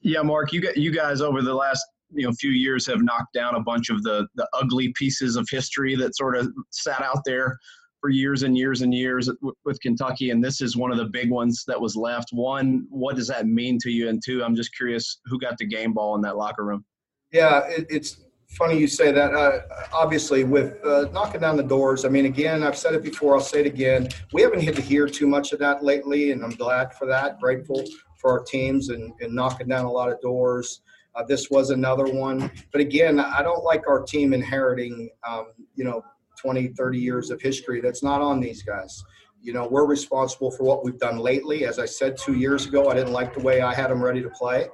Yeah, 0.01 0.21
Mark, 0.21 0.51
you 0.53 0.61
got 0.61 0.75
you 0.75 0.91
guys 0.91 1.21
over 1.21 1.41
the 1.41 1.53
last 1.53 1.85
you 2.11 2.23
know 2.23 2.29
a 2.29 2.33
few 2.33 2.51
years 2.51 2.85
have 2.87 3.01
knocked 3.01 3.33
down 3.33 3.55
a 3.55 3.59
bunch 3.59 3.89
of 3.89 4.03
the 4.03 4.27
the 4.35 4.47
ugly 4.53 4.93
pieces 4.95 5.35
of 5.35 5.47
history 5.49 5.95
that 5.95 6.15
sort 6.15 6.37
of 6.37 6.51
sat 6.71 7.01
out 7.01 7.21
there 7.25 7.57
for 7.99 8.09
years 8.09 8.43
and 8.43 8.57
years 8.57 8.81
and 8.81 8.93
years 8.93 9.29
with 9.65 9.79
Kentucky, 9.81 10.29
and 10.29 10.43
this 10.43 10.61
is 10.61 10.77
one 10.77 10.91
of 10.91 10.97
the 10.97 11.05
big 11.05 11.31
ones 11.31 11.63
that 11.67 11.79
was 11.79 11.95
left. 11.95 12.29
One, 12.31 12.85
what 12.89 13.15
does 13.15 13.27
that 13.27 13.47
mean 13.47 13.79
to 13.79 13.89
you? 13.89 14.09
And 14.09 14.21
two, 14.23 14.43
I'm 14.43 14.55
just 14.55 14.75
curious 14.75 15.19
who 15.25 15.39
got 15.39 15.57
the 15.57 15.65
game 15.65 15.93
ball 15.93 16.15
in 16.15 16.21
that 16.21 16.37
locker 16.37 16.63
room. 16.63 16.85
Yeah, 17.31 17.67
it, 17.67 17.87
it's 17.89 18.21
funny 18.49 18.77
you 18.77 18.87
say 18.87 19.11
that. 19.11 19.33
Uh, 19.33 19.61
obviously, 19.91 20.43
with 20.43 20.83
uh, 20.85 21.09
knocking 21.11 21.41
down 21.41 21.57
the 21.57 21.63
doors, 21.63 22.05
I 22.05 22.09
mean, 22.09 22.25
again, 22.25 22.63
I've 22.63 22.77
said 22.77 22.93
it 22.93 23.03
before, 23.03 23.35
I'll 23.35 23.41
say 23.41 23.61
it 23.61 23.65
again. 23.65 24.09
We 24.31 24.41
haven't 24.41 24.61
had 24.61 24.75
to 24.75 24.81
hear 24.81 25.07
too 25.07 25.27
much 25.27 25.51
of 25.51 25.59
that 25.59 25.83
lately, 25.83 26.31
and 26.31 26.43
I'm 26.43 26.51
glad 26.51 26.93
for 26.93 27.07
that. 27.07 27.39
Grateful 27.39 27.83
for 28.19 28.31
our 28.31 28.43
teams 28.43 28.89
and, 28.89 29.13
and 29.21 29.33
knocking 29.33 29.67
down 29.67 29.85
a 29.85 29.91
lot 29.91 30.11
of 30.11 30.21
doors. 30.21 30.81
Uh, 31.17 31.23
this 31.23 31.49
was 31.49 31.71
another 31.71 32.05
one. 32.05 32.51
But 32.71 32.81
again, 32.81 33.19
I 33.19 33.41
don't 33.41 33.63
like 33.63 33.87
our 33.87 34.03
team 34.03 34.33
inheriting, 34.33 35.09
um, 35.27 35.47
you 35.75 35.83
know, 35.83 36.03
20, 36.37 36.67
30 36.69 36.99
years 36.99 37.31
of 37.31 37.41
history. 37.41 37.81
That's 37.81 38.03
not 38.03 38.21
on 38.21 38.39
these 38.39 38.61
guys. 38.61 39.03
You 39.41 39.53
know, 39.53 39.67
we're 39.67 39.85
responsible 39.85 40.51
for 40.51 40.63
what 40.63 40.85
we've 40.85 40.99
done 40.99 41.17
lately. 41.17 41.65
As 41.65 41.79
I 41.79 41.85
said 41.85 42.17
two 42.17 42.33
years 42.33 42.67
ago, 42.67 42.89
I 42.89 42.93
didn't 42.93 43.13
like 43.13 43.33
the 43.33 43.39
way 43.39 43.61
I 43.61 43.73
had 43.73 43.89
them 43.89 44.03
ready 44.03 44.21
to 44.21 44.29
play. 44.29 44.67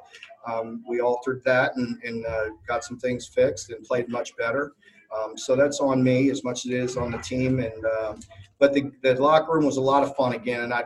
Um, 0.45 0.83
we 0.87 0.99
altered 0.99 1.41
that 1.45 1.75
and, 1.77 1.97
and 2.03 2.25
uh, 2.25 2.45
got 2.67 2.83
some 2.83 2.99
things 2.99 3.27
fixed 3.27 3.69
and 3.69 3.83
played 3.85 4.09
much 4.09 4.35
better. 4.35 4.73
Um, 5.17 5.37
so 5.37 5.55
that's 5.55 5.79
on 5.79 6.03
me 6.03 6.29
as 6.29 6.43
much 6.43 6.65
as 6.65 6.71
it 6.71 6.77
is 6.77 6.97
on 6.97 7.11
the 7.11 7.19
team. 7.19 7.59
And 7.59 7.85
uh, 7.85 8.15
but 8.59 8.73
the, 8.73 8.91
the 9.01 9.15
locker 9.21 9.53
room 9.53 9.65
was 9.65 9.77
a 9.77 9.81
lot 9.81 10.03
of 10.03 10.13
fun 10.15 10.33
again. 10.33 10.61
And 10.61 10.73
I, 10.73 10.85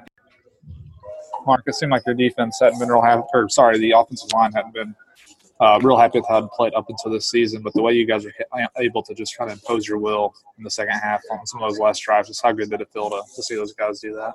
Mark, 1.47 1.63
it 1.65 1.75
seemed 1.75 1.91
like 1.91 2.03
your 2.05 2.15
defense 2.15 2.59
hadn't 2.59 2.77
been 2.77 2.89
real 2.89 3.01
happy, 3.01 3.23
or 3.33 3.49
sorry, 3.49 3.79
the 3.79 3.91
offensive 3.91 4.31
line 4.33 4.51
hadn't 4.51 4.73
been 4.73 4.93
uh, 5.59 5.79
real 5.81 5.97
happy 5.97 6.19
with 6.19 6.27
how 6.27 6.39
it 6.39 6.51
played 6.51 6.73
up 6.73 6.89
until 6.89 7.11
this 7.11 7.29
season. 7.29 7.61
But 7.61 7.73
the 7.73 7.81
way 7.81 7.93
you 7.93 8.05
guys 8.05 8.25
were 8.25 8.33
able 8.77 9.03
to 9.03 9.13
just 9.13 9.37
kind 9.37 9.51
of 9.51 9.57
impose 9.57 9.87
your 9.87 9.97
will 9.97 10.33
in 10.57 10.63
the 10.63 10.71
second 10.71 10.99
half 10.99 11.21
on 11.31 11.45
some 11.45 11.61
of 11.61 11.69
those 11.69 11.79
last 11.79 11.99
drives, 12.01 12.27
just 12.27 12.43
how 12.43 12.51
good 12.51 12.69
did 12.69 12.81
it 12.81 12.89
feel 12.91 13.09
to, 13.09 13.21
to 13.35 13.43
see 13.43 13.55
those 13.55 13.73
guys 13.73 13.99
do 13.99 14.13
that? 14.13 14.33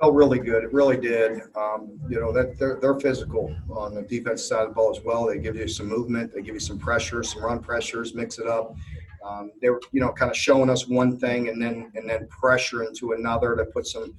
felt 0.00 0.14
really 0.14 0.38
good. 0.38 0.64
It 0.64 0.72
really 0.72 0.96
did. 0.96 1.42
Um, 1.56 1.98
you 2.08 2.20
know 2.20 2.32
that 2.32 2.58
they're, 2.58 2.78
they're 2.80 2.98
physical 2.98 3.54
on 3.70 3.94
the 3.94 4.02
defense 4.02 4.44
side 4.44 4.62
of 4.62 4.68
the 4.70 4.74
ball 4.74 4.94
as 4.94 5.02
well. 5.04 5.26
They 5.26 5.38
give 5.38 5.56
you 5.56 5.68
some 5.68 5.88
movement. 5.88 6.34
They 6.34 6.42
give 6.42 6.54
you 6.54 6.60
some 6.60 6.78
pressure, 6.78 7.22
some 7.22 7.42
run 7.42 7.60
pressures, 7.60 8.14
mix 8.14 8.38
it 8.38 8.46
up. 8.46 8.76
Um, 9.24 9.52
they 9.62 9.70
were, 9.70 9.80
you 9.92 10.00
know, 10.00 10.12
kind 10.12 10.30
of 10.30 10.36
showing 10.36 10.68
us 10.68 10.86
one 10.86 11.16
thing 11.18 11.48
and 11.48 11.60
then 11.60 11.90
and 11.94 12.08
then 12.08 12.26
pressure 12.28 12.82
into 12.82 13.12
another 13.12 13.56
to 13.56 13.64
put 13.64 13.86
some 13.86 14.14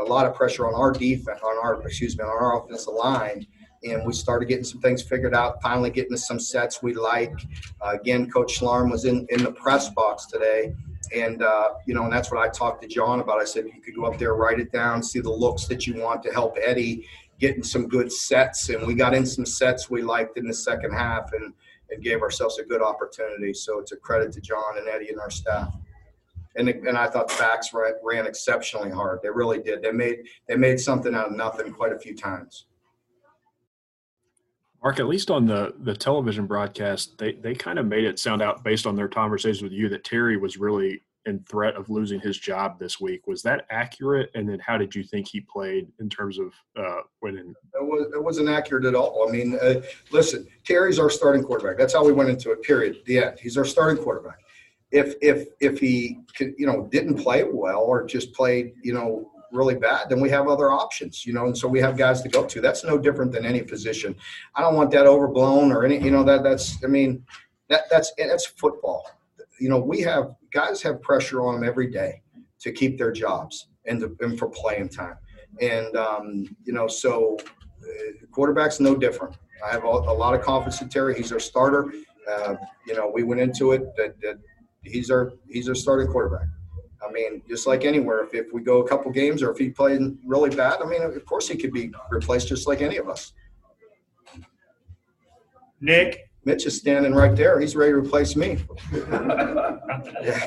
a 0.00 0.04
lot 0.04 0.26
of 0.26 0.34
pressure 0.34 0.66
on 0.66 0.74
our 0.74 0.92
defense, 0.92 1.40
on 1.42 1.58
our 1.62 1.82
excuse 1.82 2.16
me, 2.16 2.24
on 2.24 2.30
our 2.30 2.62
offensive 2.62 2.94
line. 2.94 3.46
And 3.84 4.04
we 4.04 4.12
started 4.12 4.46
getting 4.46 4.64
some 4.64 4.80
things 4.80 5.02
figured 5.02 5.34
out. 5.34 5.62
Finally, 5.62 5.90
getting 5.90 6.12
to 6.12 6.18
some 6.18 6.40
sets 6.40 6.82
we 6.82 6.94
like. 6.94 7.32
Uh, 7.80 7.90
again, 7.90 8.30
Coach 8.30 8.58
Schlarman 8.58 8.90
was 8.90 9.04
in 9.04 9.26
in 9.30 9.42
the 9.42 9.52
press 9.52 9.88
box 9.90 10.26
today 10.26 10.74
and, 11.14 11.42
uh, 11.42 11.70
you 11.86 11.94
know, 11.94 12.04
and 12.04 12.12
that's 12.12 12.30
what 12.30 12.40
I 12.40 12.48
talked 12.48 12.82
to 12.82 12.88
John 12.88 13.20
about. 13.20 13.40
I 13.40 13.44
said, 13.44 13.66
you 13.66 13.80
could 13.80 13.94
go 13.94 14.04
up 14.04 14.18
there, 14.18 14.34
write 14.34 14.60
it 14.60 14.72
down, 14.72 15.02
see 15.02 15.20
the 15.20 15.30
looks 15.30 15.66
that 15.66 15.86
you 15.86 16.00
want 16.00 16.22
to 16.24 16.32
help 16.32 16.56
Eddie 16.62 17.06
get 17.38 17.56
in 17.56 17.62
some 17.62 17.88
good 17.88 18.12
sets. 18.12 18.68
And 18.68 18.86
we 18.86 18.94
got 18.94 19.14
in 19.14 19.24
some 19.24 19.46
sets 19.46 19.88
we 19.88 20.02
liked 20.02 20.36
in 20.36 20.46
the 20.46 20.54
second 20.54 20.92
half 20.92 21.32
and, 21.32 21.54
and 21.90 22.02
gave 22.02 22.20
ourselves 22.20 22.58
a 22.58 22.64
good 22.64 22.82
opportunity. 22.82 23.54
So 23.54 23.78
it's 23.78 23.92
a 23.92 23.96
credit 23.96 24.32
to 24.32 24.40
John 24.40 24.76
and 24.76 24.88
Eddie 24.88 25.10
and 25.10 25.20
our 25.20 25.30
staff. 25.30 25.74
And, 26.56 26.68
and 26.68 26.98
I 26.98 27.06
thought 27.06 27.28
the 27.28 27.38
backs 27.38 27.72
ran, 27.72 27.92
ran 28.02 28.26
exceptionally 28.26 28.90
hard. 28.90 29.20
They 29.22 29.30
really 29.30 29.60
did. 29.60 29.82
They 29.82 29.92
made 29.92 30.24
they 30.48 30.56
made 30.56 30.80
something 30.80 31.14
out 31.14 31.28
of 31.28 31.36
nothing 31.36 31.72
quite 31.72 31.92
a 31.92 31.98
few 31.98 32.16
times. 32.16 32.66
Mark, 34.82 35.00
at 35.00 35.08
least 35.08 35.30
on 35.30 35.46
the 35.46 35.74
the 35.80 35.94
television 35.94 36.46
broadcast, 36.46 37.18
they 37.18 37.32
they 37.32 37.54
kind 37.54 37.78
of 37.78 37.86
made 37.86 38.04
it 38.04 38.18
sound 38.18 38.42
out 38.42 38.62
based 38.62 38.86
on 38.86 38.94
their 38.94 39.08
conversations 39.08 39.62
with 39.62 39.72
you 39.72 39.88
that 39.88 40.04
Terry 40.04 40.36
was 40.36 40.56
really 40.56 41.02
in 41.26 41.40
threat 41.40 41.74
of 41.76 41.90
losing 41.90 42.20
his 42.20 42.38
job 42.38 42.78
this 42.78 43.00
week. 43.00 43.26
Was 43.26 43.42
that 43.42 43.66
accurate? 43.70 44.30
And 44.34 44.48
then 44.48 44.58
how 44.58 44.78
did 44.78 44.94
you 44.94 45.04
think 45.04 45.28
he 45.28 45.40
played 45.40 45.88
in 46.00 46.08
terms 46.08 46.38
of 46.38 46.52
uh, 46.76 47.02
winning? 47.22 47.54
It, 47.74 47.84
was, 47.84 48.10
it 48.14 48.22
wasn't 48.22 48.48
accurate 48.48 48.86
at 48.86 48.94
all. 48.94 49.28
I 49.28 49.32
mean, 49.32 49.58
uh, 49.60 49.82
listen, 50.10 50.46
Terry's 50.64 50.98
our 50.98 51.10
starting 51.10 51.42
quarterback. 51.42 51.76
That's 51.76 51.92
how 51.92 52.04
we 52.04 52.12
went 52.12 52.30
into 52.30 52.50
it. 52.50 52.62
Period. 52.62 53.02
The 53.04 53.18
end. 53.18 53.38
He's 53.40 53.58
our 53.58 53.64
starting 53.64 54.02
quarterback. 54.02 54.38
If 54.90 55.16
if 55.20 55.48
if 55.60 55.78
he 55.78 56.20
could, 56.34 56.54
you 56.56 56.66
know 56.66 56.88
didn't 56.90 57.16
play 57.16 57.44
well 57.44 57.80
or 57.80 58.06
just 58.06 58.32
played 58.32 58.72
you 58.82 58.94
know 58.94 59.30
really 59.52 59.74
bad, 59.74 60.08
then 60.08 60.20
we 60.20 60.30
have 60.30 60.48
other 60.48 60.70
options, 60.70 61.24
you 61.26 61.32
know, 61.32 61.46
and 61.46 61.56
so 61.56 61.68
we 61.68 61.80
have 61.80 61.96
guys 61.96 62.22
to 62.22 62.28
go 62.28 62.44
to. 62.44 62.60
That's 62.60 62.84
no 62.84 62.98
different 62.98 63.32
than 63.32 63.44
any 63.44 63.62
position. 63.62 64.14
I 64.54 64.60
don't 64.62 64.74
want 64.74 64.90
that 64.92 65.06
overblown 65.06 65.72
or 65.72 65.84
any, 65.84 66.02
you 66.02 66.10
know, 66.10 66.22
that 66.24 66.42
that's, 66.42 66.82
I 66.84 66.88
mean, 66.88 67.24
that 67.68 67.82
that's 67.90 68.12
that's 68.16 68.46
football. 68.46 69.10
You 69.60 69.68
know, 69.68 69.78
we 69.78 70.00
have 70.02 70.34
guys 70.52 70.82
have 70.82 71.02
pressure 71.02 71.42
on 71.42 71.54
them 71.54 71.64
every 71.64 71.90
day 71.90 72.22
to 72.60 72.72
keep 72.72 72.98
their 72.98 73.12
jobs 73.12 73.68
and, 73.84 74.00
to, 74.00 74.16
and 74.20 74.38
for 74.38 74.48
playing 74.48 74.88
time, 74.88 75.16
and 75.60 75.94
um, 75.96 76.56
you 76.64 76.72
know, 76.72 76.86
so 76.86 77.36
uh, 77.82 78.26
quarterback's 78.30 78.80
no 78.80 78.94
different. 78.94 79.36
I 79.66 79.72
have 79.72 79.84
a, 79.84 79.88
a, 79.88 80.14
lot 80.14 80.34
of 80.34 80.42
confidence 80.42 80.80
in 80.80 80.88
Terry. 80.88 81.16
He's 81.16 81.32
our 81.32 81.40
starter. 81.40 81.92
Uh, 82.30 82.54
you 82.86 82.94
know, 82.94 83.10
we 83.12 83.22
went 83.22 83.40
into 83.40 83.72
it 83.72 83.96
that, 83.96 84.20
that 84.20 84.38
he's 84.82 85.10
our 85.10 85.32
he's 85.48 85.68
our 85.68 85.74
starting 85.74 86.10
quarterback. 86.10 86.46
I 87.06 87.12
mean, 87.12 87.42
just 87.48 87.66
like 87.66 87.84
anywhere, 87.84 88.24
if, 88.24 88.34
if 88.34 88.52
we 88.52 88.62
go 88.62 88.82
a 88.82 88.88
couple 88.88 89.10
games 89.12 89.42
or 89.42 89.50
if 89.50 89.58
he 89.58 89.70
played 89.70 90.00
really 90.24 90.50
bad, 90.50 90.80
I 90.82 90.86
mean, 90.86 91.02
of 91.02 91.24
course 91.24 91.48
he 91.48 91.56
could 91.56 91.72
be 91.72 91.92
replaced 92.10 92.48
just 92.48 92.66
like 92.66 92.82
any 92.82 92.96
of 92.96 93.08
us. 93.08 93.32
Nick. 95.80 96.24
Mitch 96.44 96.66
is 96.66 96.78
standing 96.78 97.14
right 97.14 97.36
there. 97.36 97.60
He's 97.60 97.76
ready 97.76 97.92
to 97.92 97.98
replace 97.98 98.34
me. 98.34 98.58
yeah, 98.92 99.76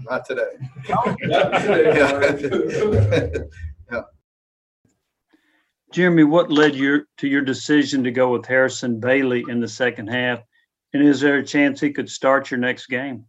not 0.02 0.24
today. 0.24 0.48
yeah. 3.92 4.02
Jeremy, 5.92 6.24
what 6.24 6.50
led 6.50 6.74
your 6.74 7.04
to 7.18 7.28
your 7.28 7.42
decision 7.42 8.02
to 8.02 8.10
go 8.10 8.32
with 8.32 8.44
Harrison 8.44 8.98
Bailey 8.98 9.44
in 9.48 9.60
the 9.60 9.68
second 9.68 10.08
half? 10.08 10.40
And 10.92 11.06
is 11.06 11.20
there 11.20 11.38
a 11.38 11.44
chance 11.44 11.80
he 11.80 11.92
could 11.92 12.10
start 12.10 12.50
your 12.50 12.58
next 12.58 12.86
game? 12.86 13.26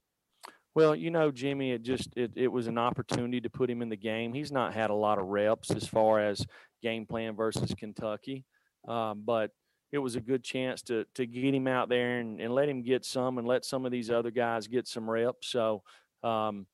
Well, 0.77 0.95
you 0.95 1.09
know, 1.09 1.31
Jimmy, 1.31 1.71
it 1.71 1.81
just 1.81 2.09
it, 2.15 2.33
it 2.35 2.49
was 2.49 2.67
an 2.67 2.77
opportunity 2.77 3.41
to 3.41 3.49
put 3.49 3.67
him 3.67 3.81
in 3.81 3.89
the 3.89 3.97
game. 3.97 4.31
He's 4.31 4.51
not 4.51 4.75
had 4.75 4.91
a 4.91 4.93
lot 4.93 5.17
of 5.17 5.25
reps 5.25 5.71
as 5.71 5.87
far 5.87 6.19
as 6.19 6.45
game 6.83 7.07
plan 7.07 7.35
versus 7.35 7.73
Kentucky, 7.75 8.45
um, 8.87 9.23
but 9.25 9.49
it 9.91 9.97
was 9.97 10.15
a 10.15 10.21
good 10.21 10.43
chance 10.43 10.83
to 10.83 11.05
to 11.15 11.25
get 11.25 11.55
him 11.55 11.65
out 11.65 11.89
there 11.89 12.19
and, 12.19 12.39
and 12.39 12.53
let 12.53 12.69
him 12.69 12.83
get 12.83 13.05
some 13.05 13.39
and 13.39 13.47
let 13.47 13.65
some 13.65 13.87
of 13.87 13.91
these 13.91 14.11
other 14.11 14.29
guys 14.29 14.67
get 14.67 14.87
some 14.87 15.09
reps. 15.09 15.47
So, 15.47 15.81
um, 16.21 16.67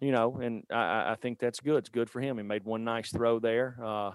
you 0.00 0.12
know, 0.12 0.36
and 0.36 0.62
I, 0.70 1.10
I 1.10 1.16
think 1.20 1.40
that's 1.40 1.58
good. 1.58 1.78
It's 1.78 1.88
good 1.88 2.08
for 2.08 2.20
him. 2.20 2.36
He 2.36 2.44
made 2.44 2.62
one 2.62 2.84
nice 2.84 3.10
throw 3.10 3.40
there, 3.40 3.76
uh, 3.84 4.12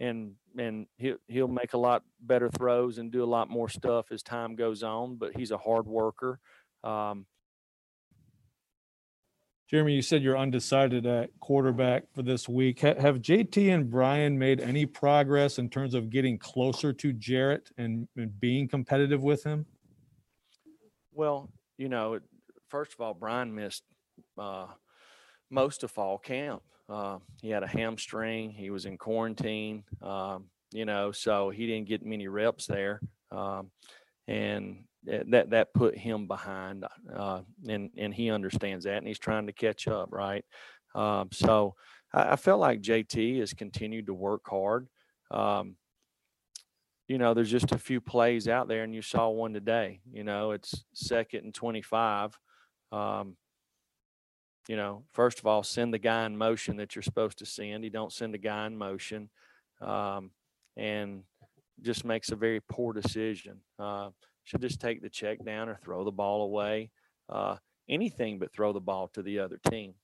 and 0.00 0.36
and 0.56 0.86
he'll 0.96 1.18
he'll 1.28 1.48
make 1.48 1.74
a 1.74 1.78
lot 1.78 2.02
better 2.18 2.48
throws 2.48 2.96
and 2.96 3.12
do 3.12 3.24
a 3.24 3.26
lot 3.26 3.50
more 3.50 3.68
stuff 3.68 4.06
as 4.10 4.22
time 4.22 4.56
goes 4.56 4.82
on. 4.82 5.16
But 5.16 5.36
he's 5.36 5.50
a 5.50 5.58
hard 5.58 5.86
worker. 5.86 6.40
Um, 6.82 7.26
Jeremy, 9.72 9.94
you 9.94 10.02
said 10.02 10.22
you're 10.22 10.36
undecided 10.36 11.06
at 11.06 11.30
quarterback 11.40 12.04
for 12.14 12.22
this 12.22 12.46
week. 12.46 12.80
have 12.80 12.98
JT 12.98 13.72
and 13.72 13.88
Brian 13.88 14.38
made 14.38 14.60
any 14.60 14.84
progress 14.84 15.58
in 15.58 15.70
terms 15.70 15.94
of 15.94 16.10
getting 16.10 16.36
closer 16.36 16.92
to 16.92 17.10
Jarrett 17.14 17.70
and, 17.78 18.06
and 18.14 18.38
being 18.38 18.68
competitive 18.68 19.22
with 19.22 19.42
him? 19.42 19.64
Well, 21.14 21.48
you 21.78 21.88
know, 21.88 22.20
first 22.68 22.92
of 22.92 23.00
all, 23.00 23.14
Brian 23.14 23.54
missed 23.54 23.84
uh, 24.36 24.66
most 25.50 25.84
of 25.84 25.90
fall 25.90 26.18
camp. 26.18 26.62
Uh, 26.86 27.16
he 27.40 27.48
had 27.48 27.62
a 27.62 27.66
hamstring. 27.66 28.50
He 28.50 28.68
was 28.68 28.84
in 28.84 28.98
quarantine. 28.98 29.84
Um, 30.02 30.48
you 30.70 30.84
know, 30.84 31.12
so 31.12 31.48
he 31.48 31.66
didn't 31.66 31.88
get 31.88 32.04
many 32.04 32.28
reps 32.28 32.66
there. 32.66 33.00
Um, 33.30 33.70
and 34.28 34.84
that 35.04 35.50
that 35.50 35.74
put 35.74 35.96
him 35.96 36.26
behind, 36.26 36.84
uh, 37.14 37.40
and 37.68 37.90
and 37.96 38.14
he 38.14 38.30
understands 38.30 38.84
that, 38.84 38.98
and 38.98 39.06
he's 39.06 39.18
trying 39.18 39.46
to 39.46 39.52
catch 39.52 39.88
up, 39.88 40.08
right? 40.12 40.44
Um, 40.94 41.28
so 41.32 41.74
I, 42.12 42.32
I, 42.32 42.36
felt 42.36 42.60
like 42.60 42.82
JT 42.82 43.40
has 43.40 43.52
continued 43.52 44.06
to 44.06 44.14
work 44.14 44.42
hard. 44.46 44.86
Um, 45.30 45.76
you 47.08 47.18
know, 47.18 47.34
there's 47.34 47.50
just 47.50 47.72
a 47.72 47.78
few 47.78 48.00
plays 48.00 48.46
out 48.46 48.68
there, 48.68 48.84
and 48.84 48.94
you 48.94 49.02
saw 49.02 49.28
one 49.28 49.52
today. 49.52 50.00
You 50.12 50.24
know, 50.24 50.52
it's 50.52 50.84
second 50.94 51.44
and 51.44 51.54
25. 51.54 52.38
Um, 52.92 53.36
you 54.68 54.76
know, 54.76 55.04
first 55.12 55.38
of 55.40 55.46
all, 55.46 55.62
send 55.62 55.92
the 55.92 55.98
guy 55.98 56.24
in 56.24 56.36
motion 56.36 56.76
that 56.76 56.94
you're 56.94 57.02
supposed 57.02 57.38
to 57.38 57.46
send. 57.46 57.84
You 57.84 57.90
don't 57.90 58.12
send 58.12 58.34
the 58.34 58.38
guy 58.38 58.66
in 58.66 58.76
motion, 58.76 59.30
um, 59.80 60.30
and 60.76 61.24
just 61.80 62.04
makes 62.04 62.30
a 62.30 62.36
very 62.36 62.60
poor 62.60 62.92
decision. 62.92 63.60
Uh, 63.78 64.10
should 64.44 64.60
just 64.60 64.80
take 64.80 65.02
the 65.02 65.08
check 65.08 65.44
down 65.44 65.68
or 65.68 65.76
throw 65.76 66.04
the 66.04 66.12
ball 66.12 66.42
away. 66.42 66.90
Uh, 67.28 67.56
anything 67.88 68.38
but 68.38 68.52
throw 68.52 68.72
the 68.72 68.80
ball 68.80 69.08
to 69.08 69.22
the 69.22 69.38
other 69.38 69.58
team, 69.70 69.94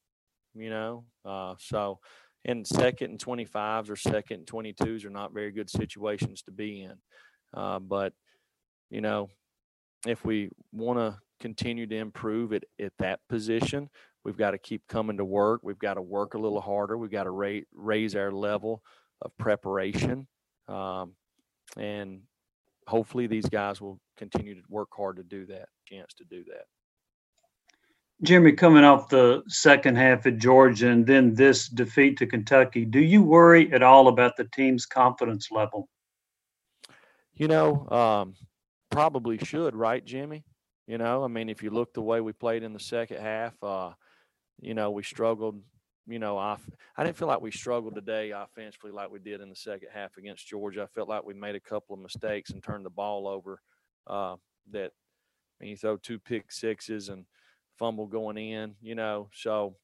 you 0.55 0.71
know? 0.71 1.05
Uh, 1.25 1.55
so, 1.59 1.99
and 2.45 2.67
second 2.67 3.11
and 3.11 3.19
25s 3.19 3.91
or 3.91 3.97
second 3.97 4.39
and 4.39 4.47
22s 4.47 5.05
are 5.05 5.11
not 5.11 5.35
very 5.35 5.51
good 5.51 5.69
situations 5.69 6.43
to 6.43 6.51
be 6.51 6.83
in. 6.83 6.95
Uh, 7.55 7.79
but, 7.79 8.13
you 8.91 9.01
know, 9.01 9.29
if 10.07 10.25
we 10.25 10.51
want 10.73 10.99
to 10.99 11.19
continue 11.41 11.87
to 11.87 11.97
improve 11.97 12.53
it 12.53 12.65
at 12.81 12.93
that 12.99 13.21
position, 13.29 13.89
we've 14.25 14.37
got 14.37 14.53
to 14.53 14.59
keep 14.59 14.87
coming 14.89 15.17
to 15.17 15.25
work. 15.25 15.61
We've 15.63 15.79
got 15.79 15.95
to 15.95 16.03
work 16.03 16.35
a 16.35 16.39
little 16.39 16.61
harder. 16.61 16.97
We've 16.97 17.11
got 17.11 17.25
to 17.25 17.31
ra- 17.31 17.61
raise 17.75 18.15
our 18.15 18.31
level 18.31 18.83
of 19.21 19.37
preparation. 19.39 20.27
Um, 20.69 21.15
and 21.77 22.21
hopefully 22.87 23.27
these 23.27 23.49
guys 23.49 23.81
will 23.81 24.01
continue 24.19 24.55
to 24.55 24.63
work 24.69 24.89
hard 24.95 25.17
to 25.17 25.23
do 25.23 25.47
that. 25.47 25.69
Chance 25.87 26.15
to 26.15 26.25
do 26.25 26.45
that. 26.45 26.65
Jimmy, 28.23 28.53
coming 28.53 28.83
off 28.83 29.09
the 29.09 29.45
second 29.47 29.97
half 29.97 30.27
at 30.27 30.39
Georgia 30.39 30.89
and 30.91 31.07
then 31.07 31.35
this 31.35 31.69
defeat 31.69 32.19
to 32.19 32.27
Kentucky, 32.27 32.85
do 32.85 32.99
you 32.99 33.23
worry 33.23 33.73
at 33.73 33.83
all 33.83 34.09
about 34.09 34.37
the 34.37 34.49
team's 34.53 34.87
confidence 34.87 35.53
level? 35.53 35.89
You 37.35 37.47
know, 37.47 37.89
um, 37.91 38.35
probably 38.91 39.39
should, 39.39 39.77
right, 39.77 40.05
Jimmy? 40.05 40.45
You 40.89 40.99
know, 40.99 41.23
I 41.23 41.29
mean, 41.29 41.49
if 41.49 41.63
you 41.63 41.71
look 41.71 41.95
the 41.95 42.03
way 42.03 42.21
we 42.21 42.33
played 42.33 42.65
in 42.65 42.73
the 42.73 42.81
second 42.81 43.21
half, 43.21 43.55
uh, 43.63 43.93
you 44.61 44.75
know, 44.75 44.91
we 44.91 45.05
struggled. 45.05 45.61
You 46.09 46.19
know, 46.19 46.39
I, 46.39 46.57
I 46.97 47.05
didn't 47.05 47.19
feel 47.19 47.29
like 47.29 47.43
we 47.43 47.53
struggled 47.53 47.95
today 47.95 48.31
offensively 48.31 48.91
like 48.91 49.11
we 49.11 49.19
did 49.19 49.43
in 49.43 49.51
the 49.51 49.55
second 49.55 49.91
half 49.93 50.17
against 50.17 50.49
Georgia. 50.49 50.83
I 50.83 50.87
felt 50.87 51.09
like 51.09 51.25
we 51.25 51.35
made 51.35 51.55
a 51.55 51.61
couple 51.61 51.95
of 51.95 52.01
mistakes 52.01 52.51
and 52.51 52.63
turned 52.63 52.87
the 52.87 52.91
ball 52.91 53.29
over. 53.29 53.61
Uh, 54.09 54.37
that, 54.71 54.93
I 55.61 55.65
mean, 55.65 55.71
you 55.71 55.77
throw 55.77 55.97
two 55.97 56.19
pick 56.19 56.51
sixes 56.51 57.09
and 57.09 57.27
fumble 57.79 58.07
going 58.07 58.39
in, 58.39 58.75
you 58.81 58.95
know. 58.95 59.29
So, 59.33 59.77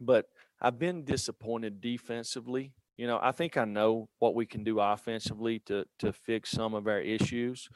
but 0.00 0.26
I've 0.60 0.78
been 0.78 1.04
disappointed 1.04 1.80
defensively. 1.80 2.72
You 2.96 3.06
know, 3.06 3.18
I 3.22 3.32
think 3.32 3.56
I 3.56 3.64
know 3.64 4.08
what 4.18 4.34
we 4.34 4.44
can 4.46 4.64
do 4.64 4.80
offensively 4.80 5.60
to 5.66 5.84
to 6.00 6.12
fix 6.12 6.50
some 6.50 6.74
of 6.74 6.86
our 6.86 7.00
issues. 7.00 7.68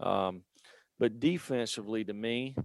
Um, 0.00 0.42
but 0.98 1.20
defensively, 1.20 2.04
to 2.04 2.12
me, 2.12 2.56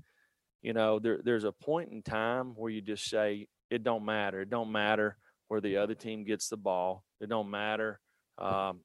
you 0.62 0.74
know, 0.74 1.00
there, 1.00 1.20
there's 1.24 1.44
a 1.46 1.52
point 1.54 1.92
in 1.92 2.02
time 2.02 2.54
where 2.56 2.72
you 2.72 2.82
just 2.82 3.10
say 3.10 3.48
it 3.70 3.84
don't 3.84 4.04
matter. 4.04 4.42
It 4.42 4.50
don't 4.50 4.72
matter 4.72 5.18
where 5.48 5.62
the 5.62 5.78
other 5.78 5.96
team 5.96 6.26
gets 6.26 6.50
the 6.50 6.58
ball. 6.58 7.06
It 7.22 7.30
don't 7.30 7.50
matter, 7.50 8.00
um, 8.38 8.82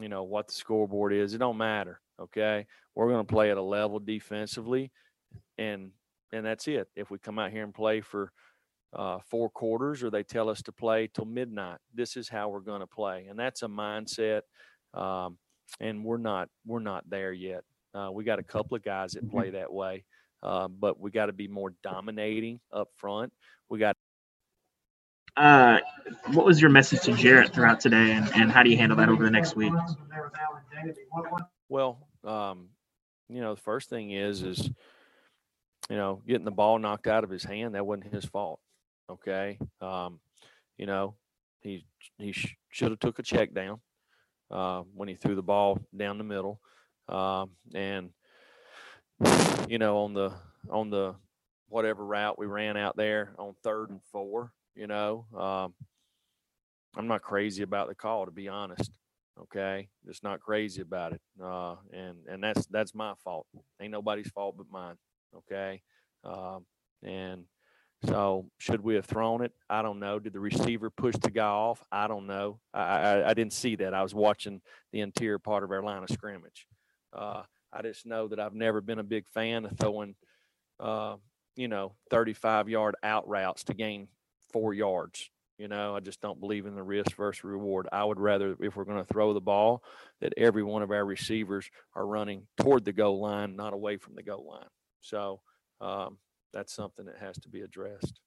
you 0.00 0.08
know, 0.08 0.24
what 0.24 0.48
the 0.48 0.54
scoreboard 0.54 1.12
is. 1.14 1.32
It 1.32 1.38
don't 1.38 1.56
matter. 1.56 2.01
Okay, 2.22 2.66
we're 2.94 3.08
going 3.08 3.26
to 3.26 3.32
play 3.32 3.50
at 3.50 3.56
a 3.56 3.62
level 3.62 3.98
defensively, 3.98 4.92
and 5.58 5.90
and 6.32 6.46
that's 6.46 6.68
it. 6.68 6.88
If 6.96 7.10
we 7.10 7.18
come 7.18 7.38
out 7.38 7.50
here 7.50 7.64
and 7.64 7.74
play 7.74 8.00
for 8.00 8.32
uh, 8.94 9.18
four 9.28 9.50
quarters, 9.50 10.02
or 10.02 10.10
they 10.10 10.22
tell 10.22 10.48
us 10.48 10.62
to 10.62 10.72
play 10.72 11.08
till 11.12 11.24
midnight, 11.24 11.78
this 11.94 12.16
is 12.16 12.28
how 12.28 12.48
we're 12.48 12.60
going 12.60 12.80
to 12.80 12.86
play, 12.86 13.26
and 13.28 13.38
that's 13.38 13.62
a 13.62 13.68
mindset. 13.68 14.42
Um, 14.94 15.38
and 15.80 16.04
we're 16.04 16.18
not 16.18 16.48
we're 16.66 16.80
not 16.80 17.08
there 17.08 17.32
yet. 17.32 17.64
Uh, 17.94 18.10
we 18.12 18.24
got 18.24 18.38
a 18.38 18.42
couple 18.42 18.76
of 18.76 18.82
guys 18.82 19.12
that 19.12 19.30
play 19.30 19.50
that 19.50 19.72
way, 19.72 20.04
uh, 20.42 20.68
but 20.68 20.98
we 20.98 21.10
got 21.10 21.26
to 21.26 21.32
be 21.32 21.48
more 21.48 21.74
dominating 21.82 22.60
up 22.72 22.88
front. 22.96 23.32
We 23.68 23.78
got. 23.78 23.96
Uh, 25.34 25.78
what 26.34 26.44
was 26.44 26.60
your 26.60 26.70
message 26.70 27.00
to 27.02 27.14
Jarrett 27.14 27.54
throughout 27.54 27.80
today, 27.80 28.12
and, 28.12 28.30
and 28.34 28.52
how 28.52 28.62
do 28.62 28.68
you 28.70 28.76
handle 28.76 28.98
that 28.98 29.08
over 29.08 29.24
the 29.24 29.30
next 29.30 29.56
week? 29.56 29.72
Well, 31.70 32.06
um, 32.24 32.68
you 33.28 33.40
know, 33.40 33.54
the 33.54 33.60
first 33.60 33.88
thing 33.88 34.10
is 34.10 34.42
is 34.42 34.70
you 35.90 35.96
know 35.96 36.22
getting 36.26 36.44
the 36.44 36.50
ball 36.50 36.78
knocked 36.78 37.06
out 37.06 37.24
of 37.24 37.30
his 37.30 37.44
hand. 37.44 37.74
That 37.74 37.86
wasn't 37.86 38.12
his 38.12 38.24
fault. 38.24 38.60
Okay, 39.10 39.58
um, 39.80 40.20
you 40.76 40.86
know, 40.86 41.14
he 41.60 41.84
he 42.18 42.32
sh- 42.32 42.56
should 42.70 42.90
have 42.90 43.00
took 43.00 43.18
a 43.18 43.22
check 43.22 43.54
down 43.54 43.80
uh, 44.50 44.82
when 44.94 45.08
he 45.08 45.14
threw 45.14 45.34
the 45.34 45.42
ball 45.42 45.78
down 45.96 46.18
the 46.18 46.24
middle, 46.24 46.60
um, 47.08 47.50
and 47.74 48.10
you 49.68 49.78
know 49.78 49.98
on 49.98 50.14
the 50.14 50.32
on 50.70 50.90
the 50.90 51.14
whatever 51.68 52.04
route 52.04 52.38
we 52.38 52.46
ran 52.46 52.76
out 52.76 52.96
there 52.96 53.34
on 53.38 53.54
third 53.62 53.90
and 53.90 54.02
four. 54.12 54.52
You 54.74 54.86
know, 54.86 55.26
um, 55.36 55.74
I'm 56.96 57.08
not 57.08 57.22
crazy 57.22 57.62
about 57.62 57.88
the 57.88 57.94
call 57.94 58.26
to 58.26 58.30
be 58.30 58.48
honest. 58.48 58.90
Okay, 59.42 59.88
just 60.06 60.22
not 60.22 60.40
crazy 60.40 60.82
about 60.82 61.12
it, 61.12 61.20
uh, 61.42 61.74
and 61.92 62.18
and 62.28 62.42
that's 62.42 62.66
that's 62.66 62.94
my 62.94 63.14
fault. 63.24 63.46
Ain't 63.80 63.90
nobody's 63.90 64.30
fault 64.30 64.56
but 64.56 64.70
mine. 64.70 64.96
Okay, 65.36 65.82
um, 66.24 66.64
and 67.02 67.44
so 68.04 68.46
should 68.58 68.82
we 68.82 68.94
have 68.94 69.04
thrown 69.04 69.42
it? 69.44 69.52
I 69.70 69.82
don't 69.82 70.00
know. 70.00 70.18
Did 70.18 70.32
the 70.32 70.40
receiver 70.40 70.90
push 70.90 71.14
the 71.16 71.30
guy 71.30 71.46
off? 71.46 71.82
I 71.90 72.08
don't 72.08 72.26
know. 72.26 72.60
I, 72.74 72.80
I, 72.80 73.30
I 73.30 73.34
didn't 73.34 73.52
see 73.52 73.76
that. 73.76 73.94
I 73.94 74.02
was 74.02 74.14
watching 74.14 74.60
the 74.92 75.00
interior 75.00 75.38
part 75.38 75.64
of 75.64 75.70
our 75.70 75.82
line 75.82 76.02
of 76.02 76.10
scrimmage. 76.10 76.66
Uh, 77.12 77.42
I 77.72 77.82
just 77.82 78.04
know 78.04 78.28
that 78.28 78.40
I've 78.40 78.54
never 78.54 78.80
been 78.80 78.98
a 78.98 79.04
big 79.04 79.26
fan 79.28 79.64
of 79.64 79.78
throwing, 79.78 80.14
uh, 80.80 81.16
you 81.56 81.68
know, 81.68 81.94
35 82.10 82.68
yard 82.68 82.96
out 83.02 83.28
routes 83.28 83.64
to 83.64 83.74
gain 83.74 84.08
four 84.52 84.74
yards. 84.74 85.30
You 85.62 85.68
know, 85.68 85.94
I 85.94 86.00
just 86.00 86.20
don't 86.20 86.40
believe 86.40 86.66
in 86.66 86.74
the 86.74 86.82
risk 86.82 87.14
versus 87.16 87.44
reward. 87.44 87.86
I 87.92 88.02
would 88.02 88.18
rather, 88.18 88.56
if 88.58 88.74
we're 88.74 88.82
going 88.82 88.98
to 88.98 89.04
throw 89.04 89.32
the 89.32 89.40
ball, 89.40 89.84
that 90.20 90.34
every 90.36 90.64
one 90.64 90.82
of 90.82 90.90
our 90.90 91.04
receivers 91.04 91.70
are 91.94 92.04
running 92.04 92.48
toward 92.56 92.84
the 92.84 92.92
goal 92.92 93.20
line, 93.20 93.54
not 93.54 93.72
away 93.72 93.96
from 93.96 94.16
the 94.16 94.24
goal 94.24 94.44
line. 94.50 94.68
So 95.02 95.40
um, 95.80 96.18
that's 96.52 96.74
something 96.74 97.04
that 97.04 97.18
has 97.18 97.38
to 97.42 97.48
be 97.48 97.60
addressed. 97.60 98.18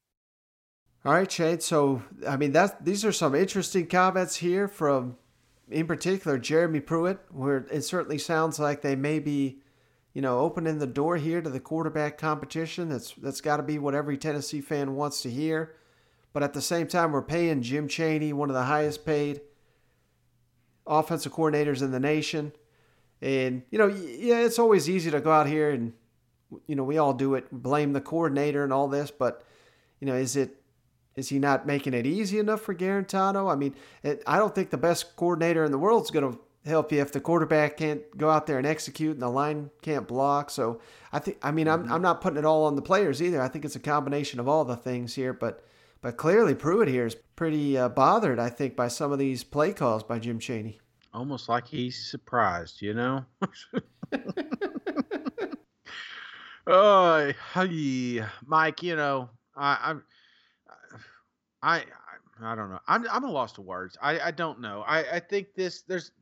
All 1.04 1.12
right, 1.12 1.30
Shane. 1.30 1.60
So, 1.60 2.02
I 2.26 2.38
mean, 2.38 2.52
that 2.52 2.82
these 2.82 3.04
are 3.04 3.12
some 3.12 3.34
interesting 3.34 3.86
comments 3.86 4.36
here 4.36 4.66
from, 4.66 5.18
in 5.70 5.86
particular, 5.86 6.38
Jeremy 6.38 6.80
Pruitt, 6.80 7.18
where 7.30 7.66
it 7.70 7.82
certainly 7.82 8.16
sounds 8.16 8.58
like 8.58 8.80
they 8.80 8.96
may 8.96 9.18
be, 9.18 9.60
you 10.14 10.22
know, 10.22 10.38
opening 10.38 10.78
the 10.78 10.86
door 10.86 11.18
here 11.18 11.42
to 11.42 11.50
the 11.50 11.60
quarterback 11.60 12.16
competition. 12.16 12.88
That's 12.88 13.12
that's 13.12 13.42
got 13.42 13.58
to 13.58 13.62
be 13.62 13.78
what 13.78 13.94
every 13.94 14.16
Tennessee 14.16 14.62
fan 14.62 14.94
wants 14.94 15.20
to 15.20 15.30
hear. 15.30 15.74
But 16.36 16.42
at 16.42 16.52
the 16.52 16.60
same 16.60 16.86
time, 16.86 17.12
we're 17.12 17.22
paying 17.22 17.62
Jim 17.62 17.88
Chaney, 17.88 18.34
one 18.34 18.50
of 18.50 18.54
the 18.54 18.64
highest 18.64 19.06
paid 19.06 19.40
offensive 20.86 21.32
coordinators 21.32 21.80
in 21.80 21.92
the 21.92 21.98
nation. 21.98 22.52
And, 23.22 23.62
you 23.70 23.78
know, 23.78 23.86
yeah, 23.86 24.40
it's 24.40 24.58
always 24.58 24.86
easy 24.86 25.10
to 25.12 25.20
go 25.22 25.32
out 25.32 25.46
here 25.46 25.70
and, 25.70 25.94
you 26.66 26.76
know, 26.76 26.84
we 26.84 26.98
all 26.98 27.14
do 27.14 27.36
it, 27.36 27.46
blame 27.50 27.94
the 27.94 28.02
coordinator 28.02 28.62
and 28.64 28.70
all 28.70 28.86
this, 28.86 29.10
but, 29.10 29.46
you 29.98 30.06
know, 30.06 30.12
is 30.12 30.36
it, 30.36 30.60
is 31.14 31.30
he 31.30 31.38
not 31.38 31.66
making 31.66 31.94
it 31.94 32.04
easy 32.04 32.38
enough 32.38 32.60
for 32.60 32.74
Guarantano? 32.74 33.50
I 33.50 33.54
mean, 33.56 33.74
it, 34.02 34.22
I 34.26 34.36
don't 34.36 34.54
think 34.54 34.68
the 34.68 34.76
best 34.76 35.16
coordinator 35.16 35.64
in 35.64 35.72
the 35.72 35.78
world 35.78 36.04
is 36.04 36.10
going 36.10 36.30
to 36.30 36.38
help 36.68 36.92
you 36.92 37.00
if 37.00 37.12
the 37.12 37.20
quarterback 37.22 37.78
can't 37.78 38.02
go 38.14 38.28
out 38.28 38.46
there 38.46 38.58
and 38.58 38.66
execute 38.66 39.12
and 39.12 39.22
the 39.22 39.30
line 39.30 39.70
can't 39.80 40.06
block. 40.06 40.50
So 40.50 40.82
I 41.14 41.18
think, 41.18 41.38
I 41.42 41.50
mean, 41.50 41.66
I'm, 41.66 41.84
mm-hmm. 41.84 41.92
I'm 41.94 42.02
not 42.02 42.20
putting 42.20 42.38
it 42.38 42.44
all 42.44 42.66
on 42.66 42.76
the 42.76 42.82
players 42.82 43.22
either. 43.22 43.40
I 43.40 43.48
think 43.48 43.64
it's 43.64 43.76
a 43.76 43.80
combination 43.80 44.38
of 44.38 44.46
all 44.46 44.66
the 44.66 44.76
things 44.76 45.14
here, 45.14 45.32
but, 45.32 45.62
but 46.00 46.16
clearly 46.16 46.54
Pruitt 46.54 46.88
here 46.88 47.06
is 47.06 47.16
pretty 47.36 47.76
uh, 47.78 47.88
bothered, 47.88 48.38
I 48.38 48.48
think, 48.48 48.76
by 48.76 48.88
some 48.88 49.12
of 49.12 49.18
these 49.18 49.44
play 49.44 49.72
calls 49.72 50.02
by 50.02 50.18
Jim 50.18 50.38
Chaney. 50.38 50.80
Almost 51.12 51.48
like 51.48 51.66
he's 51.66 52.10
surprised, 52.10 52.82
you 52.82 52.94
know? 52.94 53.24
oh, 56.66 57.32
hey, 57.54 58.22
Mike, 58.44 58.82
you 58.82 58.96
know, 58.96 59.30
I, 59.56 59.96
I, 61.62 61.78
I, 61.78 61.84
I 62.42 62.54
don't 62.54 62.70
know. 62.70 62.80
I'm, 62.86 63.06
I'm 63.10 63.24
a 63.24 63.30
lost 63.30 63.58
of 63.58 63.64
words. 63.64 63.96
I, 64.02 64.20
I 64.20 64.30
don't 64.30 64.60
know. 64.60 64.84
I, 64.86 65.16
I 65.16 65.20
think 65.20 65.54
this, 65.54 65.82
there's, 65.82 66.12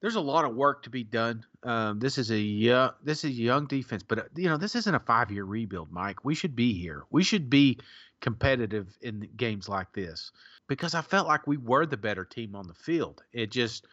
there's 0.00 0.14
a 0.14 0.20
lot 0.20 0.44
of 0.44 0.54
work 0.54 0.84
to 0.84 0.90
be 0.90 1.02
done. 1.02 1.44
Um, 1.62 1.98
this 1.98 2.18
is 2.18 2.30
a 2.30 2.38
young, 2.38 2.92
this 3.02 3.24
is 3.24 3.38
young 3.38 3.66
defense, 3.66 4.02
but 4.02 4.18
uh, 4.18 4.22
you 4.36 4.48
know 4.48 4.56
this 4.56 4.74
isn't 4.76 4.94
a 4.94 5.00
five 5.00 5.30
year 5.30 5.44
rebuild, 5.44 5.90
Mike. 5.90 6.24
We 6.24 6.34
should 6.34 6.54
be 6.54 6.72
here. 6.72 7.04
We 7.10 7.24
should 7.24 7.50
be 7.50 7.78
competitive 8.20 8.96
in 9.00 9.28
games 9.36 9.68
like 9.68 9.92
this 9.92 10.32
because 10.68 10.94
I 10.94 11.02
felt 11.02 11.26
like 11.26 11.46
we 11.46 11.56
were 11.56 11.86
the 11.86 11.96
better 11.96 12.24
team 12.24 12.54
on 12.54 12.66
the 12.66 12.74
field. 12.74 13.22
It 13.32 13.50
just 13.50 13.86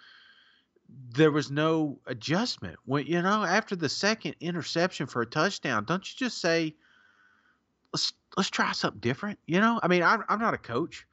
there 1.10 1.32
was 1.32 1.50
no 1.50 2.00
adjustment. 2.06 2.78
When 2.86 3.08
you 3.08 3.22
know 3.22 3.44
after 3.44 3.76
the 3.76 3.90
second 3.90 4.36
interception 4.40 5.08
for 5.08 5.22
a 5.22 5.26
touchdown, 5.26 5.86
don't 5.86 6.08
you 6.08 6.16
just 6.18 6.40
say 6.40 6.76
let's 7.94 8.14
let's 8.38 8.50
try 8.50 8.72
something 8.74 9.00
different? 9.00 9.40
You 9.48 9.60
know, 9.60 9.80
I 9.82 9.88
mean, 9.88 10.04
I'm 10.04 10.24
I'm 10.30 10.40
not 10.40 10.54
a 10.54 10.60
coach, 10.60 11.08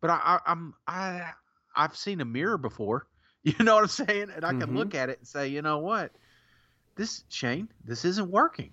but 0.00 0.10
I, 0.10 0.16
I 0.24 0.38
I'm 0.46 0.74
I 0.88 1.30
I've 1.76 1.96
seen 1.96 2.20
a 2.20 2.24
mirror 2.24 2.58
before. 2.58 3.06
You 3.58 3.64
know 3.64 3.74
what 3.74 3.82
I'm 3.84 3.88
saying? 4.06 4.30
And 4.34 4.44
I 4.44 4.52
can 4.52 4.70
Mm-hmm. 4.70 4.74
look 4.74 4.94
at 4.94 5.08
it 5.10 5.18
and 5.18 5.26
say, 5.26 5.48
you 5.48 5.62
know 5.62 5.78
what, 5.78 6.12
this 6.96 7.24
Shane, 7.28 7.68
this 7.84 8.04
isn't 8.04 8.30
working. 8.30 8.72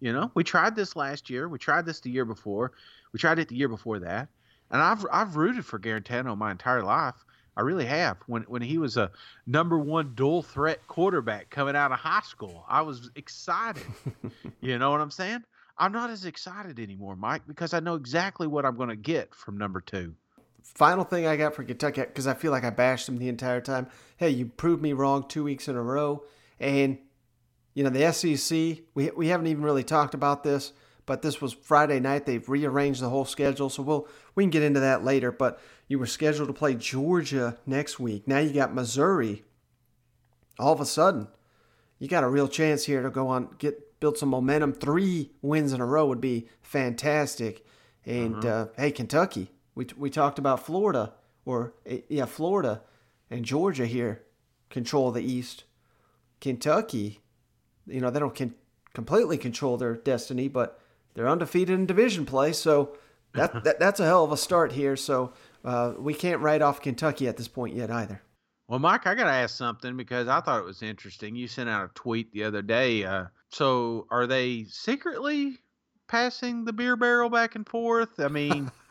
You 0.00 0.12
know, 0.12 0.30
we 0.34 0.44
tried 0.44 0.76
this 0.76 0.96
last 0.96 1.30
year. 1.30 1.48
We 1.48 1.58
tried 1.58 1.86
this 1.86 2.00
the 2.00 2.10
year 2.10 2.24
before. 2.24 2.72
We 3.12 3.18
tried 3.18 3.38
it 3.38 3.48
the 3.48 3.56
year 3.56 3.68
before 3.68 4.00
that. 4.00 4.28
And 4.70 4.82
I've 4.82 5.04
I've 5.12 5.36
rooted 5.36 5.64
for 5.64 5.78
Guarantano 5.78 6.36
my 6.36 6.50
entire 6.50 6.82
life. 6.82 7.14
I 7.56 7.62
really 7.62 7.86
have. 7.86 8.18
When 8.26 8.42
when 8.44 8.62
he 8.62 8.78
was 8.78 8.96
a 8.96 9.10
number 9.46 9.78
one 9.78 10.14
dual 10.14 10.42
threat 10.42 10.86
quarterback 10.88 11.50
coming 11.50 11.76
out 11.76 11.92
of 11.92 11.98
high 11.98 12.22
school, 12.22 12.64
I 12.68 12.82
was 12.82 13.10
excited. 13.14 13.94
you 14.60 14.78
know 14.78 14.90
what 14.90 15.00
I'm 15.00 15.10
saying? 15.10 15.44
I'm 15.78 15.92
not 15.92 16.10
as 16.10 16.24
excited 16.24 16.78
anymore, 16.78 17.16
Mike, 17.16 17.42
because 17.46 17.74
I 17.74 17.80
know 17.80 17.94
exactly 17.94 18.46
what 18.46 18.64
I'm 18.66 18.76
going 18.76 18.90
to 18.90 18.96
get 18.96 19.34
from 19.34 19.58
number 19.58 19.80
two. 19.80 20.14
Final 20.64 21.04
thing 21.04 21.26
I 21.26 21.36
got 21.36 21.54
for 21.54 21.62
Kentucky, 21.62 22.00
because 22.00 22.26
I 22.26 22.34
feel 22.34 22.50
like 22.50 22.64
I 22.64 22.70
bashed 22.70 23.06
them 23.06 23.18
the 23.18 23.28
entire 23.28 23.60
time. 23.60 23.86
Hey, 24.16 24.30
you 24.30 24.46
proved 24.46 24.82
me 24.82 24.92
wrong 24.92 25.24
two 25.28 25.44
weeks 25.44 25.68
in 25.68 25.76
a 25.76 25.82
row. 25.82 26.24
And, 26.58 26.98
you 27.74 27.84
know, 27.84 27.90
the 27.90 28.12
SEC, 28.12 28.78
we, 28.94 29.10
we 29.10 29.28
haven't 29.28 29.46
even 29.46 29.62
really 29.62 29.84
talked 29.84 30.14
about 30.14 30.42
this, 30.42 30.72
but 31.06 31.22
this 31.22 31.40
was 31.40 31.52
Friday 31.52 32.00
night. 32.00 32.26
They've 32.26 32.48
rearranged 32.48 33.02
the 33.02 33.08
whole 33.10 33.24
schedule. 33.24 33.68
So 33.68 33.82
we'll, 33.82 34.08
we 34.34 34.42
can 34.42 34.50
get 34.50 34.62
into 34.62 34.80
that 34.80 35.04
later. 35.04 35.30
But 35.30 35.60
you 35.86 35.98
were 35.98 36.06
scheduled 36.06 36.48
to 36.48 36.54
play 36.54 36.74
Georgia 36.74 37.58
next 37.66 38.00
week. 38.00 38.26
Now 38.26 38.38
you 38.38 38.52
got 38.52 38.74
Missouri 38.74 39.44
all 40.58 40.72
of 40.72 40.80
a 40.80 40.86
sudden. 40.86 41.28
you 41.98 42.08
got 42.08 42.24
a 42.24 42.28
real 42.28 42.48
chance 42.48 42.84
here 42.84 43.02
to 43.02 43.10
go 43.10 43.28
on 43.28 43.54
get 43.58 44.00
build 44.00 44.16
some 44.18 44.28
momentum. 44.30 44.72
Three 44.72 45.30
wins 45.42 45.72
in 45.72 45.80
a 45.80 45.86
row 45.86 46.06
would 46.06 46.20
be 46.20 46.48
fantastic. 46.62 47.64
And 48.06 48.36
Uh-huh. 48.44 48.48
uh, 48.48 48.66
hey, 48.76 48.90
Kentucky, 48.92 49.50
we 49.74 49.86
we 49.96 50.10
talked 50.10 50.38
about 50.38 50.64
Florida 50.64 51.14
or 51.44 51.74
eh, 51.86 52.00
yeah, 52.08 52.24
Florida 52.24 52.82
and 53.30 53.44
Georgia 53.44 53.86
here 53.86 54.22
control 54.70 55.10
the 55.10 55.22
East. 55.22 55.64
Kentucky, 56.40 57.20
you 57.86 58.00
know, 58.00 58.10
they 58.10 58.20
don't 58.20 58.34
can 58.34 58.54
completely 58.92 59.38
control 59.38 59.76
their 59.76 59.94
destiny, 59.94 60.48
but 60.48 60.78
they're 61.14 61.28
undefeated 61.28 61.78
in 61.78 61.86
division 61.86 62.26
play, 62.26 62.52
so 62.52 62.96
that, 63.34 63.52
that 63.64 63.78
that's 63.78 64.00
a 64.00 64.04
hell 64.04 64.24
of 64.24 64.32
a 64.32 64.36
start 64.36 64.72
here. 64.72 64.96
So 64.96 65.32
uh, 65.64 65.94
we 65.98 66.14
can't 66.14 66.40
write 66.40 66.62
off 66.62 66.80
Kentucky 66.80 67.28
at 67.28 67.36
this 67.36 67.48
point 67.48 67.74
yet 67.74 67.90
either. 67.90 68.22
Well, 68.68 68.78
Mike, 68.78 69.06
I 69.06 69.14
got 69.14 69.24
to 69.24 69.30
ask 69.30 69.56
something 69.56 69.94
because 69.96 70.26
I 70.26 70.40
thought 70.40 70.60
it 70.60 70.64
was 70.64 70.82
interesting. 70.82 71.36
You 71.36 71.48
sent 71.48 71.68
out 71.68 71.84
a 71.84 71.94
tweet 71.94 72.32
the 72.32 72.44
other 72.44 72.62
day. 72.62 73.04
Uh, 73.04 73.26
so, 73.50 74.06
are 74.10 74.26
they 74.26 74.64
secretly 74.64 75.58
passing 76.14 76.64
the 76.64 76.72
beer 76.72 76.96
barrel 76.96 77.28
back 77.30 77.54
and 77.54 77.68
forth? 77.68 78.20
I 78.20 78.28
mean, 78.28 78.70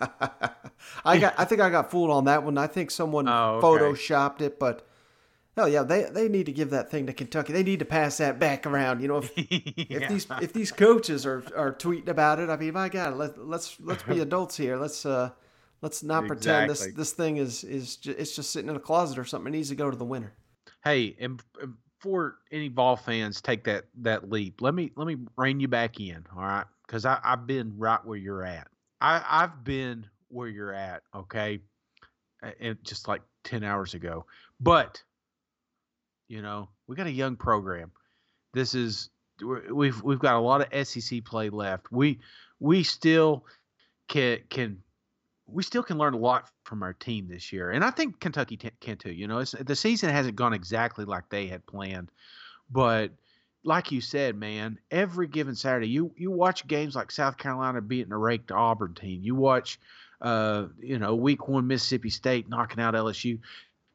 I 1.06 1.18
got 1.18 1.34
I 1.38 1.46
think 1.46 1.62
I 1.62 1.70
got 1.70 1.90
fooled 1.92 2.10
on 2.12 2.26
that 2.26 2.44
one. 2.44 2.58
I 2.58 2.68
think 2.68 2.92
someone 2.92 3.28
Oh, 3.28 3.60
okay. 3.64 3.84
photoshopped 3.84 4.42
it, 4.42 4.60
but 4.60 4.86
hell 5.56 5.68
yeah, 5.70 5.84
they 5.84 6.04
they 6.04 6.28
need 6.28 6.46
to 6.48 6.52
give 6.52 6.70
that 6.72 6.90
thing 6.92 7.06
to 7.08 7.14
Kentucky. 7.14 7.54
They 7.54 7.64
need 7.64 7.80
to 7.80 7.86
pass 7.86 8.18
that 8.18 8.40
back 8.40 8.66
around. 8.66 9.02
You 9.02 9.08
know, 9.08 9.18
if 9.18 9.32
if 9.38 10.08
these 10.10 10.28
if 10.42 10.54
these 10.54 10.72
coaches 10.72 11.26
are, 11.26 11.44
are 11.56 11.74
tweeting 11.74 12.10
about 12.10 12.40
it, 12.40 12.50
I 12.50 12.58
mean, 12.58 12.74
my 12.74 12.90
God, 12.90 13.16
let 13.16 13.38
let's 13.38 13.78
let's 13.80 14.04
be 14.04 14.20
adults 14.20 14.58
here. 14.58 14.78
Let's 14.78 15.06
uh 15.06 15.30
let's 15.82 16.04
not 16.04 16.28
pretend 16.28 16.70
this 16.70 16.86
this 16.94 17.14
thing 17.14 17.38
is 17.38 17.64
is 17.64 17.98
ju- 17.98 18.16
it's 18.18 18.36
just 18.36 18.52
sitting 18.52 18.70
in 18.70 18.76
a 18.76 18.80
closet 18.80 19.18
or 19.18 19.26
something. 19.26 19.54
It 19.54 19.58
needs 19.58 19.70
to 19.70 19.76
go 19.76 19.90
to 19.90 19.98
the 19.98 20.06
winner. 20.06 20.34
hey, 20.84 21.16
and, 21.20 21.42
and 21.62 21.76
before 21.98 22.36
any 22.52 22.68
ball 22.68 22.98
fans 22.98 23.40
take 23.42 23.64
that 23.64 23.86
that 24.00 24.30
leap, 24.30 24.62
let 24.62 24.74
me 24.74 24.92
let 24.98 25.08
me 25.08 25.16
rein 25.38 25.62
you 25.62 25.70
back 25.70 26.02
in, 26.02 26.26
all 26.36 26.44
right? 26.44 26.66
Because 26.86 27.06
I've 27.06 27.48
been 27.48 27.78
right 27.78 28.04
where 28.04 28.18
you're 28.18 28.44
at. 28.44 28.68
I 29.00 29.24
I've 29.28 29.64
been 29.64 30.08
where 30.30 30.48
you're 30.48 30.74
at, 30.74 31.04
okay, 31.16 31.60
and 32.60 32.78
just 32.84 33.08
like 33.08 33.22
ten 33.44 33.64
hours 33.64 33.94
ago. 33.94 34.26
But 34.60 35.02
you 36.28 36.42
know, 36.42 36.70
we 36.88 36.96
got 36.96 37.08
a 37.08 37.12
young 37.12 37.36
program. 37.36 37.92
This 38.54 38.76
is 38.76 39.10
we've 39.72 40.02
we've 40.02 40.20
got 40.20 40.36
a 40.36 40.40
lot 40.40 40.62
of 40.62 40.88
SEC 40.88 41.24
play 41.26 41.50
left. 41.50 41.92
We 41.92 42.20
we 42.60 42.84
still 42.84 43.46
can 44.08 44.40
can 44.50 44.84
we 45.48 45.64
still 45.64 45.84
can 45.84 45.98
learn 45.98 46.14
a 46.14 46.18
lot 46.18 46.50
from 46.64 46.84
our 46.84 46.94
team 46.94 47.28
this 47.28 47.52
year, 47.52 47.72
and 47.72 47.84
I 47.84 47.92
think 47.92 48.20
Kentucky 48.20 48.58
t- 48.58 48.72
can 48.80 48.98
too. 48.98 49.12
You 49.12 49.28
know, 49.28 49.44
the 49.44 49.76
season 49.76 50.10
hasn't 50.10 50.36
gone 50.36 50.54
exactly 50.54 51.06
like 51.06 51.30
they 51.30 51.48
had 51.48 51.66
planned, 51.66 52.10
but 52.70 53.12
like 53.64 53.92
you 53.92 54.02
said, 54.02 54.36
man, 54.36 54.78
every 54.92 55.28
given 55.28 55.56
Saturday, 55.56 55.88
you 55.88 56.12
you 56.18 56.32
watch 56.32 56.68
games 56.68 56.96
like 56.96 57.12
South 57.12 57.38
Carolina 57.38 57.82
beating 57.82 58.12
a 58.12 58.18
raked 58.18 58.52
Auburn 58.52 58.94
team. 58.94 59.22
You 59.24 59.36
watch, 59.36 59.80
uh, 60.22 60.66
you 60.80 61.00
know, 61.00 61.16
Week 61.16 61.48
One 61.48 61.68
Mississippi 61.68 62.10
State 62.10 62.50
knocking 62.50 62.82
out 62.82 62.94
LSU. 62.94 63.40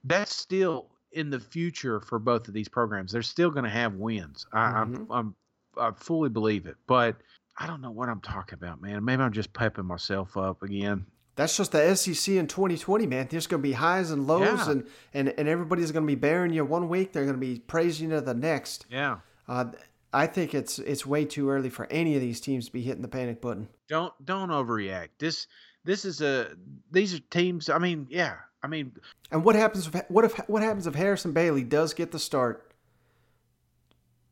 That's 0.05 0.35
still 0.35 0.87
in 1.13 1.31
the 1.31 1.41
future 1.41 2.01
for 2.01 2.19
both 2.19 2.49
of 2.49 2.55
these 2.55 2.69
programs. 2.69 3.13
They're 3.13 3.23
still 3.23 3.51
going 3.51 3.65
to 3.65 3.71
have 3.71 3.95
wins. 3.95 4.47
I, 4.53 4.61
I'm, 4.61 5.07
I'm 5.11 5.35
I 5.77 5.91
fully 5.97 6.29
believe 6.29 6.67
it, 6.67 6.77
but 6.87 7.17
I 7.57 7.67
don't 7.67 7.81
know 7.81 7.91
what 7.91 8.09
I'm 8.09 8.21
talking 8.21 8.55
about, 8.55 8.81
man. 8.81 9.05
Maybe 9.05 9.23
I'm 9.23 9.33
just 9.33 9.53
pepping 9.53 9.85
myself 9.87 10.37
up 10.37 10.63
again. 10.63 11.07
That's 11.37 11.57
just 11.57 11.71
the 11.73 11.95
SEC 11.95 12.35
in 12.35 12.47
2020, 12.49 13.07
man. 13.07 13.29
There's 13.31 13.47
going 13.47 13.63
to 13.63 13.69
be 13.69 13.73
highs 13.73 14.11
and 14.11 14.27
lows, 14.27 14.41
Yeah. 14.43 14.71
and, 14.73 14.87
and, 15.15 15.29
and 15.39 15.49
everybody's 15.49 15.93
going 15.93 16.03
to 16.05 16.07
be 16.07 16.17
bearing 16.17 16.53
you 16.53 16.65
one 16.65 16.89
week. 16.89 17.13
They're 17.13 17.25
going 17.25 17.37
to 17.37 17.41
be 17.41 17.61
praising 17.61 18.11
you 18.11 18.21
the 18.21 18.35
next. 18.35 18.87
Yeah. 18.91 19.19
Uh, 19.49 19.67
I 20.13 20.27
think 20.27 20.55
it's 20.55 20.79
it's 20.79 21.05
way 21.07 21.25
too 21.25 21.51
early 21.51 21.71
for 21.71 21.87
any 21.91 22.15
of 22.15 22.21
these 22.21 22.41
teams 22.41 22.67
to 22.67 22.73
be 22.73 22.83
hitting 22.83 23.03
the 23.03 23.09
panic 23.09 23.41
button. 23.41 23.69
don't 23.89 24.13
don't 24.25 24.51
overreact. 24.51 25.09
This 25.19 25.47
this 25.85 26.05
is 26.05 26.21
a 26.21 26.55
these 26.91 27.15
are 27.15 27.21
teams. 27.31 27.69
I 27.69 27.79
mean, 27.79 28.07
yeah. 28.11 28.37
I 28.63 28.67
mean, 28.67 28.93
And 29.31 29.45
what 29.45 29.55
happens 29.55 29.87
if 29.87 30.11
what 30.11 30.25
if 30.25 30.37
what 30.49 30.63
happens 30.63 30.87
if 30.87 30.95
Harrison 30.95 31.33
Bailey 31.33 31.63
does 31.63 31.95
get 31.95 32.11
the 32.11 32.19
start? 32.19 32.73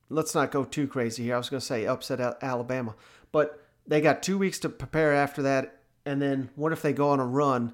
Let's 0.08 0.34
not 0.34 0.50
go 0.50 0.64
too 0.64 0.86
crazy 0.86 1.24
here. 1.24 1.34
I 1.34 1.38
was 1.38 1.48
going 1.48 1.60
to 1.60 1.66
say 1.66 1.86
upset 1.86 2.20
Alabama, 2.42 2.94
but 3.32 3.60
they 3.86 4.00
got 4.00 4.22
two 4.22 4.38
weeks 4.38 4.58
to 4.60 4.68
prepare 4.68 5.12
after 5.12 5.42
that. 5.42 5.80
And 6.04 6.22
then 6.22 6.50
what 6.54 6.72
if 6.72 6.82
they 6.82 6.92
go 6.92 7.10
on 7.10 7.18
a 7.20 7.26
run, 7.26 7.72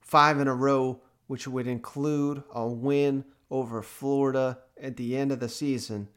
five 0.00 0.40
in 0.40 0.48
a 0.48 0.54
row, 0.54 1.00
which 1.28 1.46
would 1.46 1.68
include 1.68 2.42
a 2.52 2.66
win 2.66 3.24
over 3.50 3.80
Florida 3.82 4.58
at 4.80 4.96
the 4.96 5.16
end 5.16 5.30
of 5.30 5.38
the 5.38 5.48
season? 5.48 6.08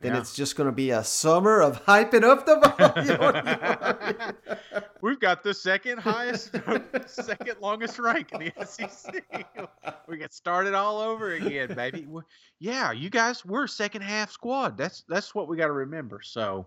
Then 0.00 0.14
Yeah. 0.14 0.20
it's 0.20 0.34
just 0.36 0.54
going 0.54 0.68
to 0.68 0.74
be 0.74 0.90
a 0.90 1.02
summer 1.02 1.60
of 1.60 1.84
hyping 1.84 2.22
up 2.22 2.46
the 2.46 2.56
ball. 2.56 3.04
You 3.04 3.10
know 3.14 3.18
what 3.18 3.36
I 3.36 4.32
mean? 4.76 4.82
we've 5.00 5.18
got 5.18 5.42
the 5.42 5.52
second 5.52 5.98
highest, 5.98 6.52
second 7.06 7.56
longest 7.60 7.98
rank 7.98 8.28
in 8.32 8.38
the 8.54 8.64
SEC. 8.64 9.24
we 10.06 10.16
get 10.18 10.32
started 10.32 10.74
all 10.74 11.00
over 11.00 11.32
again, 11.34 11.74
baby. 11.74 12.06
Yeah, 12.60 12.92
you 12.92 13.10
guys, 13.10 13.44
we're 13.44 13.64
a 13.64 13.68
second 13.68 14.02
half 14.02 14.30
squad. 14.30 14.76
That's 14.78 15.02
that's 15.08 15.34
what 15.34 15.48
we 15.48 15.56
got 15.56 15.66
to 15.66 15.72
remember. 15.72 16.20
So, 16.22 16.66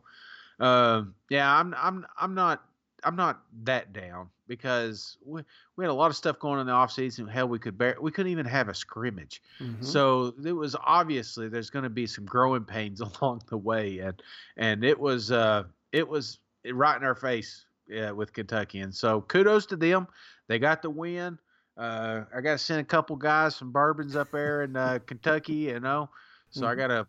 um, 0.59 1.15
yeah, 1.29 1.53
I'm 1.57 1.73
I'm 1.77 2.05
I'm 2.19 2.35
not 2.35 2.63
I'm 3.03 3.15
not 3.15 3.41
that 3.63 3.93
down 3.93 4.29
because 4.47 5.17
we 5.25 5.41
we 5.75 5.83
had 5.83 5.89
a 5.91 5.93
lot 5.93 6.09
of 6.11 6.15
stuff 6.15 6.39
going 6.39 6.55
on 6.55 6.61
in 6.61 6.67
the 6.67 6.73
offseason. 6.73 7.29
Hell, 7.29 7.47
we 7.47 7.59
could 7.59 7.77
bear 7.77 7.97
we 7.99 8.11
couldn't 8.11 8.31
even 8.31 8.45
have 8.45 8.69
a 8.69 8.73
scrimmage. 8.75 9.41
Mhm. 9.61 9.83
So 9.83 10.33
it 10.45 10.53
was 10.53 10.75
obviously 10.85 11.49
there's 11.49 11.69
going 11.69 11.83
to 11.83 11.89
be 11.89 12.05
some 12.07 12.25
growing 12.25 12.63
pains 12.63 13.01
along 13.21 13.41
the 13.49 13.57
way, 13.57 13.99
and 13.99 14.21
and 14.57 14.83
it 14.83 14.99
was 14.99 15.31
uh 15.31 15.63
it 15.91 16.07
was 16.07 16.39
right 16.71 16.95
in 16.95 17.03
our 17.03 17.15
face 17.15 17.65
yeah, 17.87 18.11
with 18.11 18.33
Kentucky, 18.33 18.79
and 18.79 18.93
so 18.93 19.21
kudos 19.21 19.65
to 19.67 19.75
them. 19.75 20.07
They 20.47 20.59
got 20.59 20.81
the 20.81 20.89
win. 20.89 21.39
Uh, 21.77 22.25
I 22.35 22.41
got 22.41 22.51
to 22.51 22.57
send 22.57 22.81
a 22.81 22.83
couple 22.83 23.15
guys 23.15 23.55
some 23.55 23.71
bourbons 23.71 24.15
up 24.15 24.31
there 24.31 24.63
in 24.63 24.75
uh, 24.75 24.99
Kentucky, 25.05 25.53
you 25.53 25.79
know. 25.79 26.09
So 26.51 26.67
I 26.67 26.73
Mhm. 26.73 26.77
got 26.77 26.87
to 26.87 27.07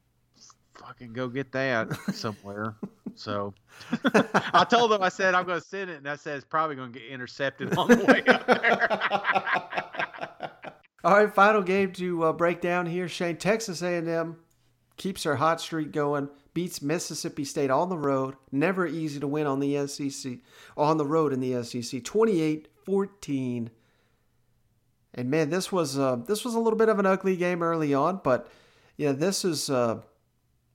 fucking 0.75 1.13
go 1.13 1.29
get 1.29 1.53
that 1.53 1.89
somewhere. 2.13 2.77
So 3.15 3.55
I 4.53 4.65
told 4.69 4.91
them 4.91 5.03
I 5.03 5.09
said 5.09 5.35
I'm 5.35 5.47
going 5.47 5.61
to 5.61 5.67
send 5.67 5.91
it, 5.91 5.99
and 5.99 6.09
I 6.09 6.17
said 6.17 6.37
it's 6.37 6.45
probably 6.45 6.77
going 6.77 6.93
to 6.93 6.99
get 6.99 7.09
intercepted 7.09 7.77
on 7.77 7.89
the 7.89 8.05
way 8.05 8.23
up 8.27 8.47
there. 8.47 9.83
All 11.05 11.17
right, 11.17 11.35
final 11.35 11.63
game 11.63 11.93
to 11.95 12.25
uh, 12.25 12.33
break 12.33 12.61
down 12.61 12.87
here. 12.87 13.09
Shane, 13.09 13.37
Texas 13.37 13.83
A&M 13.83 14.37
keeps 14.97 15.25
their 15.25 15.35
hot 15.35 15.61
streak 15.61 15.91
going, 15.91 16.29
beats 16.55 16.81
Mississippi 16.81 17.45
State 17.45 17.71
on 17.71 17.89
the 17.89 17.99
road. 17.99 18.37
Never 18.53 18.87
easy 18.87 19.19
to 19.19 19.27
win 19.27 19.49
on 19.49 19.59
the 19.59 19.87
SEC, 19.89 20.35
on 20.77 20.99
the 20.99 21.05
road 21.05 21.33
in 21.33 21.41
the 21.41 21.65
SEC. 21.65 22.03
28-14. 22.03 23.71
And 25.15 25.31
man, 25.31 25.51
this 25.51 25.71
was 25.71 25.99
uh, 25.99 26.17
this 26.27 26.45
was 26.45 26.55
a 26.55 26.61
little 26.61 26.79
bit 26.79 26.89
of 26.89 26.99
an 26.99 27.05
ugly 27.05 27.37
game 27.37 27.63
early 27.63 27.93
on, 27.93 28.21
but 28.25 28.51
yeah, 28.97 29.13
this 29.13 29.45
is 29.45 29.69
uh, 29.69 30.01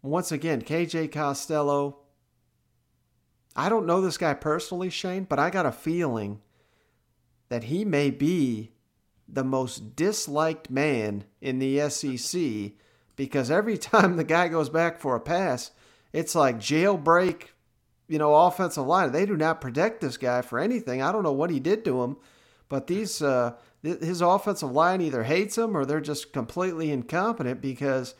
once 0.03 0.31
again 0.31 0.61
KJ 0.61 1.11
Costello. 1.11 1.97
I 3.57 3.69
don't 3.69 3.87
know 3.87 4.01
this 4.01 4.19
guy 4.19 4.35
personally, 4.35 4.91
Shane, 4.91 5.23
but 5.23 5.39
I 5.39 5.49
got 5.49 5.65
a 5.65 5.71
feeling 5.71 6.41
that 7.49 7.65
he 7.65 7.83
may 7.83 8.11
be 8.11 8.71
the 9.27 9.43
most 9.43 9.95
disliked 9.95 10.69
man 10.69 11.25
in 11.41 11.57
the 11.57 11.89
SEC 11.89 12.73
because 13.15 13.49
every 13.49 13.77
time 13.79 14.15
the 14.15 14.23
guy 14.23 14.47
goes 14.47 14.69
back 14.69 14.99
for 14.99 15.15
a 15.15 15.19
pass, 15.19 15.71
it's 16.13 16.35
like 16.35 16.59
jailbreak, 16.59 17.47
you 18.07 18.19
know, 18.19 18.35
offensive 18.35 18.85
line. 18.85 19.11
They 19.11 19.25
do 19.25 19.35
not 19.35 19.59
protect 19.59 20.01
this 20.01 20.17
guy 20.17 20.43
for 20.43 20.59
anything. 20.59 21.01
I 21.01 21.11
don't 21.11 21.23
know 21.23 21.33
what 21.33 21.49
he 21.49 21.59
did 21.59 21.83
to 21.85 22.03
him, 22.03 22.17
but 22.69 22.85
these 22.85 23.23
uh, 23.23 23.53
his 23.81 24.21
offensive 24.21 24.71
line 24.71 25.01
either 25.01 25.23
hates 25.23 25.57
him 25.57 25.75
or 25.75 25.83
they're 25.83 25.99
just 25.99 26.31
completely 26.31 26.91
incompetent 26.91 27.61
because 27.61 28.13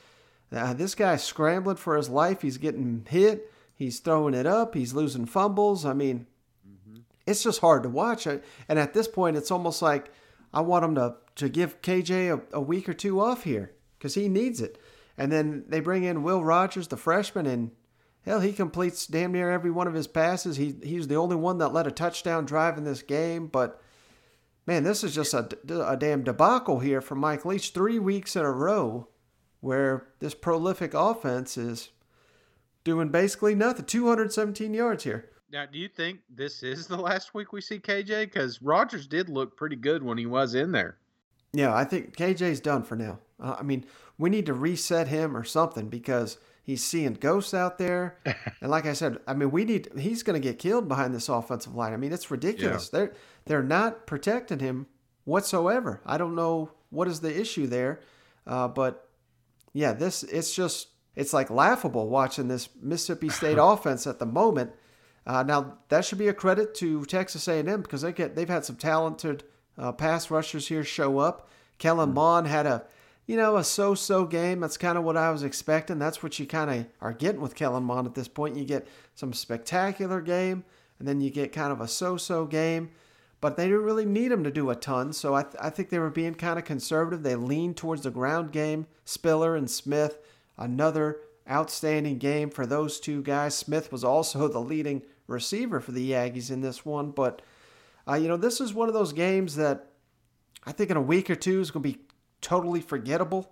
uh, 0.51 0.73
this 0.73 0.95
guy's 0.95 1.23
scrambling 1.23 1.77
for 1.77 1.95
his 1.95 2.09
life. 2.09 2.41
He's 2.41 2.57
getting 2.57 3.05
hit. 3.07 3.51
He's 3.77 3.99
throwing 3.99 4.33
it 4.33 4.47
up. 4.47 4.73
He's 4.73 4.93
losing 4.93 5.27
fumbles. 5.27 5.85
I 5.85 5.93
mean, 5.93 6.25
mm-hmm. 6.67 7.01
it's 7.27 7.43
just 7.43 7.61
hard 7.61 7.83
to 7.83 7.89
watch. 7.89 8.25
I- 8.25 8.41
And 8.67 8.79
at 8.79 8.93
this 8.95 9.07
point, 9.07 9.37
it's 9.37 9.51
almost 9.51 9.81
like 9.83 10.11
I 10.51 10.61
want 10.61 10.83
him 10.83 10.95
to, 10.95 11.15
to 11.35 11.47
give 11.47 11.81
KJ 11.83 12.33
a, 12.33 12.57
a 12.57 12.61
week 12.61 12.89
or 12.89 12.93
two 12.93 13.21
off 13.21 13.43
here 13.43 13.73
because 13.97 14.15
he 14.15 14.27
needs 14.27 14.61
it. 14.61 14.81
And 15.15 15.31
then 15.31 15.65
they 15.67 15.79
bring 15.79 16.03
in 16.03 16.23
Will 16.23 16.43
Rogers, 16.43 16.87
the 16.87 16.97
freshman, 16.97 17.45
and 17.45 17.71
hell, 18.25 18.39
he 18.39 18.51
completes 18.51 19.05
damn 19.05 19.31
near 19.31 19.51
every 19.51 19.71
one 19.71 19.87
of 19.87 19.93
his 19.93 20.07
passes. 20.07 20.57
He 20.57 20.75
he's 20.83 21.07
the 21.07 21.15
only 21.15 21.35
one 21.35 21.59
that 21.59 21.73
led 21.73 21.87
a 21.87 21.91
touchdown 21.91 22.45
drive 22.45 22.77
in 22.77 22.83
this 22.83 23.01
game. 23.03 23.47
But 23.47 23.79
man, 24.65 24.83
this 24.83 25.03
is 25.03 25.13
just 25.13 25.33
a, 25.33 25.47
a 25.87 25.95
damn 25.97 26.23
debacle 26.23 26.79
here 26.79 27.01
for 27.01 27.15
Mike 27.15 27.45
Leach. 27.45 27.71
Three 27.71 27.99
weeks 27.99 28.35
in 28.35 28.43
a 28.43 28.51
row 28.51 29.07
where 29.59 30.07
this 30.19 30.33
prolific 30.33 30.93
offense 30.93 31.57
is 31.57 31.89
doing 32.87 33.09
basically 33.09 33.53
nothing. 33.53 33.85
217 33.85 34.73
yards 34.73 35.03
here. 35.03 35.29
Now, 35.51 35.65
do 35.65 35.77
you 35.77 35.87
think 35.87 36.19
this 36.29 36.63
is 36.63 36.87
the 36.87 36.97
last 36.97 37.33
week 37.33 37.53
we 37.53 37.61
see 37.61 37.79
KJ? 37.79 38.25
Because 38.25 38.61
Rogers 38.61 39.07
did 39.07 39.29
look 39.29 39.55
pretty 39.55 39.75
good 39.75 40.01
when 40.01 40.17
he 40.17 40.25
was 40.25 40.55
in 40.55 40.71
there. 40.71 40.97
Yeah, 41.53 41.73
I 41.73 41.83
think 41.83 42.17
KJ's 42.17 42.59
done 42.59 42.83
for 42.83 42.95
now. 42.95 43.19
Uh, 43.39 43.57
I 43.59 43.63
mean, 43.63 43.85
we 44.17 44.29
need 44.29 44.47
to 44.47 44.53
reset 44.53 45.07
him 45.07 45.37
or 45.37 45.43
something 45.43 45.87
because 45.89 46.37
He's 46.67 46.83
seeing 46.83 47.13
ghosts 47.13 47.53
out 47.53 47.77
there, 47.77 48.17
and 48.61 48.69
like 48.69 48.85
I 48.85 48.91
said, 48.91 49.19
I 49.25 49.33
mean, 49.33 49.51
we 49.51 49.63
need. 49.63 49.87
He's 49.97 50.21
going 50.21 50.39
to 50.39 50.45
get 50.45 50.59
killed 50.59 50.89
behind 50.89 51.15
this 51.15 51.29
offensive 51.29 51.73
line. 51.73 51.93
I 51.93 51.95
mean, 51.95 52.11
it's 52.11 52.29
ridiculous. 52.29 52.89
They're 52.89 53.13
they're 53.45 53.63
not 53.63 54.05
protecting 54.05 54.59
him 54.59 54.87
whatsoever. 55.23 56.01
I 56.05 56.17
don't 56.17 56.35
know 56.35 56.71
what 56.89 57.07
is 57.07 57.21
the 57.21 57.39
issue 57.39 57.67
there, 57.67 58.01
uh, 58.45 58.67
but 58.67 59.07
yeah, 59.71 59.93
this 59.93 60.23
it's 60.23 60.53
just 60.53 60.89
it's 61.17 61.33
like 61.33 61.49
laughable 61.49 62.07
watching 62.07 62.47
this 62.47 62.69
Mississippi 62.81 63.27
State 63.27 63.57
offense 63.61 64.07
at 64.07 64.19
the 64.19 64.25
moment. 64.25 64.71
Uh, 65.25 65.43
now 65.43 65.77
that 65.89 66.05
should 66.05 66.19
be 66.19 66.29
a 66.29 66.33
credit 66.33 66.73
to 66.75 67.03
Texas 67.03 67.49
A&M 67.49 67.81
because 67.81 68.03
they 68.03 68.13
get 68.13 68.35
they've 68.35 68.47
had 68.47 68.63
some 68.63 68.77
talented 68.77 69.43
uh, 69.77 69.91
pass 69.91 70.31
rushers 70.31 70.69
here 70.69 70.85
show 70.85 71.19
up. 71.19 71.49
Kellen 71.79 72.13
Mond 72.13 72.47
had 72.47 72.65
a 72.65 72.85
you 73.25 73.35
know, 73.35 73.57
a 73.57 73.63
so-so 73.63 74.25
game. 74.25 74.61
That's 74.61 74.77
kind 74.77 74.97
of 74.97 75.03
what 75.03 75.17
I 75.17 75.31
was 75.31 75.43
expecting. 75.43 75.99
That's 75.99 76.23
what 76.23 76.39
you 76.39 76.47
kind 76.47 76.71
of 76.71 76.85
are 77.01 77.11
getting 77.11 77.41
with 77.41 77.55
Kellen 77.55 77.83
Mond 77.83 78.07
at 78.07 78.15
this 78.15 78.29
point. 78.29 78.55
You 78.55 78.63
get 78.63 78.87
some 79.15 79.33
spectacular 79.33 80.21
game, 80.21 80.63
and 80.97 81.07
then 81.07 81.19
you 81.19 81.29
get 81.29 81.51
kind 81.51 81.73
of 81.73 81.81
a 81.81 81.89
so-so 81.89 82.45
game. 82.45 82.91
But 83.41 83.57
they 83.57 83.65
didn't 83.65 83.83
really 83.83 84.05
need 84.05 84.31
him 84.31 84.45
to 84.45 84.49
do 84.49 84.69
a 84.69 84.75
ton, 84.75 85.11
so 85.11 85.35
I, 85.35 85.43
th- 85.43 85.55
I 85.59 85.69
think 85.69 85.89
they 85.89 85.99
were 85.99 86.09
being 86.09 86.35
kind 86.35 86.57
of 86.57 86.63
conservative. 86.63 87.21
They 87.21 87.35
leaned 87.35 87.75
towards 87.75 88.03
the 88.03 88.09
ground 88.09 88.51
game. 88.53 88.87
Spiller 89.03 89.55
and 89.55 89.69
Smith, 89.69 90.17
another 90.57 91.21
outstanding 91.49 92.17
game 92.17 92.49
for 92.49 92.65
those 92.65 92.99
two 92.99 93.21
guys. 93.21 93.55
Smith 93.55 93.91
was 93.91 94.03
also 94.03 94.47
the 94.47 94.59
leading 94.59 95.01
receiver 95.27 95.79
for 95.79 95.91
the 95.91 96.11
Aggies 96.11 96.51
in 96.51 96.61
this 96.61 96.85
one, 96.85 97.11
but 97.11 97.41
uh, 98.07 98.15
you 98.15 98.27
know, 98.27 98.37
this 98.37 98.61
is 98.61 98.73
one 98.73 98.87
of 98.87 98.93
those 98.93 99.13
games 99.13 99.55
that 99.55 99.87
I 100.65 100.71
think 100.71 100.89
in 100.89 100.97
a 100.97 101.01
week 101.01 101.29
or 101.29 101.35
two 101.35 101.59
is 101.59 101.71
going 101.71 101.83
to 101.83 101.89
be 101.89 102.01
totally 102.41 102.81
forgettable. 102.81 103.51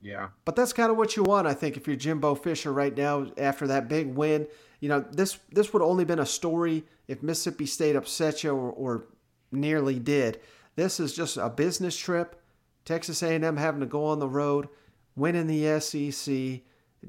Yeah. 0.00 0.28
But 0.44 0.54
that's 0.54 0.72
kind 0.72 0.90
of 0.90 0.96
what 0.96 1.16
you 1.16 1.22
want, 1.22 1.46
I 1.46 1.54
think, 1.54 1.76
if 1.76 1.86
you're 1.86 1.96
Jimbo 1.96 2.34
Fisher 2.34 2.72
right 2.72 2.94
now 2.94 3.26
after 3.38 3.66
that 3.68 3.88
big 3.88 4.14
win. 4.14 4.46
You 4.80 4.90
know, 4.90 5.00
this 5.00 5.38
this 5.50 5.72
would 5.72 5.82
only 5.82 6.04
been 6.04 6.18
a 6.18 6.26
story 6.26 6.84
if 7.08 7.22
Mississippi 7.22 7.64
State 7.64 7.96
upset 7.96 8.44
you 8.44 8.50
or, 8.50 8.70
or 8.70 9.06
nearly 9.50 9.98
did. 9.98 10.40
This 10.76 11.00
is 11.00 11.14
just 11.14 11.36
a 11.36 11.48
business 11.48 11.96
trip. 11.96 12.40
Texas 12.84 13.22
A&M 13.22 13.56
having 13.56 13.80
to 13.80 13.86
go 13.86 14.04
on 14.04 14.18
the 14.18 14.28
road, 14.28 14.68
winning 15.16 15.46
the 15.46 15.80
SEC. 15.80 16.60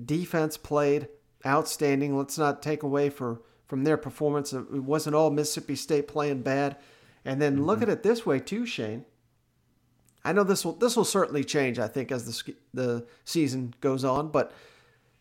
Defense 0.06 0.58
played 0.58 1.08
outstanding. 1.46 2.18
Let's 2.18 2.38
not 2.38 2.62
take 2.62 2.84
away 2.84 3.10
for 3.10 3.42
from 3.68 3.84
their 3.84 3.98
performance. 3.98 4.54
It 4.54 4.70
wasn't 4.70 5.16
all 5.16 5.32
Mississippi 5.32 5.76
State 5.76 6.08
playing 6.08 6.42
bad. 6.42 6.78
And 7.24 7.42
then 7.42 7.56
mm-hmm. 7.56 7.66
look 7.66 7.82
at 7.82 7.90
it 7.90 8.04
this 8.04 8.26
way 8.26 8.40
too, 8.40 8.66
Shane. 8.66 9.06
I 10.24 10.34
know 10.34 10.44
this 10.44 10.66
will 10.66 10.74
this 10.74 10.96
will 10.96 11.06
certainly 11.06 11.44
change. 11.44 11.80
I 11.80 11.88
think 11.88 12.12
as 12.12 12.26
the 12.26 12.56
the 12.74 13.08
season 13.24 13.74
goes 13.80 14.04
on, 14.04 14.30
but 14.30 14.52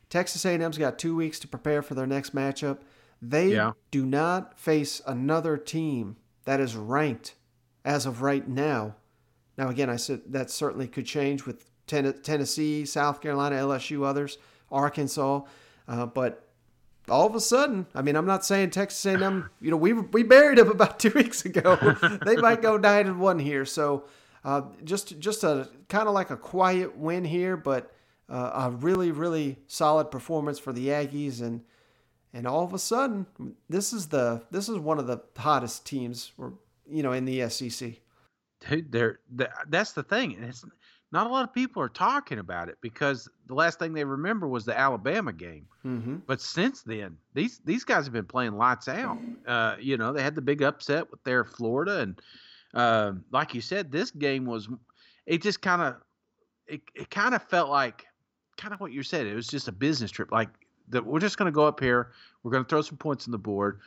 Texas 0.09 0.44
A&M's 0.44 0.78
got 0.78 0.98
two 0.98 1.16
weeks 1.16 1.39
to 1.40 1.48
prepare 1.48 1.82
for 1.82 1.94
their 1.94 2.06
next 2.06 2.35
matchup. 2.35 2.78
They 3.20 3.48
yeah. 3.48 3.73
do 3.90 4.06
not 4.06 4.59
face 4.59 5.02
another 5.06 5.56
team 5.56 6.16
that 6.44 6.61
is 6.61 6.77
ranked 6.77 7.35
as 7.85 8.06
of 8.06 8.23
right 8.23 8.47
now. 8.47 8.97
Now, 9.56 9.69
again, 9.69 9.90
I 9.90 9.97
said 9.97 10.23
that 10.28 10.51
certainly 10.51 10.89
could 10.89 11.06
change 11.06 11.47
with 11.47 11.70
Tennessee, 11.86 12.85
South 12.85 13.20
Carolina, 13.20 13.56
LSU, 13.56 14.05
others, 14.05 14.39
Arkansas, 14.70 15.43
uh, 15.86 16.06
but 16.06 16.44
all 17.09 17.27
of 17.27 17.35
a 17.35 17.40
sudden, 17.40 17.86
I 17.94 18.02
mean, 18.02 18.16
I'm 18.16 18.27
not 18.27 18.44
saying 18.44 18.70
Texas 18.70 19.05
A&M. 19.05 19.51
You 19.61 19.70
know, 19.70 19.77
we 19.77 19.93
we 19.93 20.23
buried 20.23 20.59
them 20.59 20.70
about 20.70 20.98
two 20.98 21.11
weeks 21.11 21.44
ago. 21.44 21.77
they 22.24 22.36
might 22.36 22.62
go 22.62 22.77
nine 22.77 23.06
and 23.06 23.20
one 23.20 23.39
here. 23.39 23.65
So 23.65 24.05
uh, 24.44 24.62
just 24.85 25.19
just 25.20 25.44
a 25.44 25.69
kind 25.89 26.09
of 26.09 26.15
like 26.15 26.31
a 26.31 26.36
quiet 26.36 26.97
win 26.97 27.24
here, 27.24 27.56
but 27.56 27.93
uh, 28.28 28.51
a 28.55 28.70
really 28.70 29.11
really 29.11 29.59
solid 29.66 30.11
performance 30.11 30.59
for 30.59 30.73
the 30.73 30.89
Aggies, 30.89 31.43
and 31.43 31.62
and 32.32 32.47
all 32.47 32.65
of 32.65 32.73
a 32.73 32.78
sudden 32.78 33.27
this 33.69 33.93
is 33.93 34.09
the 34.09 34.43
this 34.51 34.69
is 34.69 34.78
one 34.78 34.98
of 34.98 35.06
the 35.06 35.20
hottest 35.36 35.85
teams, 35.85 36.32
or 36.39 36.55
you 36.89 37.02
know, 37.02 37.12
in 37.12 37.24
the 37.24 37.48
SEC. 37.48 37.93
Dude, 38.69 38.90
they're, 38.90 39.20
they're 39.31 39.52
that's 39.69 39.93
the 39.93 40.02
thing. 40.02 40.32
It's 40.43 40.65
not 41.14 41.28
a 41.28 41.30
lot 41.30 41.44
of 41.44 41.54
people 41.54 41.80
are 41.80 41.88
talking 41.88 42.40
about 42.40 42.68
it 42.68 42.76
because 42.80 43.28
the 43.46 43.54
last 43.54 43.78
thing 43.78 43.92
they 43.92 44.04
remember 44.04 44.48
was 44.48 44.64
the 44.64 44.76
Alabama 44.76 45.32
game. 45.32 45.64
Mm-hmm. 45.86 46.16
But 46.26 46.40
since 46.40 46.82
then, 46.82 47.16
these 47.34 47.60
these 47.64 47.84
guys 47.84 48.04
have 48.04 48.12
been 48.12 48.26
playing 48.26 48.56
lights 48.56 48.88
out. 48.88 49.18
Uh, 49.46 49.76
you 49.78 49.96
know, 49.96 50.12
they 50.12 50.24
had 50.24 50.34
the 50.34 50.42
big 50.42 50.60
upset 50.60 51.08
with 51.12 51.22
their 51.22 51.44
Florida, 51.44 52.00
and 52.00 52.20
uh, 52.74 53.12
like 53.30 53.54
you 53.54 53.60
said, 53.60 53.92
this 53.92 54.10
game 54.10 54.44
was 54.44 54.68
it 55.24 55.40
just 55.40 55.62
kind 55.62 55.82
of 55.82 55.94
it, 56.66 56.82
it 56.96 57.10
kind 57.10 57.32
of 57.32 57.42
felt 57.44 57.70
like 57.70 58.04
kind 58.56 58.74
of 58.74 58.80
what 58.80 58.90
you 58.90 59.04
said. 59.04 59.28
It 59.28 59.36
was 59.36 59.46
just 59.46 59.68
a 59.68 59.72
business 59.72 60.10
trip. 60.10 60.32
Like 60.32 60.48
that 60.88 61.06
we're 61.06 61.20
just 61.20 61.38
going 61.38 61.46
to 61.46 61.54
go 61.54 61.64
up 61.64 61.78
here, 61.78 62.10
we're 62.42 62.50
going 62.50 62.64
to 62.64 62.68
throw 62.68 62.82
some 62.82 62.98
points 62.98 63.28
on 63.28 63.30
the 63.30 63.38
board, 63.38 63.78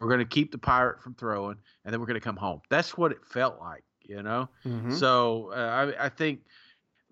we're 0.00 0.08
going 0.08 0.20
to 0.20 0.26
keep 0.26 0.52
the 0.52 0.58
pirate 0.58 1.00
from 1.00 1.14
throwing, 1.14 1.56
and 1.84 1.94
then 1.94 1.98
we're 2.00 2.06
going 2.06 2.20
to 2.20 2.24
come 2.24 2.36
home. 2.36 2.60
That's 2.68 2.98
what 2.98 3.10
it 3.10 3.24
felt 3.24 3.58
like, 3.58 3.84
you 4.02 4.22
know. 4.22 4.50
Mm-hmm. 4.66 4.92
So 4.92 5.50
uh, 5.54 5.94
I, 5.98 6.04
I 6.04 6.08
think 6.10 6.40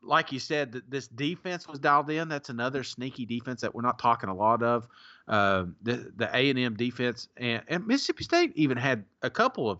like 0.02 0.32
you 0.32 0.38
said, 0.38 0.72
that 0.72 0.90
this 0.90 1.08
defense 1.08 1.68
was 1.68 1.78
dialed 1.78 2.10
in. 2.10 2.28
That's 2.28 2.48
another 2.48 2.82
sneaky 2.82 3.24
defense 3.24 3.60
that 3.60 3.74
we're 3.74 3.82
not 3.82 3.98
talking 3.98 4.28
a 4.28 4.34
lot 4.34 4.62
of. 4.62 4.86
Uh, 5.28 5.66
the 5.82 6.28
A 6.32 6.50
and 6.50 6.58
M 6.58 6.74
defense 6.74 7.28
and, 7.36 7.62
and 7.68 7.86
Mississippi 7.86 8.24
State 8.24 8.52
even 8.56 8.76
had 8.76 9.04
a 9.22 9.30
couple 9.30 9.70
of 9.70 9.78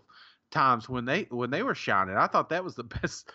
times 0.51 0.89
when 0.89 1.05
they 1.05 1.27
when 1.31 1.51
they 1.51 1.63
were 1.63 1.75
shining. 1.75 2.17
I 2.17 2.27
thought 2.27 2.49
that 2.51 2.63
was 2.63 2.75
the 2.75 2.85
best. 3.03 3.31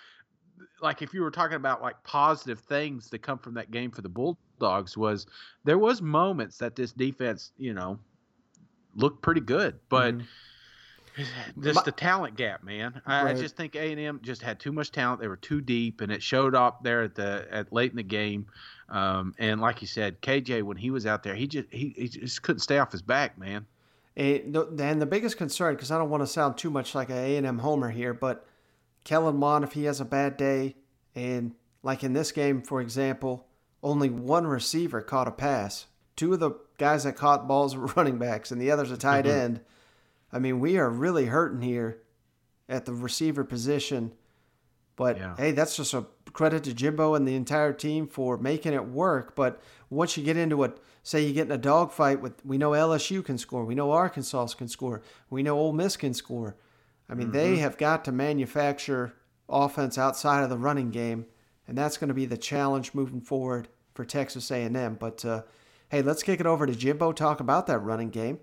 Like 0.81 1.01
if 1.01 1.14
you 1.14 1.22
were 1.22 1.31
talking 1.31 1.57
about 1.57 1.81
like 1.81 2.01
positive 2.03 2.59
things 2.59 3.09
that 3.09 3.22
come 3.22 3.39
from 3.39 3.55
that 3.55 3.72
game 3.72 3.91
for 3.91 4.01
the 4.01 4.09
Bulldogs 4.09 4.95
was 4.95 5.26
there 5.65 5.77
was 5.77 6.01
moments 6.01 6.57
that 6.59 6.76
this 6.76 6.91
defense 6.91 7.51
you 7.57 7.73
know 7.73 7.99
looked 8.95 9.22
pretty 9.22 9.41
good, 9.41 9.80
but. 9.89 10.15
Mm-hmm. 10.15 10.26
Just 11.61 11.85
the 11.85 11.91
talent 11.91 12.35
gap, 12.35 12.64
man. 12.64 13.02
I, 13.06 13.23
right. 13.23 13.35
I 13.35 13.39
just 13.39 13.56
think 13.56 13.76
A 13.76 13.91
and 13.91 13.99
M 13.99 14.19
just 14.22 14.41
had 14.41 14.60
too 14.60 14.72
much 14.72 14.91
talent. 14.91 15.19
They 15.19 15.27
were 15.27 15.35
too 15.35 15.61
deep, 15.61 16.02
and 16.02 16.11
it 16.11 16.22
showed 16.22 16.53
up 16.53 16.84
there 16.84 17.03
at 17.03 17.15
the 17.15 17.48
at 17.49 17.73
late 17.73 17.91
in 17.91 17.98
the 17.98 18.03
game. 18.03 18.48
Um, 18.89 19.34
and 19.39 19.60
like 19.60 19.81
you 19.81 19.88
said, 19.88 20.22
KJ 20.22 20.64
when 20.64 20.77
he 20.77 20.91
was 20.91 21.06
out 21.06 21.23
there, 21.23 21.35
he 21.35 21.48
just 21.48 21.68
he, 21.72 21.94
he 21.98 22.07
just 22.07 22.41
couldn't 22.41 22.60
stay 22.60 22.77
off 22.77 22.91
his 22.91 23.02
back, 23.02 23.38
man. 23.38 23.65
And 24.15 24.53
the 24.53 25.07
biggest 25.07 25.38
concern, 25.38 25.76
because 25.76 25.91
I 25.91 25.98
don't 25.99 26.10
want 26.10 26.23
to 26.23 26.27
sound 26.27 26.57
too 26.57 26.72
much 26.72 26.95
like 26.95 27.10
an 27.10 27.18
A&M 27.18 27.60
homer 27.60 27.91
here, 27.91 28.15
but 28.15 28.48
Kellen 29.03 29.38
Mond, 29.38 29.64
if 29.64 29.73
he 29.73 29.84
has 29.84 30.02
a 30.02 30.06
bad 30.06 30.38
day, 30.38 30.76
and 31.14 31.53
like 31.84 32.03
in 32.03 32.14
this 32.14 32.31
game, 32.31 32.64
for 32.64 32.81
example, 32.81 33.45
only 33.84 34.10
one 34.10 34.48
receiver 34.48 35.02
caught 35.02 35.27
a 35.27 35.31
pass. 35.31 35.85
Two 36.15 36.34
of 36.34 36.39
the 36.39 36.52
guys 36.80 37.03
that 37.03 37.15
caught 37.15 37.48
balls 37.48 37.76
were 37.76 37.85
running 37.95 38.18
backs, 38.18 38.52
and 38.52 38.60
the 38.60 38.72
other's 38.72 38.91
a 38.91 38.98
tight 38.98 39.26
mm-hmm. 39.26 39.39
end. 39.39 39.60
I 40.32 40.40
mean, 40.40 40.60
we 40.60 40.78
are 40.78 40.90
really 40.90 41.26
hurting 41.26 41.62
here 41.62 42.02
at 42.70 42.86
the 42.86 42.94
receiver 42.94 43.44
position. 43.44 44.14
But 44.95 45.18
yeah. 45.18 45.36
hey, 45.38 45.52
that's 45.52 45.76
just 45.76 45.94
a 45.94 46.06
credit 46.34 46.64
to 46.66 46.74
Jimbo 46.74 47.16
and 47.16 47.28
the 47.28 47.36
entire 47.36 47.74
team 47.74 48.08
for 48.08 48.38
making 48.38 48.74
it 48.74 48.88
work. 48.88 49.36
But 49.36 49.62
once 49.90 50.18
you 50.18 50.24
get 50.24 50.38
into 50.38 50.64
it, 50.64 50.78
say 51.04 51.26
you 51.26 51.34
get 51.34 51.45
in 51.45 51.52
a 51.52 51.58
dogfight 51.58 52.22
with, 52.22 52.44
we 52.45 52.58
know 52.58 52.72
LSU 52.72 53.24
can 53.24 53.38
score, 53.38 53.64
we 53.64 53.76
know 53.76 53.91
Arkansas 53.91 54.48
can 54.48 54.68
score, 54.68 55.02
we 55.30 55.44
know 55.44 55.58
Ole 55.58 55.72
Miss 55.72 55.95
can 55.95 56.14
score. 56.14 56.58
I 57.10 57.14
mean, 57.14 57.28
mm-hmm. 57.28 57.38
they 57.38 57.58
have 57.58 57.78
got 57.78 58.04
to 58.06 58.12
manufacture 58.12 59.14
offense 59.48 59.98
outside 59.98 60.44
of 60.44 60.49
the 60.49 60.58
running 60.58 60.90
game, 60.90 61.26
and 61.68 61.78
that's 61.78 61.98
going 61.98 62.10
to 62.10 62.14
be 62.14 62.26
the 62.26 62.38
challenge 62.38 62.94
moving 62.94 63.22
forward 63.22 63.70
for 63.94 64.04
Texas 64.04 64.52
A&M. 64.52 64.95
But 64.99 65.24
uh, 65.24 65.44
hey, 65.90 66.02
let's 66.02 66.24
kick 66.24 66.40
it 66.40 66.45
over 66.45 66.66
to 66.66 66.76
Jimbo. 66.76 67.14
Talk 67.14 67.40
about 67.40 67.68
that 67.68 67.80
running 67.80 68.10
game. 68.10 68.40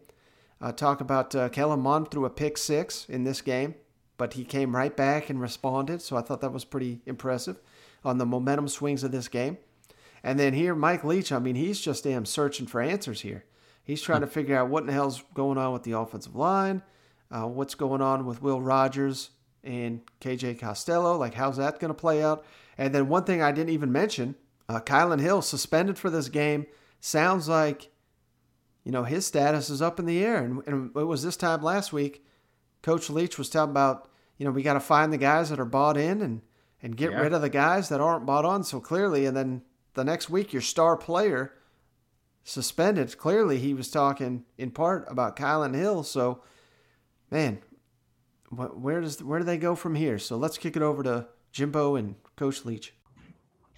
Uh, 0.64 0.72
talk 0.72 1.02
about 1.02 1.34
uh, 1.34 1.50
Kellen 1.50 1.80
Mond 1.80 2.10
threw 2.10 2.24
a 2.24 2.30
pick 2.30 2.56
six 2.56 3.06
in 3.06 3.24
this 3.24 3.42
game, 3.42 3.74
but 4.16 4.32
he 4.32 4.44
came 4.46 4.74
right 4.74 4.96
back 4.96 5.28
and 5.28 5.38
responded. 5.38 6.00
So 6.00 6.16
I 6.16 6.22
thought 6.22 6.40
that 6.40 6.54
was 6.54 6.64
pretty 6.64 7.02
impressive 7.04 7.60
on 8.02 8.16
the 8.16 8.24
momentum 8.24 8.68
swings 8.68 9.04
of 9.04 9.12
this 9.12 9.28
game. 9.28 9.58
And 10.22 10.40
then 10.40 10.54
here, 10.54 10.74
Mike 10.74 11.04
Leach, 11.04 11.32
I 11.32 11.38
mean, 11.38 11.54
he's 11.54 11.82
just 11.82 12.04
damn 12.04 12.24
searching 12.24 12.66
for 12.66 12.80
answers 12.80 13.20
here. 13.20 13.44
He's 13.84 14.00
trying 14.00 14.22
to 14.22 14.26
figure 14.26 14.56
out 14.56 14.70
what 14.70 14.84
in 14.84 14.86
the 14.86 14.94
hell's 14.94 15.22
going 15.34 15.58
on 15.58 15.74
with 15.74 15.82
the 15.82 15.92
offensive 15.92 16.34
line, 16.34 16.82
uh, 17.30 17.46
what's 17.46 17.74
going 17.74 18.00
on 18.00 18.24
with 18.24 18.40
Will 18.40 18.62
Rogers 18.62 19.32
and 19.62 20.00
KJ 20.22 20.60
Costello. 20.60 21.18
Like, 21.18 21.34
how's 21.34 21.58
that 21.58 21.78
going 21.78 21.90
to 21.90 21.94
play 21.94 22.24
out? 22.24 22.42
And 22.78 22.94
then 22.94 23.08
one 23.08 23.24
thing 23.24 23.42
I 23.42 23.52
didn't 23.52 23.74
even 23.74 23.92
mention 23.92 24.34
uh, 24.70 24.80
Kylan 24.80 25.20
Hill 25.20 25.42
suspended 25.42 25.98
for 25.98 26.08
this 26.08 26.30
game. 26.30 26.64
Sounds 27.00 27.50
like, 27.50 27.90
you 28.84 28.92
know, 28.92 29.04
his 29.04 29.26
status 29.26 29.70
is 29.70 29.82
up 29.82 29.98
in 29.98 30.06
the 30.06 30.22
air. 30.22 30.44
And, 30.44 30.62
and 30.66 30.90
it 30.96 31.04
was 31.04 31.22
this 31.22 31.36
time 31.36 31.62
last 31.62 31.92
week. 31.92 32.24
Coach 32.82 33.08
Leach 33.08 33.38
was 33.38 33.48
talking 33.48 33.70
about, 33.70 34.08
you 34.36 34.44
know, 34.44 34.52
we 34.52 34.62
got 34.62 34.74
to 34.74 34.80
find 34.80 35.12
the 35.12 35.18
guys 35.18 35.48
that 35.48 35.58
are 35.58 35.64
bought 35.64 35.96
in 35.96 36.20
and, 36.20 36.42
and 36.82 36.96
get 36.96 37.10
yeah. 37.10 37.20
rid 37.20 37.32
of 37.32 37.40
the 37.40 37.48
guys 37.48 37.88
that 37.88 38.00
aren't 38.00 38.26
bought 38.26 38.44
on 38.44 38.62
so 38.62 38.80
clearly. 38.80 39.24
And 39.24 39.36
then 39.36 39.62
the 39.94 40.04
next 40.04 40.28
week 40.28 40.52
your 40.52 40.62
star 40.62 40.96
player 40.96 41.52
suspended. 42.44 43.16
Clearly, 43.16 43.58
he 43.58 43.72
was 43.72 43.90
talking 43.90 44.44
in 44.58 44.70
part 44.70 45.06
about 45.08 45.34
Kylan 45.34 45.74
Hill. 45.74 46.02
So, 46.02 46.42
man, 47.30 47.60
where 48.50 49.00
does 49.00 49.22
where 49.22 49.38
do 49.38 49.44
they 49.44 49.56
go 49.56 49.74
from 49.74 49.94
here? 49.94 50.18
So 50.18 50.36
let's 50.36 50.58
kick 50.58 50.76
it 50.76 50.82
over 50.82 51.02
to 51.02 51.26
Jimbo 51.52 51.96
and 51.96 52.16
Coach 52.36 52.64
Leach. 52.64 52.94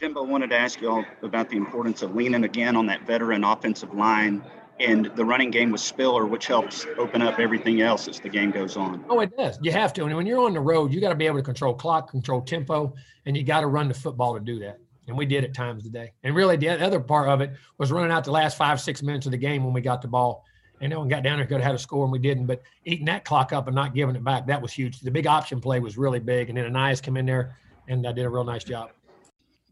Jimbo 0.00 0.24
wanted 0.24 0.50
to 0.50 0.56
ask 0.56 0.80
you 0.82 0.90
all 0.90 1.04
about 1.22 1.48
the 1.48 1.56
importance 1.56 2.02
of 2.02 2.14
leaning 2.14 2.44
again 2.44 2.76
on 2.76 2.86
that 2.86 3.06
veteran 3.06 3.44
offensive 3.44 3.94
line 3.94 4.44
and 4.78 5.06
the 5.16 5.24
running 5.24 5.50
game 5.50 5.70
with 5.70 5.80
Spiller, 5.80 6.26
which 6.26 6.46
helps 6.46 6.86
open 6.98 7.22
up 7.22 7.38
everything 7.38 7.80
else 7.80 8.08
as 8.08 8.20
the 8.20 8.28
game 8.28 8.50
goes 8.50 8.76
on. 8.76 9.04
Oh, 9.08 9.20
it 9.20 9.36
does. 9.36 9.58
You 9.62 9.72
have 9.72 9.92
to. 9.94 10.04
And 10.04 10.14
when 10.16 10.26
you're 10.26 10.44
on 10.44 10.52
the 10.52 10.60
road, 10.60 10.92
you 10.92 11.00
got 11.00 11.10
to 11.10 11.14
be 11.14 11.26
able 11.26 11.38
to 11.38 11.42
control 11.42 11.74
clock, 11.74 12.10
control 12.10 12.42
tempo, 12.42 12.94
and 13.24 13.36
you 13.36 13.42
got 13.42 13.60
to 13.60 13.68
run 13.68 13.88
the 13.88 13.94
football 13.94 14.34
to 14.34 14.40
do 14.40 14.58
that. 14.60 14.78
And 15.08 15.16
we 15.16 15.24
did 15.24 15.44
at 15.44 15.54
times 15.54 15.84
today. 15.84 16.12
And 16.24 16.34
really, 16.34 16.56
the 16.56 16.68
other 16.68 17.00
part 17.00 17.28
of 17.28 17.40
it 17.40 17.52
was 17.78 17.92
running 17.92 18.10
out 18.10 18.24
the 18.24 18.32
last 18.32 18.56
five, 18.56 18.80
six 18.80 19.02
minutes 19.02 19.26
of 19.26 19.32
the 19.32 19.38
game 19.38 19.64
when 19.64 19.72
we 19.72 19.80
got 19.80 20.02
the 20.02 20.08
ball. 20.08 20.44
And 20.80 20.92
then 20.92 21.00
we 21.00 21.08
got 21.08 21.22
down 21.22 21.38
there, 21.38 21.46
could 21.46 21.60
have 21.60 21.64
had 21.64 21.74
a 21.74 21.78
score, 21.78 22.04
and 22.04 22.12
we 22.12 22.18
didn't. 22.18 22.46
But 22.46 22.60
eating 22.84 23.06
that 23.06 23.24
clock 23.24 23.52
up 23.52 23.66
and 23.66 23.74
not 23.74 23.94
giving 23.94 24.14
it 24.14 24.24
back, 24.24 24.46
that 24.48 24.60
was 24.60 24.72
huge. 24.72 25.00
The 25.00 25.10
big 25.10 25.26
option 25.26 25.60
play 25.60 25.80
was 25.80 25.96
really 25.96 26.18
big. 26.18 26.50
And 26.50 26.58
then 26.58 26.70
Ainias 26.70 27.02
come 27.02 27.16
in 27.16 27.24
there 27.24 27.56
and 27.88 28.06
I 28.06 28.12
did 28.12 28.26
a 28.26 28.28
real 28.28 28.44
nice 28.44 28.64
job. 28.64 28.90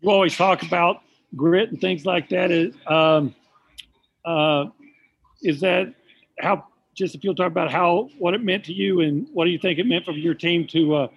You 0.01 0.10
always 0.10 0.36
talk 0.36 0.62
about 0.62 1.02
grit 1.36 1.70
and 1.70 1.81
things 1.81 2.06
like 2.06 2.28
that. 2.31 2.51
Is, 2.51 2.74
um, 2.86 3.35
uh, 4.24 4.66
is 5.44 5.60
that 5.60 5.94
how, 6.38 6.66
just 6.94 7.14
if 7.14 7.24
you'll 7.24 7.34
talk 7.34 7.48
about 7.48 7.70
how, 7.70 8.08
what 8.18 8.34
it 8.34 8.42
meant 8.42 8.64
to 8.64 8.72
you 8.72 9.00
and 9.00 9.26
what 9.32 9.44
do 9.44 9.50
you 9.50 9.58
think 9.58 9.78
it 9.78 9.86
meant 9.86 10.04
for 10.04 10.12
your 10.12 10.34
team 10.34 10.66
to 10.68 10.94
uh, 10.94 11.08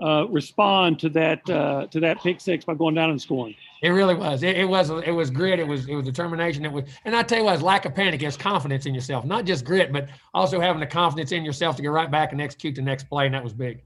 uh, 0.00 0.26
respond 0.28 0.98
to 1.00 1.08
that, 1.10 1.48
uh, 1.48 1.86
to 1.88 2.00
that 2.00 2.20
pick 2.22 2.40
six 2.40 2.64
by 2.64 2.74
going 2.74 2.94
down 2.94 3.10
and 3.10 3.20
scoring? 3.20 3.54
It 3.82 3.90
really 3.90 4.14
was. 4.14 4.44
It, 4.44 4.56
it, 4.56 4.64
was. 4.64 4.90
It 4.90 5.10
was 5.10 5.28
grit. 5.28 5.58
It 5.58 5.66
was. 5.66 5.88
It 5.88 5.96
was 5.96 6.04
determination. 6.04 6.64
It 6.64 6.70
was. 6.70 6.84
And 7.04 7.16
I 7.16 7.24
tell 7.24 7.38
you 7.38 7.44
what, 7.44 7.54
it's 7.54 7.64
lack 7.64 7.84
of 7.84 7.96
panic. 7.96 8.22
It's 8.22 8.36
confidence 8.36 8.86
in 8.86 8.94
yourself. 8.94 9.24
Not 9.24 9.44
just 9.44 9.64
grit, 9.64 9.92
but 9.92 10.08
also 10.34 10.60
having 10.60 10.78
the 10.78 10.86
confidence 10.86 11.32
in 11.32 11.44
yourself 11.44 11.74
to 11.76 11.82
get 11.82 11.88
right 11.88 12.08
back 12.08 12.30
and 12.30 12.40
execute 12.40 12.76
the 12.76 12.82
next 12.82 13.08
play. 13.08 13.26
And 13.26 13.34
that 13.34 13.42
was 13.42 13.52
big. 13.52 13.82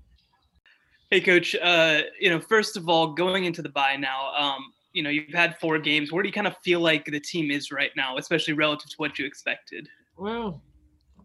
Hey, 1.11 1.23
coach. 1.23 1.57
Uh, 1.57 2.03
you 2.21 2.29
know, 2.29 2.41
first 2.41 2.77
of 2.77 2.91
all, 2.91 3.15
going 3.15 3.47
into 3.47 3.63
the 3.63 3.71
bye 3.71 3.97
now, 3.97 4.35
um, 4.35 4.75
you 4.97 5.03
know, 5.03 5.11
you've 5.11 5.35
had 5.35 5.59
four 5.59 5.79
games. 5.79 6.11
Where 6.11 6.23
do 6.23 6.29
you 6.29 6.33
kind 6.33 6.47
of 6.47 6.57
feel 6.65 6.81
like 6.81 7.05
the 7.05 7.21
team 7.21 7.51
is 7.51 7.71
right 7.71 7.91
now, 7.97 8.17
especially 8.17 8.55
relative 8.55 8.89
to 8.89 8.97
what 8.97 9.19
you 9.19 9.27
expected? 9.27 9.89
Well, 10.17 10.63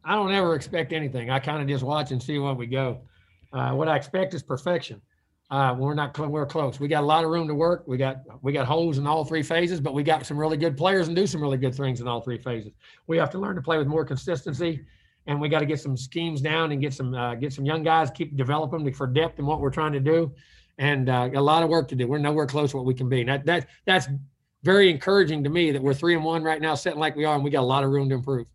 I 0.04 0.16
don't 0.16 0.34
ever 0.34 0.56
expect 0.56 0.92
anything. 0.92 1.30
I 1.30 1.40
kind 1.40 1.62
of 1.62 1.70
just 1.70 1.84
watch 1.84 2.12
and 2.12 2.22
see 2.22 2.38
where 2.38 2.54
we 2.54 2.68
go. 2.68 3.00
Uh, 3.54 3.72
what 3.72 3.88
I 3.88 3.96
expect 3.96 4.34
is 4.34 4.44
perfection. 4.44 5.02
Uh, 5.50 5.74
we're 5.78 5.94
not 5.94 6.18
we're 6.18 6.46
close. 6.46 6.82
We 6.82 6.90
got 6.90 7.04
a 7.04 7.06
lot 7.06 7.24
of 7.24 7.30
room 7.30 7.48
to 7.48 7.56
work. 7.56 7.84
We 7.88 7.98
got 7.98 8.18
we 8.42 8.52
got 8.52 8.68
holes 8.68 8.98
in 8.98 9.08
all 9.08 9.24
three 9.24 9.44
phases, 9.44 9.80
but 9.80 9.94
we 9.94 10.04
got 10.04 10.26
some 10.26 10.38
really 10.38 10.58
good 10.58 10.76
players 10.76 11.08
and 11.08 11.16
do 11.16 11.26
some 11.26 11.42
really 11.42 11.58
good 11.58 11.76
things 11.76 12.02
in 12.02 12.08
all 12.10 12.22
three 12.22 12.38
phases. 12.38 12.74
We 13.08 13.18
have 13.18 13.30
to 13.32 13.40
learn 13.40 13.56
to 13.56 13.62
play 13.62 13.78
with 13.78 13.88
more 13.88 14.04
consistency, 14.04 14.86
and 15.28 15.40
we 15.40 15.48
got 15.48 15.60
to 15.60 15.66
get 15.66 15.80
some 15.80 15.96
schemes 15.96 16.42
down 16.42 16.74
and 16.74 16.82
get 16.82 16.94
some 16.94 17.14
uh, 17.14 17.36
get 17.36 17.54
some 17.54 17.66
young 17.66 17.84
guys 17.84 18.12
keep 18.12 18.36
developing 18.36 18.94
for 18.94 19.08
depth 19.08 19.40
in 19.40 19.46
what 19.46 19.62
we're 19.62 19.72
trying 19.72 19.94
to 19.94 20.00
do, 20.00 20.34
and 20.78 21.10
uh, 21.10 21.30
a 21.34 21.42
lot 21.42 21.64
of 21.64 21.70
work 21.70 21.88
to 21.90 21.96
do. 21.96 22.08
We're 22.08 22.18
nowhere 22.18 22.46
close 22.46 22.72
to 22.72 22.78
what 22.78 22.86
we 22.86 22.94
can 22.94 23.10
be. 23.10 23.24
That 23.24 23.46
that 23.46 23.68
that's 23.86 24.08
very 24.64 24.90
encouraging 24.90 25.44
to 25.44 25.50
me 25.50 25.72
that 25.72 25.82
we're 25.82 25.94
three 25.94 26.16
and 26.16 26.24
one 26.24 26.44
right 26.44 26.62
now, 26.62 26.76
sitting 26.76 27.00
like 27.00 27.16
we 27.16 27.26
are, 27.26 27.36
and 27.36 27.44
we 27.44 27.50
got 27.50 27.62
a 27.62 27.66
lot 27.66 27.84
of 27.84 27.90
room 27.90 28.10
to 28.10 28.16
improve. 28.16 28.48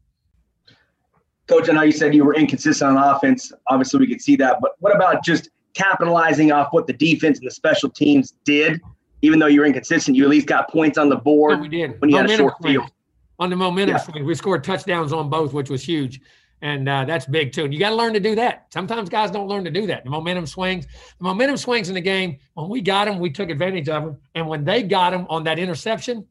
Coach, 1.46 1.68
I 1.68 1.72
know 1.72 1.82
you 1.82 1.92
said 1.92 2.14
you 2.14 2.24
were 2.24 2.34
inconsistent 2.34 2.96
on 2.96 3.14
offense. 3.14 3.52
Obviously, 3.68 4.00
we 4.00 4.06
could 4.08 4.20
see 4.20 4.36
that. 4.36 4.58
But 4.60 4.72
what 4.80 4.94
about 4.94 5.24
just 5.24 5.50
capitalizing 5.74 6.50
off 6.50 6.68
what 6.72 6.86
the 6.86 6.92
defense 6.92 7.38
and 7.38 7.46
the 7.46 7.52
special 7.52 7.88
teams 7.88 8.34
did? 8.44 8.80
Even 9.22 9.38
though 9.38 9.46
you 9.46 9.60
were 9.60 9.66
inconsistent, 9.66 10.16
you 10.16 10.24
at 10.24 10.30
least 10.30 10.46
got 10.46 10.68
points 10.70 10.98
on 10.98 11.08
the 11.08 11.16
board 11.16 11.60
we 11.60 11.68
did. 11.68 12.00
when 12.00 12.10
you 12.10 12.16
momentum 12.16 12.30
had 12.30 12.40
a 12.40 12.42
short 12.42 12.54
field. 12.62 12.90
On 13.38 13.50
the 13.50 13.56
momentum 13.56 13.96
Yeah. 13.96 14.02
swing, 14.02 14.24
we 14.24 14.34
scored 14.34 14.64
touchdowns 14.64 15.12
on 15.12 15.28
both, 15.30 15.52
which 15.52 15.70
was 15.70 15.82
huge. 15.82 16.20
And 16.62 16.88
uh, 16.88 17.04
that's 17.04 17.26
big 17.26 17.52
too. 17.52 17.64
And 17.64 17.74
you 17.74 17.78
got 17.78 17.90
to 17.90 17.96
learn 17.96 18.14
to 18.14 18.20
do 18.20 18.34
that. 18.34 18.66
Sometimes 18.72 19.08
guys 19.08 19.30
don't 19.30 19.46
learn 19.46 19.64
to 19.64 19.70
do 19.70 19.86
that. 19.86 20.04
The 20.04 20.10
momentum 20.10 20.46
swings. 20.46 20.86
The 20.86 21.24
momentum 21.24 21.56
swings 21.58 21.88
in 21.88 21.94
the 21.94 22.00
game. 22.00 22.38
When 22.54 22.68
we 22.68 22.80
got 22.80 23.04
them, 23.04 23.18
we 23.18 23.30
took 23.30 23.50
advantage 23.50 23.88
of 23.88 24.04
them. 24.04 24.18
And 24.34 24.48
when 24.48 24.64
they 24.64 24.82
got 24.82 25.10
them 25.10 25.26
on 25.28 25.44
that 25.44 25.58
interception, 25.58 26.26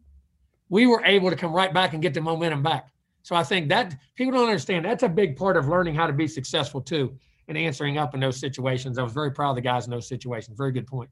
we 0.69 0.87
were 0.87 1.03
able 1.05 1.29
to 1.29 1.35
come 1.35 1.53
right 1.53 1.73
back 1.73 1.93
and 1.93 2.01
get 2.01 2.13
the 2.13 2.21
momentum 2.21 2.63
back. 2.63 2.87
So 3.21 3.35
I 3.35 3.43
think 3.43 3.69
that 3.69 3.95
people 4.15 4.33
don't 4.33 4.47
understand 4.47 4.85
that's 4.85 5.03
a 5.03 5.09
big 5.09 5.35
part 5.35 5.57
of 5.57 5.67
learning 5.67 5.95
how 5.95 6.07
to 6.07 6.13
be 6.13 6.27
successful 6.27 6.81
too 6.81 7.15
and 7.47 7.57
answering 7.57 7.97
up 7.97 8.13
in 8.13 8.19
those 8.19 8.39
situations. 8.39 8.97
I 8.97 9.03
was 9.03 9.13
very 9.13 9.31
proud 9.31 9.51
of 9.51 9.55
the 9.55 9.61
guys 9.61 9.85
in 9.85 9.91
those 9.91 10.07
situations. 10.07 10.57
Very 10.57 10.71
good 10.71 10.87
point. 10.87 11.09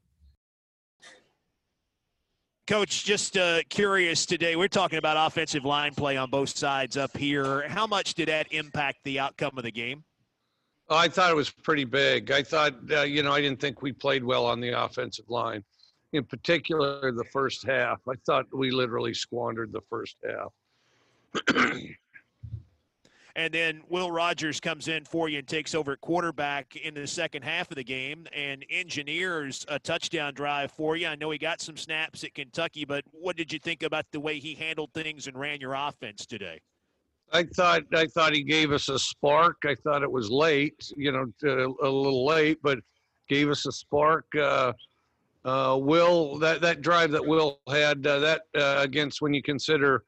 Coach, 2.66 3.04
just 3.04 3.36
uh, 3.36 3.60
curious 3.68 4.24
today, 4.24 4.56
we're 4.56 4.68
talking 4.68 4.96
about 4.96 5.18
offensive 5.18 5.66
line 5.66 5.92
play 5.92 6.16
on 6.16 6.30
both 6.30 6.56
sides 6.56 6.96
up 6.96 7.14
here. 7.14 7.68
How 7.68 7.86
much 7.86 8.14
did 8.14 8.28
that 8.28 8.50
impact 8.52 9.00
the 9.04 9.20
outcome 9.20 9.58
of 9.58 9.64
the 9.64 9.70
game? 9.70 10.02
Oh, 10.88 10.96
I 10.96 11.08
thought 11.08 11.30
it 11.30 11.36
was 11.36 11.50
pretty 11.50 11.84
big. 11.84 12.30
I 12.30 12.42
thought, 12.42 12.74
uh, 12.90 13.02
you 13.02 13.22
know, 13.22 13.32
I 13.32 13.42
didn't 13.42 13.60
think 13.60 13.82
we 13.82 13.92
played 13.92 14.24
well 14.24 14.46
on 14.46 14.60
the 14.60 14.70
offensive 14.82 15.28
line, 15.28 15.62
in 16.14 16.24
particular 16.24 17.12
the 17.12 17.24
first 17.24 17.66
half. 17.66 18.00
I 18.08 18.14
thought 18.24 18.46
we 18.50 18.70
literally 18.70 19.12
squandered 19.12 19.70
the 19.70 19.82
first 19.90 20.16
half. 20.24 21.74
And 23.36 23.52
then 23.52 23.82
Will 23.88 24.12
Rogers 24.12 24.60
comes 24.60 24.86
in 24.86 25.04
for 25.04 25.28
you 25.28 25.38
and 25.38 25.48
takes 25.48 25.74
over 25.74 25.92
at 25.92 26.00
quarterback 26.00 26.76
in 26.76 26.94
the 26.94 27.06
second 27.06 27.42
half 27.42 27.68
of 27.70 27.76
the 27.76 27.82
game 27.82 28.28
and 28.32 28.64
engineers 28.70 29.66
a 29.68 29.78
touchdown 29.78 30.34
drive 30.34 30.70
for 30.70 30.96
you. 30.96 31.08
I 31.08 31.16
know 31.16 31.30
he 31.30 31.38
got 31.38 31.60
some 31.60 31.76
snaps 31.76 32.22
at 32.22 32.34
Kentucky, 32.34 32.84
but 32.84 33.02
what 33.10 33.36
did 33.36 33.52
you 33.52 33.58
think 33.58 33.82
about 33.82 34.06
the 34.12 34.20
way 34.20 34.38
he 34.38 34.54
handled 34.54 34.92
things 34.94 35.26
and 35.26 35.36
ran 35.36 35.60
your 35.60 35.74
offense 35.74 36.26
today? 36.26 36.60
I 37.32 37.42
thought 37.42 37.82
I 37.92 38.06
thought 38.06 38.32
he 38.32 38.44
gave 38.44 38.70
us 38.70 38.88
a 38.88 38.98
spark. 38.98 39.56
I 39.64 39.74
thought 39.74 40.04
it 40.04 40.12
was 40.12 40.30
late, 40.30 40.92
you 40.96 41.10
know, 41.10 41.26
a, 41.42 41.88
little 41.88 42.24
late, 42.24 42.58
but 42.62 42.78
gave 43.28 43.50
us 43.50 43.66
a 43.66 43.72
spark. 43.72 44.26
Uh, 44.36 44.72
uh, 45.44 45.76
Will 45.80 46.38
that 46.38 46.60
that 46.60 46.80
drive 46.82 47.10
that 47.10 47.26
Will 47.26 47.58
had 47.68 48.06
uh, 48.06 48.20
that 48.20 48.42
uh, 48.56 48.76
against 48.78 49.20
when 49.20 49.34
you 49.34 49.42
consider 49.42 50.04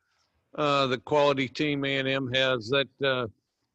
uh, 0.56 0.86
the 0.86 0.98
quality 0.98 1.48
team 1.48 1.84
A 1.84 1.98
and 1.98 2.08
M 2.08 2.32
has 2.32 2.68
that 2.68 2.88
uh, 3.04 3.26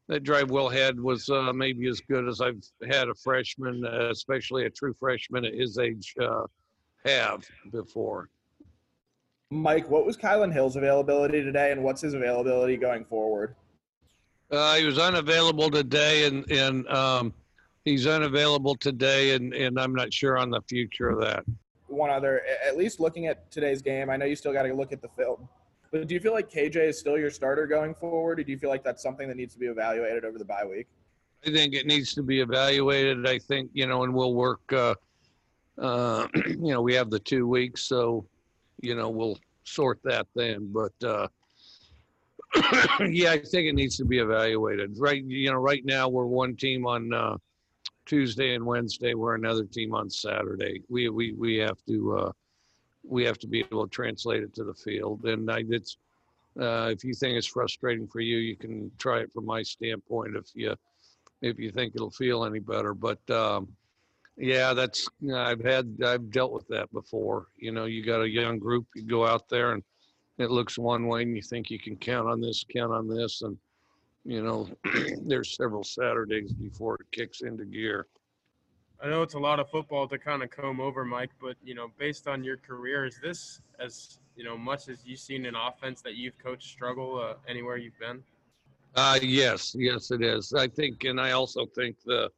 that 0.07 0.23
drive 0.23 0.51
Will 0.51 0.67
had 0.67 0.99
was 0.99 1.29
uh, 1.29 1.53
maybe 1.53 1.87
as 1.87 2.01
good 2.01 2.27
as 2.27 2.41
I've 2.41 2.61
had 2.89 3.07
a 3.07 3.15
freshman, 3.15 3.85
uh, 3.85 4.09
especially 4.09 4.65
a 4.65 4.69
true 4.69 4.93
freshman 4.99 5.45
at 5.45 5.53
his 5.53 5.77
age, 5.77 6.13
uh, 6.21 6.43
have 7.05 7.47
before. 7.71 8.29
Mike, 9.51 9.89
what 9.89 10.05
was 10.05 10.17
Kylan 10.17 10.51
Hill's 10.51 10.75
availability 10.75 11.43
today, 11.43 11.71
and 11.71 11.83
what's 11.83 12.01
his 12.01 12.13
availability 12.13 12.77
going 12.77 13.05
forward? 13.05 13.55
Uh, 14.49 14.75
he 14.75 14.85
was 14.85 14.99
unavailable 14.99 15.69
today, 15.69 16.25
and 16.25 16.49
and 16.51 16.87
um, 16.89 17.33
he's 17.85 18.07
unavailable 18.07 18.75
today, 18.75 19.35
and 19.35 19.53
and 19.53 19.79
I'm 19.79 19.93
not 19.93 20.13
sure 20.13 20.37
on 20.37 20.49
the 20.49 20.61
future 20.67 21.09
of 21.09 21.21
that. 21.21 21.45
One 21.87 22.09
other, 22.09 22.41
at 22.65 22.77
least 22.77 22.99
looking 22.99 23.27
at 23.27 23.51
today's 23.51 23.81
game, 23.81 24.09
I 24.09 24.17
know 24.17 24.25
you 24.25 24.35
still 24.35 24.53
got 24.53 24.63
to 24.63 24.73
look 24.73 24.93
at 24.93 25.01
the 25.01 25.09
film, 25.17 25.47
but 25.91 26.07
do 26.07 26.13
you 26.13 26.22
feel 26.22 26.34
like 26.34 26.49
KJ 26.49 26.77
is 26.77 26.99
still 26.99 27.18
your 27.18 27.30
starter 27.30 27.68
going 27.68 27.93
forward, 27.93 28.39
or 28.39 28.43
do 28.43 28.51
you 28.51 28.57
feel 28.57 28.69
like 28.69 28.84
that's 28.84 29.03
something 29.03 29.27
that 29.27 29.35
needs 29.35 29.53
to 29.53 29.59
be 29.59 29.68
evaluated 29.68 30.23
over 30.23 30.38
the 30.38 30.45
bye 30.45 30.65
week? 30.65 30.88
I 31.45 31.51
think 31.51 31.73
it 31.73 31.85
needs 31.85 32.13
to 32.13 32.23
be 32.23 32.39
evaluated. 32.39 33.27
I 33.27 33.39
think 33.39 33.72
you 33.73 33.88
know, 33.88 34.03
and 34.03 34.13
we'll 34.13 34.34
work. 34.34 34.61
Uh, 34.72 34.95
uh, 35.77 36.27
you 36.47 36.72
know, 36.72 36.81
we 36.81 36.93
have 36.93 37.09
the 37.09 37.19
two 37.19 37.47
weeks, 37.47 37.84
so 37.84 38.26
you 38.81 38.95
know 38.95 39.09
we'll 39.09 39.38
sort 39.63 39.99
that 40.03 40.27
then. 40.34 40.72
But 40.72 40.93
uh, 41.03 41.27
yeah, 43.09 43.31
I 43.31 43.39
think 43.39 43.68
it 43.68 43.76
needs 43.76 43.97
to 43.97 44.05
be 44.05 44.19
evaluated. 44.19 44.97
Right, 44.97 45.23
you 45.23 45.51
know, 45.51 45.57
right 45.57 45.84
now 45.84 46.07
we're 46.07 46.26
one 46.26 46.55
team 46.55 46.85
on 46.85 47.13
uh, 47.13 47.38
Tuesday 48.05 48.55
and 48.55 48.65
Wednesday. 48.65 49.13
We're 49.13 49.35
another 49.35 49.65
team 49.65 49.93
on 49.93 50.09
Saturday. 50.09 50.84
We 50.89 51.09
we 51.09 51.34
we 51.34 51.57
have 51.57 51.77
to 51.88 52.18
uh, 52.18 52.31
we 53.03 53.23
have 53.23 53.39
to 53.39 53.47
be 53.47 53.61
able 53.61 53.87
to 53.87 53.91
translate 53.91 54.43
it 54.43 54.53
to 54.55 54.63
the 54.63 54.73
field. 54.73 55.25
And 55.25 55.49
I, 55.51 55.63
it's 55.69 55.97
uh, 56.59 56.89
if 56.91 57.03
you 57.03 57.13
think 57.13 57.37
it's 57.37 57.47
frustrating 57.47 58.07
for 58.07 58.19
you, 58.19 58.37
you 58.37 58.55
can 58.55 58.91
try 58.97 59.19
it 59.19 59.31
from 59.31 59.45
my 59.45 59.63
standpoint. 59.63 60.35
If 60.35 60.47
you 60.53 60.75
if 61.41 61.57
you 61.57 61.71
think 61.71 61.93
it'll 61.95 62.11
feel 62.11 62.45
any 62.45 62.59
better, 62.59 62.93
but 62.93 63.27
um, 63.29 63.67
yeah, 64.37 64.73
that's 64.73 65.07
I've 65.33 65.63
had 65.63 65.97
I've 66.05 66.29
dealt 66.31 66.51
with 66.51 66.67
that 66.67 66.91
before. 66.91 67.47
You 67.57 67.71
know, 67.71 67.85
you 67.85 68.03
got 68.03 68.21
a 68.21 68.29
young 68.29 68.59
group, 68.59 68.85
you 68.95 69.03
go 69.03 69.25
out 69.25 69.49
there 69.49 69.71
and 69.71 69.83
it 70.37 70.51
looks 70.51 70.77
one 70.77 71.07
way, 71.07 71.23
and 71.23 71.35
you 71.35 71.41
think 71.41 71.69
you 71.69 71.79
can 71.79 71.95
count 71.95 72.27
on 72.27 72.41
this, 72.41 72.65
count 72.73 72.91
on 72.91 73.07
this, 73.07 73.41
and 73.43 73.57
you 74.25 74.43
know, 74.43 74.69
there's 75.23 75.55
several 75.55 75.83
Saturdays 75.83 76.53
before 76.53 76.95
it 76.95 77.11
kicks 77.11 77.41
into 77.41 77.65
gear. 77.65 78.07
I 79.03 79.09
know 79.09 79.23
it's 79.23 79.33
a 79.33 79.39
lot 79.39 79.59
of 79.59 79.69
football 79.69 80.07
to 80.07 80.19
kind 80.19 80.43
of 80.43 80.51
comb 80.51 80.79
over, 80.79 81.03
Mike, 81.03 81.31
but 81.41 81.55
you 81.63 81.73
know, 81.73 81.87
based 81.97 82.27
on 82.27 82.43
your 82.43 82.57
career, 82.57 83.05
is 83.05 83.19
this 83.21 83.61
as 83.79 84.19
you 84.35 84.43
know 84.43 84.55
much 84.55 84.89
as 84.89 84.99
you've 85.05 85.19
seen 85.19 85.45
an 85.47 85.55
offense 85.55 86.01
that 86.03 86.15
you've 86.15 86.37
coached 86.37 86.67
struggle 86.67 87.19
uh, 87.19 87.33
anywhere 87.47 87.77
you've 87.77 87.97
been? 87.99 88.21
Uh, 88.93 89.17
yes, 89.21 89.73
yes, 89.77 90.11
it 90.11 90.21
is. 90.21 90.53
I 90.53 90.67
think, 90.67 91.05
and 91.05 91.19
I 91.19 91.31
also 91.31 91.65
think 91.65 91.95
the, 92.05 92.29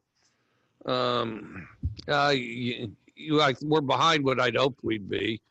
um, 0.85 1.68
uh, 2.07 2.34
you, 2.34 2.95
you, 3.15 3.41
I, 3.41 3.56
we're 3.64 3.81
behind 3.81 4.23
what 4.23 4.40
I'd 4.40 4.56
hoped 4.56 4.84
we'd 4.84 5.10
be. 5.10 5.41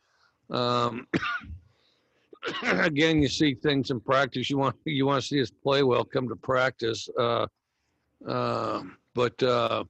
Um, 0.49 1.07
again, 2.63 3.21
you 3.21 3.27
see 3.27 3.53
things 3.53 3.91
in 3.91 3.99
practice. 3.99 4.49
You 4.49 4.57
want 4.57 4.77
you 4.85 5.05
want 5.05 5.21
to 5.21 5.27
see 5.27 5.41
us 5.41 5.51
play 5.51 5.83
well. 5.83 6.05
Come 6.05 6.27
to 6.29 6.35
practice. 6.35 7.07
Uh, 7.19 7.45
uh, 8.27 8.81
but 9.13 9.43
uh, 9.43 9.83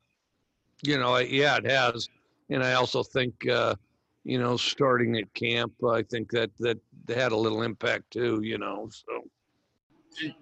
you 0.83 0.97
know, 0.97 1.17
yeah, 1.17 1.57
it 1.57 1.65
has. 1.65 2.09
And 2.49 2.63
I 2.63 2.73
also 2.73 3.03
think 3.03 3.47
uh, 3.47 3.75
you 4.23 4.39
know, 4.39 4.57
starting 4.57 5.17
at 5.17 5.33
camp. 5.33 5.73
I 5.83 6.03
think 6.03 6.29
that 6.31 6.51
that 6.59 6.79
had 7.07 7.31
a 7.31 7.37
little 7.37 7.63
impact 7.63 8.11
too. 8.11 8.41
You 8.43 8.57
know, 8.57 8.89
so. 8.91 9.23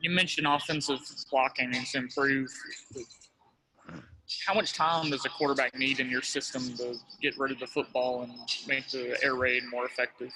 You 0.02 0.10
mentioned 0.10 0.48
offensive 0.48 1.00
blocking 1.32 1.70
needs 1.70 1.94
to 1.94 2.00
improve. 2.00 2.50
How 4.46 4.54
much 4.54 4.74
time 4.74 5.10
does 5.10 5.26
a 5.26 5.30
quarterback 5.30 5.78
need 5.78 6.02
in 6.02 6.10
your 6.10 6.22
system 6.22 6.76
to 6.78 6.96
get 7.22 7.38
rid 7.38 7.52
of 7.52 7.60
the 7.60 7.68
football 7.68 8.24
and 8.24 8.34
make 8.68 8.90
the 8.90 9.18
air 9.24 9.36
raid 9.36 9.64
more 9.72 9.86
effective? 9.86 10.32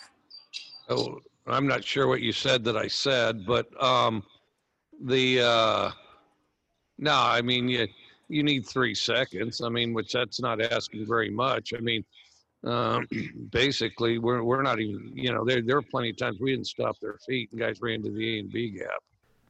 Oh, 0.90 1.19
I'm 1.48 1.68
not 1.68 1.84
sure 1.84 2.07
what 2.07 2.22
you 2.22 2.32
said 2.32 2.64
that 2.64 2.77
I 2.77 2.88
said, 2.88 3.45
but 3.45 3.68
um, 3.84 4.23
the 5.02 5.41
uh, 5.41 5.91
no, 6.98 7.14
I 7.14 7.41
mean 7.41 7.68
you 7.68 7.88
you 8.27 8.43
need 8.43 8.65
three 8.65 8.95
seconds. 8.95 9.61
I 9.61 9.69
mean, 9.69 9.93
which 9.93 10.14
that's 10.14 10.39
not 10.39 10.61
asking 10.61 11.06
very 11.07 11.30
much. 11.30 11.73
I 11.76 11.80
mean, 11.80 12.03
um, 12.64 13.07
basically, 13.52 14.18
we're 14.18 14.43
we're 14.43 14.61
not 14.61 14.80
even 14.80 15.11
you 15.14 15.31
know 15.31 15.45
there 15.45 15.61
there 15.61 15.77
are 15.77 15.81
plenty 15.81 16.10
of 16.10 16.18
times 16.18 16.39
we 16.39 16.52
didn't 16.52 16.68
stop 16.68 16.99
their 16.99 17.18
feet 17.26 17.49
and 17.52 17.60
guys 17.60 17.81
ran 17.81 18.02
to 18.03 18.11
the 18.11 18.38
A 18.38 18.39
and 18.39 18.52
B 18.52 18.72
gap. 18.72 19.03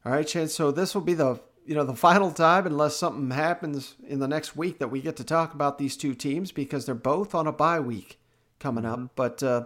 All 0.05 0.11
right, 0.11 0.27
Chance. 0.27 0.53
So 0.53 0.71
this 0.71 0.93
will 0.93 1.01
be 1.01 1.13
the 1.13 1.39
you 1.65 1.75
know 1.75 1.83
the 1.83 1.95
final 1.95 2.31
time, 2.31 2.67
unless 2.67 2.95
something 2.95 3.31
happens 3.31 3.95
in 4.07 4.19
the 4.19 4.27
next 4.27 4.55
week, 4.55 4.79
that 4.79 4.89
we 4.89 5.01
get 5.01 5.15
to 5.17 5.23
talk 5.23 5.53
about 5.53 5.77
these 5.77 5.97
two 5.97 6.13
teams 6.13 6.51
because 6.51 6.85
they're 6.85 6.95
both 6.95 7.33
on 7.33 7.47
a 7.47 7.51
bye 7.51 7.79
week 7.79 8.19
coming 8.59 8.85
up. 8.85 9.15
But 9.15 9.41
uh, 9.41 9.65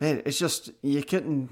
man, 0.00 0.22
it's 0.24 0.38
just 0.38 0.70
you 0.82 1.02
couldn't 1.02 1.50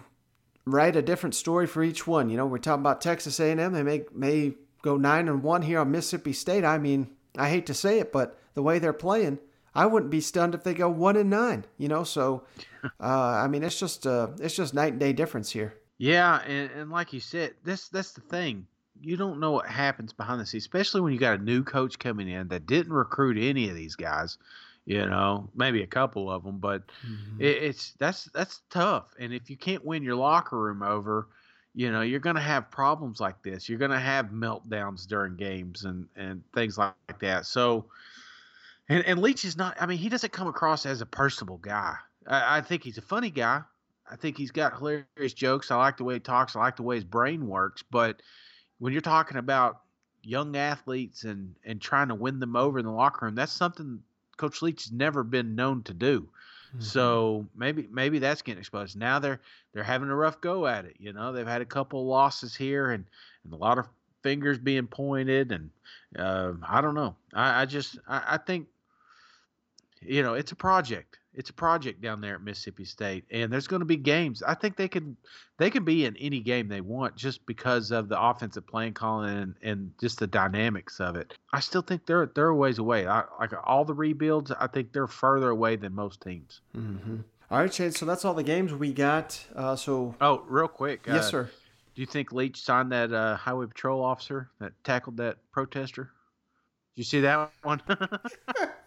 write 0.65 0.97
a 0.97 1.03
different 1.03 1.35
story 1.35 1.67
for 1.67 1.83
each 1.83 2.07
one. 2.07 2.31
You 2.31 2.37
know, 2.37 2.47
we're 2.47 2.59
talking 2.59 2.83
about 2.83 3.01
Texas 3.01 3.41
A&M. 3.41 3.73
They 3.73 3.83
may 3.83 4.05
may 4.15 4.55
go 4.89 4.97
nine 4.97 5.29
and 5.29 5.43
one 5.43 5.63
here 5.63 5.81
on 5.81 5.91
Mississippi 5.91 6.33
State. 6.33 6.65
I 6.65 6.79
mean, 6.79 7.09
I 7.37 7.49
hate 7.51 7.67
to 7.67 7.75
say 7.75 7.99
it, 7.99 8.13
but 8.13 8.39
the 8.55 8.63
way 8.63 8.79
they're 8.79 8.93
playing, 8.93 9.39
I 9.75 9.87
wouldn't 9.87 10.11
be 10.11 10.21
stunned 10.21 10.55
if 10.55 10.65
they 10.65 10.75
go 10.75 10.89
one 10.89 11.17
and 11.17 11.31
nine. 11.31 11.65
You 11.77 11.89
know, 11.89 12.05
so 12.05 12.45
uh, 12.85 12.91
I 13.01 13.49
mean, 13.49 13.63
it's 13.63 13.79
just 13.79 14.07
uh, 14.07 14.29
it's 14.41 14.57
just 14.57 14.75
night 14.75 14.93
and 14.93 15.01
day 15.01 15.13
difference 15.13 15.51
here. 15.51 15.75
Yeah, 15.99 16.39
and, 16.47 16.71
and 16.71 16.91
like 16.91 17.13
you 17.13 17.21
said, 17.21 17.55
this 17.65 17.89
that's 17.89 18.13
the 18.13 18.21
thing. 18.23 18.67
You 19.01 19.17
don't 19.17 19.39
know 19.39 19.53
what 19.53 19.67
happens 19.69 20.13
behind 20.13 20.41
the 20.41 20.47
scenes, 20.47 20.65
especially 20.65 21.03
when 21.03 21.13
you 21.13 21.21
got 21.21 21.39
a 21.39 21.43
new 21.43 21.63
coach 21.63 21.99
coming 21.99 22.29
in 22.29 22.49
that 22.49 22.67
didn't 22.67 22.93
recruit 22.93 23.37
any 23.39 23.69
of 23.69 23.77
these 23.77 23.95
guys. 23.95 24.39
You 24.87 25.07
know, 25.07 25.51
maybe 25.55 25.83
a 25.83 25.87
couple 25.87 26.31
of 26.31 26.43
them, 26.45 26.59
but 26.59 26.83
Mm-hmm. 27.07 27.43
it, 27.43 27.63
it's 27.63 27.93
that's 27.99 28.25
that's 28.33 28.63
tough. 28.71 29.05
And 29.21 29.35
if 29.35 29.51
you 29.51 29.57
can't 29.57 29.85
win 29.85 30.03
your 30.03 30.17
locker 30.17 30.59
room 30.59 30.83
over, 30.83 31.29
you 31.79 31.93
know, 31.93 32.01
you're 32.01 32.19
going 32.19 32.35
to 32.35 32.43
have 32.43 32.73
problems 32.73 33.21
like 33.21 33.41
this. 33.45 33.69
You're 33.69 33.79
going 33.79 33.93
to 33.93 34.01
have 34.01 34.31
meltdowns 34.31 35.07
during 35.07 35.37
games 35.37 35.85
and 35.85 36.09
and 36.17 36.43
things 36.53 36.77
like 36.77 37.21
that. 37.21 37.47
So, 37.47 37.85
and 38.89 39.07
and 39.07 39.23
Leach 39.23 39.45
is 39.45 39.57
not. 39.57 39.81
I 39.81 39.87
mean, 39.87 39.99
he 39.99 40.09
doesn't 40.09 40.33
come 40.33 40.49
across 40.49 40.87
as 40.87 41.03
a 41.03 41.07
personable 41.07 41.59
guy. 41.59 41.95
I, 42.27 42.59
I 42.59 42.61
think 42.63 42.83
he's 42.83 42.99
a 42.99 43.03
funny 43.03 43.31
guy. 43.31 43.63
I 44.11 44.17
think 44.17 44.37
he's 44.37 44.51
got 44.51 44.77
hilarious 44.77 45.35
jokes. 45.35 45.71
I 45.71 45.77
like 45.77 45.99
the 45.99 46.03
way 46.03 46.15
he 46.15 46.21
talks. 46.21 46.57
I 46.57 46.59
like 46.59 46.75
the 46.75 46.83
way 46.83 46.97
his 46.97 47.05
brain 47.05 47.47
works. 47.47 47.85
But 47.89 48.23
when 48.81 48.93
you're 48.93 49.01
talking 49.01 49.37
about 49.37 49.83
young 50.25 50.57
athletes 50.57 51.23
and 51.23 51.55
and 51.65 51.81
trying 51.81 52.09
to 52.09 52.17
win 52.17 52.41
them 52.41 52.57
over 52.57 52.81
in 52.81 52.87
the 52.87 52.91
locker 52.91 53.27
room, 53.27 53.37
that's 53.37 53.53
something 53.53 54.01
Coach 54.37 54.63
Leach 54.63 54.83
has 54.83 54.93
never 54.93 55.23
been 55.23 55.55
known 55.55 55.85
to 55.85 55.95
do. 55.95 56.29
So 56.79 57.47
maybe 57.57 57.89
maybe 57.91 58.19
that's 58.19 58.43
getting 58.43 58.61
exposed. 58.61 58.97
Now 58.97 59.19
they're 59.19 59.41
they're 59.73 59.83
having 59.83 60.11
a 60.11 60.17
rough 60.17 60.41
go 60.41 60.67
at 60.67 60.85
it. 60.85 60.97
You 60.99 61.13
know, 61.13 61.33
they've 61.33 61.47
had 61.47 61.63
a 61.63 61.67
couple 61.67 62.07
losses 62.07 62.55
here 62.55 62.91
and, 62.91 63.05
and 63.45 63.53
a 63.53 63.57
lot 63.57 63.79
of 63.79 63.87
fingers 64.23 64.59
being 64.59 64.87
pointed 64.87 65.53
and 65.53 65.71
uh, 66.19 66.53
I 66.67 66.81
don't 66.81 66.95
know. 66.95 67.17
I, 67.35 67.63
I 67.63 67.67
just 67.67 67.99
I, 68.07 68.23
I 68.31 68.37
think 68.39 68.69
you 70.01 70.23
know 70.23 70.35
it's 70.35 70.53
a 70.53 70.57
project. 70.57 71.18
It's 71.35 71.51
a 71.51 71.55
project 71.55 72.01
down 72.01 72.21
there 72.21 72.35
at 72.35 72.43
Mississippi 72.43 72.85
State, 72.85 73.25
and 73.31 73.53
there's 73.53 73.67
going 73.67 73.81
to 73.81 73.87
be 73.87 73.97
games. 73.97 74.43
I 74.43 74.55
think 74.55 74.77
they 74.77 74.89
can 74.89 75.17
they 75.59 75.71
can 75.71 75.85
be 75.85 76.05
in 76.05 76.17
any 76.17 76.41
game 76.41 76.69
they 76.69 76.81
want 76.81 77.17
just 77.17 77.47
because 77.47 77.91
of 77.91 78.09
the 78.09 78.21
offensive 78.21 78.67
playing 78.67 78.95
calling 78.95 79.37
and, 79.37 79.55
and 79.63 79.93
just 80.01 80.19
the 80.19 80.27
dynamics 80.27 81.01
of 81.01 81.17
it. 81.17 81.35
I 81.53 81.61
still 81.61 81.83
think 81.83 82.07
they're 82.07 82.27
they're 82.35 82.49
a 82.49 82.57
ways 82.57 82.79
away. 82.79 83.07
I, 83.07 83.25
like 83.39 83.53
all 83.65 83.85
the 83.85 83.95
rebuilds, 83.95 84.51
I 84.51 84.67
think 84.67 84.93
they're 84.93 85.07
further 85.07 85.51
away 85.51 85.77
than 85.77 85.95
most 85.95 86.23
teams. 86.23 86.61
Mm-hmm. 86.77 87.19
All 87.51 87.59
right, 87.59 87.73
Chance. 87.73 87.99
So 87.99 88.07
that's 88.07 88.25
all 88.25 88.35
the 88.35 88.43
games 88.43 88.75
we 88.75 88.93
got. 88.93 89.43
Uh, 89.55 89.77
so 89.77 90.15
Oh, 90.21 90.43
real 90.49 90.69
quick. 90.69 91.05
Yes, 91.07 91.27
uh, 91.27 91.31
sir. 91.31 91.51
Do 91.95 92.03
you 92.03 92.07
think 92.07 92.33
Leach 92.33 92.63
signed 92.63 92.93
that 92.93 93.13
uh, 93.13 93.37
highway 93.37 93.67
patrol 93.67 94.05
officer 94.05 94.51
that 94.61 94.73
tackled 94.85 95.17
that 95.17 95.39
protester? 95.51 96.11
Did 96.95 97.01
you 97.01 97.05
see 97.05 97.21
that 97.21 97.51
one? 97.63 97.83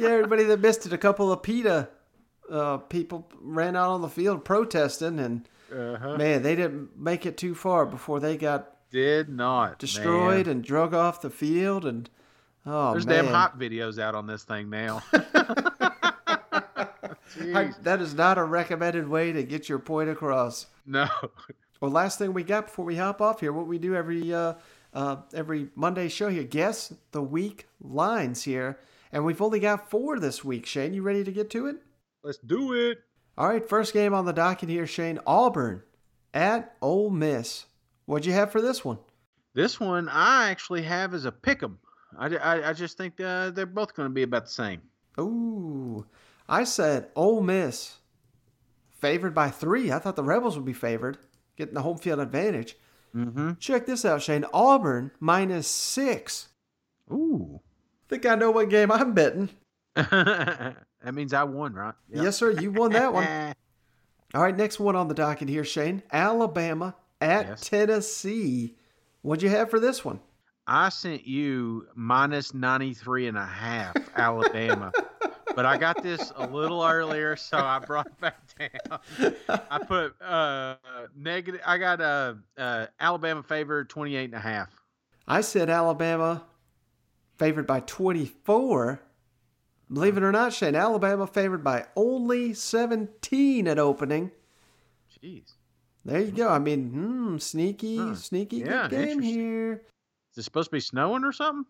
yeah, 0.00 0.08
everybody 0.10 0.44
that 0.44 0.60
missed 0.60 0.86
it, 0.86 0.92
a 0.92 0.98
couple 0.98 1.30
of 1.32 1.42
PETA 1.42 1.88
uh, 2.50 2.78
people 2.78 3.28
ran 3.40 3.76
out 3.76 3.90
on 3.90 4.02
the 4.02 4.08
field 4.08 4.44
protesting, 4.44 5.18
and 5.20 5.48
Uh-huh. 5.72 6.16
man, 6.16 6.42
they 6.42 6.56
didn't 6.56 6.98
make 6.98 7.24
it 7.26 7.36
too 7.36 7.54
far 7.54 7.86
before 7.86 8.18
they 8.18 8.36
got 8.36 8.74
Did 8.90 9.28
not 9.28 9.78
destroyed 9.78 10.46
man. 10.46 10.56
and 10.56 10.64
drug 10.64 10.92
off 10.94 11.20
the 11.20 11.30
field. 11.30 11.84
And 11.84 12.10
oh 12.66 12.90
There's 12.92 13.06
man, 13.06 13.24
damn 13.26 13.32
hot 13.34 13.58
videos 13.58 13.98
out 14.00 14.14
on 14.16 14.26
this 14.26 14.42
thing 14.42 14.68
now. 14.68 15.02
I- 17.54 17.72
that 17.82 18.00
is 18.00 18.14
not 18.14 18.38
a 18.38 18.44
recommended 18.44 19.08
way 19.08 19.32
to 19.32 19.42
get 19.44 19.68
your 19.68 19.78
point 19.78 20.10
across. 20.10 20.66
No. 20.86 21.08
Well, 21.80 21.90
last 21.90 22.18
thing 22.18 22.32
we 22.34 22.42
got 22.42 22.66
before 22.66 22.84
we 22.84 22.96
hop 22.96 23.20
off 23.20 23.40
here, 23.40 23.52
what 23.52 23.66
we 23.66 23.78
do 23.78 23.94
every 23.94 24.34
uh, 24.34 24.54
uh, 24.92 25.16
every 25.32 25.68
Monday 25.76 26.08
show 26.08 26.28
here, 26.28 26.42
guess 26.42 26.92
the 27.12 27.22
week 27.22 27.68
lines 27.80 28.42
here, 28.42 28.78
and 29.12 29.24
we've 29.24 29.42
only 29.42 29.60
got 29.60 29.90
four 29.90 30.18
this 30.18 30.44
week. 30.44 30.66
Shane, 30.66 30.94
you 30.94 31.02
ready 31.02 31.24
to 31.24 31.32
get 31.32 31.50
to 31.50 31.66
it? 31.66 31.76
Let's 32.22 32.38
do 32.38 32.72
it. 32.72 32.98
All 33.38 33.48
right, 33.48 33.66
first 33.66 33.92
game 33.92 34.12
on 34.12 34.26
the 34.26 34.32
docket 34.32 34.68
here, 34.68 34.86
Shane. 34.86 35.18
Auburn 35.26 35.82
at 36.34 36.76
Ole 36.82 37.10
Miss. 37.10 37.66
What'd 38.06 38.26
you 38.26 38.32
have 38.32 38.52
for 38.52 38.60
this 38.60 38.84
one? 38.84 38.98
This 39.54 39.80
one 39.80 40.08
I 40.08 40.50
actually 40.50 40.82
have 40.82 41.14
as 41.14 41.24
a 41.24 41.32
pick 41.32 41.62
'em. 41.62 41.78
I, 42.18 42.36
I, 42.36 42.70
I 42.70 42.72
just 42.72 42.96
think 42.96 43.20
uh, 43.20 43.50
they're 43.50 43.66
both 43.66 43.94
going 43.94 44.08
to 44.08 44.14
be 44.14 44.22
about 44.22 44.46
the 44.46 44.50
same. 44.50 44.82
Ooh, 45.18 46.06
I 46.48 46.64
said 46.64 47.08
Ole 47.16 47.40
Miss 47.40 47.96
favored 48.90 49.34
by 49.34 49.50
three. 49.50 49.90
I 49.90 49.98
thought 49.98 50.16
the 50.16 50.22
Rebels 50.22 50.56
would 50.56 50.66
be 50.66 50.72
favored, 50.72 51.18
getting 51.56 51.74
the 51.74 51.82
home 51.82 51.98
field 51.98 52.20
advantage. 52.20 52.76
Mm-hmm. 53.14 53.52
Check 53.58 53.86
this 53.86 54.04
out, 54.04 54.22
Shane. 54.22 54.44
Auburn 54.52 55.10
minus 55.18 55.66
six. 55.66 56.48
Ooh. 57.10 57.60
Think 58.10 58.26
I 58.26 58.34
know 58.34 58.50
what 58.50 58.68
game 58.68 58.90
I'm 58.90 59.14
betting. 59.14 59.48
that 59.94 60.74
means 61.12 61.32
I 61.32 61.44
won, 61.44 61.74
right? 61.74 61.94
Yep. 62.12 62.24
Yes, 62.24 62.36
sir. 62.36 62.50
You 62.50 62.72
won 62.72 62.90
that 62.90 63.12
one. 63.12 63.24
All 64.34 64.42
right, 64.42 64.56
next 64.56 64.80
one 64.80 64.96
on 64.96 65.06
the 65.06 65.14
docket 65.14 65.48
here, 65.48 65.64
Shane. 65.64 66.02
Alabama 66.12 66.96
at 67.20 67.58
Tennessee. 67.62 68.74
What'd 69.22 69.44
you 69.44 69.48
have 69.50 69.70
for 69.70 69.78
this 69.78 70.04
one? 70.04 70.18
I 70.66 70.88
sent 70.88 71.24
you 71.24 71.86
minus 71.94 72.52
93 72.52 73.28
and 73.28 73.38
a 73.38 73.46
half 73.46 73.94
Alabama. 74.16 74.90
but 75.54 75.64
I 75.64 75.76
got 75.76 76.02
this 76.02 76.32
a 76.34 76.48
little 76.48 76.82
earlier, 76.82 77.36
so 77.36 77.58
I 77.58 77.78
brought 77.78 78.08
it 78.08 78.20
back 78.20 78.40
down. 78.58 79.34
I 79.48 79.78
put 79.78 80.20
uh 80.20 80.76
negative 81.16 81.60
I 81.64 81.78
got 81.78 82.00
uh, 82.00 82.34
uh 82.58 82.86
Alabama 82.98 83.44
favored 83.44 83.88
28 83.88 84.24
and 84.24 84.34
a 84.34 84.40
half. 84.40 84.68
I 85.28 85.42
said 85.42 85.70
Alabama 85.70 86.42
favored 87.40 87.66
by 87.66 87.80
24. 87.80 89.00
Believe 89.90 90.18
it 90.18 90.22
or 90.22 90.30
not, 90.30 90.52
Shane, 90.52 90.76
Alabama 90.76 91.26
favored 91.26 91.64
by 91.64 91.86
only 91.96 92.52
17 92.52 93.66
at 93.66 93.78
opening. 93.78 94.30
Jeez. 95.10 95.54
There 96.04 96.20
you 96.20 96.32
go. 96.32 96.48
I 96.48 96.58
mean, 96.58 96.90
hmm, 96.90 97.38
sneaky, 97.38 98.14
sneaky 98.14 98.58
Yeah, 98.58 98.88
good 98.88 98.90
game 98.90 99.20
here. 99.20 99.82
Is 100.32 100.38
it 100.38 100.42
supposed 100.42 100.68
to 100.68 100.76
be 100.76 100.80
snowing 100.80 101.24
or 101.24 101.32
something? 101.32 101.64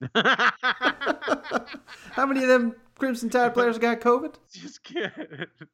How 0.14 2.26
many 2.26 2.42
of 2.42 2.48
them 2.48 2.74
Crimson 2.98 3.30
Tide 3.30 3.54
players 3.54 3.78
got 3.78 4.00
COVID? 4.00 4.34
Just 4.52 4.82
kidding. 4.82 5.12
Is 5.12 5.48
it 5.60 5.68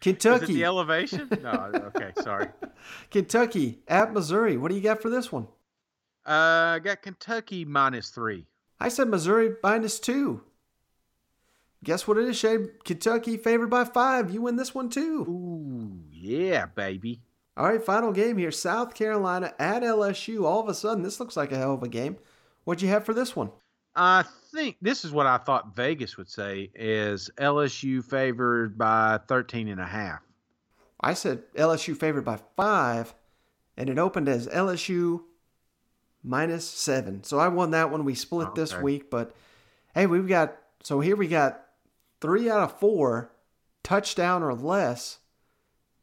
Kentucky. 0.00 0.52
the 0.52 0.64
elevation? 0.64 1.28
No, 1.42 1.70
okay, 1.74 2.10
sorry. 2.22 2.48
Kentucky 3.12 3.78
at 3.86 4.12
Missouri. 4.12 4.56
What 4.56 4.70
do 4.70 4.74
you 4.74 4.82
got 4.82 5.00
for 5.00 5.10
this 5.10 5.30
one? 5.30 5.46
Uh, 6.26 6.74
I 6.74 6.80
got 6.82 7.02
Kentucky 7.02 7.64
minus 7.64 8.10
three. 8.10 8.46
I 8.80 8.88
said 8.88 9.08
Missouri 9.08 9.54
minus 9.62 9.98
two. 9.98 10.42
Guess 11.82 12.08
what 12.08 12.16
it 12.16 12.28
is, 12.28 12.38
Shane? 12.38 12.70
Kentucky 12.84 13.36
favored 13.36 13.68
by 13.68 13.84
five. 13.84 14.30
You 14.30 14.42
win 14.42 14.56
this 14.56 14.74
one 14.74 14.88
too. 14.88 15.26
Ooh, 15.28 16.00
yeah, 16.10 16.66
baby. 16.66 17.20
All 17.56 17.66
right, 17.66 17.82
final 17.82 18.10
game 18.10 18.38
here. 18.38 18.50
South 18.50 18.94
Carolina 18.94 19.54
at 19.58 19.82
LSU. 19.82 20.44
All 20.44 20.60
of 20.60 20.68
a 20.68 20.74
sudden, 20.74 21.04
this 21.04 21.20
looks 21.20 21.36
like 21.36 21.52
a 21.52 21.56
hell 21.56 21.74
of 21.74 21.82
a 21.82 21.88
game. 21.88 22.16
What'd 22.64 22.82
you 22.82 22.88
have 22.88 23.04
for 23.04 23.14
this 23.14 23.36
one? 23.36 23.50
I 23.94 24.24
think 24.52 24.76
this 24.80 25.04
is 25.04 25.12
what 25.12 25.26
I 25.26 25.36
thought 25.36 25.76
Vegas 25.76 26.16
would 26.16 26.28
say 26.28 26.70
is 26.74 27.30
LSU 27.36 28.02
favored 28.02 28.76
by 28.76 29.20
13 29.28 29.68
and 29.68 29.80
a 29.80 29.86
half. 29.86 30.20
I 31.00 31.14
said 31.14 31.42
LSU 31.54 31.96
favored 31.96 32.24
by 32.24 32.38
five, 32.56 33.14
and 33.76 33.88
it 33.90 33.98
opened 33.98 34.28
as 34.28 34.48
LSU 34.48 35.22
minus 36.24 36.66
seven. 36.66 37.22
So 37.22 37.38
I 37.38 37.48
won 37.48 37.70
that 37.70 37.90
one. 37.90 38.04
We 38.04 38.14
split 38.14 38.54
this 38.54 38.76
week, 38.76 39.10
but 39.10 39.34
hey, 39.94 40.06
we've 40.06 40.26
got 40.26 40.56
so 40.82 41.00
here 41.00 41.16
we 41.16 41.28
got 41.28 41.60
three 42.20 42.50
out 42.50 42.60
of 42.60 42.78
four 42.78 43.30
touchdown 43.82 44.42
or 44.42 44.54
less. 44.54 45.18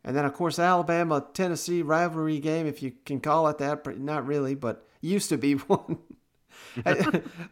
And 0.03 0.15
then, 0.15 0.25
of 0.25 0.33
course, 0.33 0.57
Alabama 0.57 1.25
Tennessee 1.33 1.81
rivalry 1.81 2.39
game, 2.39 2.65
if 2.65 2.81
you 2.81 2.93
can 3.05 3.19
call 3.19 3.47
it 3.49 3.59
that, 3.59 3.83
but 3.83 3.99
not 3.99 4.25
really, 4.25 4.55
but 4.55 4.87
used 5.01 5.29
to 5.29 5.37
be 5.37 5.53
one. 5.67 5.99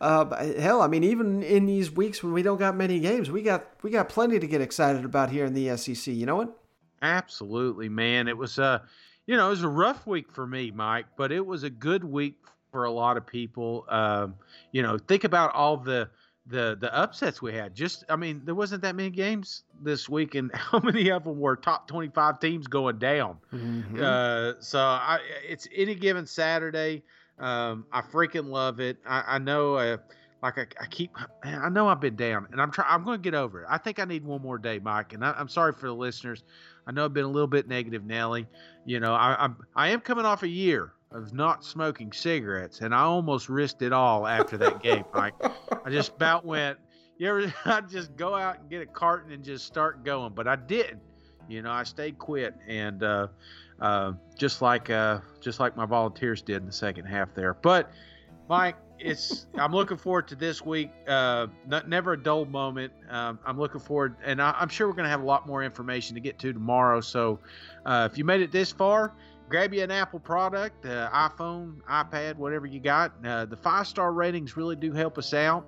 uh, 0.02 0.46
hell, 0.60 0.82
I 0.82 0.88
mean, 0.88 1.04
even 1.04 1.44
in 1.44 1.66
these 1.66 1.92
weeks 1.92 2.24
when 2.24 2.34
we 2.34 2.42
don't 2.42 2.58
got 2.58 2.76
many 2.76 3.00
games, 3.00 3.30
we 3.30 3.42
got 3.42 3.66
we 3.82 3.90
got 3.90 4.10
plenty 4.10 4.40
to 4.40 4.48
get 4.48 4.62
excited 4.62 5.04
about 5.04 5.30
here 5.30 5.46
in 5.46 5.54
the 5.54 5.76
SEC. 5.78 6.14
You 6.14 6.26
know 6.26 6.36
what? 6.36 6.58
Absolutely, 7.02 7.90
man. 7.90 8.28
It 8.28 8.38
was 8.38 8.60
a, 8.60 8.84
you 9.26 9.36
know, 9.36 9.48
it 9.48 9.52
was 9.52 9.64
a 9.64 9.70
rough 9.70 10.06
week 10.06 10.32
for 10.32 10.46
me, 10.46 10.72
Mike, 10.72 11.06
but 11.18 11.32
it 11.32 11.46
was 11.46 11.64
a 11.64 11.70
good 11.70 12.04
week 12.04 12.39
for 12.72 12.86
a 12.86 12.92
lot 12.92 13.18
of 13.18 13.26
people. 13.26 13.86
Um, 13.90 14.36
you 14.72 14.82
know, 14.82 14.98
think 14.98 15.24
about 15.24 15.54
all 15.54 15.78
the 15.78 16.10
the 16.50 16.78
the 16.80 16.94
upsets 16.96 17.42
we 17.42 17.54
had. 17.54 17.76
Just, 17.76 18.04
I 18.10 18.16
mean, 18.16 18.42
there 18.44 18.56
wasn't 18.56 18.82
that 18.82 18.96
many 18.96 19.10
games 19.10 19.64
this 19.82 20.10
week, 20.10 20.36
and 20.36 20.52
how 20.54 20.80
many 20.80 21.10
of 21.10 21.24
them 21.24 21.40
were 21.40 21.56
top 21.56 21.88
twenty 21.88 22.10
five 22.10 22.40
teams 22.40 22.68
going 22.68 22.98
down? 22.98 23.38
Mm-hmm. 23.54 24.02
Uh, 24.02 24.54
so 24.60 24.80
I, 24.80 25.20
it's 25.48 25.68
any 25.76 25.96
given 25.96 26.26
Saturday. 26.26 27.04
Um, 27.38 27.86
I 27.92 28.02
freaking 28.02 28.50
love 28.50 28.80
it. 28.82 28.98
I, 29.06 29.24
I 29.36 29.38
know, 29.38 29.76
uh, 29.76 29.98
like 30.44 30.58
I, 30.58 30.66
I 30.82 30.88
keep, 30.88 31.16
man, 31.46 31.62
I 31.62 31.70
know 31.70 31.88
I've 31.88 32.02
been 32.02 32.18
down, 32.18 32.48
and 32.52 32.62
I'm 32.62 32.72
trying. 32.72 32.90
I'm 32.90 33.06
going 33.06 33.20
to 33.20 33.24
get 33.24 33.36
over 33.38 33.62
it. 33.62 33.68
I 33.70 33.78
think 33.78 34.00
I 34.00 34.06
need 34.06 34.26
one 34.26 34.42
more 34.42 34.58
day, 34.58 34.80
Mike. 34.80 35.14
And 35.14 35.24
I, 35.24 35.32
I'm 35.38 35.48
sorry 35.48 35.74
for 35.74 35.88
the 35.88 35.96
listeners. 35.96 36.44
I 36.86 36.92
know 36.92 37.06
I've 37.06 37.14
been 37.14 37.26
a 37.26 37.30
little 37.30 37.48
bit 37.48 37.68
negative, 37.68 38.04
Nelly. 38.04 38.48
You 38.86 39.00
know, 39.00 39.14
I, 39.14 39.36
I'm 39.40 39.56
I 39.76 39.90
am 39.90 40.02
coming 40.02 40.26
off 40.26 40.44
a 40.44 40.48
year 40.48 40.94
of 41.12 41.34
not 41.34 41.64
smoking 41.66 42.12
cigarettes, 42.12 42.82
and 42.82 42.94
I 42.94 43.02
almost 43.02 43.50
risked 43.50 43.82
it 43.82 43.94
all 43.94 44.28
after 44.28 44.58
that 44.58 44.82
game, 44.84 45.06
Mike. 45.14 45.34
I 45.84 45.90
just 45.90 46.16
about 46.16 46.46
went. 46.46 46.78
You 47.18 47.30
ever? 47.30 47.54
I 47.66 47.82
just 47.82 48.16
go 48.16 48.36
out 48.36 48.60
and 48.60 48.70
get 48.70 48.82
a 48.82 48.86
carton 48.86 49.32
and 49.32 49.44
just 49.44 49.66
start 49.66 50.04
going, 50.04 50.34
but 50.34 50.48
I 50.48 50.56
didn't. 50.56 51.02
You 51.48 51.64
know, 51.64 51.72
I 51.72 51.84
stayed 51.84 52.20
quit, 52.20 52.56
and 52.68 53.02
uh, 53.02 53.28
uh, 53.82 54.14
just 54.38 54.62
like 54.62 54.90
uh, 54.90 55.20
just 55.42 55.60
like 55.60 55.76
my 55.76 55.86
volunteers 55.86 56.42
did 56.42 56.58
in 56.58 56.66
the 56.68 56.72
second 56.72 57.06
half 57.06 57.34
there. 57.34 57.56
But 57.56 57.92
Mike, 58.48 58.76
it's 59.00 59.48
I'm 59.56 59.72
looking 59.72 59.98
forward 59.98 60.28
to 60.30 60.36
this 60.36 60.64
week. 60.64 60.92
Uh, 61.08 61.48
not, 61.68 61.90
never 61.90 62.14
a 62.14 62.22
dull 62.22 62.46
moment. 62.46 62.94
Um, 63.10 63.40
I'm 63.46 63.58
looking 63.58 63.80
forward, 63.80 64.16
and 64.24 64.42
I, 64.42 64.56
I'm 64.60 64.70
sure 64.70 64.88
we're 64.88 64.94
going 64.94 65.06
to 65.06 65.10
have 65.10 65.22
a 65.22 65.26
lot 65.26 65.48
more 65.48 65.64
information 65.64 66.16
to 66.16 66.22
get 66.22 66.38
to 66.40 66.54
tomorrow. 66.54 67.02
So, 67.02 67.40
uh, 67.86 68.08
if 68.12 68.18
you 68.18 68.26
made 68.26 68.42
it 68.42 68.52
this 68.52 68.72
far, 68.72 69.14
grab 69.50 69.74
you 69.74 69.84
an 69.84 69.92
Apple 69.92 70.20
product, 70.20 70.86
uh, 70.86 71.10
iPhone, 71.12 71.82
iPad, 71.90 72.36
whatever 72.36 72.66
you 72.66 72.80
got. 72.80 73.14
Uh, 73.26 73.46
the 73.46 73.58
five 73.58 73.88
star 73.88 74.14
ratings 74.14 74.56
really 74.56 74.76
do 74.76 74.92
help 74.94 75.18
us 75.18 75.34
out. 75.34 75.66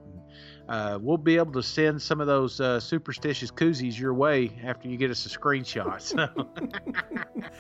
Uh, 0.70 0.98
we'll 1.02 1.18
be 1.18 1.36
able 1.36 1.52
to 1.52 1.64
send 1.64 2.02
some 2.02 2.22
of 2.22 2.28
those 2.28 2.62
uh, 2.62 2.80
superstitious 2.80 3.52
koozies 3.52 4.00
your 4.00 4.14
way 4.14 4.52
after 4.64 4.88
you 4.88 4.96
get 4.96 5.12
us 5.12 5.26
a 5.26 5.30
screenshot. 5.30 6.00
So. 6.02 6.30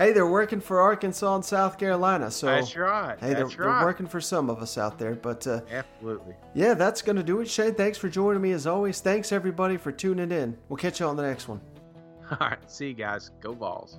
Hey, 0.00 0.12
they're 0.14 0.26
working 0.26 0.62
for 0.62 0.80
Arkansas 0.80 1.34
and 1.34 1.44
South 1.44 1.76
Carolina, 1.76 2.30
so 2.30 2.46
That's 2.46 2.74
right. 2.74 3.20
Hey, 3.20 3.34
they're, 3.34 3.44
That's 3.44 3.56
they're 3.56 3.84
working 3.84 4.06
for 4.06 4.18
some 4.18 4.48
of 4.48 4.62
us 4.62 4.78
out 4.78 4.98
there, 4.98 5.14
but 5.14 5.46
uh, 5.46 5.60
Absolutely. 5.70 6.36
yeah, 6.54 6.72
that's 6.72 7.02
gonna 7.02 7.22
do 7.22 7.40
it. 7.40 7.50
Shane, 7.50 7.74
thanks 7.74 7.98
for 7.98 8.08
joining 8.08 8.40
me 8.40 8.52
as 8.52 8.66
always. 8.66 9.00
Thanks 9.00 9.30
everybody 9.30 9.76
for 9.76 9.92
tuning 9.92 10.32
in. 10.32 10.56
We'll 10.70 10.78
catch 10.78 11.00
you 11.00 11.06
on 11.06 11.16
the 11.16 11.22
next 11.22 11.48
one. 11.48 11.60
All 12.30 12.38
right. 12.40 12.70
See 12.70 12.88
you 12.88 12.94
guys. 12.94 13.30
Go 13.42 13.52
Vols. 13.52 13.98